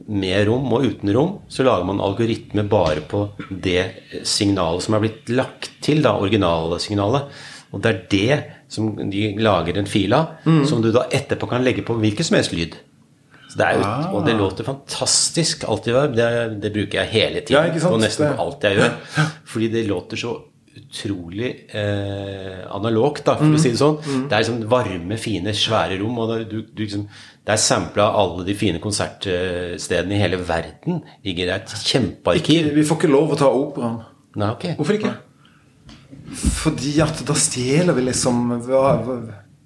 med 0.08 0.48
rom 0.48 0.66
og 0.74 0.84
uten 0.86 1.14
rom, 1.16 1.34
så 1.48 1.64
lager 1.64 1.86
man 1.88 2.02
algoritme 2.04 2.64
bare 2.70 3.02
på 3.08 3.26
det 3.50 3.86
signalet 4.28 4.84
som 4.84 4.96
er 4.98 5.04
blitt 5.06 5.30
lagt 5.30 5.70
til, 5.86 6.02
da, 6.04 6.16
originalsignalet. 6.20 7.30
Og 7.74 7.82
det 7.82 7.90
er 7.94 8.02
det 8.12 8.40
som 8.74 8.92
de 9.10 9.36
lager 9.42 9.78
en 9.80 9.86
fil 9.90 10.14
av, 10.14 10.36
som 10.68 10.82
du 10.84 10.92
da 10.92 11.06
etterpå 11.10 11.48
kan 11.50 11.64
legge 11.66 11.86
på 11.88 11.96
hvilken 12.02 12.26
som 12.28 12.36
helst 12.38 12.54
lyd. 12.54 12.76
Så 13.50 13.58
det 13.60 13.66
er 13.68 13.76
jo, 13.78 13.84
Ah. 13.86 14.14
Og 14.16 14.26
det 14.26 14.34
låter 14.38 14.64
fantastisk. 14.66 15.64
Alltid, 15.70 15.94
det, 16.18 16.30
det 16.62 16.72
bruker 16.74 17.00
jeg 17.04 17.10
hele 17.12 17.42
Ja, 17.50 17.64
tiden. 17.64 17.80
sant? 17.80 17.94
på 17.94 18.00
nesten 18.02 18.34
på 18.36 18.42
alt 18.48 18.64
jeg 18.64 18.78
gjør. 18.78 18.96
Fordi 19.46 19.68
det 19.70 19.88
låter 19.88 20.18
så 20.18 20.32
utrolig 20.74 21.50
eh, 21.70 22.64
analogt, 22.74 23.24
da, 23.26 23.36
for 23.38 23.46
Mm. 23.46 23.56
å 23.56 23.60
si 23.62 23.70
det 23.70 23.78
sånn. 23.78 23.98
Det 24.30 24.34
er 24.34 24.42
liksom 24.44 24.64
varme, 24.70 25.18
fine, 25.18 25.54
svære 25.54 26.00
rom. 26.02 26.18
og 26.18 26.50
du, 26.50 26.62
du 26.64 26.82
liksom, 26.84 27.08
det 27.44 27.58
er 27.58 27.60
sampla 27.60 28.06
alle 28.16 28.46
de 28.48 28.56
fine 28.56 28.80
konsertstedene 28.84 30.16
i 30.16 30.22
hele 30.22 30.40
verden. 30.48 31.02
Ligger 31.28 31.50
det 31.50 31.56
et 31.58 31.74
kjempearkiv. 31.90 32.70
Vi 32.78 32.86
får 32.88 33.02
ikke 33.02 33.12
lov 33.12 33.34
å 33.36 33.40
ta 33.40 33.50
operaen. 33.52 33.98
Nei, 34.40 34.50
ok. 34.56 34.68
Hvorfor 34.80 34.96
ikke? 34.96 35.12
Fordi 36.34 36.94
at 37.04 37.20
da 37.28 37.36
stjeler 37.38 37.98
vi 37.98 38.06
liksom 38.08 38.46
hva, 38.64 38.84
hva, 39.04 39.18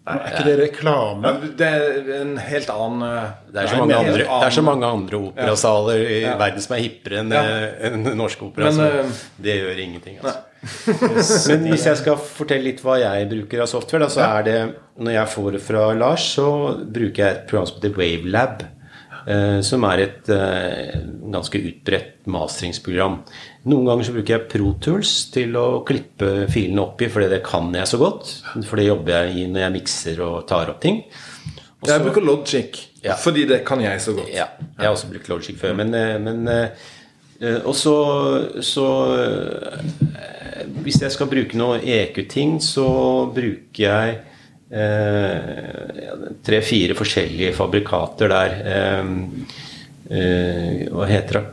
Er 0.08 0.26
ikke 0.32 0.48
det 0.48 0.56
reklame? 0.64 1.36
Det 1.60 1.70
er 1.70 2.12
en 2.18 2.34
helt 2.42 2.74
annen 2.74 3.06
eh, 3.06 3.30
Det 3.54 3.62
er, 3.62 3.70
så 3.70 3.80
mange 3.84 4.02
andre, 4.02 4.26
det 4.26 4.50
er 4.50 4.56
så 4.58 4.66
mange 4.66 4.92
andre 4.98 5.22
operasaler 5.30 6.04
i 6.18 6.20
verden 6.26 6.66
som 6.66 6.76
er 6.78 6.84
hippere 6.84 7.22
enn 7.22 7.34
Ja. 7.36 7.46
en 7.88 8.02
enn 8.02 8.18
norsk 8.18 8.42
opera. 8.50 8.72
Men, 8.72 8.80
så 8.80 9.04
eh, 9.04 9.26
det 9.44 9.60
gjør 9.62 9.84
ingenting. 9.86 10.18
Altså. 10.24 10.47
Men 11.48 11.68
hvis 11.70 11.86
jeg 11.86 12.00
skal 12.02 12.18
fortelle 12.18 12.66
litt 12.66 12.82
hva 12.84 12.96
jeg 13.02 13.28
bruker 13.30 13.62
av 13.64 13.70
software, 13.72 14.06
da, 14.06 14.10
så 14.10 14.24
er 14.26 14.48
det 14.48 14.58
Når 14.98 15.14
jeg 15.14 15.30
får 15.36 15.52
det 15.54 15.62
fra 15.62 15.84
Lars, 15.94 16.24
så 16.34 16.48
bruker 16.82 17.22
jeg 17.24 17.36
et 17.36 17.46
program 17.50 17.68
som 17.70 17.78
heter 17.78 17.94
Wavelab. 18.00 18.64
eh, 19.28 19.60
Som 19.62 19.84
er 19.86 20.02
et 20.08 20.30
eh, 20.34 20.98
ganske 21.34 21.62
utbredt 21.62 22.26
masteringsprogram. 22.34 23.20
Noen 23.70 23.86
ganger 23.92 24.08
så 24.10 24.16
bruker 24.18 24.34
jeg 24.38 24.48
ProTools 24.52 25.14
til 25.36 25.56
å 25.60 25.66
klippe 25.88 26.48
filene 26.52 26.82
opp 26.88 27.02
i, 27.06 27.10
fordi 27.14 27.30
det 27.36 27.44
kan 27.46 27.70
jeg 27.76 27.88
så 27.94 28.00
godt. 28.02 28.34
For 28.66 28.76
det 28.82 28.88
jobber 28.90 29.14
jeg 29.28 29.36
i 29.44 29.48
når 29.52 29.66
jeg 29.68 29.76
mikser 29.78 30.22
og 30.26 30.38
tar 30.50 30.72
opp 30.74 30.82
ting. 30.84 31.04
Også, 31.78 31.92
Jeg 31.94 32.02
bruker 32.08 32.24
Logic, 32.26 32.84
Ja. 33.06 33.14
fordi 33.22 33.46
det 33.48 33.62
kan 33.68 33.80
jeg 33.80 34.02
så 34.02 34.16
godt. 34.18 34.32
ja, 34.34 34.48
jeg 34.80 34.88
har 34.88 34.96
også 34.96 35.12
brukt 35.12 35.30
Logic 35.30 35.56
før, 35.62 35.76
men, 35.78 35.94
eh, 35.94 36.18
men 36.18 36.48
eh, 36.48 36.70
eh, 37.40 37.60
Og 37.64 37.76
så, 37.78 37.94
så 38.66 38.88
Hvis 40.84 41.02
jeg 41.02 41.12
skal 41.14 41.30
bruke 41.32 41.58
noe 41.60 41.80
EQ-ting, 41.82 42.58
så 42.64 42.88
bruker 43.34 43.84
jeg 43.84 44.16
eh, 44.72 46.32
tre-fire 46.46 46.96
forskjellige 46.98 47.54
fabrikater 47.58 48.28
der. 48.32 48.52
Eh, 48.76 49.06
eh, 50.10 50.88
hva 50.94 51.06
heter 51.10 51.34
det? 51.40 51.46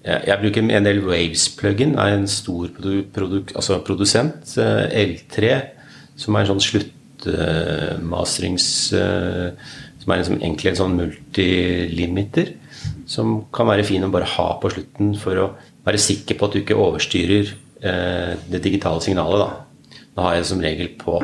Eh, 0.00 0.22
jeg, 0.26 0.38
bruker 0.40 0.60
en 0.64 0.86
del 0.86 1.02
Waves-plugin. 1.04 1.98
er 1.98 2.14
en 2.16 2.28
stor 2.28 2.68
produ 2.76 3.02
produ 3.12 3.42
altså 3.54 3.80
produsent. 3.84 4.58
eh, 4.58 5.06
L3, 5.06 5.62
som 6.16 6.34
er 6.34 6.40
en 6.40 6.50
sånn 6.54 6.68
sluttmasterings... 6.70 8.66
Som 10.00 10.12
er 10.14 10.16
en, 10.16 10.24
som 10.24 10.38
egentlig 10.40 10.70
en 10.70 10.76
sånn 10.78 10.96
multilimiter. 10.96 12.54
Som 13.04 13.44
kan 13.52 13.68
være 13.68 13.84
fin 13.84 14.04
å 14.06 14.08
bare 14.08 14.24
ha 14.38 14.58
på 14.62 14.70
slutten 14.72 15.12
for 15.20 15.36
å 15.36 15.50
være 15.86 16.00
sikker 16.02 16.38
på 16.38 16.46
at 16.46 16.54
du 16.54 16.60
ikke 16.62 16.78
overstyrer 16.78 17.52
eh, 17.82 18.36
det 18.52 18.62
digitale 18.64 19.02
signalet. 19.04 19.44
Da, 19.44 19.98
da 20.16 20.28
har 20.28 20.38
jeg 20.38 20.50
som 20.50 20.62
regel 20.64 20.92
på. 21.00 21.18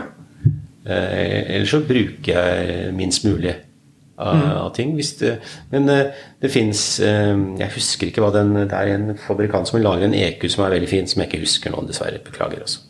Eh, 0.86 1.54
ellers 1.57 1.74
så 1.74 1.82
bruker 1.84 2.32
jeg 2.32 2.92
minst 2.96 3.24
mulig 3.26 3.54
av, 4.16 4.36
av 4.62 4.68
ting. 4.76 4.94
Det, 4.96 5.32
men 5.72 5.88
eh, 5.92 6.20
det 6.40 6.50
fins 6.52 6.82
Jeg 7.02 7.68
husker 7.74 8.09
ikke 8.09 8.22
hva 8.24 8.30
den 8.32 8.54
Det 8.62 8.72
er 8.72 8.94
en 8.94 9.11
fabrikant 9.20 9.68
som 9.68 9.80
lager 9.82 10.07
en 10.07 10.16
EQ 10.16 10.46
som 10.52 10.64
er 10.64 10.76
veldig 10.78 10.90
fin, 10.90 11.09
som 11.11 11.20
jeg 11.22 11.32
ikke 11.32 11.44
husker 11.44 11.74
nå, 11.74 11.84
dessverre. 11.88 12.22
Beklager. 12.24 12.64
Altså. 12.64 12.84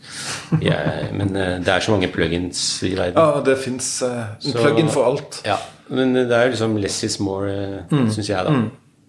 Jeg, 0.62 1.10
men 1.16 1.34
eh, 1.34 1.56
det 1.64 1.72
er 1.72 1.86
så 1.86 1.94
mange 1.96 2.12
plugins 2.12 2.60
i 2.86 2.94
verden. 2.94 3.18
Ja, 3.18 3.42
det 3.46 3.58
fins 3.64 3.90
en 4.06 4.58
plugin 4.60 4.92
for 4.92 5.10
alt. 5.10 5.40
Ja, 5.46 5.58
men 5.88 6.14
det 6.14 6.30
er 6.30 6.50
liksom 6.52 6.76
less 6.82 7.02
is 7.06 7.20
more, 7.22 7.84
mm. 7.90 8.10
syns 8.14 8.30
jeg, 8.30 8.44
da. 8.46 8.54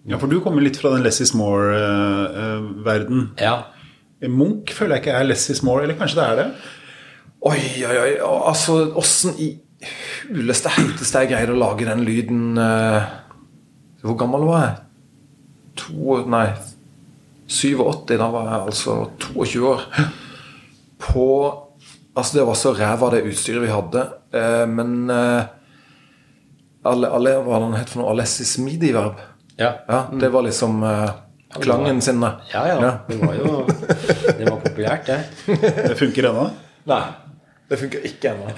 Ja, 0.08 0.18
for 0.18 0.30
du 0.30 0.38
kommer 0.40 0.64
litt 0.64 0.78
fra 0.80 0.94
den 0.94 1.04
less 1.04 1.20
is 1.20 1.34
more-verden. 1.36 3.30
Ja. 3.40 3.58
Munch 4.26 4.72
føler 4.74 4.96
jeg 4.96 5.04
ikke 5.04 5.16
er 5.20 5.28
less 5.28 5.50
is 5.52 5.62
more, 5.62 5.84
eller 5.84 5.98
kanskje 5.98 6.18
det 6.18 6.26
er 6.26 6.38
det? 6.40 6.46
Oi, 7.46 7.60
oi, 7.86 7.96
oi. 8.02 8.12
Altså, 8.24 8.80
åssen 8.98 9.36
i 9.38 9.52
huleste 10.28 10.72
heiteste 10.74 11.22
jeg 11.22 11.30
greier 11.32 11.52
å 11.52 11.58
lage 11.58 11.86
den 11.86 12.02
lyden 12.02 12.58
uh, 12.58 13.04
Hvor 14.02 14.16
gammel 14.18 14.46
var 14.48 14.64
jeg? 14.64 14.74
To 15.84 16.18
Nei. 16.26 16.48
87. 17.48 18.18
Da 18.18 18.26
var 18.32 18.50
jeg 18.50 18.72
altså 18.72 18.96
22 19.30 19.64
år. 19.70 19.86
På 21.00 21.28
Altså, 22.18 22.40
det 22.40 22.46
var 22.48 22.56
så 22.58 22.72
ræva, 22.74 23.12
det 23.14 23.20
utstyret 23.30 23.62
vi 23.62 23.70
hadde. 23.70 24.00
Uh, 24.34 24.64
men 24.66 25.06
uh, 25.06 25.46
alle, 26.82 27.10
alle, 27.14 27.36
Hva 27.38 27.52
var 27.52 27.60
det 27.60 27.68
han 27.68 27.76
het 27.78 27.92
for 27.92 28.02
noe? 28.02 28.10
Alessis 28.16 28.56
midi-verb. 28.58 29.20
Ja. 29.58 29.72
Ja, 29.88 30.02
det 30.20 30.28
var 30.30 30.46
liksom 30.46 30.82
uh, 30.86 31.10
klangen 31.60 32.00
sin. 32.04 32.20
da. 32.20 32.40
Ja, 32.52 32.66
ja. 32.68 32.92
Det 33.08 33.16
var 33.22 33.34
jo 33.34 33.64
det 34.38 34.44
var 34.50 34.60
populært 34.62 35.08
det. 35.08 35.22
Det 35.88 35.96
funker 35.98 36.30
ennå. 36.30 36.44
Nei. 36.88 37.02
Det 37.68 37.76
funker 37.76 38.04
ikke 38.08 38.32
ennå. 38.32 38.52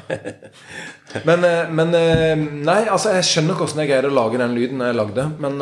Men, 1.27 1.43
eh, 1.45 1.71
men 1.75 1.95
eh, 1.99 2.37
Nei, 2.39 2.85
altså, 2.87 3.11
jeg 3.17 3.27
skjønner 3.27 3.57
hvordan 3.59 3.83
jeg 3.83 3.91
greide 3.91 4.11
å 4.13 4.15
lage 4.15 4.39
den 4.39 4.55
lyden 4.55 4.85
jeg 4.85 4.95
lagde. 4.95 5.25
Men 5.43 5.59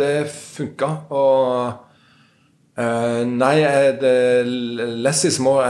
det 0.00 0.14
funka. 0.32 0.88
Og 1.14 2.80
eh, 2.80 3.22
Nei, 3.30 3.54
det, 4.02 4.16
Less 5.06 5.22
is 5.28 5.38
more 5.42 5.68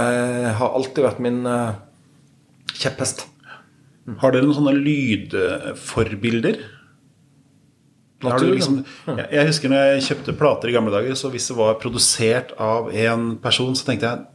har 0.56 0.78
alltid 0.78 1.04
vært 1.10 1.20
min 1.20 1.42
kjepphest. 2.72 3.26
Har 4.22 4.32
dere 4.32 4.46
noen 4.46 4.56
sånne 4.56 4.78
lydforbilder? 4.80 6.64
Naturlig. 8.24 8.58
liksom, 8.58 8.80
jeg, 9.06 9.26
jeg 9.32 9.46
husker 9.48 9.72
når 9.72 9.86
jeg 9.86 10.04
kjøpte 10.10 10.36
plater 10.36 10.68
i 10.68 10.74
gamle 10.76 10.92
dager, 10.92 11.16
så 11.16 11.30
hvis 11.32 11.48
det 11.48 11.56
var 11.56 11.78
produsert 11.80 12.52
av 12.60 12.90
en 12.92 13.32
person, 13.40 13.72
så 13.76 13.88
tenkte 13.88 14.10
jeg 14.10 14.26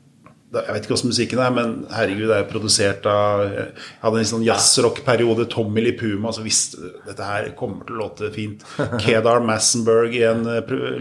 jeg 0.63 0.75
vet 0.75 0.85
ikke 0.85 0.93
hvordan 0.93 1.11
musikken 1.11 1.41
er, 1.43 1.53
men 1.55 1.73
herregud, 1.91 2.27
det 2.29 2.37
er 2.37 2.47
produsert 2.49 3.07
av 3.09 3.43
Jeg 3.45 3.67
hadde 4.03 4.21
en 4.21 4.29
sånn 4.29 4.45
jazzrock-periode. 4.45 5.47
Tommy 5.51 5.83
Lee 5.83 5.97
Puma. 5.97 6.31
Så 6.35 6.45
visste 6.45 6.93
dette 7.05 7.27
her 7.27 7.49
kommer 7.59 7.87
til 7.87 7.97
å 7.97 8.03
låte 8.05 8.31
fint. 8.35 8.63
Kedar 9.03 9.43
Massenberg 9.45 10.15
igjen. 10.15 10.45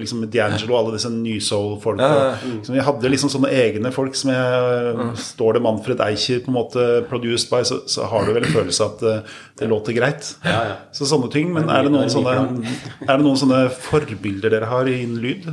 Liksom 0.00 0.24
D'Angelo, 0.32 0.78
alle 0.78 0.96
disse 0.96 1.12
nysoul-folka. 1.12 2.10
Liksom, 2.44 2.78
jeg 2.78 2.86
hadde 2.88 3.12
liksom 3.12 3.32
sånne 3.32 3.52
egne 3.54 3.92
folk 3.94 4.16
som 4.18 4.32
jeg 4.34 5.10
Står 5.20 5.56
det 5.56 5.62
Manfred 5.64 6.00
Eicher 6.04 6.40
på 6.44 6.50
en 6.50 6.56
måte 6.56 6.84
produced 7.08 7.50
by, 7.52 7.62
så, 7.66 7.80
så 7.90 8.08
har 8.10 8.26
du 8.26 8.32
vel 8.34 8.46
en 8.46 8.54
følelse 8.54 8.86
at 8.86 9.04
eh, 9.08 9.36
det 9.60 9.68
låter 9.70 9.96
greit. 9.96 10.34
Ja, 10.44 10.58
ja. 10.70 10.74
Så 10.94 11.08
sånne 11.08 11.30
ting. 11.32 11.52
Men 11.54 11.70
er 11.72 11.86
det 11.86 11.94
noen 11.94 12.10
sånne, 12.12 12.34
er 13.08 13.14
det 13.14 13.22
noen 13.24 13.40
sånne 13.40 13.66
forbilder 13.86 14.54
dere 14.54 14.70
har 14.70 14.90
innen 14.90 15.22
lyd? 15.22 15.48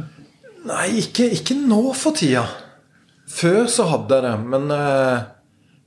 Nei, 0.70 0.88
ikke, 1.02 1.26
ikke 1.38 1.58
nå 1.58 1.84
for 1.98 2.18
tida. 2.18 2.46
Før 3.32 3.66
så 3.72 3.88
hadde 3.92 4.18
jeg 4.20 4.28
det, 4.28 4.36
men 4.54 4.72
eh, 4.76 5.26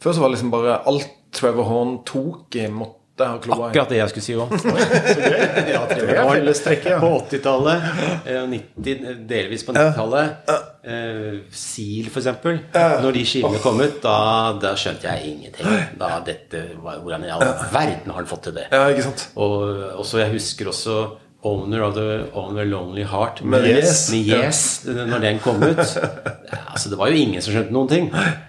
før 0.03 0.17
så 0.17 0.23
var 0.25 0.31
det 0.31 0.37
liksom 0.39 0.53
bare 0.55 0.81
alt 0.91 1.11
Trevor 1.35 1.67
Horn 1.67 1.97
tok 2.07 2.55
i, 2.61 2.69
måtte 2.71 3.01
jeg 3.25 3.31
ha 3.31 3.39
kloa 3.43 3.57
i. 3.59 3.71
Akkurat 3.73 3.91
det 3.93 3.99
jeg 4.01 4.11
skulle 4.13 4.27
si 4.27 4.35
òg. 4.39 4.55
Det 5.95 6.15
fellestrekket, 6.19 6.89
ja. 6.95 6.99
På 7.03 7.11
80-tallet, 7.21 7.85
eh, 8.27 8.41
90, 8.51 9.21
delvis 9.31 9.63
på 9.67 9.75
90-tallet. 9.75 10.51
Eh, 10.85 11.37
Seal, 11.55 12.09
eksempel. 12.11 12.59
Når 12.75 13.17
de 13.19 13.25
skivene 13.29 13.61
kom 13.63 13.79
ut, 13.83 14.01
da, 14.03 14.17
da 14.63 14.75
skjønte 14.79 15.11
jeg 15.11 15.35
ingenting. 15.35 15.69
Da, 16.01 16.11
dette, 16.27 16.65
hvordan 16.81 17.27
i 17.29 17.31
all 17.35 17.45
verden 17.75 18.11
har 18.11 18.19
han 18.23 18.31
fått 18.31 18.49
til 18.49 18.57
det? 18.59 18.67
Ja, 18.75 18.89
ikke 18.91 19.07
sant? 19.07 19.29
Og 19.39 19.69
også, 20.03 20.21
jeg 20.25 20.35
husker 20.35 20.73
også 20.75 20.99
Owner 21.45 21.83
of 21.85 21.95
the 21.95 22.07
Owner 22.41 22.65
Lonely 22.65 23.03
Heart 23.05 23.43
Med 23.45 23.67
Yes. 23.69 24.11
med 24.11 24.27
yes 24.33 24.61
når 24.87 25.21
den 25.21 25.39
kom 25.45 25.63
ut. 25.63 25.77
Altså, 26.75 26.91
det 26.91 26.99
var 26.99 27.09
jo 27.11 27.19
ingen 27.21 27.43
som 27.43 27.53
skjønte 27.55 27.71
noen 27.75 27.89
ting. 27.91 28.07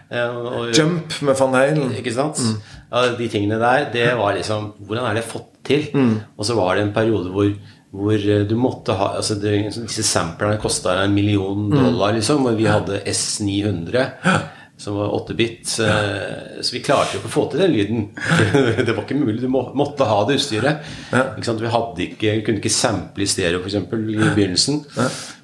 Eh, 0.10 0.30
og- 0.38 0.72
Jump 0.74 1.14
med 1.22 1.36
Van 1.38 1.54
Halen. 1.54 1.92
ikke 1.98 2.14
sant? 2.14 2.40
Ja, 2.92 3.04
de 3.18 3.28
tingene 3.30 3.60
der, 3.62 3.90
det 3.94 4.08
var 4.18 4.34
liksom 4.38 4.72
Hvordan 4.88 5.10
er 5.10 5.14
det 5.20 5.24
fått 5.28 5.52
til? 5.66 5.88
Og 6.38 6.46
så 6.46 6.56
var 6.58 6.76
det 6.76 6.84
en 6.88 6.94
periode 6.94 7.30
hvor, 7.34 7.52
hvor 7.92 8.14
eh, 8.18 8.44
du 8.50 8.56
måtte 8.58 8.94
ha 8.98 9.12
altså 9.18 9.36
det, 9.42 9.56
Disse 9.76 10.04
samplerne 10.04 10.58
kosta 10.62 10.96
en 11.04 11.14
million 11.14 11.70
dollar, 11.70 12.14
liksom, 12.18 12.42
Hvor 12.46 12.56
vi 12.58 12.66
hadde 12.70 13.02
S900. 13.06 14.06
Som 14.78 14.98
var 15.00 15.14
8-bit. 15.16 15.78
eh, 15.80 16.62
Så 16.62 16.76
vi 16.76 16.82
klarte 16.84 17.16
jo 17.16 17.22
ikke 17.22 17.30
å 17.30 17.36
få 17.36 17.44
til 17.52 17.62
den 17.64 17.72
lyden. 17.72 18.02
Det 18.86 18.92
var 18.92 19.06
ikke 19.06 19.16
mulig. 19.18 19.38
Du 19.42 19.48
må, 19.52 19.62
måtte 19.78 20.08
ha 20.10 20.18
det 20.28 20.36
utstyret. 20.40 20.84
Vi 21.12 21.72
hadde 21.72 22.04
ikke, 22.10 22.34
vi 22.40 22.44
kunne 22.44 22.60
ikke 22.60 22.74
sample 22.76 23.24
i 23.24 23.30
stereo 23.30 23.64
eksempel, 23.64 24.04
i 24.12 24.20
begynnelsen. 24.36 24.82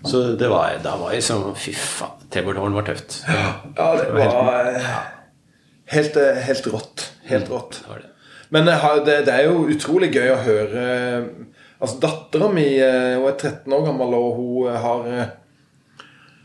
Så 0.03 0.23
det 0.35 0.49
var, 0.51 0.75
da 0.83 0.97
var 0.99 1.13
jeg 1.15 1.23
sånn 1.23 1.51
Fy 1.55 1.71
faen, 1.77 2.27
Trebortårn 2.33 2.75
var 2.75 2.87
tøft. 2.87 3.21
Ja, 3.29 3.89
det 3.99 4.09
var 4.17 4.71
eh, 4.75 4.93
helt, 5.95 6.17
eh, 6.17 6.41
helt 6.47 6.71
rått. 6.73 7.07
Helt 7.31 7.51
rått. 7.51 7.83
Det 7.85 8.01
det. 8.01 8.07
Men 8.51 8.67
det, 8.67 9.21
det 9.27 9.31
er 9.31 9.47
jo 9.47 9.67
utrolig 9.71 10.11
gøy 10.11 10.33
å 10.33 10.41
høre 10.43 10.81
Altså 11.81 11.97
Dattera 12.03 12.49
mi 12.53 12.65
eh, 12.77 13.15
hun 13.17 13.25
er 13.29 13.37
13 13.39 13.73
år 13.73 13.85
gammel, 13.87 14.11
og 14.13 14.35
hun 14.37 14.67
eh, 14.69 14.81
har 14.83 15.07
eh, 15.09 15.29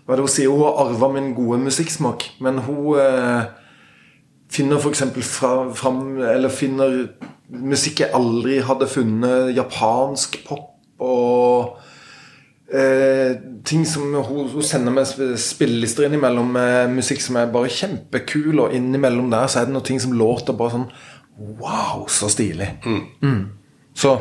Hva 0.06 0.14
er 0.14 0.20
det 0.20 0.26
hun 0.28 0.30
sier? 0.30 0.52
Hun 0.52 0.62
har 0.62 0.76
arva 0.86 1.08
min 1.16 1.32
gode 1.34 1.58
musikksmak. 1.64 2.28
Men 2.40 2.60
hun 2.62 2.94
eh, 3.02 3.48
finner 4.54 4.78
f.eks. 4.78 5.02
Fra, 5.26 5.50
fram 5.74 6.20
Eller 6.22 6.48
finner 6.54 7.08
musikk 7.50 8.04
jeg 8.04 8.14
aldri 8.14 8.60
hadde 8.62 8.86
funnet. 8.90 9.52
Japansk 9.56 10.40
pop 10.46 10.72
og 11.02 11.76
eh, 12.72 13.34
ting 13.68 13.82
som 13.86 14.14
hun, 14.14 14.46
hun 14.48 14.64
sender 14.64 14.94
meg 14.96 15.04
sp- 15.10 15.34
spillelister 15.38 16.06
innimellom 16.06 16.48
med 16.54 16.94
musikk 16.96 17.20
som 17.20 17.36
er 17.36 17.50
bare 17.52 17.68
kjempekul, 17.68 18.62
og 18.64 18.72
innimellom 18.74 19.28
der 19.34 19.50
så 19.52 19.60
er 19.60 19.68
det 19.68 19.74
noen 19.76 19.84
ting 19.90 20.00
som 20.02 20.14
låter 20.16 20.56
bare 20.56 20.72
sånn 20.78 20.88
Wow, 21.36 22.06
så 22.08 22.30
stilig. 22.32 22.70
Mm. 23.20 23.42
Så 23.92 24.14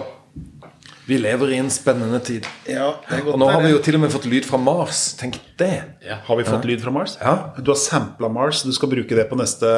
vi 1.05 1.17
lever 1.21 1.51
i 1.53 1.57
en 1.61 1.67
spennende 1.69 2.17
tid. 2.25 2.47
Ja, 2.65 2.87
det 3.09 3.19
er 3.19 3.27
Og 3.29 3.35
nå 3.37 3.45
har 3.51 3.61
vi 3.61 3.69
jo 3.69 3.77
til 3.85 3.93
og 3.97 4.01
med 4.01 4.09
fått 4.13 4.25
lyd 4.25 4.45
fra 4.47 4.57
Mars. 4.57 5.13
Tenk 5.19 5.35
det. 5.59 5.83
Ja. 6.01 6.15
Har 6.25 6.35
vi 6.39 6.43
fått 6.47 6.65
lyd 6.65 6.81
fra 6.81 6.89
Mars? 6.95 7.13
Ja. 7.21 7.33
Du 7.61 7.69
har 7.69 7.77
sampla 7.77 8.25
Mars. 8.33 8.63
Du 8.65 8.71
skal 8.73 8.89
bruke 8.89 9.13
det 9.17 9.27
på 9.29 9.37
neste 9.37 9.69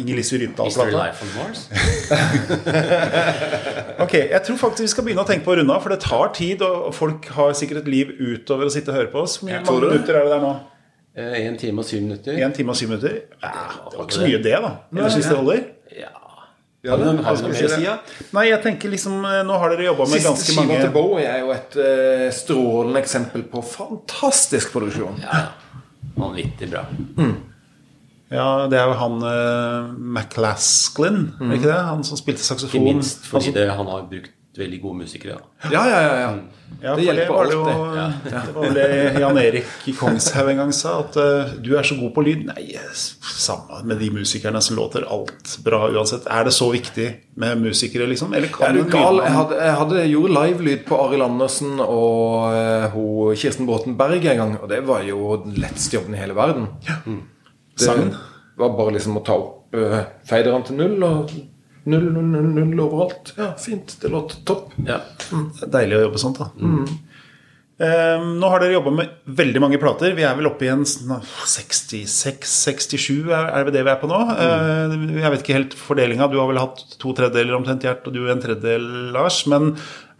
Inger 0.00 0.16
Lise 0.16 0.32
Is 0.32 0.32
there 0.32 0.46
Rypdal-plate. 0.46 0.96
life 0.96 1.20
on 1.26 1.30
Mars? 1.36 1.68
Ok, 4.02 4.14
jeg 4.16 4.40
tror 4.46 4.56
faktisk 4.58 4.82
vi 4.82 4.88
skal 4.90 5.04
begynne 5.06 5.22
å 5.22 5.28
tenke 5.28 5.44
på 5.46 5.52
å 5.52 5.56
runde 5.60 5.70
av, 5.74 5.82
for 5.84 5.90
det 5.92 6.00
tar 6.02 6.30
tid, 6.34 6.62
og 6.66 6.88
folk 6.96 7.26
har 7.36 7.52
sikkert 7.58 7.82
et 7.84 7.90
liv 7.92 8.06
utover 8.18 8.66
å 8.66 8.72
sitte 8.72 8.90
og 8.90 8.96
høre 8.98 9.10
på 9.12 9.18
oss. 9.22 9.36
Hvor 9.38 9.48
mange 9.52 9.90
minutter 9.92 10.14
er 10.18 10.22
det 10.26 10.32
der 10.34 10.42
nå? 10.42 10.52
Én 11.12 11.52
En 11.52 11.58
time 11.60 11.78
og 11.84 11.86
syv 11.86 12.00
minutter. 12.06 12.32
En 12.40 12.52
time 12.56 12.72
og 12.72 12.76
syv 12.80 12.88
minutter? 12.88 13.14
Ja, 13.42 13.50
det 13.90 13.96
var 13.98 14.04
ikke 14.08 14.16
så 14.16 14.24
mye 14.24 14.40
det, 14.48 14.56
da. 14.64 14.70
Eller 14.96 15.10
syns 15.12 15.28
det 15.28 15.36
holder? 15.36 15.60
Ja. 16.82 16.96
Har 16.96 16.98
du 16.98 17.04
noe 17.06 17.22
har 17.22 17.36
du 17.38 17.52
si. 17.54 17.84
Nei, 18.34 18.42
jeg 18.48 18.58
tenker 18.64 18.90
liksom 18.90 19.20
eh, 19.22 19.44
Nå 19.46 19.54
har 19.62 19.70
dere 19.70 19.84
jobba 19.86 20.02
med 20.08 20.16
Siste 20.16 20.32
ganske 20.32 20.48
skiva 20.48 20.64
mange 20.64 20.80
til 20.82 20.90
Boe 20.96 21.22
er 21.22 21.44
jo 21.44 21.52
et 21.54 21.76
uh, 21.78 22.26
strålende 22.34 22.98
eksempel 23.04 23.44
på 23.52 23.62
fantastisk 23.62 24.74
produksjon. 24.74 25.22
ja. 25.22 25.44
Vanvittig 26.18 26.68
bra. 26.68 26.82
Ja, 28.32 28.66
det 28.68 28.76
er 28.80 28.90
jo 28.90 28.96
han 28.98 29.22
uh, 29.22 29.92
McLasklin, 29.96 31.22
det 31.38 31.60
ikke 31.60 31.70
det? 31.70 31.78
Han 31.86 32.02
som 32.04 32.18
spilte 32.20 32.42
Ikke 32.42 32.50
saksofon. 32.50 32.84
minst 32.84 33.26
fordi 33.28 33.52
Altså, 33.52 33.54
det, 33.60 33.66
han 33.78 33.90
har 33.92 34.06
brukt 34.10 34.34
veldig 34.58 34.78
gode 34.82 34.98
musikere. 35.06 35.38
Da. 35.38 35.70
Ja, 35.72 35.82
ja, 35.88 36.00
ja. 36.02 36.16
ja. 36.20 36.30
ja, 36.82 36.92
det 36.92 36.92
for 36.92 36.96
det 36.96 37.04
hjelper 37.06 37.34
var 37.34 37.46
det 37.48 37.54
jo 37.54 37.62
ja. 37.96 38.06
Det 38.46 38.54
var 38.54 38.66
vel 38.66 38.74
det 38.76 39.20
Jan 39.22 39.38
Erik 39.40 39.86
Kongshaug 39.96 40.50
en 40.52 40.60
gang 40.60 40.72
sa, 40.76 40.98
at 41.00 41.16
uh, 41.16 41.54
du 41.64 41.70
er 41.78 41.86
så 41.88 41.96
god 41.96 42.12
på 42.16 42.24
lyd. 42.26 42.42
Nei, 42.50 42.66
samme 42.92 43.80
med 43.88 44.02
de 44.02 44.10
musikerne 44.12 44.60
som 44.64 44.76
låter 44.76 45.06
alt 45.08 45.54
bra 45.64 45.86
uansett. 45.88 46.28
Er 46.28 46.44
det 46.48 46.52
så 46.56 46.68
viktig 46.74 47.08
med 47.40 47.62
musikere, 47.62 48.08
liksom? 48.10 48.34
Eller 48.36 48.50
Er 48.50 48.56
kan 48.58 48.76
du 48.76 48.82
en 48.84 48.92
gal? 48.92 49.22
Jeg, 49.24 49.36
hadde, 49.38 49.62
jeg 49.62 49.78
hadde, 49.80 50.04
gjorde 50.12 50.34
livelyd 50.36 50.84
på 50.90 51.00
Arild 51.06 51.28
Andersen 51.30 51.80
og 51.86 52.52
uh, 52.52 52.90
ho, 52.92 53.06
Kirsten 53.38 53.68
Bråten 53.70 53.96
Berg 53.96 54.20
en 54.20 54.42
gang. 54.44 54.58
Og 54.60 54.68
det 54.72 54.82
var 54.88 55.06
jo 55.08 55.38
den 55.46 55.56
letteste 55.64 55.96
jobben 55.96 56.18
i 56.18 56.20
hele 56.20 56.36
verden. 56.36 56.68
Det 57.72 57.88
Sangen? 57.88 58.12
var 58.60 58.76
bare 58.76 58.98
liksom 58.98 59.16
å 59.16 59.24
ta 59.24 59.38
opp 59.40 59.72
uh, 59.76 60.02
feideren 60.28 60.66
til 60.66 60.76
null 60.76 61.08
og 61.08 61.32
null, 61.84 62.10
null, 62.14 62.28
null, 62.34 62.50
null 62.58 62.84
overalt. 62.84 63.32
Ja, 63.38 63.52
fint. 63.58 63.96
Det 64.02 64.10
låt 64.12 64.38
topp. 64.48 64.72
Ja. 64.86 65.00
Det 65.30 65.66
er 65.66 65.74
deilig 65.80 65.98
å 65.98 66.04
jobbe 66.06 66.22
sånt, 66.22 66.38
da. 66.42 66.50
Eh, 67.82 68.20
nå 68.38 68.46
har 68.52 68.60
dere 68.62 68.76
jobba 68.76 68.92
med 68.94 69.14
veldig 69.26 69.60
mange 69.64 69.78
plater. 69.82 70.12
Vi 70.14 70.22
er 70.26 70.36
vel 70.38 70.46
oppe 70.46 70.68
i 70.68 70.70
en 70.70 70.84
sånn 70.86 71.16
66-67, 71.50 73.32
er 73.32 73.64
det 73.66 73.74
det 73.74 73.82
vi 73.86 73.90
er 73.90 73.98
på 73.98 74.10
nå? 74.10 74.20
Eh, 74.36 74.94
jeg 75.18 75.32
vet 75.34 75.42
ikke 75.42 75.56
helt 75.56 75.74
fordelinga. 75.78 76.28
Du 76.30 76.38
har 76.38 76.50
vel 76.50 76.60
hatt 76.62 76.84
to 77.02 77.14
tredjedeler 77.16 77.56
omtrent, 77.58 77.82
Gjert, 77.86 78.06
og 78.06 78.14
du 78.14 78.22
en 78.30 78.42
tredjedel, 78.44 78.86
Lars. 79.16 79.40
Men 79.50 79.72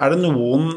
er 0.03 0.15
det 0.17 0.23
noen 0.25 0.73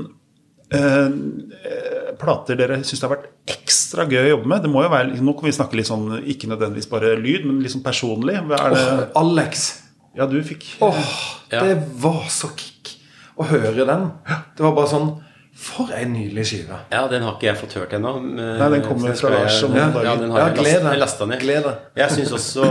eh, 0.75 1.07
eh, 1.09 2.11
plater 2.21 2.59
dere 2.59 2.81
syns 2.83 3.01
det 3.01 3.07
har 3.07 3.15
vært 3.15 3.31
ekstra 3.55 4.05
gøy 4.11 4.21
å 4.21 4.29
jobbe 4.35 4.51
med? 4.51 4.67
Det 4.67 4.73
må 4.75 4.83
jo 4.85 4.91
være, 4.93 5.17
Nå 5.25 5.33
kan 5.39 5.49
vi 5.49 5.55
snakke 5.57 5.79
litt 5.79 5.89
sånn, 5.89 6.19
ikke 6.21 6.51
nødvendigvis 6.51 6.91
bare 6.91 7.15
lyd, 7.17 7.47
men 7.49 7.63
litt 7.63 7.73
sånn 7.73 7.85
personlig. 7.87 8.37
Hva 8.45 8.61
Er 8.61 8.77
det, 8.77 8.85
Oh, 9.15 9.23
Alex. 9.23 9.65
Ja, 10.15 10.25
du 10.31 10.41
fikk 10.43 10.65
Åh, 10.81 10.99
Ja. 11.51 11.61
det 11.63 11.77
var 12.01 12.23
så 12.29 12.49
kick 12.57 12.95
å 13.37 13.43
høre 13.49 13.85
den. 13.85 14.11
Det 14.55 14.63
var 14.63 14.71
bare 14.75 14.87
sånn 14.87 15.09
For 15.55 15.87
ei 15.95 16.03
nydelig 16.05 16.43
skive. 16.49 16.77
ja, 16.91 17.07
den 17.07 17.21
har 17.23 17.37
ikke 17.37 17.47
jeg 17.47 17.57
fått 17.61 17.73
hørt 17.79 17.93
ennå. 17.95 18.11
Nei, 18.35 18.69
den 18.73 18.81
kommer 18.83 19.13
fra 19.15 19.29
Lars 19.31 19.61
om 19.63 19.71
ja, 19.75 19.85
noen 19.85 19.93
dager. 19.93 20.05
Ja, 20.09 20.15
den 20.19 20.31
har 20.31 20.39
Ja, 20.39 20.45
jeg 20.49 20.57
gled 20.57 20.81
deg. 20.83 20.91
jeg 20.91 20.99
lasta 20.99 21.25
ned. 21.31 21.39
Gled 21.39 21.63
deg. 21.63 21.75
Jeg 21.95 22.09
syns 22.11 22.31
også 22.35 22.65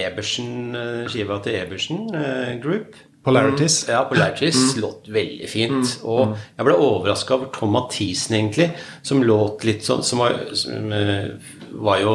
Ebersen, 0.00 0.54
eh, 0.76 1.04
skiva 1.12 1.38
til 1.44 1.54
Ebersen 1.60 2.00
eh, 2.14 2.54
Group 2.62 2.96
Polarities. 3.24 3.76
Ja, 3.88 4.02
Polarities 4.10 4.76
låt 4.82 5.06
veldig 5.08 5.46
fint. 5.48 5.94
Og 6.04 6.34
jeg 6.58 6.66
ble 6.66 6.74
overraska 6.74 7.34
over 7.38 7.46
Tom 7.54 7.70
Mathisen, 7.72 8.34
egentlig, 8.36 8.66
som 9.02 9.22
låt 9.22 9.64
litt 9.64 9.86
sånn 9.86 10.02
Som 10.04 10.18
var, 10.20 10.34
som, 10.58 10.92
eh, 10.92 11.30
var 11.82 11.98
jo 12.02 12.14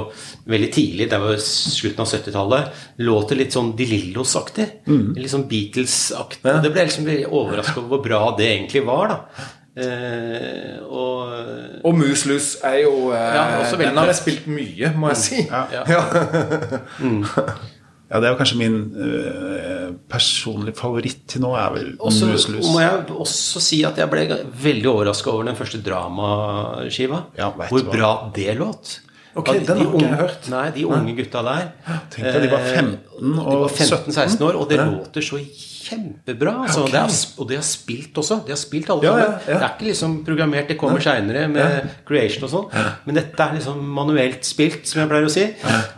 veldig 0.49 0.69
tidlig, 0.73 1.09
det 1.11 1.19
var 1.21 1.37
slutten 1.43 2.03
av 2.05 2.09
70-tallet, 2.13 2.81
låter 3.05 3.39
litt 3.39 3.55
sånn 3.55 3.73
De 3.77 3.85
Lillos-aktig. 3.89 4.67
Litt 4.87 5.31
sånn 5.33 5.47
Beatles-aktig. 5.51 6.45
Ja. 6.47 6.59
Det 6.63 6.71
ble 6.73 6.83
jeg 6.85 6.91
liksom 6.91 7.07
veldig 7.09 7.31
overraska 7.31 7.79
over 7.81 7.89
hvor 7.97 8.03
bra 8.05 8.21
det 8.39 8.49
egentlig 8.53 8.85
var, 8.87 9.15
da. 9.15 9.47
Eh, 9.79 10.79
og 10.89 11.85
Og 11.87 11.93
Muslus 11.95 12.55
er 12.65 12.81
jo 12.81 13.11
eh, 13.13 13.35
Ja, 13.35 13.43
også 13.61 13.77
veldig 13.77 13.91
Den 13.93 13.99
har 14.01 14.09
jeg 14.09 14.17
spilt 14.17 14.47
mye, 14.51 14.89
må 14.97 15.11
jeg 15.13 15.19
si. 15.21 15.43
Ja. 15.45 15.67
Ja. 15.93 17.53
Ja, 18.09 18.17
det 18.17 18.25
er 18.25 18.31
jo 18.33 18.37
kanskje 18.39 18.55
min 18.57 18.77
eh, 19.05 19.89
personlige 20.09 20.79
favoritt 20.79 21.27
til 21.29 21.43
nå, 21.43 21.51
er 21.53 21.69
vel 21.75 21.91
Og 22.01 22.09
så 22.15 22.25
Muselus. 22.25 22.65
må 22.73 22.79
jeg 22.81 23.03
også 23.13 23.61
si 23.61 23.83
at 23.85 23.99
jeg 24.01 24.09
ble 24.09 24.23
veldig 24.63 24.89
overraska 24.89 25.29
over 25.29 25.45
den 25.45 25.59
første 25.59 25.77
dramaskiva. 25.85 27.19
Ja, 27.37 27.51
hvor 27.69 27.85
bra 27.85 28.09
det 28.33 28.55
låt. 28.57 28.95
Ok, 29.35 29.45
den 29.45 29.67
har 29.67 29.75
de 29.77 29.83
ikke 29.85 30.05
jeg 30.07 30.17
hørt. 30.19 30.47
Nei, 30.49 30.63
de 30.73 30.85
unge 30.89 31.13
gutta 31.19 31.41
der 31.45 31.67
Tenk 32.09 32.25
deg, 32.25 32.41
de 32.41 32.47
var 32.49 32.63
eh, 32.65 32.77
15 32.79 32.97
De 33.19 33.43
og 33.43 33.59
var 33.61 33.73
15-16 33.75 34.41
år, 34.47 34.55
og 34.57 34.69
det 34.71 34.79
låter 34.79 35.21
så 35.21 35.37
kjempebra. 35.39 36.53
Altså, 36.65 36.83
Ok. 36.85 36.91
det 36.91 36.99
er, 36.99 37.13
og 37.37 37.47
de 37.49 37.55
har 37.59 37.63
spilt 37.67 38.17
også. 38.17 38.39
De 38.45 38.51
har 38.55 38.59
spilt 38.61 38.89
alle 38.89 39.03
Ja, 39.05 39.13
ja, 39.17 39.27
ja. 39.47 39.53
Det 39.53 39.61
er 39.67 39.75
ikke 39.75 39.87
liksom 39.89 40.15
programmert, 40.25 40.67
det 40.67 40.77
kommer 40.81 40.99
seinere 41.03 41.47
med 41.51 41.89
creation 42.07 42.43
og 42.47 42.51
sånn. 42.55 42.89
Men 43.05 43.15
dette 43.19 43.39
er 43.45 43.53
liksom 43.59 43.79
manuelt 43.99 44.43
spilt, 44.45 44.87
som 44.89 45.01
jeg 45.03 45.09
pleier 45.13 45.29
å 45.29 45.33
si. 45.33 45.45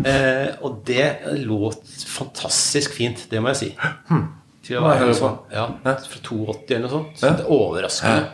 Eh, 0.06 0.52
og 0.62 0.84
det 0.86 1.08
låt 1.46 1.88
fantastisk 2.08 2.94
fint, 3.00 3.28
det 3.32 3.42
må 3.42 3.54
jeg 3.56 3.62
si. 3.64 3.72
Til 4.68 4.78
å 4.78 4.84
være 4.86 5.14
sånn, 5.18 5.40
ja, 5.52 5.66
fra 5.84 5.96
82 6.22 6.76
eller 6.76 6.86
noe 6.88 6.94
sånt. 6.94 7.18
Så 7.18 7.32
det 7.32 7.46
er 7.46 7.50
overraskende. 7.50 8.30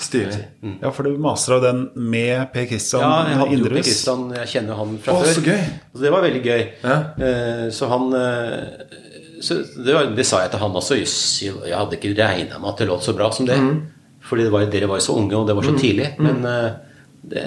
Stilig. 0.00 0.40
Ja, 0.80 0.90
for 0.96 1.04
du 1.04 1.18
master 1.20 1.58
av 1.58 1.64
den 1.66 1.82
med 1.94 2.46
Per 2.54 2.64
Kristian 2.70 3.02
Ja, 3.04 3.28
jeg 3.28 3.40
hadde 3.42 3.58
jo 3.58 3.68
Per 3.68 3.82
Kristian, 3.84 4.22
jeg 4.38 4.48
kjenner 4.54 4.78
han 4.80 4.94
fra 5.04 5.12
Å, 5.14 5.22
før. 5.24 5.34
så 5.36 5.44
gøy. 5.44 5.64
Så 5.92 6.04
det 6.06 6.12
var 6.14 6.24
veldig 6.24 6.42
gøy. 6.46 6.62
Ja. 6.80 6.96
Eh, 7.26 7.66
så 7.76 7.90
han 7.92 8.06
eh, 8.16 9.00
så 9.40 9.54
det, 9.76 9.92
var, 9.94 10.10
det 10.16 10.26
sa 10.28 10.42
jeg 10.44 10.52
til 10.52 10.60
han 10.60 10.76
også. 10.76 10.98
Jøss, 11.00 11.16
jeg 11.44 11.72
hadde 11.72 11.96
ikke 11.96 12.12
regna 12.18 12.60
med 12.60 12.70
at 12.74 12.82
det 12.82 12.88
låt 12.90 13.06
så 13.06 13.16
bra 13.16 13.30
som 13.32 13.48
det. 13.48 13.56
Mm. 13.56 13.80
Fordi 14.30 14.46
det 14.46 14.52
var, 14.52 14.66
dere 14.70 14.88
var 14.90 15.00
jo 15.00 15.06
så 15.08 15.16
unge, 15.16 15.36
og 15.38 15.48
det 15.48 15.56
var 15.56 15.66
så 15.66 15.76
tidlig. 15.80 16.08
Men 16.20 16.44
eh, 16.48 16.70
det, 17.32 17.44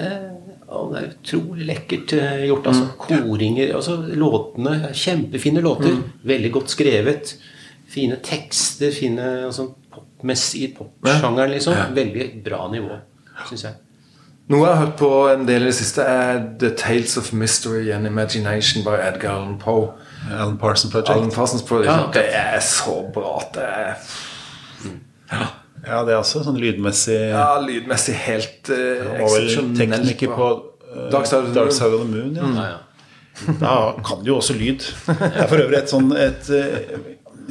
å, 0.66 0.88
det 0.90 1.00
er 1.00 1.10
utrolig 1.12 1.68
lekkert 1.70 2.16
eh, 2.18 2.46
gjort. 2.50 2.70
Altså. 2.72 2.88
Koringer 3.06 3.74
altså, 3.78 3.98
Låtene 4.18 4.90
Kjempefine 4.90 5.62
låter. 5.64 5.94
Mm. 5.94 6.02
Veldig 6.34 6.52
godt 6.58 6.74
skrevet. 6.74 7.34
Fine 7.94 8.18
tekster. 8.26 8.90
Fine 8.94 9.30
altså, 9.46 9.70
popmessig 10.24 10.62
i 10.62 10.74
popsjangeren, 10.76 11.50
liksom. 11.50 11.74
Veldig 11.94 12.42
bra 12.44 12.68
nivå, 12.72 12.98
syns 13.48 13.64
jeg. 13.64 13.74
Noe 14.48 14.66
jeg 14.66 14.76
har 14.76 14.82
hørt 14.84 14.96
på 15.00 15.10
en 15.32 15.46
del 15.48 15.62
i 15.64 15.70
det 15.70 15.76
siste, 15.78 16.04
er 16.04 16.42
The 16.60 16.70
Tales 16.76 17.16
of 17.16 17.32
Mystery 17.32 17.90
and 17.92 18.06
Imagination 18.06 18.84
by 18.84 18.98
Edgar 19.00 19.38
Allan 19.38 19.58
Poe. 19.58 19.92
Alan 20.30 20.58
Parsons 20.58 20.92
Project. 20.92 21.10
Alan 21.10 21.30
Parsons 21.32 21.62
Project. 21.62 21.90
Ja, 21.90 22.10
Det 22.12 22.24
er 22.36 22.60
så 22.60 23.04
bra 23.14 23.38
at 23.40 23.54
det 23.54 23.64
er 23.64 23.94
Ja, 25.84 26.00
det 26.04 26.14
er 26.14 26.16
også 26.16 26.40
sånn 26.44 26.56
lydmessig 26.56 27.16
ja, 27.28 27.58
lydmessig 27.60 28.14
helt 28.16 28.70
uh, 28.72 29.18
Han 29.20 30.06
ikke 30.08 30.30
vel 30.30 30.38
på 30.38 30.46
uh, 30.56 31.10
Dark 31.12 31.28
Side 31.28 31.42
of 31.42 31.50
the 31.50 31.56
Dark 31.58 31.68
Moon. 31.68 31.76
Side 31.76 31.92
of 31.92 32.00
the 32.00 32.08
Moon. 32.08 32.36
Ja. 32.36 32.52
Ja, 32.54 32.68
ja. 32.70 33.56
Da 33.60 33.74
kan 34.04 34.22
du 34.22 34.30
jo 34.30 34.38
også 34.38 34.54
lyd. 34.56 34.84
Det 35.08 35.32
er 35.32 35.48
for 35.50 35.60
øvrig 35.60 35.80
et 35.80 35.90
sånn 35.90 36.12
et, 36.16 36.48
eh, 36.54 36.94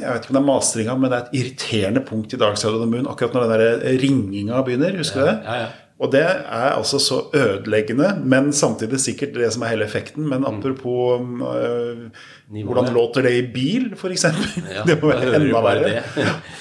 Jeg 0.00 0.10
vet 0.10 0.24
ikke 0.24 0.32
om 0.32 0.36
det 0.38 0.42
er 0.42 0.48
mastringa, 0.48 0.98
men 0.98 1.10
det 1.10 1.16
er 1.18 1.24
et 1.24 1.38
irriterende 1.40 2.02
punkt 2.04 2.34
i 2.34 2.40
Dark 2.40 2.58
Side 2.60 2.74
of 2.74 2.82
the 2.82 2.90
Moon 2.90 3.08
akkurat 3.10 3.34
når 3.36 3.46
den 3.46 3.64
der 3.64 3.98
ringinga 4.02 4.60
begynner. 4.66 4.96
Husker 4.98 5.20
du 5.20 5.26
det? 5.30 5.38
Ja, 5.46 5.56
ja. 5.64 5.72
Og 6.02 6.10
det 6.10 6.20
er 6.26 6.72
altså 6.74 6.98
så 6.98 7.20
ødeleggende, 7.38 8.08
men 8.26 8.52
samtidig 8.52 8.98
sikkert 9.00 9.36
det 9.38 9.52
som 9.54 9.62
er 9.62 9.70
hele 9.76 9.86
effekten. 9.86 10.26
Men 10.28 10.44
apropos 10.46 11.20
øh, 11.22 12.10
hvordan 12.50 12.92
låter 12.94 13.22
det 13.22 13.34
i 13.38 13.46
bil, 13.54 13.92
f.eks. 13.96 14.24
Ja, 14.24 14.82
det 14.88 14.98
må 15.02 15.12
være 15.14 15.36
enda 15.38 15.62
verre. 15.62 15.84
det. 15.84 16.02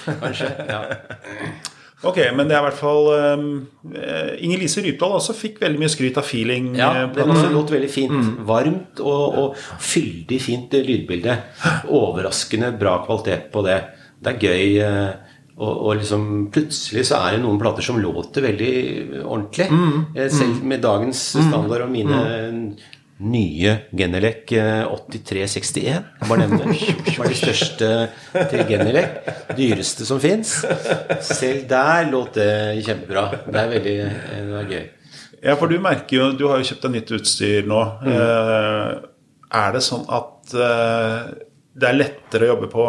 Kanskje. 0.21 0.51
Ja. 0.69 0.83
Ok, 2.03 2.17
men 2.35 2.49
det 2.49 2.55
er 2.57 2.61
i 2.61 2.65
hvert 2.67 2.79
fall 2.79 3.05
um, 3.39 3.45
Inger 4.43 4.59
Lise 4.59 4.81
Rypdal 4.83 5.13
også 5.17 5.35
fikk 5.37 5.61
veldig 5.63 5.79
mye 5.79 5.91
skryt 5.93 6.17
av 6.19 6.27
feeling. 6.27 6.73
Ja, 6.75 6.89
eh, 7.03 7.11
det 7.15 7.27
låt 7.53 7.71
veldig 7.71 7.89
fint. 7.91 8.31
Varmt 8.47 8.99
og, 8.99 9.37
og 9.39 9.61
fyldig 9.79 10.39
fint 10.43 10.73
lydbilde. 10.75 11.37
Overraskende 11.93 12.73
bra 12.79 12.97
kvalitet 13.05 13.47
på 13.53 13.63
det. 13.67 13.79
Det 14.23 14.33
er 14.35 14.43
gøy. 14.47 14.65
eh, 14.83 15.13
Og, 15.53 15.69
og 15.85 15.91
liksom 15.99 16.23
plutselig 16.49 17.03
så 17.05 17.19
er 17.27 17.35
det 17.35 17.43
noen 17.43 17.59
plater 17.61 17.85
som 17.85 17.99
låter 18.01 18.41
veldig 18.41 18.71
ordentlig. 19.21 19.67
Mm. 19.69 19.99
Selv 20.33 20.63
med 20.65 20.81
dagens 20.81 21.19
standard 21.37 21.83
og 21.85 21.91
mine 21.93 22.21
nye 23.23 23.75
Genelec 23.95 24.51
eh, 24.57 24.83
8361. 24.89 25.85
Jeg 25.87 26.29
bare 26.29 26.43
nevner 26.43 26.73
det. 26.73 27.15
var 27.17 27.31
de 27.31 27.37
største 27.39 27.91
til 28.51 28.65
Genelec. 28.69 29.29
Dyreste 29.57 30.07
som 30.07 30.21
fins. 30.23 30.59
Selv 31.27 31.63
der 31.69 32.09
låt 32.11 32.37
det 32.39 32.49
kjempebra. 32.85 33.25
Det 33.47 33.63
er 33.63 33.71
veldig 33.77 33.95
eh, 34.07 34.43
det 34.49 34.59
er 34.61 34.69
gøy. 34.75 34.85
Ja, 35.43 35.55
for 35.59 35.67
du 35.67 35.75
merker 35.83 36.15
jo 36.15 36.27
Du 36.39 36.45
har 36.47 36.61
jo 36.61 36.67
kjøpt 36.69 36.85
deg 36.85 36.93
nytt 36.97 37.09
utstyr 37.17 37.65
nå. 37.67 37.81
Mm. 38.05 39.09
er 39.59 39.73
det 39.75 39.81
sånn 39.85 40.05
at 40.07 40.53
eh, 40.55 41.33
det 41.73 41.89
er 41.89 41.97
lettere 41.97 42.47
å 42.47 42.53
jobbe 42.53 42.69
på, 42.71 42.85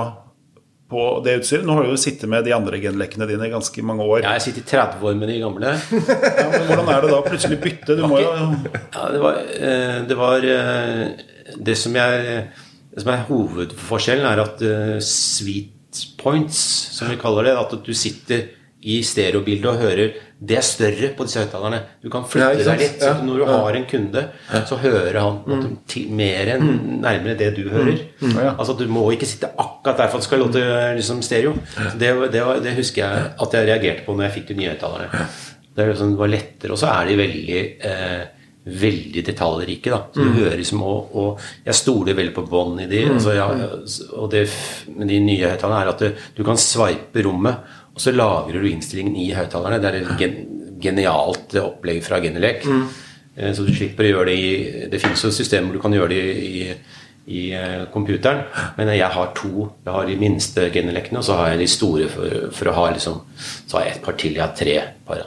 på 0.90 1.04
det 1.24 1.38
utstyret? 1.40 1.64
Nå 1.66 1.76
har 1.78 1.86
du 1.86 1.92
jo 1.94 2.00
sittet 2.00 2.28
med 2.30 2.44
de 2.46 2.52
andre 2.56 2.78
genlekkene 2.82 3.28
dine 3.28 3.48
i 3.48 3.52
ganske 3.52 3.84
mange 3.86 4.04
år. 4.04 4.24
Ja, 4.24 4.34
jeg 4.36 4.46
sitter 4.48 4.64
i 4.64 4.66
30 4.72 5.06
år 5.08 5.20
med 5.20 5.32
de 5.32 5.38
gamle. 5.42 5.76
Ja, 6.34 6.48
men 6.50 6.66
hvordan 6.68 6.90
er 6.92 7.04
det 7.04 7.12
da 7.12 7.20
å 7.20 7.26
plutselig 7.26 7.60
bytte? 7.62 7.96
Du 7.98 8.04
må 8.10 8.20
jo 8.22 8.32
Ja, 8.32 9.06
det 9.12 9.22
var, 9.22 9.40
eh, 9.40 9.96
det, 10.08 10.18
var 10.18 10.48
eh, 10.48 11.06
det 11.56 11.76
som, 11.80 11.96
jeg, 11.96 12.42
det 12.92 13.04
som 13.04 13.14
er 13.14 13.24
hovedforskjellen, 13.30 14.28
er 14.28 14.44
at 14.44 14.66
eh, 14.66 14.98
sweet 15.04 16.04
points, 16.20 16.58
som 16.96 17.10
vi 17.10 17.18
kaller 17.20 17.48
det, 17.48 17.56
at 17.58 17.74
du 17.86 17.92
sitter 17.96 18.48
i 18.84 19.00
stereobildet 19.06 19.70
og 19.70 19.80
hører 19.80 20.16
Det 20.44 20.56
er 20.58 20.64
større 20.66 21.08
på 21.16 21.24
disse 21.28 21.40
høyttalerne. 21.40 21.78
Du 22.02 22.08
kan 22.12 22.24
flytte 22.28 22.58
ja, 22.60 22.66
deg 22.68 22.82
litt. 22.82 22.98
Så 23.00 23.12
Ja, 23.12 23.14
når 23.24 23.38
du 23.40 23.44
ja. 23.44 23.56
har 23.62 23.78
en 23.78 23.86
kunde, 23.90 24.24
så 24.68 24.78
hører 24.82 25.18
han 25.22 25.78
til, 25.88 26.10
mer 26.10 26.50
enn 26.56 26.68
nærmere 27.00 27.36
det 27.40 27.52
du 27.56 27.62
hører. 27.72 28.02
Mm. 28.20 28.36
Altså 28.58 28.76
Du 28.78 28.84
må 28.90 29.06
ikke 29.14 29.28
sitte 29.30 29.50
akkurat 29.54 30.02
der 30.02 30.12
for 30.12 30.18
at 30.18 30.24
det 30.24 30.28
skal 30.28 30.44
låte 30.44 30.62
liksom, 30.98 31.22
stereo. 31.24 31.54
Det, 31.98 32.12
det, 32.34 32.44
det 32.66 32.76
husker 32.76 33.04
jeg 33.06 33.32
at 33.46 33.58
jeg 33.58 33.68
reagerte 33.70 34.04
på 34.06 34.14
når 34.18 34.28
jeg 34.28 34.36
fikk 34.40 34.48
de 34.52 34.58
nye 34.60 34.72
høyttalerne. 34.74 35.26
Det, 35.74 35.88
liksom, 35.90 36.14
det 36.14 36.20
var 36.20 36.32
lettere. 36.36 36.72
Og 36.74 36.78
så 36.78 36.92
er 36.92 37.08
de 37.12 37.20
veldig 37.24 37.60
eh, 37.90 38.22
Veldig 38.64 39.20
detaljrike. 39.26 39.90
da 39.92 39.98
Så 40.08 40.24
du 40.24 40.30
hører 40.38 40.56
liksom 40.56 40.80
og, 40.88 41.10
og 41.20 41.40
jeg 41.66 41.74
stoler 41.76 42.16
veldig 42.16 42.32
på 42.32 42.46
bånd 42.48 42.80
i 42.80 42.86
de. 42.88 43.02
Altså, 43.12 43.34
jeg, 43.36 44.06
og 44.16 44.30
det 44.32 44.46
med 44.96 45.10
de 45.12 45.18
nye 45.20 45.50
høyttalerne 45.50 45.82
er 45.82 45.90
at 45.90 46.00
du, 46.00 46.22
du 46.38 46.40
kan 46.46 46.56
sveipe 46.56 47.20
rommet, 47.26 47.60
og 47.94 48.02
så 48.02 48.12
lagrer 48.14 48.60
du 48.60 48.68
innstillingen 48.70 49.16
i 49.22 49.30
høyttalerne. 49.36 49.78
Det 49.82 49.90
er 49.90 50.00
et 50.00 50.12
gen, 50.18 50.36
genialt 50.82 51.54
opplegg 51.62 52.02
fra 52.04 52.20
Genelec. 52.24 52.66
Mm. 52.66 52.84
Så 53.54 53.64
du 53.66 53.72
slipper 53.74 54.06
å 54.06 54.10
gjøre 54.12 54.28
det 54.30 54.34
i 54.38 54.50
Det 54.92 55.00
finnes 55.02 55.22
jo 55.24 55.30
systemer 55.34 55.66
hvor 55.72 55.78
du 55.80 55.82
kan 55.82 55.96
gjøre 55.96 56.12
det 56.14 56.20
i, 56.22 56.50
i 56.68 56.74
i 57.26 57.44
computeren. 57.92 58.42
Men 58.76 58.90
jeg 58.92 59.08
har 59.14 59.30
to. 59.36 59.70
Jeg 59.84 59.92
har 59.94 60.08
de 60.08 60.16
minste 60.20 60.66
Genelecene, 60.74 61.22
og 61.22 61.24
så 61.24 61.38
har 61.38 61.54
jeg 61.54 61.62
de 61.62 61.68
store 61.72 62.08
for, 62.12 62.34
for 62.52 62.68
å 62.68 62.74
ha 62.76 62.90
liksom 62.92 63.22
Så 63.38 63.78
har 63.78 63.86
jeg 63.86 63.94
et 63.96 64.02
par 64.04 64.18
til. 64.20 64.34
Jeg 64.36 64.44
har 64.44 64.52
tre 64.58 64.74
par. 65.08 65.22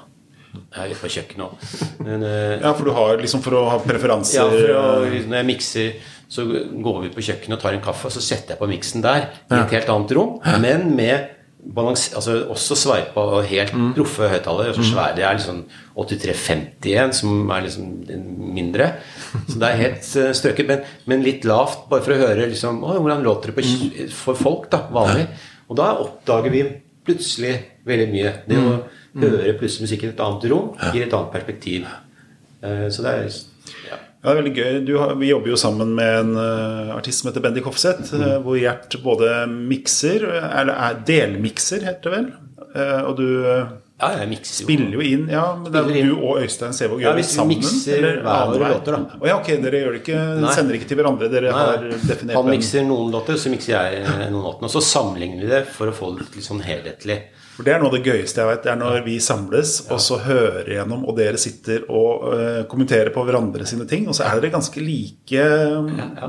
Jeg 0.78 0.94
er 0.94 1.00
på 1.00 1.10
kjøkkenet 1.10 1.46
òg. 1.48 1.66
Eh, 2.06 2.60
Ja, 2.62 2.74
for 2.74 2.86
du 2.86 2.92
har 2.94 3.18
liksom 3.22 3.42
for 3.46 3.58
å 3.58 3.64
ha 3.72 3.80
preferanser 3.82 4.70
ja, 4.70 4.78
å, 4.78 5.08
når 5.08 5.40
jeg 5.40 5.48
mikser, 5.48 6.14
så 6.30 6.46
går 6.46 7.02
vi 7.06 7.12
på 7.16 7.24
kjøkkenet 7.24 7.58
og 7.58 7.64
tar 7.64 7.78
en 7.78 7.84
kaffe, 7.84 8.10
og 8.10 8.14
så 8.14 8.22
setter 8.22 8.54
jeg 8.56 8.62
på 8.62 8.70
miksen 8.70 9.06
der, 9.06 9.30
i 9.50 9.58
et 9.58 9.76
helt 9.78 9.92
annet 9.94 10.14
rom, 10.18 10.38
men 10.62 10.90
med 10.98 11.37
balans, 11.76 12.08
altså 12.16 12.38
også 12.54 12.76
sveipa 12.80 13.24
helt 13.50 13.74
proffe 13.96 14.30
høyttalere. 14.32 14.74
Så 14.78 14.86
svære. 14.88 15.16
Det 15.18 15.24
er 15.28 15.38
liksom 15.40 15.64
8351, 15.98 17.14
som 17.20 17.52
er 17.52 17.66
liksom 17.66 17.90
mindre. 18.56 18.88
Så 19.50 19.60
det 19.60 19.70
er 19.72 19.82
helt 19.82 20.10
eh, 20.22 20.32
strøket, 20.38 20.68
men, 20.70 20.84
men 21.10 21.26
litt 21.26 21.46
lavt, 21.48 21.88
bare 21.92 22.06
for 22.06 22.16
å 22.16 22.20
høre 22.22 22.48
liksom, 22.52 22.80
å, 22.86 22.96
hvordan 23.02 23.24
låter 23.26 23.52
det 23.52 23.58
på, 23.58 24.10
for 24.16 24.40
folk, 24.40 24.70
da, 24.74 24.84
vanlig. 24.94 25.28
Og 25.68 25.76
da 25.80 25.90
oppdager 26.04 26.54
vi 26.54 26.64
plutselig 27.08 27.54
veldig 27.88 28.08
mye. 28.14 28.34
Det 28.48 28.58
å 28.62 28.78
høre 29.24 29.54
plutselig 29.60 29.88
musikk 29.88 30.04
i 30.06 30.12
et 30.14 30.20
annet 30.24 30.48
rom 30.52 30.74
gir 30.94 31.06
et 31.08 31.14
annet 31.18 31.34
perspektiv. 31.34 31.88
Eh, 32.64 32.88
Så 32.94 33.04
det 33.06 33.14
er 33.14 33.30
ja. 34.28 34.34
Ja, 34.34 34.34
det 34.34 34.36
er 34.36 34.44
veldig 34.44 34.56
gøy. 34.60 34.86
Du 34.86 34.94
har, 35.00 35.16
vi 35.16 35.30
jobber 35.32 35.54
jo 35.54 35.58
sammen 35.60 35.96
med 35.96 36.20
en 36.20 36.36
uh, 36.36 36.96
artist 36.98 37.22
som 37.24 37.32
heter 37.32 37.42
Bendik 37.48 37.64
Hofseth, 37.70 38.12
Mm. 38.14 38.22
Uh, 38.28 38.38
hvor 38.44 38.58
Gjert 38.60 38.98
både 39.04 39.34
mikser, 39.48 40.28
eller 40.52 40.74
er 40.76 41.02
delmikser, 41.08 41.84
heter 41.88 42.10
det 42.12 42.16
vel. 42.18 42.32
Uh, 42.76 43.04
og 43.08 43.14
du 43.18 43.28
eh, 43.48 43.68
Ja, 43.98 44.10
jeg 44.20 44.28
mikser 44.30 44.60
jo. 44.62 44.66
spiller 44.68 44.92
jo 44.94 45.02
inn 45.02 45.24
Ja, 45.32 45.56
men 45.58 45.72
det 45.74 45.80
er 45.80 45.88
du 46.06 46.18
og 46.20 46.42
Øystein 46.44 46.74
Sevåg 46.76 47.00
Ja, 47.02 47.08
gjør 47.08 47.16
det 47.16 47.22
hvis 47.24 47.32
vi 47.32 47.38
sammen? 47.40 47.58
mikser 47.64 47.96
eller 47.98 48.20
hver 48.22 48.42
andre 48.44 48.60
våre 48.60 48.70
låter, 48.76 48.92
da. 48.98 49.16
Oh, 49.22 49.26
ja, 49.32 49.38
ok, 49.40 49.48
dere 49.64 49.80
gjør 49.82 49.96
det 49.96 50.02
ikke 50.04 50.20
Nei. 50.44 50.52
sender 50.54 50.78
ikke 50.78 50.90
til 50.92 51.00
hverandre. 51.00 51.30
Dere 51.34 51.54
Nei, 51.56 51.64
har 51.64 51.88
definert 52.12 52.38
Han 52.38 52.52
mikser 52.52 52.86
noen 52.86 53.10
låter, 53.16 53.40
så 53.42 53.50
mikser 53.50 53.74
jeg 53.74 54.04
eh, 54.04 54.28
noen 54.30 54.44
låter. 54.44 54.68
Og 54.68 54.76
så 54.76 54.84
sammenligner 54.86 55.42
vi 55.42 55.50
det 55.56 55.64
for 55.80 55.90
å 55.90 55.96
få 55.98 56.12
det 56.20 56.28
litt 56.28 56.46
sånn 56.46 56.62
helhetlig. 56.68 57.18
For 57.58 57.66
Det 57.66 57.74
er 57.74 57.80
noe 57.82 57.90
av 57.90 57.96
det 57.98 58.06
gøyeste 58.06 58.44
jeg 58.44 58.50
vet. 58.52 58.60
Det 58.62 58.70
er 58.70 58.78
når 58.78 59.00
vi 59.08 59.16
samles 59.24 59.80
og 59.90 59.98
så 60.04 60.20
hører 60.22 60.70
gjennom, 60.76 61.08
og 61.10 61.18
dere 61.18 61.40
sitter 61.42 61.88
og 61.90 62.28
uh, 62.30 62.60
kommenterer 62.70 63.10
på 63.16 63.24
hverandre 63.26 63.66
sine 63.66 63.88
ting. 63.90 64.06
Og 64.06 64.14
så 64.14 64.28
er 64.28 64.38
dere 64.38 64.54
ganske 64.54 64.84
like, 64.84 65.48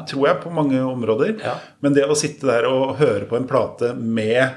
tror 0.09 0.25
jeg, 0.25 0.41
på 0.41 0.55
mange 0.57 0.81
områder. 0.81 1.37
Men 1.85 1.97
det 1.97 2.09
å 2.09 2.17
sitte 2.17 2.49
der 2.49 2.71
og 2.71 2.97
høre 3.03 3.29
på 3.29 3.37
en 3.37 3.49
plate 3.51 3.93
med 3.93 4.57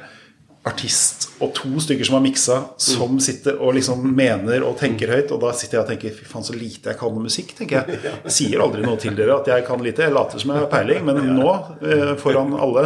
artist 0.61 1.25
og 1.41 1.55
to 1.57 1.81
stykker 1.81 2.05
som 2.05 2.19
har 2.19 2.23
miksa, 2.23 2.57
som 2.79 3.15
sitter 3.23 3.57
og 3.57 3.73
liksom 3.75 4.03
mener 4.15 4.63
og 4.63 4.77
tenker 4.79 5.09
høyt. 5.11 5.33
Og 5.33 5.41
da 5.41 5.51
sitter 5.57 5.79
jeg 5.79 5.83
og 5.83 5.89
tenker 5.89 6.13
fy 6.15 6.27
faen, 6.29 6.45
så 6.45 6.55
lite 6.55 6.93
jeg 6.93 6.99
kan 7.01 7.17
om 7.17 7.25
musikk, 7.25 7.51
tenker 7.57 7.81
jeg. 7.81 7.99
Jeg 8.29 8.35
sier 8.37 8.63
aldri 8.63 8.85
noe 8.85 8.99
til 9.01 9.17
dere 9.17 9.41
at 9.41 9.49
jeg 9.49 9.65
kan 9.67 9.81
lite. 9.83 10.05
Jeg 10.05 10.15
later 10.15 10.39
som 10.39 10.53
jeg 10.53 10.63
har 10.63 10.71
peiling, 10.71 11.03
men 11.07 11.19
nå, 11.41 11.51
eh, 11.83 12.13
foran 12.21 12.55
alle, 12.55 12.85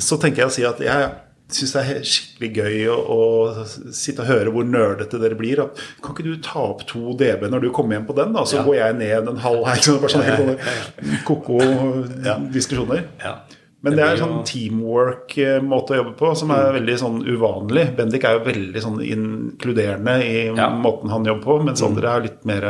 så 0.00 0.16
tenker 0.22 0.46
jeg 0.46 0.48
å 0.48 0.54
si 0.54 0.66
at 0.68 0.80
jeg 0.80 1.10
syns 1.56 1.72
det 1.76 1.82
er 1.82 2.02
skikkelig 2.08 2.50
gøy 2.56 2.76
å, 2.92 2.98
å, 3.14 3.64
sitte 3.94 4.24
og 4.24 4.30
høre 4.30 4.52
hvor 4.54 4.64
nerdete 4.68 5.20
dere 5.22 5.38
blir. 5.38 5.62
At, 5.64 5.80
kan 6.02 6.14
ikke 6.16 6.26
du 6.26 6.36
ta 6.44 6.60
opp 6.72 6.84
to 6.90 7.12
DB 7.18 7.48
når 7.52 7.66
du 7.66 7.70
kommer 7.74 7.96
hjem 7.98 8.06
på 8.08 8.16
den, 8.18 8.32
da? 8.36 8.44
Så 8.48 8.60
Ja. 8.60 8.66
går 8.66 8.78
jeg 8.80 8.98
ned 9.00 9.28
en 9.34 9.42
halv 9.42 9.64
her. 9.66 9.82
Sånn? 9.82 10.00
Bare 10.02 10.14
sånn 10.14 10.26
helt 10.28 10.44
sånne 10.44 11.24
ko-ko 11.28 11.58
diskusjoner. 12.52 13.04
Ja. 13.22 13.36
Men 13.82 13.96
Det 13.96 14.02
er 14.04 14.12
en 14.14 14.20
sånn 14.22 14.44
teamwork-måte 14.46 15.94
å 15.94 15.96
jobbe 15.98 16.12
på 16.18 16.28
som 16.38 16.52
er 16.54 16.68
veldig 16.76 16.98
sånn 17.00 17.16
uvanlig. 17.26 17.88
Bendik 17.96 18.22
er 18.24 18.36
jo 18.38 18.44
veldig 18.46 18.82
sånn 18.84 19.00
inkluderende 19.02 20.14
i 20.22 20.44
Ja. 20.54 20.68
måten 20.70 21.10
han 21.10 21.24
jobber 21.26 21.42
på, 21.42 21.64
mens 21.64 21.82
andre 21.82 22.08
er 22.16 22.20
litt 22.28 22.44
mer 22.46 22.62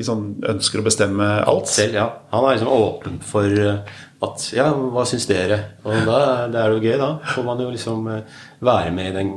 sånn 0.00 0.40
ønsker 0.48 0.80
å 0.80 0.84
bestemme 0.86 1.26
alt. 1.46 1.66
selv, 1.66 1.94
ja. 1.94 2.06
Han 2.32 2.44
er 2.44 2.56
liksom 2.56 2.68
åpen 2.72 3.18
for 3.20 3.44
eh, 3.44 3.82
at 4.20 4.42
Ja, 4.52 4.66
hva 4.92 5.04
syns 5.08 5.24
dere? 5.28 5.56
Og 5.86 6.04
da 6.04 6.46
det 6.52 6.60
er 6.60 6.74
jo 6.74 6.80
gøy, 6.82 6.96
da. 7.00 7.08
Får 7.32 7.44
man 7.46 7.62
jo 7.62 7.70
liksom 7.72 8.08
eh, 8.12 8.40
være 8.60 8.92
med 8.92 9.08
i 9.08 9.14
den, 9.16 9.30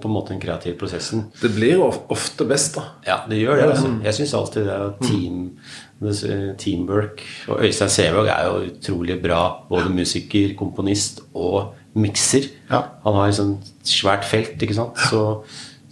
på 0.00 0.08
en 0.08 0.14
måte 0.14 0.32
den 0.32 0.40
kreative 0.40 0.78
prosessen. 0.80 1.26
Det 1.40 1.50
blir 1.52 1.76
jo 1.76 1.90
ofte 2.12 2.46
best, 2.48 2.78
da. 2.78 2.86
Ja, 3.06 3.18
det 3.28 3.42
gjør 3.42 3.60
det. 3.60 3.68
Altså. 3.74 3.92
Jeg 4.06 4.18
syns 4.20 4.34
alltid 4.38 4.70
det 4.70 4.78
er 4.78 4.94
team, 5.04 6.56
teamwork. 6.62 7.22
Og 7.52 7.60
Øystein 7.68 7.92
Sevåg 7.92 8.32
er 8.32 8.48
jo 8.48 8.64
utrolig 8.70 9.18
bra 9.22 9.42
både 9.68 9.92
musiker, 9.92 10.56
komponist 10.58 11.20
og 11.34 11.74
mikser. 11.92 12.48
Ja. 12.72 12.86
Han 13.04 13.20
har 13.20 13.28
et 13.28 13.36
sånt 13.36 13.72
svært 13.84 14.24
felt, 14.24 14.56
ikke 14.56 14.80
sant. 14.80 15.00
Så, 15.10 15.42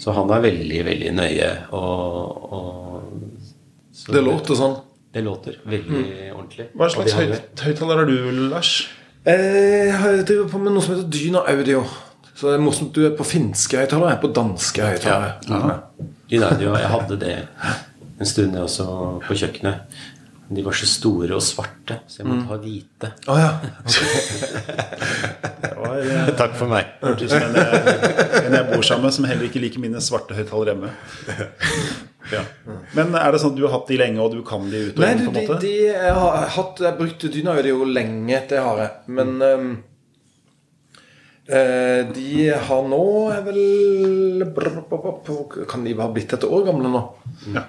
så 0.00 0.16
han 0.16 0.32
er 0.32 0.46
veldig, 0.48 0.84
veldig 0.88 1.16
nøye 1.20 1.50
og, 1.76 2.46
og 2.56 4.08
Det 4.08 4.24
låter 4.24 4.56
sånn. 4.56 4.80
Det 5.12 5.22
låter 5.26 5.56
veldig 5.66 6.32
ordentlig. 6.34 6.68
Hva 6.78 6.88
slags 6.92 7.12
har- 7.18 7.40
høyttaler 7.64 7.96
har 7.98 8.06
du, 8.06 8.30
Lars? 8.50 8.88
Eh, 9.26 9.88
Jeg 9.88 9.92
har- 9.98 10.22
driver 10.22 10.48
på 10.48 10.58
med 10.62 10.72
noe 10.72 10.82
som 10.82 10.94
heter 10.94 11.10
Dyna 11.10 11.38
Audio. 11.50 11.84
Så 12.34 12.46
det 12.48 12.54
er 12.54 12.62
morsomt 12.64 12.92
du 12.94 13.04
er 13.06 13.10
på 13.16 13.24
finske 13.26 13.76
høyttalere, 13.76 14.08
jeg 14.14 14.18
er 14.18 14.22
på 14.22 14.32
danske 14.32 14.80
høyttalere. 14.80 15.34
Audio, 16.30 16.76
jeg 16.76 16.88
hadde 16.88 17.18
det 17.20 17.48
en 18.20 18.26
stund 18.26 18.54
jeg 18.54 18.62
også 18.62 18.86
på 19.26 19.34
kjøkkenet. 19.34 19.80
De 20.52 20.62
var 20.64 20.72
så 20.72 20.86
store 20.86 21.34
og 21.36 21.42
svarte, 21.42 22.00
så 22.08 22.18
jeg 22.22 22.26
måtte 22.26 22.46
ha 22.48 22.56
hvite. 22.58 23.12
Å 23.28 23.36
ja. 23.38 23.50
Det 25.60 25.76
var, 25.76 25.98
eh, 25.98 26.30
Takk 26.36 26.54
for 26.58 26.66
meg. 26.66 26.86
hørtes 27.02 27.22
ut 27.22 27.30
som 27.30 27.42
en 27.42 28.54
jeg 28.54 28.66
bor 28.72 28.82
sammen 28.82 29.02
med, 29.04 29.12
som 29.14 29.24
heller 29.24 29.44
ikke 29.46 29.60
liker 29.62 29.78
mine 29.80 30.00
svarte 30.02 30.34
høyttalere 30.34 30.74
hjemme. 30.74 30.90
Ja. 32.30 32.42
Men 32.96 33.14
er 33.16 33.32
det 33.32 33.40
sånn 33.42 33.54
at 33.54 33.58
du 33.58 33.64
har 33.66 33.72
hatt 33.78 33.88
de 33.90 33.98
lenge, 34.00 34.20
og 34.22 34.34
du 34.34 34.42
kan 34.46 34.66
de 34.70 34.82
ut 34.90 34.98
og 34.98 35.06
inn? 35.06 35.22
en 35.26 35.38
de, 35.38 35.44
de 35.62 35.72
jeg 35.88 36.16
har 36.16 36.50
hatt 36.56 36.82
Jeg 36.82 36.90
har 36.90 36.98
brukt 36.98 37.24
Dyna 37.32 37.54
jo 37.66 37.86
lenge, 37.88 38.42
det 38.50 38.60
har 38.60 38.82
jeg. 38.82 38.90
Men 39.18 39.32
mm. 39.40 39.70
eh, 41.48 42.02
de 42.12 42.50
har 42.68 42.84
nå 42.92 43.02
er 43.34 43.42
vel 43.48 44.44
brr, 44.56 44.82
brr, 44.90 45.10
brr, 45.24 45.64
Kan 45.70 45.88
de 45.88 45.96
ha 45.98 46.10
blitt 46.12 46.36
et 46.36 46.46
år 46.46 46.68
gamle 46.68 46.92
nå? 46.92 47.02
Ja. 47.56 47.66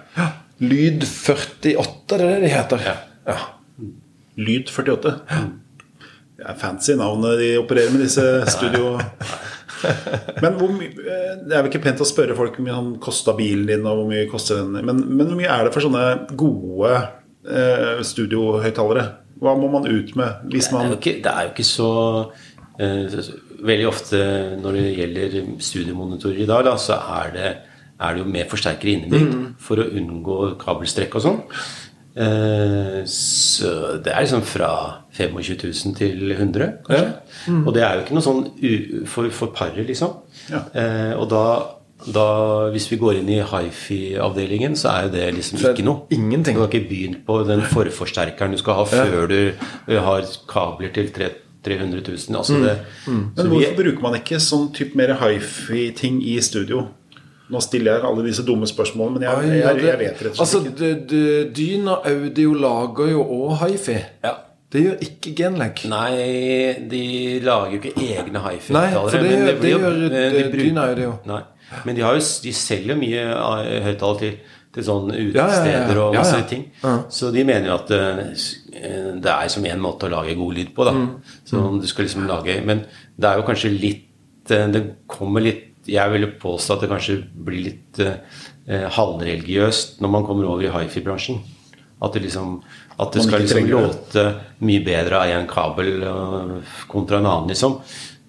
Lyd 0.61 1.07
48, 1.07 1.73
det 2.11 2.21
er 2.21 2.27
det 2.27 2.43
de 2.43 2.53
heter. 2.53 2.85
Ja. 2.85 2.99
Ja. 3.31 3.39
Lyd 4.41 4.69
48. 4.69 5.15
Det 6.41 6.49
er 6.49 6.57
fancy 6.57 6.93
navnet 6.97 7.39
de 7.41 7.55
opererer 7.61 7.93
med, 7.93 8.05
disse 8.07 8.27
studio... 8.49 8.95
Men 10.43 10.57
hvor 10.59 10.71
mye 10.73 10.91
eh, 10.91 11.33
Det 11.45 11.55
er 11.55 11.63
vel 11.63 11.69
ikke 11.71 11.83
pent 11.85 12.03
å 12.03 12.07
spørre 12.07 12.37
folk 12.37 12.57
hvor 12.57 12.65
mye 12.65 12.77
han 12.77 12.91
kosta 13.03 13.35
bilen 13.37 13.67
din, 13.69 13.87
og 13.87 14.01
hvor 14.01 14.11
mye 14.11 14.27
koster 14.31 14.61
den 14.61 14.77
men, 14.77 15.01
men 15.09 15.27
hvor 15.27 15.39
mye 15.39 15.51
er 15.51 15.67
det 15.67 15.73
for 15.75 15.85
sånne 15.85 16.05
gode 16.39 16.93
eh, 17.47 18.01
studiohøyttalere? 18.07 19.07
Hva 19.41 19.55
må 19.57 19.71
man 19.73 19.89
ut 19.89 20.15
med 20.19 20.53
hvis 20.53 20.69
Det 20.69 20.79
er 20.79 20.91
jo 20.91 20.99
ikke, 20.99 21.15
er 21.31 21.47
jo 21.47 21.53
ikke 21.55 21.67
så 21.67 21.91
eh, 22.77 23.19
Veldig 23.61 23.89
ofte 23.89 24.21
når 24.61 24.77
det 24.77 24.87
gjelder 24.97 25.35
studiomonitorer 25.61 26.41
i 26.41 26.49
dag, 26.49 26.65
da, 26.65 26.77
så 26.81 26.95
er 27.21 27.35
det, 27.35 27.49
er 28.01 28.15
det 28.15 28.23
jo 28.23 28.31
med 28.33 28.49
forsterkere 28.49 28.95
innebygd 28.95 29.35
for 29.61 29.83
å 29.83 29.85
unngå 29.85 30.37
kabelstrekk 30.61 31.19
og 31.19 31.25
sånn. 31.27 31.37
Eh, 32.15 33.01
så 33.07 33.97
det 34.03 34.11
er 34.11 34.25
liksom 34.25 34.41
fra 34.43 34.71
25 35.15 35.57
000 35.63 35.95
til 35.97 36.31
100, 36.31 36.71
kanskje. 36.87 37.11
Og 37.65 37.73
det 37.75 37.83
er 37.83 37.93
jo 37.95 38.01
ikke 38.05 38.17
noe 38.17 38.25
sånn 38.25 39.05
for, 39.07 39.29
for 39.35 39.53
paret, 39.55 39.85
liksom. 39.87 40.17
Ja. 40.51 40.63
Eh, 40.75 41.13
og 41.19 41.29
da, 41.31 41.43
da, 42.11 42.25
hvis 42.73 42.89
vi 42.91 42.97
går 43.01 43.19
inn 43.21 43.29
i 43.31 43.39
hifi-avdelingen, 43.43 44.75
så 44.79 44.91
er 44.95 45.07
jo 45.07 45.13
det 45.15 45.27
liksom 45.37 45.59
det 45.61 45.73
ikke 45.75 45.85
noe. 45.87 46.07
ingenting. 46.11 46.57
Du 46.57 46.63
har 46.65 46.71
ikke 46.71 46.89
begynt 46.89 47.23
på 47.27 47.41
den 47.47 47.61
forforsterkeren 47.71 48.51
du 48.55 48.59
skal 48.61 48.81
ha 48.81 48.85
før 48.91 49.27
du 49.31 49.39
eh, 49.51 50.01
har 50.01 50.27
kabler 50.51 50.93
til 50.95 51.11
tre- 51.15 51.33
300 51.63 52.01
000. 52.01 52.37
Altså 52.39 52.55
det, 52.63 52.71
så 53.05 53.11
Men 53.11 53.49
vi- 53.51 53.51
hvorfor 53.59 53.75
bruker 53.83 54.01
man 54.01 54.15
ikke 54.17 54.39
sånn 54.41 54.71
type 54.73 54.95
mer 54.97 55.13
hifi-ting 55.21 56.21
i 56.25 56.39
studio? 56.41 56.87
Nå 57.51 57.59
stiller 57.61 57.97
jeg 57.97 58.05
alle 58.07 58.23
disse 58.25 58.43
dumme 58.47 58.67
spørsmålene, 58.69 59.19
men 59.19 59.23
jeg, 59.27 59.49
jeg, 59.49 59.59
jeg, 59.65 59.83
jeg 59.85 59.99
vet 59.99 60.21
rett 60.25 60.31
og 60.37 60.39
Altså, 60.45 60.61
slett 60.61 60.71
ikke. 60.71 60.91
Altså, 60.91 61.09
Dyn 61.11 61.53
Dyna 61.57 61.95
Audio 62.13 62.53
lager 62.53 63.11
jo 63.11 63.25
òg 63.41 63.57
hifi. 63.67 63.97
ja. 64.23 64.33
Det 64.71 64.79
gjør 64.85 65.01
ikke 65.03 65.31
Genlec. 65.35 65.81
Nei, 65.91 66.11
de 66.87 67.39
lager 67.43 67.73
jo 67.75 67.79
ikke 67.81 67.91
egne 68.05 68.39
Nei, 68.39 68.53
hifi-høyttalere. 68.55 69.09
for 69.11 69.17
det 69.17 69.21
men 69.21 69.41
gjør- 69.41 69.59
det 69.61 69.71
gjør, 69.73 69.97
eh, 70.05 70.31
de 70.31 70.43
bruker- 70.45 70.61
Dyna 70.63 70.85
Audio. 70.93 71.09
Nei. 71.27 71.41
Men 71.85 71.95
de, 71.95 72.01
har 72.01 72.13
jo, 72.15 72.21
de 72.43 72.53
selger 72.53 72.95
mye 72.95 73.19
eh, 73.19 73.83
høyttalere 73.83 74.19
til, 74.21 74.37
til 74.73 74.83
sånne 74.87 75.11
Ja, 75.11 75.19
ja, 75.19 75.25
ja. 75.25 75.49
utesteder 75.49 75.99
og 76.05 76.15
masse 76.15 76.37
ja. 76.39 76.47
ting. 76.47 76.63
Ja. 76.85 76.93
Så 77.09 77.33
de 77.35 77.43
mener 77.43 77.67
jo 77.67 77.75
at 77.75 77.91
eh, 77.91 79.19
det 79.19 79.33
er 79.33 79.47
som 79.51 79.65
en 79.65 79.79
måte 79.83 80.07
å 80.07 80.13
lage 80.15 80.37
god 80.39 80.53
lyd 80.55 80.71
på. 80.75 80.85
da 80.87 80.91
Mm. 80.95 81.09
Så 81.45 81.81
du 81.81 81.87
skal 81.87 82.05
liksom 82.05 82.27
lage 82.27 82.61
Men 82.65 82.85
det 83.19 83.27
er 83.29 83.35
jo 83.41 83.43
kanskje 83.43 83.77
litt 83.77 84.07
Det 84.47 84.95
kommer 85.07 85.41
litt 85.41 85.70
Jeg 85.89 86.13
ville 86.13 86.29
påstå 86.41 86.69
at 86.75 86.81
det 86.85 86.91
kanskje 86.91 87.15
blir 87.33 87.61
litt 87.69 87.93
eh, 88.03 88.87
halvreligiøst 88.97 89.87
når 90.03 90.09
man 90.13 90.25
kommer 90.27 90.45
over 90.51 90.63
i 90.67 90.73
hifi-bransjen. 90.73 91.37
At 92.01 92.15
det 92.15 92.23
liksom 92.25 92.47
At 93.01 93.13
det 93.13 93.21
skal 93.25 93.39
liksom 93.41 93.69
låte 93.69 94.23
mye 94.65 94.81
bedre 94.85 95.15
av 95.21 95.27
en 95.33 95.47
kabel 95.49 95.89
øh, 96.05 96.55
kontra 96.89 97.17
en 97.17 97.29
annen, 97.29 97.49
liksom. 97.53 97.73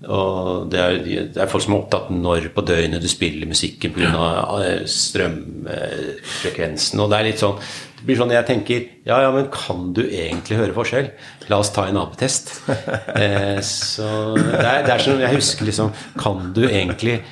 Og 0.03 0.67
det 0.73 0.81
er, 0.81 0.97
det 1.31 1.39
er 1.39 1.51
folk 1.51 1.63
som 1.63 1.75
er 1.77 1.83
opptatt 1.85 2.09
når 2.11 2.49
på 2.57 2.63
døgnet 2.67 3.03
du 3.03 3.09
spiller 3.11 3.47
musikken 3.47 3.93
pga. 3.95 4.09
strømfrekvensen. 4.89 7.01
Og 7.03 7.11
det 7.11 7.17
er 7.19 7.25
litt 7.29 7.43
sånn 7.43 7.59
Det 8.01 8.05
blir 8.09 8.19
sånn 8.19 8.35
jeg 8.35 8.49
tenker 8.49 8.81
Ja, 9.07 9.17
ja, 9.23 9.31
men 9.35 9.47
kan 9.55 9.81
du 9.95 10.03
egentlig 10.03 10.59
høre 10.59 10.75
forskjell? 10.75 11.09
La 11.53 11.57
oss 11.63 11.73
ta 11.75 11.83
en 11.87 12.01
AB-test. 12.03 12.47
Eh, 13.13 13.61
så 13.63 14.07
det 14.35 14.67
er, 14.67 14.83
det 14.87 14.93
er 14.95 15.01
sånn 15.05 15.21
Jeg 15.23 15.37
husker 15.37 15.65
liksom 15.69 15.89
Kan 16.19 16.53
du 16.57 16.63
egentlig 16.67 17.15
eh, 17.21 17.25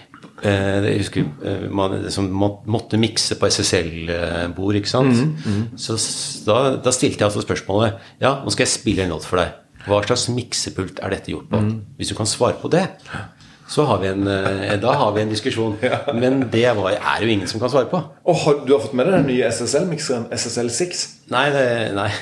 jeg 0.45 1.01
husker 1.03 1.27
eh, 1.45 1.67
man 1.71 1.97
som 2.13 2.29
måtte 2.33 3.01
mikse 3.01 3.37
på 3.41 3.51
SSL-bord, 3.51 4.79
ikke 4.81 4.93
sant? 4.93 5.43
Så 5.81 5.99
da, 6.47 6.77
da 6.81 6.95
stilte 6.95 7.21
jeg 7.21 7.29
altså 7.29 7.45
spørsmålet 7.45 8.01
Ja, 8.23 8.39
nå 8.45 8.53
skal 8.55 8.65
jeg 8.67 8.73
spille 8.73 9.05
en 9.05 9.13
låt 9.15 9.29
for 9.29 9.43
deg. 9.43 9.59
Hva 9.87 10.01
slags 10.05 10.29
miksepult 10.33 11.01
er 11.01 11.15
dette 11.15 11.33
gjort 11.33 11.49
på? 11.53 11.61
Hvis 11.97 12.13
du 12.13 12.17
kan 12.19 12.29
svare 12.29 12.59
på 12.61 12.69
det, 12.73 12.87
så 13.71 13.85
har 13.87 14.01
vi 14.03 14.09
en, 14.11 14.27
eh, 14.29 14.75
da 14.83 14.93
har 14.99 15.13
vi 15.15 15.23
en 15.23 15.31
diskusjon. 15.31 15.77
Men 16.23 16.41
det 16.53 16.67
var, 16.77 16.91
er 16.91 17.23
jo 17.23 17.29
ingen 17.31 17.49
som 17.49 17.61
kan 17.63 17.71
svare 17.71 17.87
på. 17.91 18.01
Og 18.25 18.41
har, 18.45 18.65
du 18.67 18.73
har 18.75 18.83
fått 18.83 18.97
med 18.99 19.07
deg 19.07 19.21
den 19.21 19.29
nye 19.31 19.51
SSL-mikseren? 19.53 20.27
SSL6? 20.35 21.05
Nei, 21.31 21.47
det, 21.55 21.67
nei. 21.95 22.11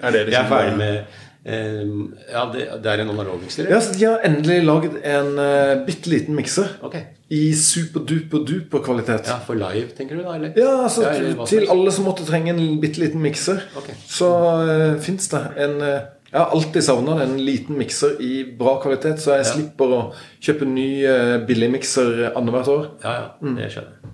Er 0.00 0.14
det 0.14 0.20
Jeg 0.20 0.24
er 0.24 0.28
liksom 0.30 0.46
ferdig 0.48 0.76
med 0.78 0.94
eh, 0.96 1.18
Ja, 1.44 2.42
det, 2.52 2.66
det 2.84 2.90
er 2.92 3.00
en 3.04 3.10
analog 3.14 3.38
mikser? 3.40 3.68
Ja, 3.70 3.78
så 3.80 3.94
De 3.96 4.04
har 4.04 4.20
endelig 4.28 4.58
laget 4.66 4.98
en 5.08 5.30
uh, 5.40 5.86
bitte 5.86 6.10
liten 6.12 6.36
mikser 6.36 6.68
Okay. 6.84 7.06
i 7.32 7.52
superduper-duper 7.56 8.82
kvalitet. 8.84 9.28
Ja, 9.30 9.38
For 9.46 9.54
live, 9.56 9.88
tenker 9.96 10.16
du 10.20 10.22
da? 10.26 10.34
eller? 10.36 10.52
Ja, 10.58 10.82
altså 10.84 11.02
Ja, 11.06 11.14
eller 11.16 11.46
til 11.48 11.66
alle 11.72 11.92
som 11.96 12.04
måtte 12.04 12.26
trenge 12.28 12.52
en 12.52 12.80
bitte 12.82 13.00
liten 13.00 13.22
mikser, 13.24 13.62
okay. 13.78 13.94
så 14.06 14.28
uh, 14.60 15.00
fins 15.00 15.28
det 15.32 15.42
en 15.64 15.76
uh, 15.80 15.98
Jeg 16.30 16.38
har 16.44 16.52
alltid 16.54 16.82
savna 16.86 17.16
en 17.24 17.36
liten 17.42 17.78
mikser 17.80 18.20
i 18.22 18.44
bra 18.58 18.76
kvalitet, 18.82 19.18
så 19.18 19.32
jeg 19.38 19.46
Ja. 19.46 19.52
slipper 19.54 19.96
å 19.96 20.02
kjøpe 20.44 20.68
ny 20.68 20.88
uh, 21.08 21.38
billig 21.48 21.70
mikser 21.72 22.28
annethvert 22.36 22.68
år. 22.68 22.84
Ja, 23.02 23.14
ja, 23.16 23.54
det 23.56 23.72
skjønner. 23.72 24.09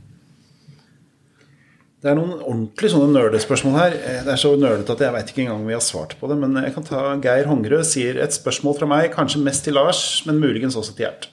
Det 2.05 2.11
er 2.13 2.19
noen 2.19 2.35
ordentlig 2.45 2.91
sånne 2.93 3.09
nerdespørsmål 3.15 3.79
her. 3.79 3.95
Eh, 3.97 4.25
Det 4.27 4.33
er 4.35 4.41
så 4.41 4.53
nerdete 4.61 4.93
at 4.93 5.01
jeg 5.01 5.15
veit 5.15 5.31
ikke 5.33 5.45
engang 5.47 5.63
om 5.63 5.71
vi 5.71 5.77
har 5.79 5.85
svart 5.85 6.17
på 6.21 6.29
det. 6.29 6.37
Men 6.39 6.59
jeg 6.63 6.75
kan 6.75 6.85
ta 6.85 7.17
Geir 7.17 7.49
Hongerød 7.49 7.87
sier 7.89 8.21
et 8.21 8.37
spørsmål 8.37 8.77
fra 8.79 8.87
meg, 8.91 9.13
kanskje 9.15 9.43
mest 9.43 9.65
til 9.65 9.75
Lars, 9.75 10.23
men 10.27 10.41
muligens 10.41 10.77
også 10.77 10.95
til 10.95 11.07
Gjert. 11.07 11.31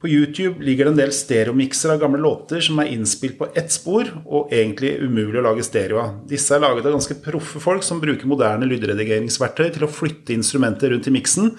På 0.00 0.08
YouTube 0.08 0.64
ligger 0.64 0.88
det 0.88 0.92
en 0.94 1.00
del 1.02 1.10
stereomikser 1.12 1.92
av 1.92 2.00
gamle 2.00 2.16
låter 2.24 2.62
som 2.64 2.78
er 2.80 2.88
innspilt 2.88 3.36
på 3.36 3.50
ett 3.54 3.68
spor, 3.68 4.08
og 4.24 4.48
egentlig 4.48 4.94
umulig 5.04 5.36
å 5.36 5.44
lage 5.44 5.66
stereo 5.66 6.00
av. 6.00 6.14
Disse 6.26 6.56
er 6.56 6.64
laget 6.64 6.86
av 6.88 6.96
ganske 6.96 7.18
proffe 7.20 7.60
folk 7.60 7.84
som 7.84 8.00
bruker 8.00 8.24
moderne 8.26 8.64
lydredigeringsverktøy 8.70 9.68
til 9.74 9.84
å 9.84 9.92
flytte 9.92 10.32
instrumenter 10.32 10.94
rundt 10.94 11.06
i 11.06 11.16
miksen, 11.18 11.52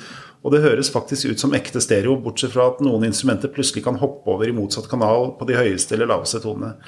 Og 0.43 0.51
det 0.51 0.63
høres 0.63 0.89
faktisk 0.89 1.29
ut 1.29 1.39
som 1.39 1.51
ekte 1.53 1.77
stereo, 1.77 2.15
bortsett 2.17 2.49
fra 2.55 2.71
at 2.71 2.79
noen 2.81 3.03
instrumenter 3.05 3.51
plutselig 3.53 3.83
kan 3.85 3.99
hoppe 4.01 4.25
over 4.25 4.49
i 4.49 4.51
motsatt 4.51 4.87
kanal 4.89 5.35
på 5.37 5.45
de 5.45 5.53
høyeste 5.53 5.93
eller 5.93 6.09
laveste 6.09 6.41
tonene. 6.41 6.79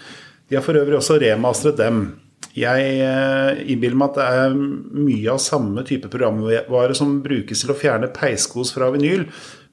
De 0.50 0.58
har 0.60 0.66
for 0.66 0.78
øvrig 0.78 1.00
også 1.00 1.20
remastret 1.22 1.80
dem. 1.80 2.06
Jeg 2.54 3.00
eh, 3.02 3.64
innbiller 3.72 3.98
meg 3.98 4.12
at 4.12 4.20
det 4.20 4.30
er 4.44 4.56
mye 4.56 5.34
av 5.34 5.42
samme 5.42 5.82
type 5.88 6.12
programvare 6.12 6.94
som 6.98 7.18
brukes 7.24 7.64
til 7.64 7.74
å 7.74 7.78
fjerne 7.78 8.12
peiskos 8.14 8.74
fra 8.76 8.92
vinyl, 8.94 9.26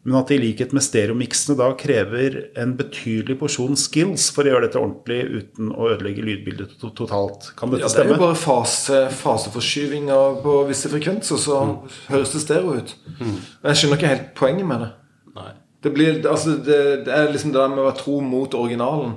men 0.02 0.16
at 0.16 0.30
det 0.30 0.38
i 0.38 0.40
likhet 0.46 0.70
med 0.72 0.84
stereomiksene 0.84 1.58
da 1.58 1.66
krever 1.76 2.38
en 2.60 2.72
betydelig 2.78 3.36
porsjon 3.42 3.76
skills 3.76 4.30
for 4.32 4.48
å 4.48 4.54
gjøre 4.54 4.64
dette 4.64 4.80
ordentlig 4.80 5.18
uten 5.28 5.74
å 5.74 5.90
ødelegge 5.92 6.24
lydbildet 6.24 6.78
totalt. 6.80 7.50
Kan 7.58 7.74
dette 7.74 7.84
Ja, 7.84 7.90
det 7.92 8.06
er 8.06 8.14
jo 8.14 8.20
bare 8.22 8.38
fase, 8.40 9.02
faseforskyvinger 9.20 10.40
på 10.40 10.56
visse 10.70 10.88
frekvenser, 10.92 11.42
så 11.42 11.60
høres 12.08 12.32
det 12.32 12.40
stereo 12.46 12.78
ut. 12.80 12.94
Men 13.18 13.74
jeg 13.74 13.82
skjønner 13.82 14.00
ikke 14.00 14.14
helt 14.14 14.32
poenget 14.40 14.70
med 14.72 14.86
det. 14.86 14.90
Nei. 15.36 15.52
Det, 15.84 15.92
blir, 15.92 16.16
altså, 16.28 16.56
det, 16.64 16.80
det 17.04 17.12
er 17.16 17.30
liksom 17.32 17.52
det 17.52 17.60
der 17.60 17.70
med 17.72 17.84
å 17.84 17.86
være 17.90 18.00
tro 18.00 18.18
mot 18.24 18.56
originalen. 18.56 19.14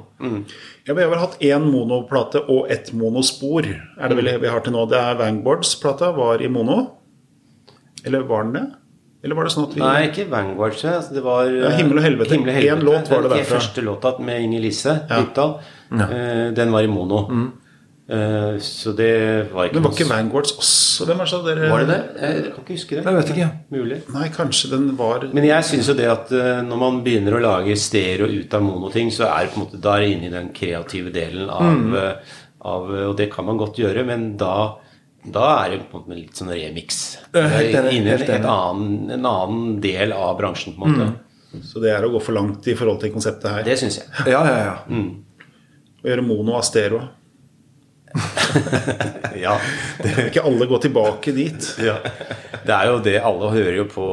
Ja, 0.86 0.94
vi 0.94 1.02
har 1.04 1.10
vel 1.14 1.20
hatt 1.22 1.38
én 1.40 1.64
monoplate 1.72 2.42
og 2.52 2.70
ett 2.74 2.90
monospor. 2.94 3.64
Er 3.98 4.10
det 4.12 4.18
vel 4.20 4.28
vi 4.42 4.50
har 4.52 4.60
til 4.66 4.74
nå? 4.76 4.84
Det 4.92 4.98
er 5.00 5.16
Vangboards-plata 5.22 6.10
var 6.18 6.42
i 6.44 6.50
mono. 6.52 6.80
Eller 8.04 8.26
var 8.28 8.44
den 8.44 8.54
det? 8.58 8.64
Eller 9.24 9.38
var 9.40 9.48
det 9.48 9.54
sånn 9.54 9.70
at 9.70 9.76
vi 9.78 9.80
Nei, 9.80 10.00
ikke 10.10 10.26
Vanguards. 10.28 10.82
Altså, 10.84 11.14
det 11.16 11.22
var 11.24 11.48
Ja, 11.48 11.70
Himmel 11.78 12.02
og 12.02 12.04
helvete. 12.04 12.36
Himmel 12.36 12.50
og 12.52 12.56
helvete. 12.58 12.76
En 12.76 12.84
låt 12.84 13.08
var 13.14 13.22
det 13.24 13.30
Den 13.32 13.38
derfra. 13.40 13.56
første 13.62 13.82
låta 13.86 14.12
med 14.20 14.42
Inger 14.44 14.60
Lise 14.66 14.96
Ja. 15.10 15.22
Dybdahl, 15.22 15.54
eh, 15.94 16.52
den 16.52 16.72
var 16.74 16.82
i 16.84 16.88
mono. 16.92 17.22
Eh, 18.04 18.58
så 18.60 18.92
det 18.92 19.48
var 19.54 19.70
ikke 19.70 19.80
Men 19.80 19.84
var 19.86 19.94
ikke 19.96 20.10
Vanguards 20.10 20.52
også 20.60 21.06
Hvem 21.08 21.22
er 21.22 21.24
det 21.24 21.32
så 21.32 21.38
dere 21.46 21.70
Var 21.72 21.84
det 21.86 21.88
det? 21.88 22.00
Jeg 22.20 22.42
kan 22.50 22.66
ikke 22.66 22.76
huske 22.76 22.98
det. 22.98 23.04
Jeg 23.06 23.16
vet 23.16 23.32
ikke. 23.32 23.48
Mulig. 23.72 24.00
Nei, 24.12 24.26
kanskje 24.34 24.72
den 24.74 24.90
var 25.00 25.24
Men 25.32 25.48
jeg 25.48 25.68
syns 25.70 25.88
jo 25.88 25.96
det 25.96 26.10
at 26.12 26.34
eh, 26.36 26.60
når 26.68 26.82
man 26.82 27.00
begynner 27.06 27.38
å 27.38 27.44
lage 27.46 27.78
stereo 27.80 28.28
ut 28.28 28.58
av 28.60 28.66
monoting, 28.66 29.12
så 29.14 29.30
er 29.30 29.46
det 29.46 29.54
på 29.54 29.62
en 29.62 29.64
måte 29.64 29.80
da 29.88 29.96
er 30.02 30.10
inne 30.10 30.28
i 30.28 30.34
den 30.36 30.52
kreative 30.58 31.16
delen 31.16 31.48
av, 31.48 31.96
eh, 32.02 32.36
av 32.74 32.92
Og 33.08 33.16
det 33.22 33.30
kan 33.32 33.48
man 33.48 33.62
godt 33.64 33.80
gjøre, 33.80 34.04
men 34.12 34.34
da 34.40 34.56
da 35.24 35.48
er 35.64 35.78
det 35.78 35.86
på 35.88 36.02
en 36.02 36.04
måte 36.04 36.20
litt 36.20 36.36
sånn 36.36 36.50
remix. 36.52 36.98
Inne 37.32 38.18
i 38.20 38.26
en, 38.28 38.44
annen, 39.24 39.78
del 39.80 40.12
av 40.12 40.34
bransjen, 40.36 40.76
på 40.76 40.84
en 40.84 40.98
måte. 40.98 41.62
Så 41.64 41.80
det 41.80 41.94
er 41.96 42.04
å 42.04 42.12
gå 42.12 42.20
for 42.20 42.36
langt 42.36 42.68
i 42.68 42.76
forhold 42.76 43.00
til 43.00 43.14
konseptet 43.14 43.48
her. 43.48 43.64
Det 43.64 43.78
syns 43.80 44.02
jeg. 44.02 44.10
Ja, 44.34 44.42
ja, 44.44 44.58
ja. 44.68 44.74
Å 46.04 46.12
gjøre 46.12 46.26
mono 46.28 46.58
av 46.60 46.66
stereo. 46.68 47.06
Ja. 49.44 49.56
Ikke 50.28 50.44
alle 50.46 50.68
gå 50.70 50.78
tilbake 50.84 51.34
dit. 51.36 51.66
Ja. 51.82 51.98
Det 52.64 52.76
er 52.76 52.90
jo 52.92 53.00
det. 53.04 53.16
Alle 53.26 53.50
hører 53.54 53.78
jo 53.80 53.86
på 53.90 54.06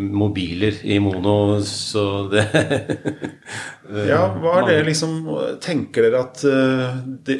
mobiler 0.00 0.78
i 0.82 0.98
mono, 1.02 1.60
så 1.66 2.26
det 2.32 2.46
Ja, 4.08 4.22
hva 4.40 4.54
er 4.62 4.68
det 4.70 4.76
liksom 4.86 5.26
Tenker 5.60 6.06
dere 6.06 6.22
at 6.24 6.40
eh, 6.48 7.00
det, 7.26 7.36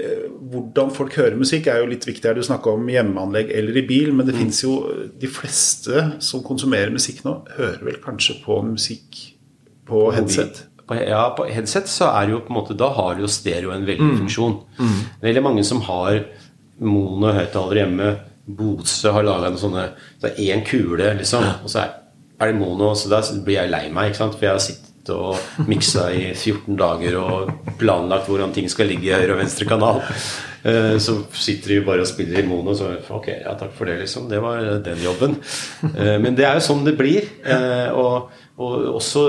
hvordan 0.53 0.91
folk 0.93 1.17
hører 1.17 1.39
musikk, 1.41 1.71
er 1.71 1.81
jo 1.81 1.89
litt 1.89 2.07
viktig 2.07 2.29
her. 2.29 2.37
Du 2.37 2.45
snakka 2.45 2.75
om 2.77 2.91
hjemmeanlegg 2.93 3.53
eller 3.57 3.81
i 3.81 3.87
bil, 3.89 4.13
men 4.17 4.29
det 4.29 4.37
finnes 4.37 4.61
jo 4.65 4.77
De 5.23 5.31
fleste 5.31 6.09
som 6.23 6.45
konsumerer 6.45 6.93
musikk 6.93 7.25
nå, 7.27 7.39
hører 7.57 7.81
vel 7.89 8.03
kanskje 8.05 8.37
på 8.45 8.61
musikk 8.67 9.23
på 9.89 10.05
headset? 10.15 10.67
På, 10.93 11.09
ja, 11.09 11.23
på 11.37 11.47
headset 11.49 11.89
så 11.89 12.11
er 12.13 12.27
det 12.29 12.35
jo 12.37 12.41
på 12.45 12.53
en 12.53 12.59
måte 12.61 12.77
Da 12.77 12.91
har 12.93 13.17
jo 13.21 13.27
stereo 13.31 13.73
en 13.73 13.87
veldig 13.89 14.19
funksjon. 14.21 14.59
Det 14.79 15.23
er 15.23 15.29
veldig 15.33 15.43
mange 15.49 15.65
som 15.65 15.81
har 15.89 16.21
mono-høyttalere 16.83 17.83
hjemme. 17.85 18.13
Bose 18.47 19.13
har 19.15 19.23
laga 19.27 19.53
sånne 19.57 19.89
Det 20.21 20.33
er 20.35 20.55
én 20.57 20.65
kule, 20.67 21.13
liksom, 21.21 21.45
og 21.63 21.71
så 21.71 21.85
er, 21.85 21.93
er 22.43 22.53
det 22.53 22.59
mono. 22.61 22.93
Så 22.99 23.11
da 23.13 23.23
blir 23.45 23.61
jeg 23.61 23.71
lei 23.73 23.85
meg, 23.95 24.11
ikke 24.13 24.23
sant? 24.25 24.35
for 24.39 24.49
jeg 24.49 24.57
har 24.57 24.65
sittet 24.65 24.89
og 25.11 25.67
miksa 25.67 26.09
i 26.15 26.29
14 26.31 26.77
dager 26.79 27.17
og 27.19 27.49
planlagt 27.81 28.29
hvordan 28.31 28.53
ting 28.55 28.69
skal 28.71 28.87
ligge 28.87 29.09
i 29.11 29.15
høyre 29.17 29.35
og 29.35 29.41
venstre 29.43 29.67
kanal. 29.67 29.99
Eh, 30.63 30.95
Så 31.03 31.17
sitter 31.35 31.73
de 31.75 31.81
bare 31.87 32.05
og 32.05 32.07
spiller 32.07 32.39
i 32.39 32.47
mono, 32.47 32.71
så 32.79 32.93
ok, 33.11 33.27
ja 33.43 33.57
takk 33.59 33.73
for 33.75 33.91
det, 33.91 33.97
liksom. 34.05 34.29
Det 34.31 34.39
var 34.45 34.61
den 34.85 35.01
jobben. 35.03 35.35
Eh, 35.91 36.19
Men 36.23 36.37
det 36.39 36.47
er 36.47 36.55
jo 36.61 36.67
sånn 36.69 36.85
det 36.87 36.95
blir. 36.99 37.27
Eh, 37.43 37.91
Og, 37.99 38.31
og 38.61 38.83
også, 38.99 39.21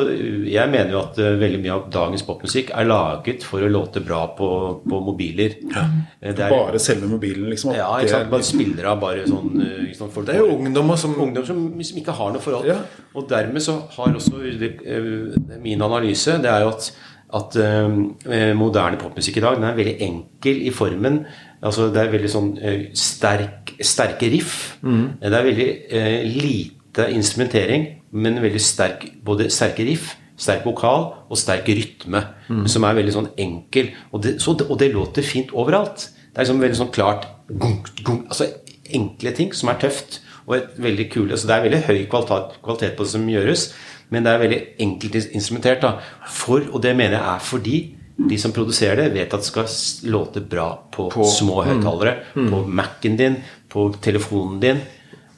jeg 0.52 0.68
mener 0.68 0.90
jo 0.92 1.00
at 1.00 1.18
eh, 1.24 1.38
veldig 1.40 1.60
mye 1.64 1.72
av 1.78 1.86
dagens 1.94 2.26
popmusikk 2.28 2.74
er 2.76 2.90
laget 2.90 3.46
for 3.48 3.64
å 3.64 3.70
låte 3.72 4.02
bra 4.04 4.26
på, 4.36 4.50
på 4.84 5.00
mobiler. 5.06 5.56
Ja. 5.72 5.86
Det 6.20 6.44
er, 6.44 6.52
Bare 6.52 6.82
selve 6.84 7.08
mobilen, 7.08 7.48
liksom? 7.54 7.72
ja, 7.78 7.88
ikke 8.02 8.18
sant? 8.18 8.34
bare 8.34 8.44
spillere 8.44 8.74
spiller 8.74 8.90
av 8.92 9.00
bare 9.00 9.24
sånn 9.30 9.64
liksom. 9.88 10.12
Folk 10.12 10.28
Det 10.28 10.36
er 10.36 10.44
jo 10.44 10.58
ungdommer 10.58 11.00
som 11.00 11.16
ungdom 11.16 11.48
som 11.48 11.64
som 11.84 12.02
ikke 12.04 12.18
har 12.20 12.36
noe 12.36 12.44
forhold. 12.44 12.68
Ja. 12.68 12.78
Og 13.16 13.30
dermed 13.32 13.64
så 13.64 13.78
har 13.96 14.12
også 14.20 14.44
eh, 14.44 15.58
min 15.64 15.82
analyse 15.88 16.38
Det 16.44 16.52
er 16.52 16.66
jo 16.66 16.74
at, 16.74 16.92
at 17.40 17.58
eh, 17.64 18.52
moderne 18.60 19.00
popmusikk 19.00 19.40
i 19.40 19.46
dag 19.48 19.56
Den 19.60 19.70
er 19.72 19.80
veldig 19.80 19.98
enkel 20.04 20.64
i 20.68 20.76
formen. 20.76 21.24
Altså 21.64 21.88
Det 21.96 22.04
er 22.04 22.12
veldig 22.12 22.36
sånn 22.36 22.54
eh, 22.60 22.88
sterk, 22.92 23.78
sterke 23.80 24.28
riff. 24.36 24.56
Det 24.84 25.32
er 25.32 25.52
veldig 25.52 25.70
eh, 25.96 26.24
lite 26.28 26.83
instrumentering, 27.10 27.88
men 28.12 28.42
veldig 28.42 28.62
sterk 28.62 29.06
både 29.26 29.50
sterke 29.50 29.86
riff, 29.88 30.16
sterk 30.38 30.66
vokal 30.66 31.14
og 31.30 31.38
sterk 31.38 31.68
rytme. 31.68 32.22
Som 32.68 32.84
er 32.84 32.94
veldig 32.94 33.14
sånn 33.14 33.30
enkel. 33.38 33.92
Og 34.12 34.22
det, 34.24 34.42
så, 34.42 34.54
og 34.70 34.78
det 34.80 34.92
låter 34.94 35.24
fint 35.24 35.52
overalt. 35.54 36.10
Det 36.34 36.38
er 36.38 36.46
liksom 36.46 36.62
veldig 36.62 36.78
sånn 36.78 36.94
klart 36.94 37.28
gung, 37.50 37.84
gung, 38.04 38.26
Altså 38.30 38.50
enkle 38.94 39.32
ting 39.34 39.54
som 39.54 39.70
er 39.70 39.80
tøft. 39.82 40.22
Og 40.46 40.58
et 40.58 40.70
veldig 40.78 41.10
kule, 41.10 41.38
så 41.38 41.48
Det 41.48 41.56
er 41.56 41.64
veldig 41.64 41.84
høy 41.88 42.06
kvalitet, 42.12 42.58
kvalitet 42.64 42.96
på 42.98 43.04
det 43.04 43.12
som 43.12 43.30
gjøres, 43.30 43.74
men 44.12 44.24
det 44.24 44.32
er 44.34 44.40
veldig 44.42 44.62
enkelt 44.80 45.16
instrumentert. 45.34 45.82
da, 45.82 46.00
for, 46.28 46.60
Og 46.74 46.82
det 46.82 46.96
mener 46.96 47.18
jeg 47.18 47.36
er 47.36 47.40
fordi 47.40 47.96
de 48.30 48.38
som 48.38 48.52
produserer 48.52 48.96
det, 48.96 49.14
vet 49.14 49.34
at 49.34 49.40
det 49.40 49.48
skal 49.48 50.12
låte 50.12 50.42
bra 50.42 50.68
på, 50.92 51.10
små 51.26 51.64
høyttalere. 51.66 52.18
På 52.52 52.66
Mac-en 52.68 53.18
din, 53.18 53.38
på 53.70 53.94
telefonen 54.02 54.60
din. 54.60 54.82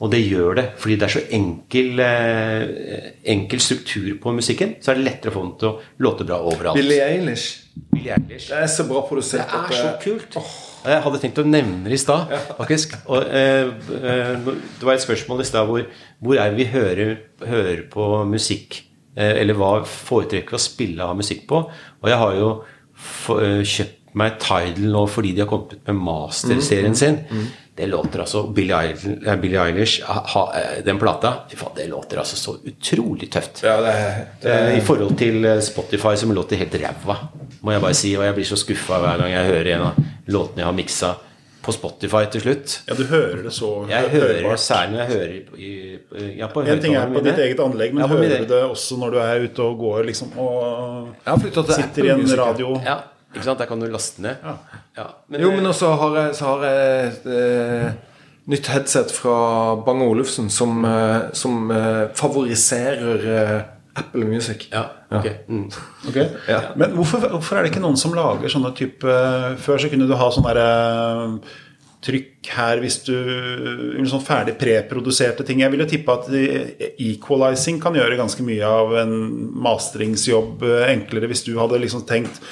Og 0.03 0.11
det 0.11 0.19
gjør 0.25 0.57
det 0.59 0.65
fordi 0.81 0.95
det 0.99 1.05
er 1.07 1.13
så 1.13 1.21
enkel, 1.37 1.99
eh, 2.03 3.11
enkel 3.31 3.61
struktur 3.63 4.09
på 4.21 4.33
musikken. 4.35 4.75
Så 4.83 4.91
er 4.91 4.99
det 4.99 5.05
lettere 5.07 5.31
å 5.31 5.35
få 5.37 5.43
den 5.45 5.53
til 5.61 5.69
å 5.69 5.75
låte 6.03 6.27
bra 6.27 6.41
overalt. 6.43 6.75
Billie 6.75 7.01
Eilish. 7.05 7.61
Billie 7.93 8.11
Eilish. 8.17 8.49
Det 8.51 8.59
er 8.59 8.67
så 8.67 8.87
bra 8.89 9.01
Det 9.01 9.09
produsert. 9.09 9.47
er 9.55 9.75
så 9.79 9.93
kult. 10.03 10.29
kult. 10.35 10.45
Jeg 10.85 11.01
hadde 11.01 11.19
tenkt 11.23 11.39
å 11.41 11.45
nevne 11.47 11.83
det 11.89 11.93
i 11.93 11.97
stad, 11.97 12.29
faktisk. 12.59 12.93
Og, 13.07 13.23
eh, 13.23 13.65
eh, 13.65 14.35
det 14.45 14.83
var 14.83 14.93
et 14.93 15.01
spørsmål 15.01 15.41
i 15.41 15.47
stad 15.47 15.65
hvor, 15.67 15.85
hvor 16.21 16.37
er 16.37 16.51
det 16.51 16.57
vi 16.59 16.65
hører, 16.65 17.17
hører 17.41 17.89
på 17.89 18.25
musikk? 18.29 18.83
Eh, 19.17 19.39
eller 19.41 19.55
hva 19.55 19.85
foretrekker 19.87 20.51
vi 20.51 20.59
å 20.59 20.59
spille 20.61 21.01
av 21.01 21.15
musikk 21.17 21.47
på? 21.47 21.63
Og 22.03 22.09
jeg 22.11 22.17
har 22.19 22.33
jo 22.35 22.49
eh, 23.39 23.63
kjøpt 23.63 24.01
meg 24.15 24.37
Tidal 24.39 24.91
nå 24.91 25.07
fordi 25.11 25.33
de 25.35 25.41
har 25.43 25.47
kommet 25.49 25.73
ut 25.73 25.87
med 25.87 25.95
masterserien 26.05 26.95
sin. 26.95 27.17
Det 27.75 27.87
låter 27.91 28.19
altså 28.23 28.43
Billie 28.55 28.75
Eilish, 28.77 29.07
eh, 29.27 29.35
Billie 29.35 29.59
Eilish 29.59 30.03
ha, 30.07 30.43
eh, 30.55 30.83
den 30.85 30.99
plata 30.99 31.33
Fy 31.49 31.57
faen, 31.59 31.73
det 31.75 31.89
låter 31.91 32.21
altså 32.21 32.37
så 32.39 32.55
utrolig 32.63 33.27
tøft. 33.31 33.63
Ja, 33.63 33.81
det 33.83 33.95
det 34.41 34.51
Eh, 34.53 34.77
I 34.77 34.81
forhold 34.81 35.17
til 35.19 35.61
Spotify, 35.61 36.15
som 36.15 36.31
låter 36.31 36.55
helt 36.55 36.75
ræva, 36.75 37.17
må 37.61 37.71
jeg 37.71 37.81
bare 37.81 37.93
si. 37.93 38.15
Og 38.17 38.23
jeg 38.23 38.35
blir 38.35 38.47
så 38.47 38.55
skuffa 38.55 38.99
hver 38.99 39.17
gang 39.19 39.31
jeg 39.31 39.45
hører 39.51 39.71
en 39.75 39.81
av 39.81 40.03
låtene 40.27 40.63
jeg 40.63 40.65
har 40.65 40.77
miksa 40.77 41.15
på 41.65 41.73
Spotify 41.73 42.23
til 42.31 42.41
slutt. 42.41 42.75
Ja, 42.87 42.93
du 42.93 43.03
hører 43.09 43.41
det 43.43 43.51
så 43.53 43.69
Jeg 43.89 44.09
hører 44.13 44.41
det 44.43 44.59
særlig 44.61 44.93
når 44.93 44.99
jeg 45.01 45.09
hører 45.09 45.33
i, 45.57 46.37
ja, 46.37 46.47
på 46.47 46.61
En 46.61 46.81
ting 46.81 46.95
er 46.95 47.09
på 47.11 47.23
ditt 47.25 47.41
eget 47.41 47.59
anlegg, 47.59 47.93
men 47.93 48.05
Ja, 48.05 48.07
hører 48.07 48.45
du 48.45 48.53
det 48.53 48.61
også 48.63 48.99
når 49.01 49.15
du 49.15 49.19
er 49.23 49.47
ute 49.49 49.65
og 49.65 49.79
går 49.81 50.03
liksom, 50.11 50.31
og 50.37 51.09
sitter 51.73 52.05
i 52.05 52.13
en 52.13 52.37
radio? 52.37 52.79
Ja, 52.85 52.99
ikke 53.35 53.45
sant? 53.47 53.61
Der 53.61 53.69
kan 53.69 53.79
du 53.83 53.87
laste 53.91 54.23
ned. 54.25 54.41
Ja. 54.95 55.07
men, 55.27 55.41
Jo, 55.41 55.51
eh, 55.51 55.55
men 55.59 55.69
også 55.69 55.93
har 55.99 56.17
jeg, 56.21 56.35
så 56.39 56.51
har 56.53 56.65
jeg 56.65 57.07
et 57.11 57.29
eh, 57.35 57.87
nytt 58.51 58.67
headset 58.73 59.13
fra 59.15 59.37
Bang 59.85 60.03
Olufsen 60.05 60.49
som, 60.53 60.83
eh, 60.85 61.29
som 61.37 61.71
eh, 61.73 62.03
favoriserer 62.17 63.27
eh, 63.35 63.57
Apple 63.95 64.25
Music. 64.27 64.67
ja, 64.71 64.89
ok. 65.09 65.27
Mm. 65.47 65.67
Ok. 66.09 66.17
Men 66.75 66.95
hvorfor, 66.97 67.29
hvorfor 67.31 67.57
er 67.57 67.63
det 67.63 67.71
ikke 67.71 67.83
noen 67.83 67.99
som 67.99 68.15
lager 68.15 68.51
sånne 68.51 68.73
type 68.75 69.13
Før 69.63 69.79
så 69.79 69.87
kunne 69.87 70.07
du 70.09 70.17
ha 70.19 70.27
sånn 70.35 70.43
derre 70.43 70.65
trykk 72.05 72.49
her 72.57 72.81
hvis 72.83 72.99
du 73.07 73.15
Sånn 74.05 74.21
ferdig 74.21 74.57
preproduserte 74.61 75.45
ting. 75.47 75.63
Jeg 75.63 75.71
vil 75.73 75.81
jo 75.81 75.87
tippe 75.89 76.13
at 76.13 76.27
equalizing 77.01 77.79
kan 77.81 77.95
gjøre 77.97 78.19
ganske 78.19 78.43
mye 78.45 78.67
av 78.67 78.93
en 79.01 79.15
masteringsjobb 79.65 80.67
eh, 80.67 80.83
enklere 80.91 81.31
hvis 81.31 81.45
du 81.47 81.55
hadde 81.57 81.79
liksom 81.81 82.03
tenkt 82.09 82.43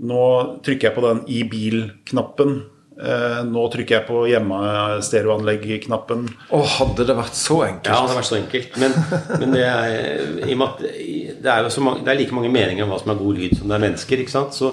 Nå 0.00 0.24
trykker 0.62 0.88
jeg 0.90 0.94
på 0.94 1.02
den 1.06 1.24
i 1.26 1.40
bil-knappen. 1.50 2.52
Eh, 2.98 3.40
Nå 3.46 3.64
trykker 3.70 3.96
jeg 4.00 4.06
på 4.08 4.24
hjemmestereoanlegg-knappen. 4.30 6.26
Å, 6.54 6.60
hadde 6.78 7.06
det 7.08 7.16
vært 7.18 7.36
så 7.38 7.60
enkelt. 7.66 7.88
Ja, 7.90 7.94
det 7.94 8.00
hadde 8.04 8.18
vært 8.18 8.30
så 8.30 8.38
enkelt. 8.38 8.78
Men, 8.82 8.94
men 9.42 9.54
det, 9.56 9.64
er, 9.66 10.46
i 10.48 10.54
og 10.58 10.80
det 10.82 11.52
er 11.52 11.66
jo 11.66 11.72
så 11.74 11.84
mange, 11.84 12.04
det 12.06 12.12
er 12.14 12.20
like 12.22 12.34
mange 12.36 12.50
meninger 12.54 12.84
om 12.86 12.92
hva 12.94 13.00
som 13.02 13.12
er 13.14 13.20
god 13.22 13.38
lyd, 13.40 13.56
som 13.58 13.70
det 13.70 13.76
er 13.78 13.84
mennesker. 13.86 14.22
ikke 14.24 14.34
sant? 14.34 14.54
Så, 14.58 14.72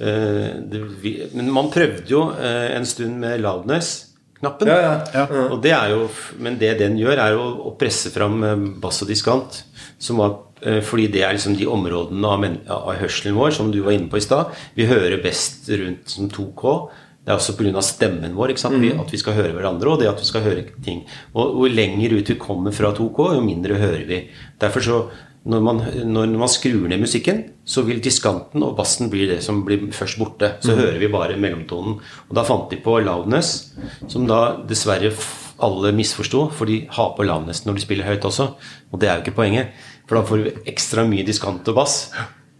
eh, 0.00 0.50
det, 0.72 0.82
vi- 1.04 1.18
men 1.36 1.50
man 1.54 1.70
prøvde 1.74 2.08
jo 2.12 2.26
eh, 2.36 2.68
en 2.76 2.86
stund 2.88 3.18
med 3.24 3.40
Loudness. 3.44 3.94
knappen. 4.38 4.68
Ja, 4.70 5.00
ja. 5.14 5.24
Og 5.50 5.58
det 5.64 5.72
er 5.74 5.90
jo, 5.96 6.04
men 6.38 6.58
det 6.60 6.76
den 6.78 6.94
gjør, 7.00 7.18
er 7.18 7.32
jo 7.34 7.46
å 7.68 7.72
presse 7.80 8.12
fram 8.14 8.36
bass 8.80 9.02
og 9.02 9.08
diskant. 9.10 9.64
Som 9.98 10.20
var, 10.22 10.36
fordi 10.84 11.08
det 11.12 11.24
er 11.24 11.36
liksom 11.36 11.56
de 11.58 11.68
områdene 11.70 12.30
av, 12.30 12.46
av 12.74 12.96
hørselen 13.00 13.36
vår 13.38 13.54
som 13.58 13.72
du 13.74 13.82
var 13.84 13.96
inne 13.96 14.10
på 14.10 14.20
i 14.20 14.24
stad. 14.24 14.54
Vi 14.78 14.88
hører 14.88 15.22
best 15.22 15.68
rundt 15.70 16.10
som 16.14 16.30
2K. 16.32 16.74
Det 17.28 17.34
er 17.34 17.36
også 17.36 17.58
pga. 17.58 17.82
stemmen 17.84 18.36
vår. 18.38 18.54
Vi, 18.80 18.90
at 18.96 19.10
vi 19.12 19.20
skal 19.20 19.36
høre 19.36 19.52
hverandre, 19.52 19.90
og 19.92 20.00
det 20.00 20.08
at 20.08 20.20
vi 20.22 20.28
skal 20.28 20.46
høre 20.46 20.64
ting. 20.84 21.02
Og 21.36 21.58
hvor 21.58 21.68
lenger 21.68 22.16
ut 22.16 22.30
vi 22.32 22.38
kommer 22.40 22.72
fra 22.72 22.94
2K, 22.96 23.34
jo 23.36 23.42
mindre 23.44 23.76
hører 23.76 24.06
vi. 24.08 24.22
Derfor 24.60 24.86
så 24.86 25.00
når 25.48 25.60
man, 25.64 25.82
når 26.12 26.32
man 26.40 26.50
skrur 26.50 26.88
ned 26.90 27.00
musikken, 27.00 27.42
så 27.64 27.84
vil 27.86 28.02
diskanten 28.04 28.64
og 28.64 28.74
bassen 28.76 29.08
bli 29.12 29.26
det 29.30 29.38
som 29.44 29.62
blir 29.64 29.86
først 29.94 30.18
borte. 30.20 30.54
Så 30.64 30.76
hører 30.76 30.98
vi 31.00 31.12
bare 31.12 31.38
mellomtonen. 31.40 32.00
Og 32.28 32.34
da 32.36 32.44
fant 32.48 32.72
de 32.72 32.80
på 32.84 32.98
loudness, 33.04 33.74
som 34.10 34.26
da 34.28 34.58
dessverre 34.68 35.12
alle 35.64 35.92
misforsto, 35.96 36.46
for 36.54 36.70
de 36.70 36.82
har 36.94 37.14
på 37.16 37.26
loudness 37.26 37.64
når 37.66 37.78
de 37.78 37.84
spiller 37.86 38.08
høyt 38.08 38.26
også. 38.28 38.50
Og 38.92 39.00
det 39.00 39.08
er 39.08 39.18
jo 39.18 39.26
ikke 39.26 39.38
poenget, 39.40 39.72
for 40.08 40.18
da 40.18 40.24
får 40.26 40.42
du 40.42 40.68
ekstra 40.70 41.04
mye 41.08 41.26
diskant 41.26 41.68
og 41.68 41.78
bass. 41.78 42.00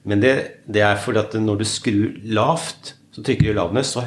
Men 0.09 0.23
det, 0.23 0.35
det 0.69 0.85
er 0.85 1.01
fordi 1.01 1.23
at 1.23 1.37
når 1.41 1.61
du 1.61 1.67
skrur 1.69 2.15
lavt, 2.37 2.95
så 3.13 3.25
trykker 3.25 3.49
du 3.49 3.57
loudness, 3.57 3.95
så, 3.97 4.05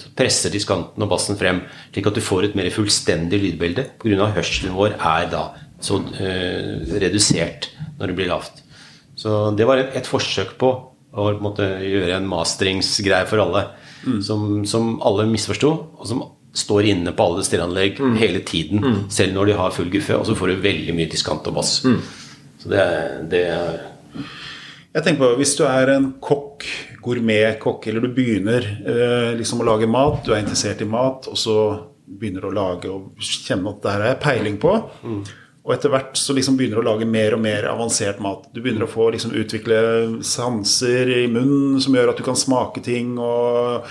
så 0.00 0.10
presser 0.16 0.54
diskanten 0.54 1.04
og 1.04 1.10
bassen 1.10 1.36
frem, 1.38 1.60
slik 1.92 2.08
at 2.08 2.16
du 2.16 2.24
får 2.24 2.48
et 2.48 2.56
mer 2.58 2.70
fullstendig 2.72 3.42
lydbilde, 3.42 3.88
pga. 4.00 4.30
hørselen 4.38 4.76
vår 4.78 4.96
er 4.96 5.28
da 5.34 5.44
så 5.84 5.98
øh, 6.00 6.94
redusert 7.02 7.68
når 7.98 8.10
det 8.10 8.16
blir 8.16 8.30
lavt. 8.30 8.62
Så 9.20 9.52
det 9.58 9.66
var 9.68 9.82
et, 9.82 9.92
et 9.98 10.08
forsøk 10.08 10.56
på 10.58 10.70
å 11.14 11.26
på 11.38 11.50
en 11.62 11.84
gjøre 11.84 12.16
en 12.16 12.26
masteringsgreie 12.26 13.28
for 13.30 13.42
alle, 13.44 13.68
som, 14.24 14.64
som 14.66 14.96
alle 15.06 15.28
misforsto, 15.30 15.70
og 15.94 16.08
som 16.10 16.24
står 16.54 16.88
inne 16.90 17.12
på 17.14 17.26
alle 17.28 17.44
stereoanlegg 17.46 18.00
hele 18.18 18.40
tiden, 18.46 18.82
selv 19.12 19.36
når 19.36 19.50
de 19.50 19.54
har 19.60 19.74
full 19.76 19.92
guffe, 19.92 20.16
og 20.16 20.26
så 20.26 20.34
får 20.38 20.50
du 20.50 20.64
veldig 20.64 20.96
mye 20.98 21.10
diskant 21.10 21.46
og 21.50 21.58
bass. 21.60 21.76
Så 22.64 22.72
det, 22.72 22.80
er- 22.80 23.22
det 23.28 23.44
er 23.52 23.78
Jeg 24.94 25.02
tenker 25.04 25.20
på, 25.24 25.36
Hvis 25.36 25.56
du 25.58 25.64
er 25.68 25.90
en 25.96 26.12
kokk, 26.22 26.64
gourmetkokk, 27.04 27.86
eller 27.90 28.00
du 28.06 28.12
begynner 28.14 28.62
eh, 28.86 29.32
liksom 29.36 29.60
å 29.60 29.66
lage 29.68 29.88
mat, 29.90 30.22
du 30.24 30.32
er 30.32 30.40
interessert 30.44 30.80
i 30.80 30.88
mat, 30.88 31.26
og 31.28 31.36
så 31.36 31.56
begynner 32.08 32.40
du 32.44 32.48
å 32.52 32.54
lage 32.54 32.90
og 32.92 33.16
kjenne 33.20 33.72
at 33.74 33.82
det 33.82 33.92
her 33.96 34.04
jeg 34.12 34.20
peiling 34.22 34.56
på. 34.62 34.74
Og 35.64 35.72
etter 35.72 35.88
hvert 35.88 36.18
så 36.20 36.34
liksom 36.36 36.58
begynner 36.58 36.76
du 36.76 36.82
å 36.84 36.90
lage 36.92 37.06
mer 37.08 37.34
og 37.34 37.40
mer 37.40 37.64
avansert 37.70 38.18
mat. 38.20 38.46
Du 38.52 38.60
begynner 38.60 38.84
å 38.84 38.90
få 38.92 39.06
liksom 39.14 39.32
utvikle 39.40 39.78
sanser 40.28 41.08
i 41.08 41.26
munnen 41.32 41.80
som 41.80 41.94
gjør 41.96 42.12
at 42.12 42.20
du 42.20 42.24
kan 42.26 42.36
smake 42.36 42.82
ting. 42.84 43.14
og 43.18 43.88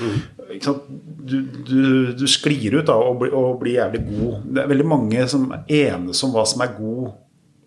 sant? 0.61 0.83
Du, 1.23 1.37
du, 1.41 2.13
du 2.19 2.25
sklir 2.29 2.75
ut 2.79 2.85
da 2.89 2.95
og, 2.99 3.17
bli, 3.23 3.29
og 3.33 3.57
blir 3.61 3.77
jævlig 3.79 4.03
god. 4.05 4.47
Det 4.53 4.63
er 4.63 4.71
veldig 4.73 4.87
mange 4.91 5.27
som 5.31 5.49
enes 5.67 6.23
om 6.27 6.33
hva 6.35 6.43
som 6.47 6.61
er 6.65 6.73
god 6.77 7.11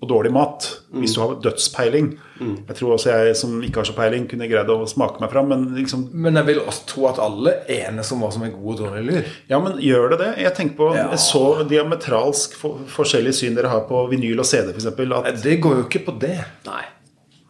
og 0.06 0.10
dårlig 0.14 0.32
mat. 0.32 0.70
Hvis 0.96 1.12
du 1.16 1.20
har 1.24 1.34
dødspeiling. 1.44 2.12
Jeg 2.40 2.76
tror 2.78 2.94
også 2.94 3.10
jeg 3.12 3.36
som 3.36 3.58
ikke 3.64 3.80
har 3.82 3.88
så 3.90 3.94
peiling, 3.96 4.26
kunne 4.30 4.46
greid 4.48 4.70
å 4.72 4.78
smake 4.88 5.20
meg 5.20 5.30
fram. 5.34 5.50
Men 5.50 5.66
liksom, 5.76 6.06
Men 6.14 6.38
jeg 6.40 6.46
vil 6.52 6.62
også 6.64 6.86
tro 6.94 7.06
at 7.10 7.18
alle 7.26 7.56
enes 7.72 8.10
om 8.14 8.22
hva 8.24 8.30
som 8.32 8.44
er 8.46 8.52
god 8.54 8.72
og 8.74 8.82
dårlig 8.86 9.04
lyd. 9.10 9.30
ja, 9.50 9.58
men 9.60 9.78
gjør 9.82 10.10
det 10.14 10.18
det? 10.24 10.32
Jeg 10.46 10.54
tenker 10.62 10.76
på 10.80 10.90
Ja. 10.96 11.06
så 11.20 11.44
diametralsk 11.68 12.54
for, 12.60 12.78
forskjellige 12.88 13.34
syn 13.42 13.56
dere 13.58 13.68
har 13.72 13.86
på 13.88 14.06
vinyl 14.10 14.38
og 14.40 14.46
CD, 14.48 14.70
f.eks. 14.72 14.86
At 14.86 15.42
Det 15.42 15.58
går 15.60 15.80
jo 15.82 15.88
ikke 15.88 16.04
på 16.06 16.18
det. 16.20 16.36
Nei. 16.68 16.84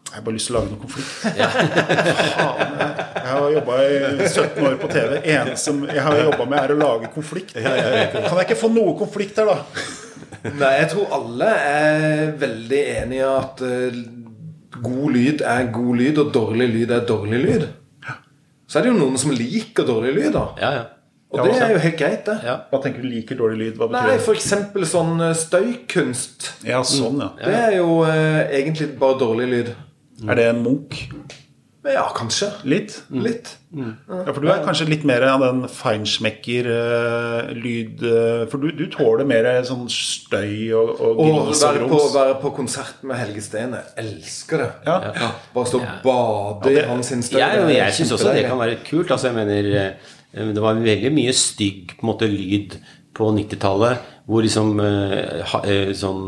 jeg 0.07 0.15
har 0.15 0.23
bare 0.25 0.33
lyst 0.39 0.47
til 0.47 0.55
å 0.55 0.59
lage 0.61 0.71
noe 0.71 0.81
konflikt. 0.81 1.11
Faen, 2.37 2.75
jeg, 2.79 2.91
jeg 3.17 3.31
har 3.35 3.51
jobba 3.57 3.77
i 3.83 4.27
17 4.31 4.65
år 4.69 4.75
på 4.81 4.87
TV. 4.95 5.17
Eneste 5.35 5.73
jeg 5.91 6.03
har 6.07 6.21
jobba 6.23 6.45
med, 6.47 6.59
er 6.63 6.73
å 6.73 6.77
lage 6.79 7.11
konflikt. 7.13 7.53
Kan 7.53 7.75
jeg 7.75 8.45
ikke 8.47 8.57
få 8.63 8.71
noe 8.73 8.95
konflikt 8.97 9.37
her, 9.41 9.51
da? 9.51 9.57
Nei, 10.43 10.73
jeg 10.81 10.89
tror 10.93 11.15
alle 11.17 11.49
er 11.61 12.31
veldig 12.39 12.81
enige 13.01 13.23
i 13.23 13.27
at 13.27 13.63
eh, 13.67 13.97
god 14.83 15.07
lyd 15.15 15.41
er 15.41 15.71
god 15.73 15.95
lyd, 16.01 16.21
og 16.21 16.33
dårlig 16.35 16.67
lyd 16.73 16.93
er 16.93 17.07
dårlig 17.09 17.41
lyd. 17.45 17.65
Så 18.67 18.79
er 18.79 18.83
det 18.85 18.91
jo 18.91 18.99
noen 18.99 19.17
som 19.19 19.31
liker 19.31 19.87
dårlig 19.87 20.13
lyd, 20.17 20.31
da. 20.35 20.45
Ja, 20.59 20.71
ja. 20.75 20.85
Og 21.31 21.43
det 21.43 21.57
er 21.59 21.73
jo 21.73 21.79
helt 21.83 21.97
greit, 21.99 22.21
det. 22.27 22.37
ja. 22.47 22.53
Hva 22.71 22.79
tenker 22.83 23.03
du 23.03 23.09
liker 23.11 23.35
dårlig 23.39 23.57
lyd? 23.59 23.79
Hva 23.79 23.89
Nei, 23.91 24.03
betyr 24.05 24.13
det? 24.13 24.21
f.eks. 24.23 24.91
sånn 24.91 25.23
eh, 25.25 25.33
støykunst. 25.35 26.47
Ja, 26.67 26.79
sånn, 26.87 27.19
ja. 27.23 27.33
Det 27.41 27.57
er 27.57 27.75
jo 27.81 27.97
eh, 28.07 28.43
egentlig 28.61 28.93
bare 28.99 29.19
dårlig 29.19 29.47
lyd. 29.51 29.73
Er 30.27 30.39
det 30.39 30.45
en 30.53 30.63
Munch? 30.63 31.01
Ja, 31.93 32.05
kanskje. 32.15 32.47
Litt? 32.67 33.01
Litt. 33.13 33.53
Ja, 33.77 34.31
for 34.33 34.41
du 34.43 34.47
er 34.51 34.63
kanskje 34.65 34.87
litt 34.89 35.03
mer 35.07 35.21
av 35.27 35.39
den 35.43 35.61
feinschmecker-lyd 35.71 37.99
For 38.51 38.57
du, 38.61 38.67
du 38.75 38.85
tåler 38.93 39.25
mer 39.27 39.47
sånn 39.67 39.87
støy 39.91 40.71
og, 40.77 40.89
og 41.03 41.17
gris 41.47 41.63
og 41.67 41.75
grums. 41.81 42.13
være 42.15 42.35
på 42.41 42.49
konsert 42.57 42.97
med 43.07 43.15
Helge 43.21 43.41
Steen. 43.45 43.71
Jeg 43.77 43.85
elsker 44.03 44.57
det. 44.63 44.69
Ja. 44.87 44.95
Bare 45.55 45.67
stå 45.69 45.77
og 45.81 45.87
bade 46.05 46.69
Ja, 46.75 46.79
i 46.83 46.85
hans 46.91 47.07
støy. 47.27 47.39
Ja, 47.41 47.47
Jeg, 47.57 47.63
jeg 47.77 47.91
syns 47.99 48.11
også 48.17 48.29
det 48.35 48.43
kan 48.49 48.59
være 48.61 48.75
kult. 48.87 49.09
Altså, 49.11 49.25
jeg 49.31 49.37
mener, 49.37 49.63
eh, 49.83 49.93
det 50.53 50.61
var 50.63 50.73
veldig 50.81 51.11
mye 51.15 51.33
stygg 51.35 51.85
på 51.97 52.01
en 52.05 52.09
måte, 52.11 52.25
lyd 52.31 52.69
på 53.17 53.23
90-tallet, 53.33 53.95
hvor 54.29 54.39
liksom 54.45 54.67
eh, 54.83 55.55
eh, 55.63 55.89
sånn 55.97 56.23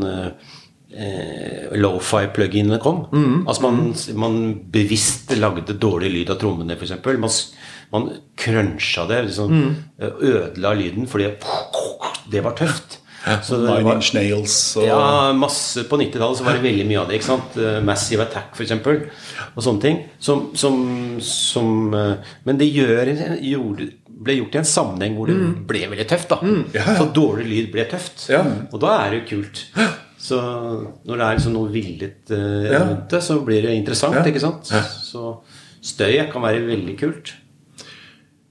eh, 0.93 1.65
eh, 1.71 1.75
Lofi-pluginene 1.79 2.79
kom. 2.83 3.05
Altså 3.47 3.65
man, 3.67 3.93
man 4.15 4.39
bevisst 4.71 5.35
lagde 5.37 5.77
dårlig 5.79 6.11
lyd 6.13 6.33
av 6.33 6.39
trommene, 6.41 6.77
f.eks. 6.77 6.95
Man, 7.19 7.35
man 7.93 8.09
cruncha 8.39 9.05
det, 9.09 9.23
liksom, 9.29 9.53
mm. 9.53 9.75
ødela 10.31 10.73
lyden, 10.73 11.07
fordi 11.09 11.33
det 12.31 12.43
var 12.45 12.57
tøft. 12.57 12.99
Så 13.43 13.57
det 13.57 13.83
var- 13.83 14.13
Nails 14.13 14.77
og 14.77 14.83
ja, 14.85 15.33
masse 15.33 15.83
På 15.83 15.97
90-tallet 15.97 16.37
så 16.37 16.43
var 16.43 16.53
det 16.53 16.63
veldig 16.63 16.85
mye 16.87 16.99
av 17.01 17.07
det. 17.07 17.15
ikke 17.19 17.25
sant? 17.25 17.57
Eh, 17.57 17.81
Massive 17.83 18.23
Attack, 18.23 18.55
f.eks. 18.55 18.71
Og 19.55 19.63
sånne 19.63 19.81
ting. 19.81 19.97
Som, 20.19 20.51
som, 20.55 21.19
som 21.21 21.93
eh, 21.93 22.13
Men 22.45 22.57
det 22.57 22.69
gjør, 22.71 23.11
gjorde, 23.43 23.89
ble 24.07 24.37
gjort 24.39 24.55
i 24.55 24.61
en 24.61 24.65
sammenheng 24.67 25.17
hvor 25.17 25.27
det 25.27 25.37
ble 25.67 25.85
veldig 25.91 26.07
tøft. 26.07 26.29
da 26.31 26.95
Så 26.97 27.09
dårlig 27.15 27.47
lyd 27.47 27.71
ble 27.73 27.85
tøft. 27.91 28.29
Ja. 28.31 28.43
Og 28.71 28.79
da 28.79 28.95
er 29.03 29.11
det 29.11 29.21
jo 29.21 29.27
kult. 29.35 29.65
Så 30.19 30.37
når 31.07 31.15
det 31.15 31.25
er 31.25 31.37
liksom 31.37 31.53
noe 31.55 31.71
villet 31.71 32.31
eh, 32.35 32.71
Ja. 32.73 32.81
rundt 32.83 33.09
det, 33.13 33.21
så 33.23 33.39
blir 33.45 33.63
det 33.63 33.75
interessant. 33.79 34.19
Ja. 34.19 34.25
ikke 34.27 34.43
sant? 34.43 34.67
Så 35.03 35.37
støy 35.81 36.17
kan 36.31 36.43
være 36.43 36.65
veldig 36.67 36.97
kult. 36.99 37.33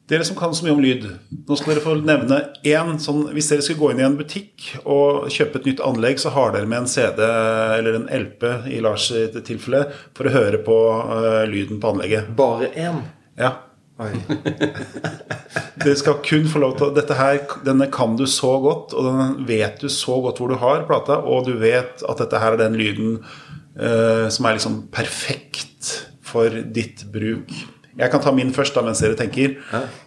Dere 0.09 0.24
som 0.24 0.39
kan 0.39 0.55
så 0.57 0.65
mye 0.65 0.73
om 0.73 0.81
lyd, 0.81 1.03
nå 1.45 1.57
skal 1.61 1.74
dere 1.74 1.82
få 1.85 1.93
nevne 2.01 2.39
én 2.65 2.95
sånn 3.03 3.27
Hvis 3.36 3.51
dere 3.53 3.65
skal 3.66 3.77
gå 3.77 3.90
inn 3.93 4.01
i 4.01 4.07
en 4.07 4.16
butikk 4.16 4.70
og 4.89 5.27
kjøpe 5.28 5.61
et 5.61 5.69
nytt 5.69 5.82
anlegg, 5.85 6.16
så 6.23 6.32
har 6.32 6.55
dere 6.55 6.65
med 6.70 6.86
en 6.86 6.89
CD 6.89 7.20
eller 7.20 7.99
en 7.99 8.09
LP 8.09 8.47
i 8.73 8.81
Lars 8.81 9.11
tilfelle 9.45 9.85
for 10.16 10.31
å 10.31 10.32
høre 10.32 10.62
på 10.65 10.78
uh, 11.12 11.45
lyden 11.51 11.77
på 11.82 11.93
anlegget. 11.93 12.32
Bare 12.39 12.70
én. 12.73 13.03
Ja. 13.36 13.53
Dere 15.83 15.97
skal 15.99 16.20
kun 16.23 16.47
få 16.51 16.61
lov 16.62 16.77
til 16.79 16.93
Dette 16.95 17.16
her, 17.19 17.41
denne 17.66 17.89
kan 17.91 18.15
du 18.19 18.27
så 18.31 18.53
godt, 18.62 18.95
og 18.95 19.09
den 19.09 19.47
vet 19.49 19.81
du 19.83 19.89
så 19.91 20.20
godt 20.23 20.39
hvor 20.39 20.53
du 20.53 20.59
har 20.61 20.87
plata, 20.87 21.19
og 21.19 21.49
du 21.49 21.57
vet 21.59 22.05
at 22.07 22.23
dette 22.23 22.43
her 22.43 22.55
er 22.55 22.62
den 22.62 22.79
lyden 22.79 23.16
uh, 23.19 24.27
som 24.31 24.47
er 24.47 24.59
liksom 24.59 24.85
perfekt 24.95 25.95
for 26.23 26.53
ditt 26.75 27.07
bruk. 27.12 27.51
Jeg 27.99 28.12
kan 28.12 28.23
ta 28.23 28.31
min 28.35 28.55
først, 28.55 28.77
da, 28.77 28.85
mens 28.87 29.03
dere 29.03 29.19
tenker. 29.19 29.57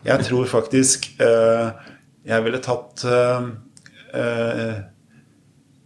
Jeg 0.07 0.27
tror 0.27 0.47
faktisk 0.47 1.09
uh, 1.19 1.73
jeg 2.27 2.45
ville 2.45 2.61
tatt 2.63 3.03
uh, 3.03 3.49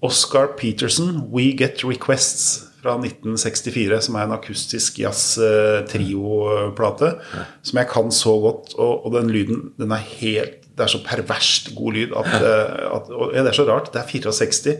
Oscar 0.05 0.53
Peterson, 0.59 1.23
'We 1.31 1.55
Get 1.57 1.81
Requests' 1.87 2.74
fra 2.85 2.93
1964, 3.01 3.97
som 4.05 4.15
er 4.15 4.23
en 4.27 4.35
akustisk 4.35 4.99
jazz-trio-plate, 5.01 7.09
som 7.65 7.79
jeg 7.81 7.87
kan 7.89 8.11
så 8.13 8.33
godt. 8.43 8.75
Og, 8.77 8.93
og 9.05 9.09
den 9.17 9.27
lyden, 9.33 9.59
den 9.81 9.91
er 9.95 10.03
helt 10.19 10.61
Det 10.75 10.83
er 10.83 10.91
så 10.91 10.99
perverst 11.07 11.69
god 11.71 11.93
lyd 11.95 12.11
at, 12.19 12.33
eh, 12.35 12.75
at 12.97 13.07
og, 13.07 13.31
ja, 13.31 13.39
Det 13.45 13.51
er 13.53 13.55
så 13.55 13.63
rart. 13.63 13.93
Det 13.93 13.99
er 14.01 14.09
64. 14.09 14.75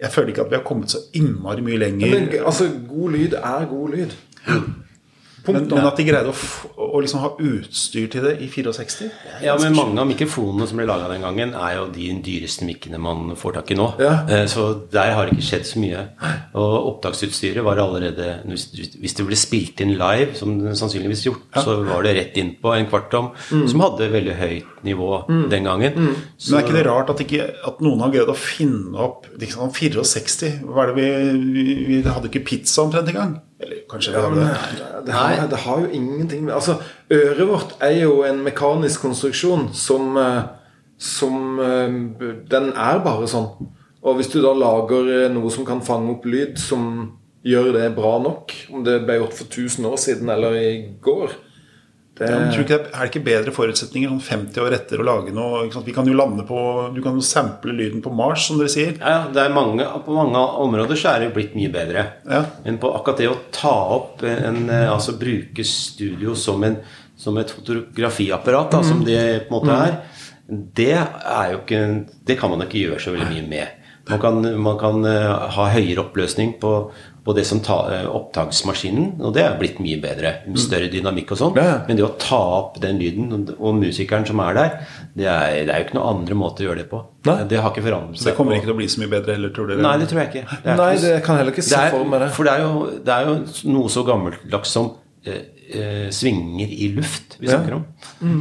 Jeg 0.00 0.10
føler 0.12 0.28
ikke 0.28 0.44
at 0.44 0.50
vi 0.50 0.58
har 0.58 0.66
kommet 0.68 0.92
så 0.92 0.98
innmari 1.16 1.62
mye 1.64 1.78
lenger. 1.80 2.10
Men 2.12 2.28
altså, 2.44 2.68
god 2.88 3.10
lyd 3.14 3.32
er 3.40 3.64
god 3.70 3.88
lyd. 3.94 4.10
Men, 5.46 5.66
men 5.70 5.86
at 5.88 5.96
de 5.96 6.04
greide 6.04 6.32
å, 6.32 6.34
å 6.90 7.00
liksom 7.02 7.22
ha 7.22 7.30
utstyr 7.38 8.08
til 8.12 8.24
det 8.26 8.34
i 8.44 8.48
64 8.50 9.08
Ja, 9.44 9.56
men 9.60 9.74
mange 9.76 10.02
av 10.02 10.08
mikrofonene 10.10 10.66
som 10.68 10.80
ble 10.80 10.86
laga 10.88 11.08
den 11.12 11.24
gangen, 11.24 11.54
er 11.54 11.76
jo 11.78 11.86
de 11.94 12.08
dyreste 12.24 12.66
mikkene 12.68 13.00
man 13.00 13.34
får 13.38 13.56
tak 13.58 13.72
i 13.72 13.78
nå. 13.78 13.88
Ja. 14.02 14.12
Eh, 14.28 14.46
Så 14.50 14.66
der 14.92 15.14
har 15.16 15.26
det 15.26 15.36
ikke 15.36 15.48
skjedd 15.48 15.66
så 15.68 15.82
mye. 15.82 16.04
Og 16.58 16.76
opptaksutstyret 16.94 17.64
var 17.64 17.80
allerede 17.80 18.40
Hvis 18.50 19.16
det 19.16 19.26
ble 19.26 19.38
spilt 19.38 19.80
inn 19.84 19.94
live, 19.98 20.34
som 20.38 20.58
det 20.60 20.76
sannsynligvis 20.78 21.26
gjort, 21.26 21.46
så 21.64 21.80
var 21.86 22.04
det 22.06 22.16
rett 22.18 22.40
innpå 22.40 22.74
en 22.76 22.88
kvartom 22.90 23.32
som 23.48 23.84
hadde 23.86 24.10
veldig 24.12 24.36
høyt 24.40 24.84
nivå 24.86 25.10
den 25.52 25.68
gangen. 25.68 25.94
Men 26.00 26.58
er 26.58 26.64
ikke 26.64 26.76
det 26.78 26.86
rart 26.88 27.10
at, 27.12 27.20
ikke, 27.24 27.46
at 27.68 27.80
noen 27.84 28.00
har 28.04 28.12
greid 28.14 28.30
å 28.32 28.36
finne 28.38 28.96
opp 29.00 29.28
liksom, 29.40 29.70
64? 29.72 30.60
Hva 30.64 30.84
er 30.86 30.92
det 30.92 30.98
vi, 31.00 31.08
vi, 31.54 31.76
vi 31.88 32.02
hadde 32.08 32.30
ikke 32.30 32.44
pizza 32.46 32.84
omtrent 32.84 33.08
engang? 33.12 33.38
Eller 33.60 33.82
kanskje 33.90 34.14
Ja, 34.16 34.28
men 34.28 34.40
det, 35.06 35.12
har, 35.12 35.46
det 35.50 35.60
har 35.66 35.82
jo 35.82 35.90
ingenting 35.92 36.44
med 36.46 36.54
Altså, 36.54 36.78
øret 37.12 37.48
vårt 37.48 37.76
er 37.80 37.98
jo 38.02 38.22
en 38.24 38.42
mekanisk 38.44 39.04
konstruksjon 39.04 39.68
som, 39.76 40.16
eh, 40.16 40.42
som 40.98 41.60
eh, 41.60 41.98
Den 42.50 42.72
er 42.72 43.04
bare 43.04 43.28
sånn. 43.28 43.50
Og 44.00 44.16
hvis 44.16 44.32
du 44.32 44.40
da 44.40 44.54
lager 44.56 45.12
eh, 45.12 45.28
noe 45.32 45.52
som 45.52 45.66
kan 45.68 45.84
fange 45.84 46.14
opp 46.14 46.24
lyd, 46.24 46.56
som 46.60 47.12
gjør 47.44 47.72
det 47.76 47.90
bra 47.96 48.16
nok, 48.20 48.52
om 48.72 48.84
det 48.84 49.02
ble 49.04 49.20
gjort 49.20 49.36
for 49.36 49.48
1000 49.48 49.88
år 49.88 50.00
siden 50.00 50.32
eller 50.32 50.56
i 50.56 50.72
går 51.04 51.36
det, 52.20 52.28
Ja, 52.28 52.38
tror 52.52 52.64
ikke 52.66 52.76
det 52.76 52.78
er, 52.78 52.88
er 52.92 53.00
det 53.06 53.10
ikke 53.10 53.24
bedre 53.24 53.52
forutsetninger 53.56 54.10
sånn 54.12 54.20
50 54.26 54.60
år 54.60 54.74
etter 54.76 55.00
å 55.00 55.06
lage 55.08 55.32
noe? 55.32 55.62
Vi 55.86 55.94
kan 55.96 56.08
jo 56.08 56.16
lande 56.18 56.44
på 56.48 56.58
Du 56.92 57.00
kan 57.04 57.16
jo 57.16 57.24
sample 57.24 57.72
lyden 57.76 58.02
på 58.04 58.12
Mars, 58.12 58.44
som 58.48 58.60
dere 58.60 58.72
sier. 58.72 58.98
Ja, 59.00 59.22
det 59.32 59.40
er 59.40 59.54
mange, 59.56 59.86
På 60.04 60.18
mange 60.18 60.42
områder 60.60 61.00
så 61.00 61.14
er 61.14 61.22
det 61.22 61.30
jo 61.30 61.36
blitt 61.38 61.56
mye 61.56 61.72
bedre. 61.72 62.04
Ja. 62.28 62.42
Men 62.66 62.76
på 62.82 62.92
akkurat 62.92 63.22
det 63.22 63.30
å 63.30 63.38
ta 63.56 63.74
opp 63.96 64.24
en 64.28 64.66
eh, 64.68 64.86
Altså 64.90 65.16
bruke 65.20 65.64
studio 65.64 66.36
som, 66.36 66.62
en, 66.68 66.76
som 67.16 67.40
et 67.40 67.52
fotografiapparat, 67.56 68.72
da, 68.76 68.82
som 68.84 69.00
det 69.06 69.20
på 69.48 69.54
en 69.54 69.56
måte 69.56 69.80
er, 69.88 69.98
det 70.50 70.92
er 70.98 71.52
jo 71.54 71.60
ikke 71.62 71.82
Det 72.26 72.36
kan 72.40 72.52
man 72.52 72.66
ikke 72.66 72.84
gjøre 72.84 73.00
så 73.00 73.14
veldig 73.14 73.30
mye 73.32 73.48
med. 73.48 73.79
Man 74.10 74.20
kan, 74.22 74.42
man 74.62 74.76
kan 74.80 75.04
eh, 75.06 75.30
ha 75.56 75.68
høyere 75.74 76.02
oppløsning 76.04 76.56
på, 76.60 76.72
på 77.24 77.34
det 77.36 77.44
som 77.46 77.60
tar 77.64 77.90
eh, 77.94 78.06
opptaksmaskinen, 78.08 79.20
og 79.22 79.34
det 79.36 79.42
er 79.44 79.56
blitt 79.60 79.78
mye 79.82 79.98
bedre. 80.02 80.32
med 80.46 80.58
Større 80.60 80.88
dynamikk 80.92 81.32
og 81.34 81.40
sånn. 81.40 81.58
Ja. 81.60 81.76
Men 81.88 81.98
det 82.00 82.04
å 82.06 82.12
ta 82.20 82.38
opp 82.60 82.80
den 82.82 82.98
lyden, 82.98 83.30
og- 83.58 83.74
musikeren 83.80 84.26
som 84.26 84.40
er 84.40 84.54
der, 84.58 84.70
det 85.16 85.26
er, 85.30 85.64
det 85.68 85.74
er 85.74 85.78
jo 85.82 85.86
ikke 85.88 85.98
noen 85.98 86.16
andre 86.20 86.34
måter 86.40 86.64
å 86.64 86.70
gjøre 86.70 86.82
det 86.82 86.88
på. 86.90 87.02
Nei. 87.28 87.36
Det 87.50 87.60
har 87.60 87.70
ikke 87.74 87.84
forandret 87.84 88.18
Så 88.18 88.24
det 88.30 88.36
kommer 88.38 88.56
ikke 88.56 88.68
til 88.70 88.74
å 88.74 88.78
bli 88.80 88.88
så 88.88 89.00
mye 89.02 89.12
bedre 89.12 89.36
heller, 89.36 89.52
tror 89.54 89.68
dere? 89.70 89.82
Nei, 89.84 89.96
det 90.00 90.08
tror 90.10 90.22
jeg 90.24 90.32
ikke. 90.32 90.58
Det 90.64 90.76
Nei, 90.80 90.90
det 91.04 91.14
kan 91.26 91.36
jeg 91.36 91.44
heller 91.44 91.54
ikke 91.56 91.68
se 91.68 91.84
for 91.92 92.04
meg 92.08 92.24
det. 92.24 92.30
For 92.36 92.48
det 92.48 92.52
er, 92.56 92.64
jo, 92.66 92.90
det 93.04 93.14
er 93.18 93.28
jo 93.30 93.72
noe 93.76 93.92
så 93.92 94.04
gammeldags 94.08 94.72
som 94.74 94.92
svinger 96.16 96.70
i 96.72 96.86
luft 96.96 97.36
vi 97.38 97.46
snakker 97.50 97.74
om. 97.76 97.82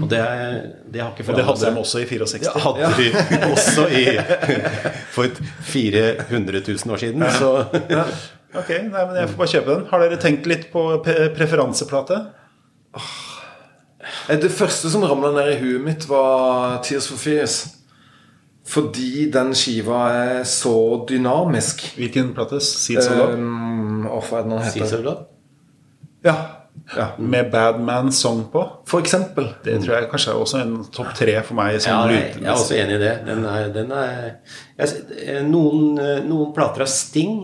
Og 0.03 0.06
det, 0.10 0.19
er- 0.19 0.61
det 0.91 1.01
har 1.03 1.11
ikke 1.11 1.26
Og 1.30 1.35
det 1.38 1.45
hadde 1.45 1.72
de 1.76 1.81
også 1.81 1.99
i 2.01 2.06
64. 2.07 2.47
Det 2.47 2.64
hadde 2.64 2.89
de 2.97 3.51
også 3.51 3.85
i 3.91 4.06
for 5.11 5.27
400 5.69 6.61
000 6.68 6.93
år 6.95 6.97
siden. 7.03 7.23
Så 7.39 7.51
Ok, 8.57 8.69
nei, 8.69 9.03
men 9.06 9.15
jeg 9.19 9.30
får 9.30 9.38
bare 9.38 9.51
kjøpe 9.51 9.73
den. 9.76 9.84
Har 9.91 10.01
dere 10.01 10.18
tenkt 10.23 10.47
litt 10.49 10.64
på 10.73 10.81
preferanseplate? 11.38 12.15
Eh, 14.30 14.38
Det 14.41 14.49
første 14.51 14.89
som 14.89 15.03
ramla 15.06 15.30
ned 15.35 15.51
i 15.53 15.60
huet 15.61 15.84
mitt, 15.85 16.07
var 16.10 16.80
Tears 16.85 17.07
for 17.11 17.18
Fears. 17.22 17.60
Fordi 18.69 19.27
den 19.34 19.51
skiva 19.57 19.99
er 20.14 20.43
så 20.49 20.73
dynamisk. 21.10 21.84
Hvilken 21.97 22.34
plate? 22.38 22.60
Seeds 22.61 23.07
of 23.10 23.18
Love? 23.18 23.34
Um, 23.38 24.03
hva 24.06 24.22
er 24.22 24.43
det 24.43 24.49
den 24.51 24.60
heter? 24.61 24.73
Seeds 24.80 24.93
of 24.97 25.06
Love. 25.06 25.26
Ja, 26.26 26.35
ja. 26.95 27.07
Med 27.18 27.51
Badman 27.51 28.11
Song 28.11 28.45
på? 28.51 28.64
Eksempel. 28.99 29.51
Det 29.64 29.77
tror 29.84 29.95
jeg 29.97 30.10
kanskje 30.11 30.34
er 30.34 30.41
også 30.41 30.61
en 30.64 30.76
topp 30.95 31.14
tre 31.18 31.35
for 31.45 31.60
meg. 31.60 31.76
Ja, 31.77 31.80
Sånn 31.85 32.14
jeg, 32.15 32.34
er 32.43 32.51
også 32.53 32.76
enig 32.80 32.97
i 32.97 33.03
det. 33.03 33.14
Den 33.27 33.45
er, 33.45 33.69
den 33.76 33.91
er 33.95 34.11
jeg, 34.80 35.06
eh, 35.26 35.41
noen, 35.47 35.97
eh, 35.99 36.19
noen 36.27 36.53
plater 36.56 36.85
av 36.85 36.91
Sting 36.91 37.39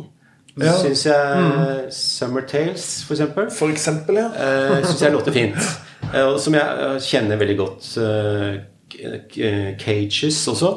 Ja. 0.56 0.72
syns 0.80 1.02
jeg 1.06 1.92
Summer 1.92 2.46
Tales, 2.48 3.04
for 3.04 3.18
eksempel. 3.18 3.50
For 3.52 3.74
eksempel, 3.74 4.22
ja. 4.22 4.30
uh, 4.32 4.86
syns 4.86 5.02
jeg 5.04 5.12
låter 5.12 5.36
fint. 5.36 5.58
Eh, 6.14 6.24
og 6.24 6.40
som 6.40 6.56
jeg 6.56 6.86
eh, 6.86 6.98
kjenner 7.04 7.40
veldig 7.42 7.58
godt. 7.60 7.90
eh, 8.00 9.74
Cages 9.82 10.48
også. 10.48 10.70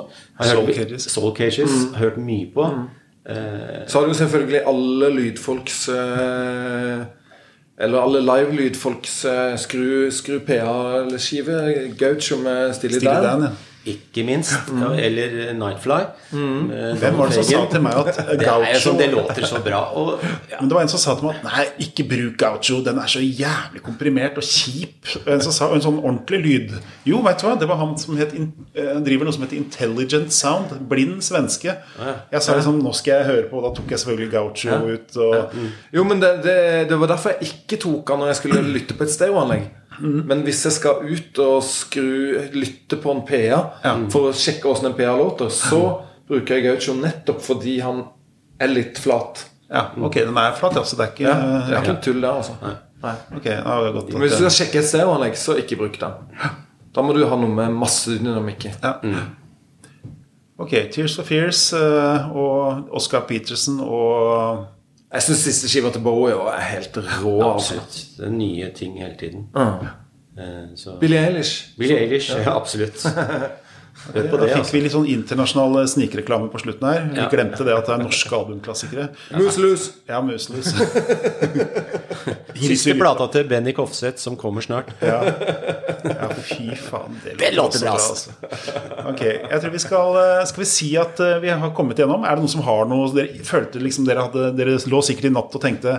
Soul 0.42 0.66
hørt, 0.66 0.74
Cages. 0.76 1.10
Soul 1.12 1.34
Cages. 1.36 1.70
Mm. 1.70 1.94
hørt 2.00 2.18
mye 2.18 2.48
på. 2.54 2.64
Mm. 2.74 2.88
Så 3.86 4.00
har 4.00 4.06
du 4.08 4.14
selvfølgelig 4.16 4.60
alle 4.66 5.10
lydfolks 5.12 5.88
eh, 5.92 7.02
Eller 7.80 8.02
alle 8.02 8.20
live-lydfolks 8.20 9.24
eh, 9.24 9.56
skru, 9.56 10.10
skru 10.10 10.40
PA-skive. 10.42 11.58
Gaucho 11.98 12.36
med 12.42 12.74
Stille 12.74 13.00
Dan. 13.00 13.22
Dan, 13.22 13.42
ja. 13.42 13.50
Ikke 13.92 14.24
minst. 14.26 14.70
ja, 14.72 14.90
Eller 15.06 15.52
Nightfly. 15.58 15.98
Mm. 16.32 16.70
Hvem 17.00 17.18
var 17.18 17.30
det 17.32 17.38
som 17.38 17.46
sa 17.48 17.62
til 17.72 17.84
meg 17.84 17.98
at 18.02 18.18
er, 18.22 18.40
gaucho 18.42 18.92
det, 18.92 18.98
det 18.98 19.08
låter 19.14 19.46
så 19.48 19.60
bra. 19.64 19.80
Og, 19.98 20.24
ja, 20.50 20.58
Men 20.60 20.70
det 20.70 20.76
var 20.78 20.86
en 20.86 20.92
som 20.92 21.02
sa 21.02 21.14
til 21.18 21.28
meg 21.28 21.38
at 21.40 21.46
nei, 21.48 21.66
ikke 21.88 22.06
bruk 22.10 22.36
gaucho. 22.40 22.80
Den 22.86 23.00
er 23.02 23.10
så 23.10 23.22
jævlig 23.24 23.82
komprimert 23.86 24.38
og 24.40 24.46
kjip. 24.46 25.08
En 25.26 25.42
som 25.44 25.54
sa 25.56 25.70
en 25.74 25.84
sånn 25.84 26.00
ordentlig 26.02 26.40
lyd. 26.44 26.76
Jo, 27.08 27.22
vet 27.26 27.40
du 27.40 27.48
hva, 27.48 27.56
det 27.60 27.68
var 27.70 27.80
han 27.82 27.96
som 28.00 28.18
het, 28.20 28.34
eh, 28.34 28.94
driver 29.06 29.28
noe 29.28 29.36
som 29.36 29.46
heter 29.46 29.60
Intelligent 29.60 30.32
Sound. 30.34 30.76
Blind 30.90 31.22
svenske. 31.26 31.76
Jeg 31.98 32.42
sa 32.44 32.56
liksom 32.58 32.80
nå 32.84 32.92
skal 32.96 33.20
jeg 33.22 33.28
høre 33.32 33.48
på, 33.50 33.58
og 33.60 33.68
da 33.68 33.74
tok 33.80 33.90
jeg 33.94 34.04
selvfølgelig 34.04 34.32
gaucho 34.34 34.80
ut. 34.94 35.16
Og, 35.16 35.58
Jo, 35.92 36.04
men 36.04 36.20
det, 36.22 36.32
det, 36.44 36.56
det 36.90 36.98
var 37.00 37.10
derfor 37.14 37.34
jeg 37.36 37.52
ikke 37.52 37.78
tok 37.82 38.10
han 38.12 38.20
når 38.22 38.32
jeg 38.34 38.40
skulle 38.42 38.62
lytte 38.74 38.96
på 38.98 39.06
et 39.06 39.12
stereoanlegg. 39.14 39.68
Men 40.00 40.42
hvis 40.46 40.64
jeg 40.66 40.76
skal 40.76 41.04
ut 41.06 41.40
og 41.42 41.62
skru, 41.66 42.36
lytte 42.54 42.98
på 43.02 43.14
en 43.14 43.24
PA 43.26 43.62
for 44.12 44.30
å 44.30 44.34
sjekke 44.36 44.70
åssen 44.70 44.90
en 44.90 44.96
PA 44.98 45.14
låter, 45.18 45.50
så 45.52 45.80
bruker 46.28 46.58
jeg 46.58 46.66
Gaucho 46.68 46.94
nettopp 46.98 47.40
fordi 47.44 47.78
han 47.84 48.04
er 48.60 48.72
litt 48.72 48.98
flat. 49.00 49.46
ja, 49.70 49.88
ok, 49.96 50.14
den 50.14 50.36
er 50.40 50.54
flat, 50.58 50.76
ja. 50.76 50.84
Så 50.84 50.96
det 50.98 51.06
er 51.06 51.12
ikke 51.14 51.26
Ja, 51.28 51.34
det 51.66 51.74
er 51.74 51.82
ikke 51.82 51.96
en 51.96 52.04
tull 52.04 52.22
der, 52.22 52.30
altså. 52.42 52.56
Nei, 52.62 53.14
ok, 53.30 53.36
Okay, 53.36 53.56
det 53.56 53.92
godt 53.94 54.12
Men 54.12 54.24
hvis 54.24 54.32
du 54.32 54.42
skal 54.42 54.56
sjekke 54.56 54.80
et 54.80 54.88
stereoanlegg, 54.88 55.36
så 55.38 55.58
ikke 55.60 55.76
bruk 55.78 56.00
den. 56.00 56.16
Da 56.94 57.04
må 57.04 57.14
du 57.14 57.20
ha 57.28 57.36
noe 57.38 57.52
med 57.52 57.76
masse 57.76 58.16
dynamikk 58.18 58.70
i. 58.70 58.72
ja. 58.82 58.96
Ok, 60.58 60.72
Tears 60.90 61.14
for 61.14 61.22
Fears 61.22 61.60
eh, 61.78 62.24
og 62.34 62.88
Oscar 62.98 63.22
Peterson 63.28 63.76
og 63.78 64.64
Jeg 65.12 65.24
syns 65.24 65.44
siste 65.46 65.68
skiva 65.72 65.90
til 65.94 66.02
Bowie 66.04 66.34
er 66.36 66.64
helt 66.74 66.96
rå. 66.96 67.36
altså. 67.52 67.78
absolutt. 67.78 68.00
Det 68.18 68.26
er 68.26 68.34
nye 68.34 68.68
ting 68.76 68.98
hele 69.00 69.14
tiden. 69.20 69.46
Eh, 69.56 70.66
så. 70.76 70.98
Billie 71.00 71.22
Eilish. 71.26 71.70
Billie 71.78 71.96
Eilish, 71.98 72.30
ja, 72.36 72.56
absolutt. 72.56 73.06
Hør 74.14 74.26
på 74.30 74.38
Da 74.40 74.46
fikk 74.48 74.58
altså. 74.62 74.72
vi 74.76 74.80
litt 74.84 74.92
sånn 74.94 75.08
internasjonal 75.10 75.88
snikreklame 75.90 76.48
på 76.52 76.60
slutten 76.62 76.86
her. 76.88 77.00
Vi 77.12 77.18
Ja. 77.20 77.28
glemte 77.32 77.64
det 77.66 77.74
at 77.74 77.86
det 77.86 77.94
er 77.96 78.02
norske 78.04 78.32
albumklassikere. 78.38 79.08
Muselus. 79.36 79.88
Ja, 80.08 80.20
Muselus. 80.24 80.70
Siste 82.58 82.94
plata 82.98 83.26
til 83.32 83.46
Benny 83.50 83.72
Kofseth 83.76 84.18
som 84.22 84.36
kommer 84.40 84.64
snart. 84.64 84.90
Ja, 85.04 85.20
fy 86.42 86.70
faen. 86.78 87.18
Det 87.38 87.50
låter 87.56 87.82
bra, 87.84 87.94
altså. 87.98 88.32
Ok, 89.10 89.22
jeg 89.24 89.60
tror 89.62 89.74
vi 89.74 89.82
skal 89.82 90.16
eh, 90.22 90.44
Skal 90.50 90.62
vi 90.64 90.68
si 90.70 90.88
at 91.00 91.20
eh, 91.24 91.38
vi 91.42 91.50
har 91.52 91.74
kommet 91.76 91.98
igjennom? 92.00 92.24
Er 92.26 92.36
det 92.38 92.44
noen 92.44 92.52
som 92.52 92.64
har 92.66 92.88
noe 92.90 93.10
Dere 93.14 93.44
følte 93.46 93.80
liksom 93.82 94.06
dere 94.08 94.24
hadde 94.26 94.50
Dere 94.58 94.78
lå 94.90 95.02
sikkert 95.04 95.28
i 95.30 95.34
natt 95.34 95.54
og 95.54 95.62
tenkte 95.62 95.98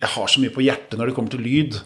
Jeg 0.00 0.12
har 0.14 0.30
så 0.30 0.42
mye 0.42 0.54
på 0.54 0.64
hjertet 0.64 0.98
når 1.00 1.10
det 1.10 1.16
kommer 1.18 1.32
til 1.34 1.42
lyd. 1.44 1.80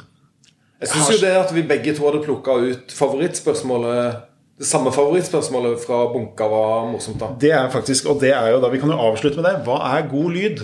Jeg 0.85 0.91
syns 0.93 1.11
jo 1.15 1.19
det 1.25 1.33
at 1.39 1.53
vi 1.57 1.63
begge 1.67 1.95
to 1.97 2.05
hadde 2.07 2.21
plukka 2.27 2.57
ut 2.61 2.93
favorittspørsmålet 2.95 4.23
det 4.59 4.67
samme 4.69 4.93
favorittspørsmålet 4.95 5.81
fra 5.83 6.05
bunka 6.13 6.47
var 6.51 6.85
morsomt. 6.93 7.19
da 7.21 7.33
Det 7.41 7.51
er 7.51 7.71
faktisk, 7.71 8.07
og 8.07 8.21
det 8.21 8.31
er 8.33 8.53
jo 8.53 8.61
da 8.63 8.69
Vi 8.71 8.79
kan 8.79 8.91
jo 8.91 8.99
avslutte 8.99 9.41
med 9.41 9.49
det. 9.49 9.65
Hva 9.67 9.81
er 9.97 10.09
god 10.09 10.31
lyd? 10.31 10.63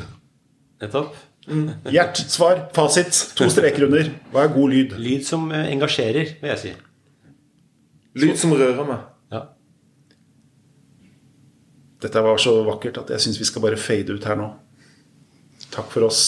Nettopp. 0.81 1.17
Gjert, 1.95 2.21
svar, 2.31 2.69
fasit. 2.75 3.17
To 3.37 3.49
streker 3.51 3.89
under. 3.89 4.13
Hva 4.31 4.45
er 4.47 4.55
god 4.55 4.71
lyd? 4.71 4.95
Lyd 5.01 5.27
som 5.27 5.51
eh, 5.51 5.73
engasjerer, 5.73 6.37
vil 6.41 6.53
jeg 6.53 6.63
si. 6.63 6.75
Lyd 8.21 8.39
som 8.39 8.55
rører 8.55 8.87
meg. 8.87 9.09
Ja. 9.35 9.43
Dette 12.01 12.23
var 12.25 12.39
så 12.41 12.55
vakkert 12.67 13.03
at 13.03 13.11
jeg 13.17 13.27
syns 13.27 13.41
vi 13.41 13.49
skal 13.49 13.65
bare 13.65 13.81
fade 13.81 14.15
ut 14.15 14.25
her 14.25 14.39
nå. 14.39 14.53
Takk 15.75 15.91
for 15.91 16.07
oss. 16.07 16.23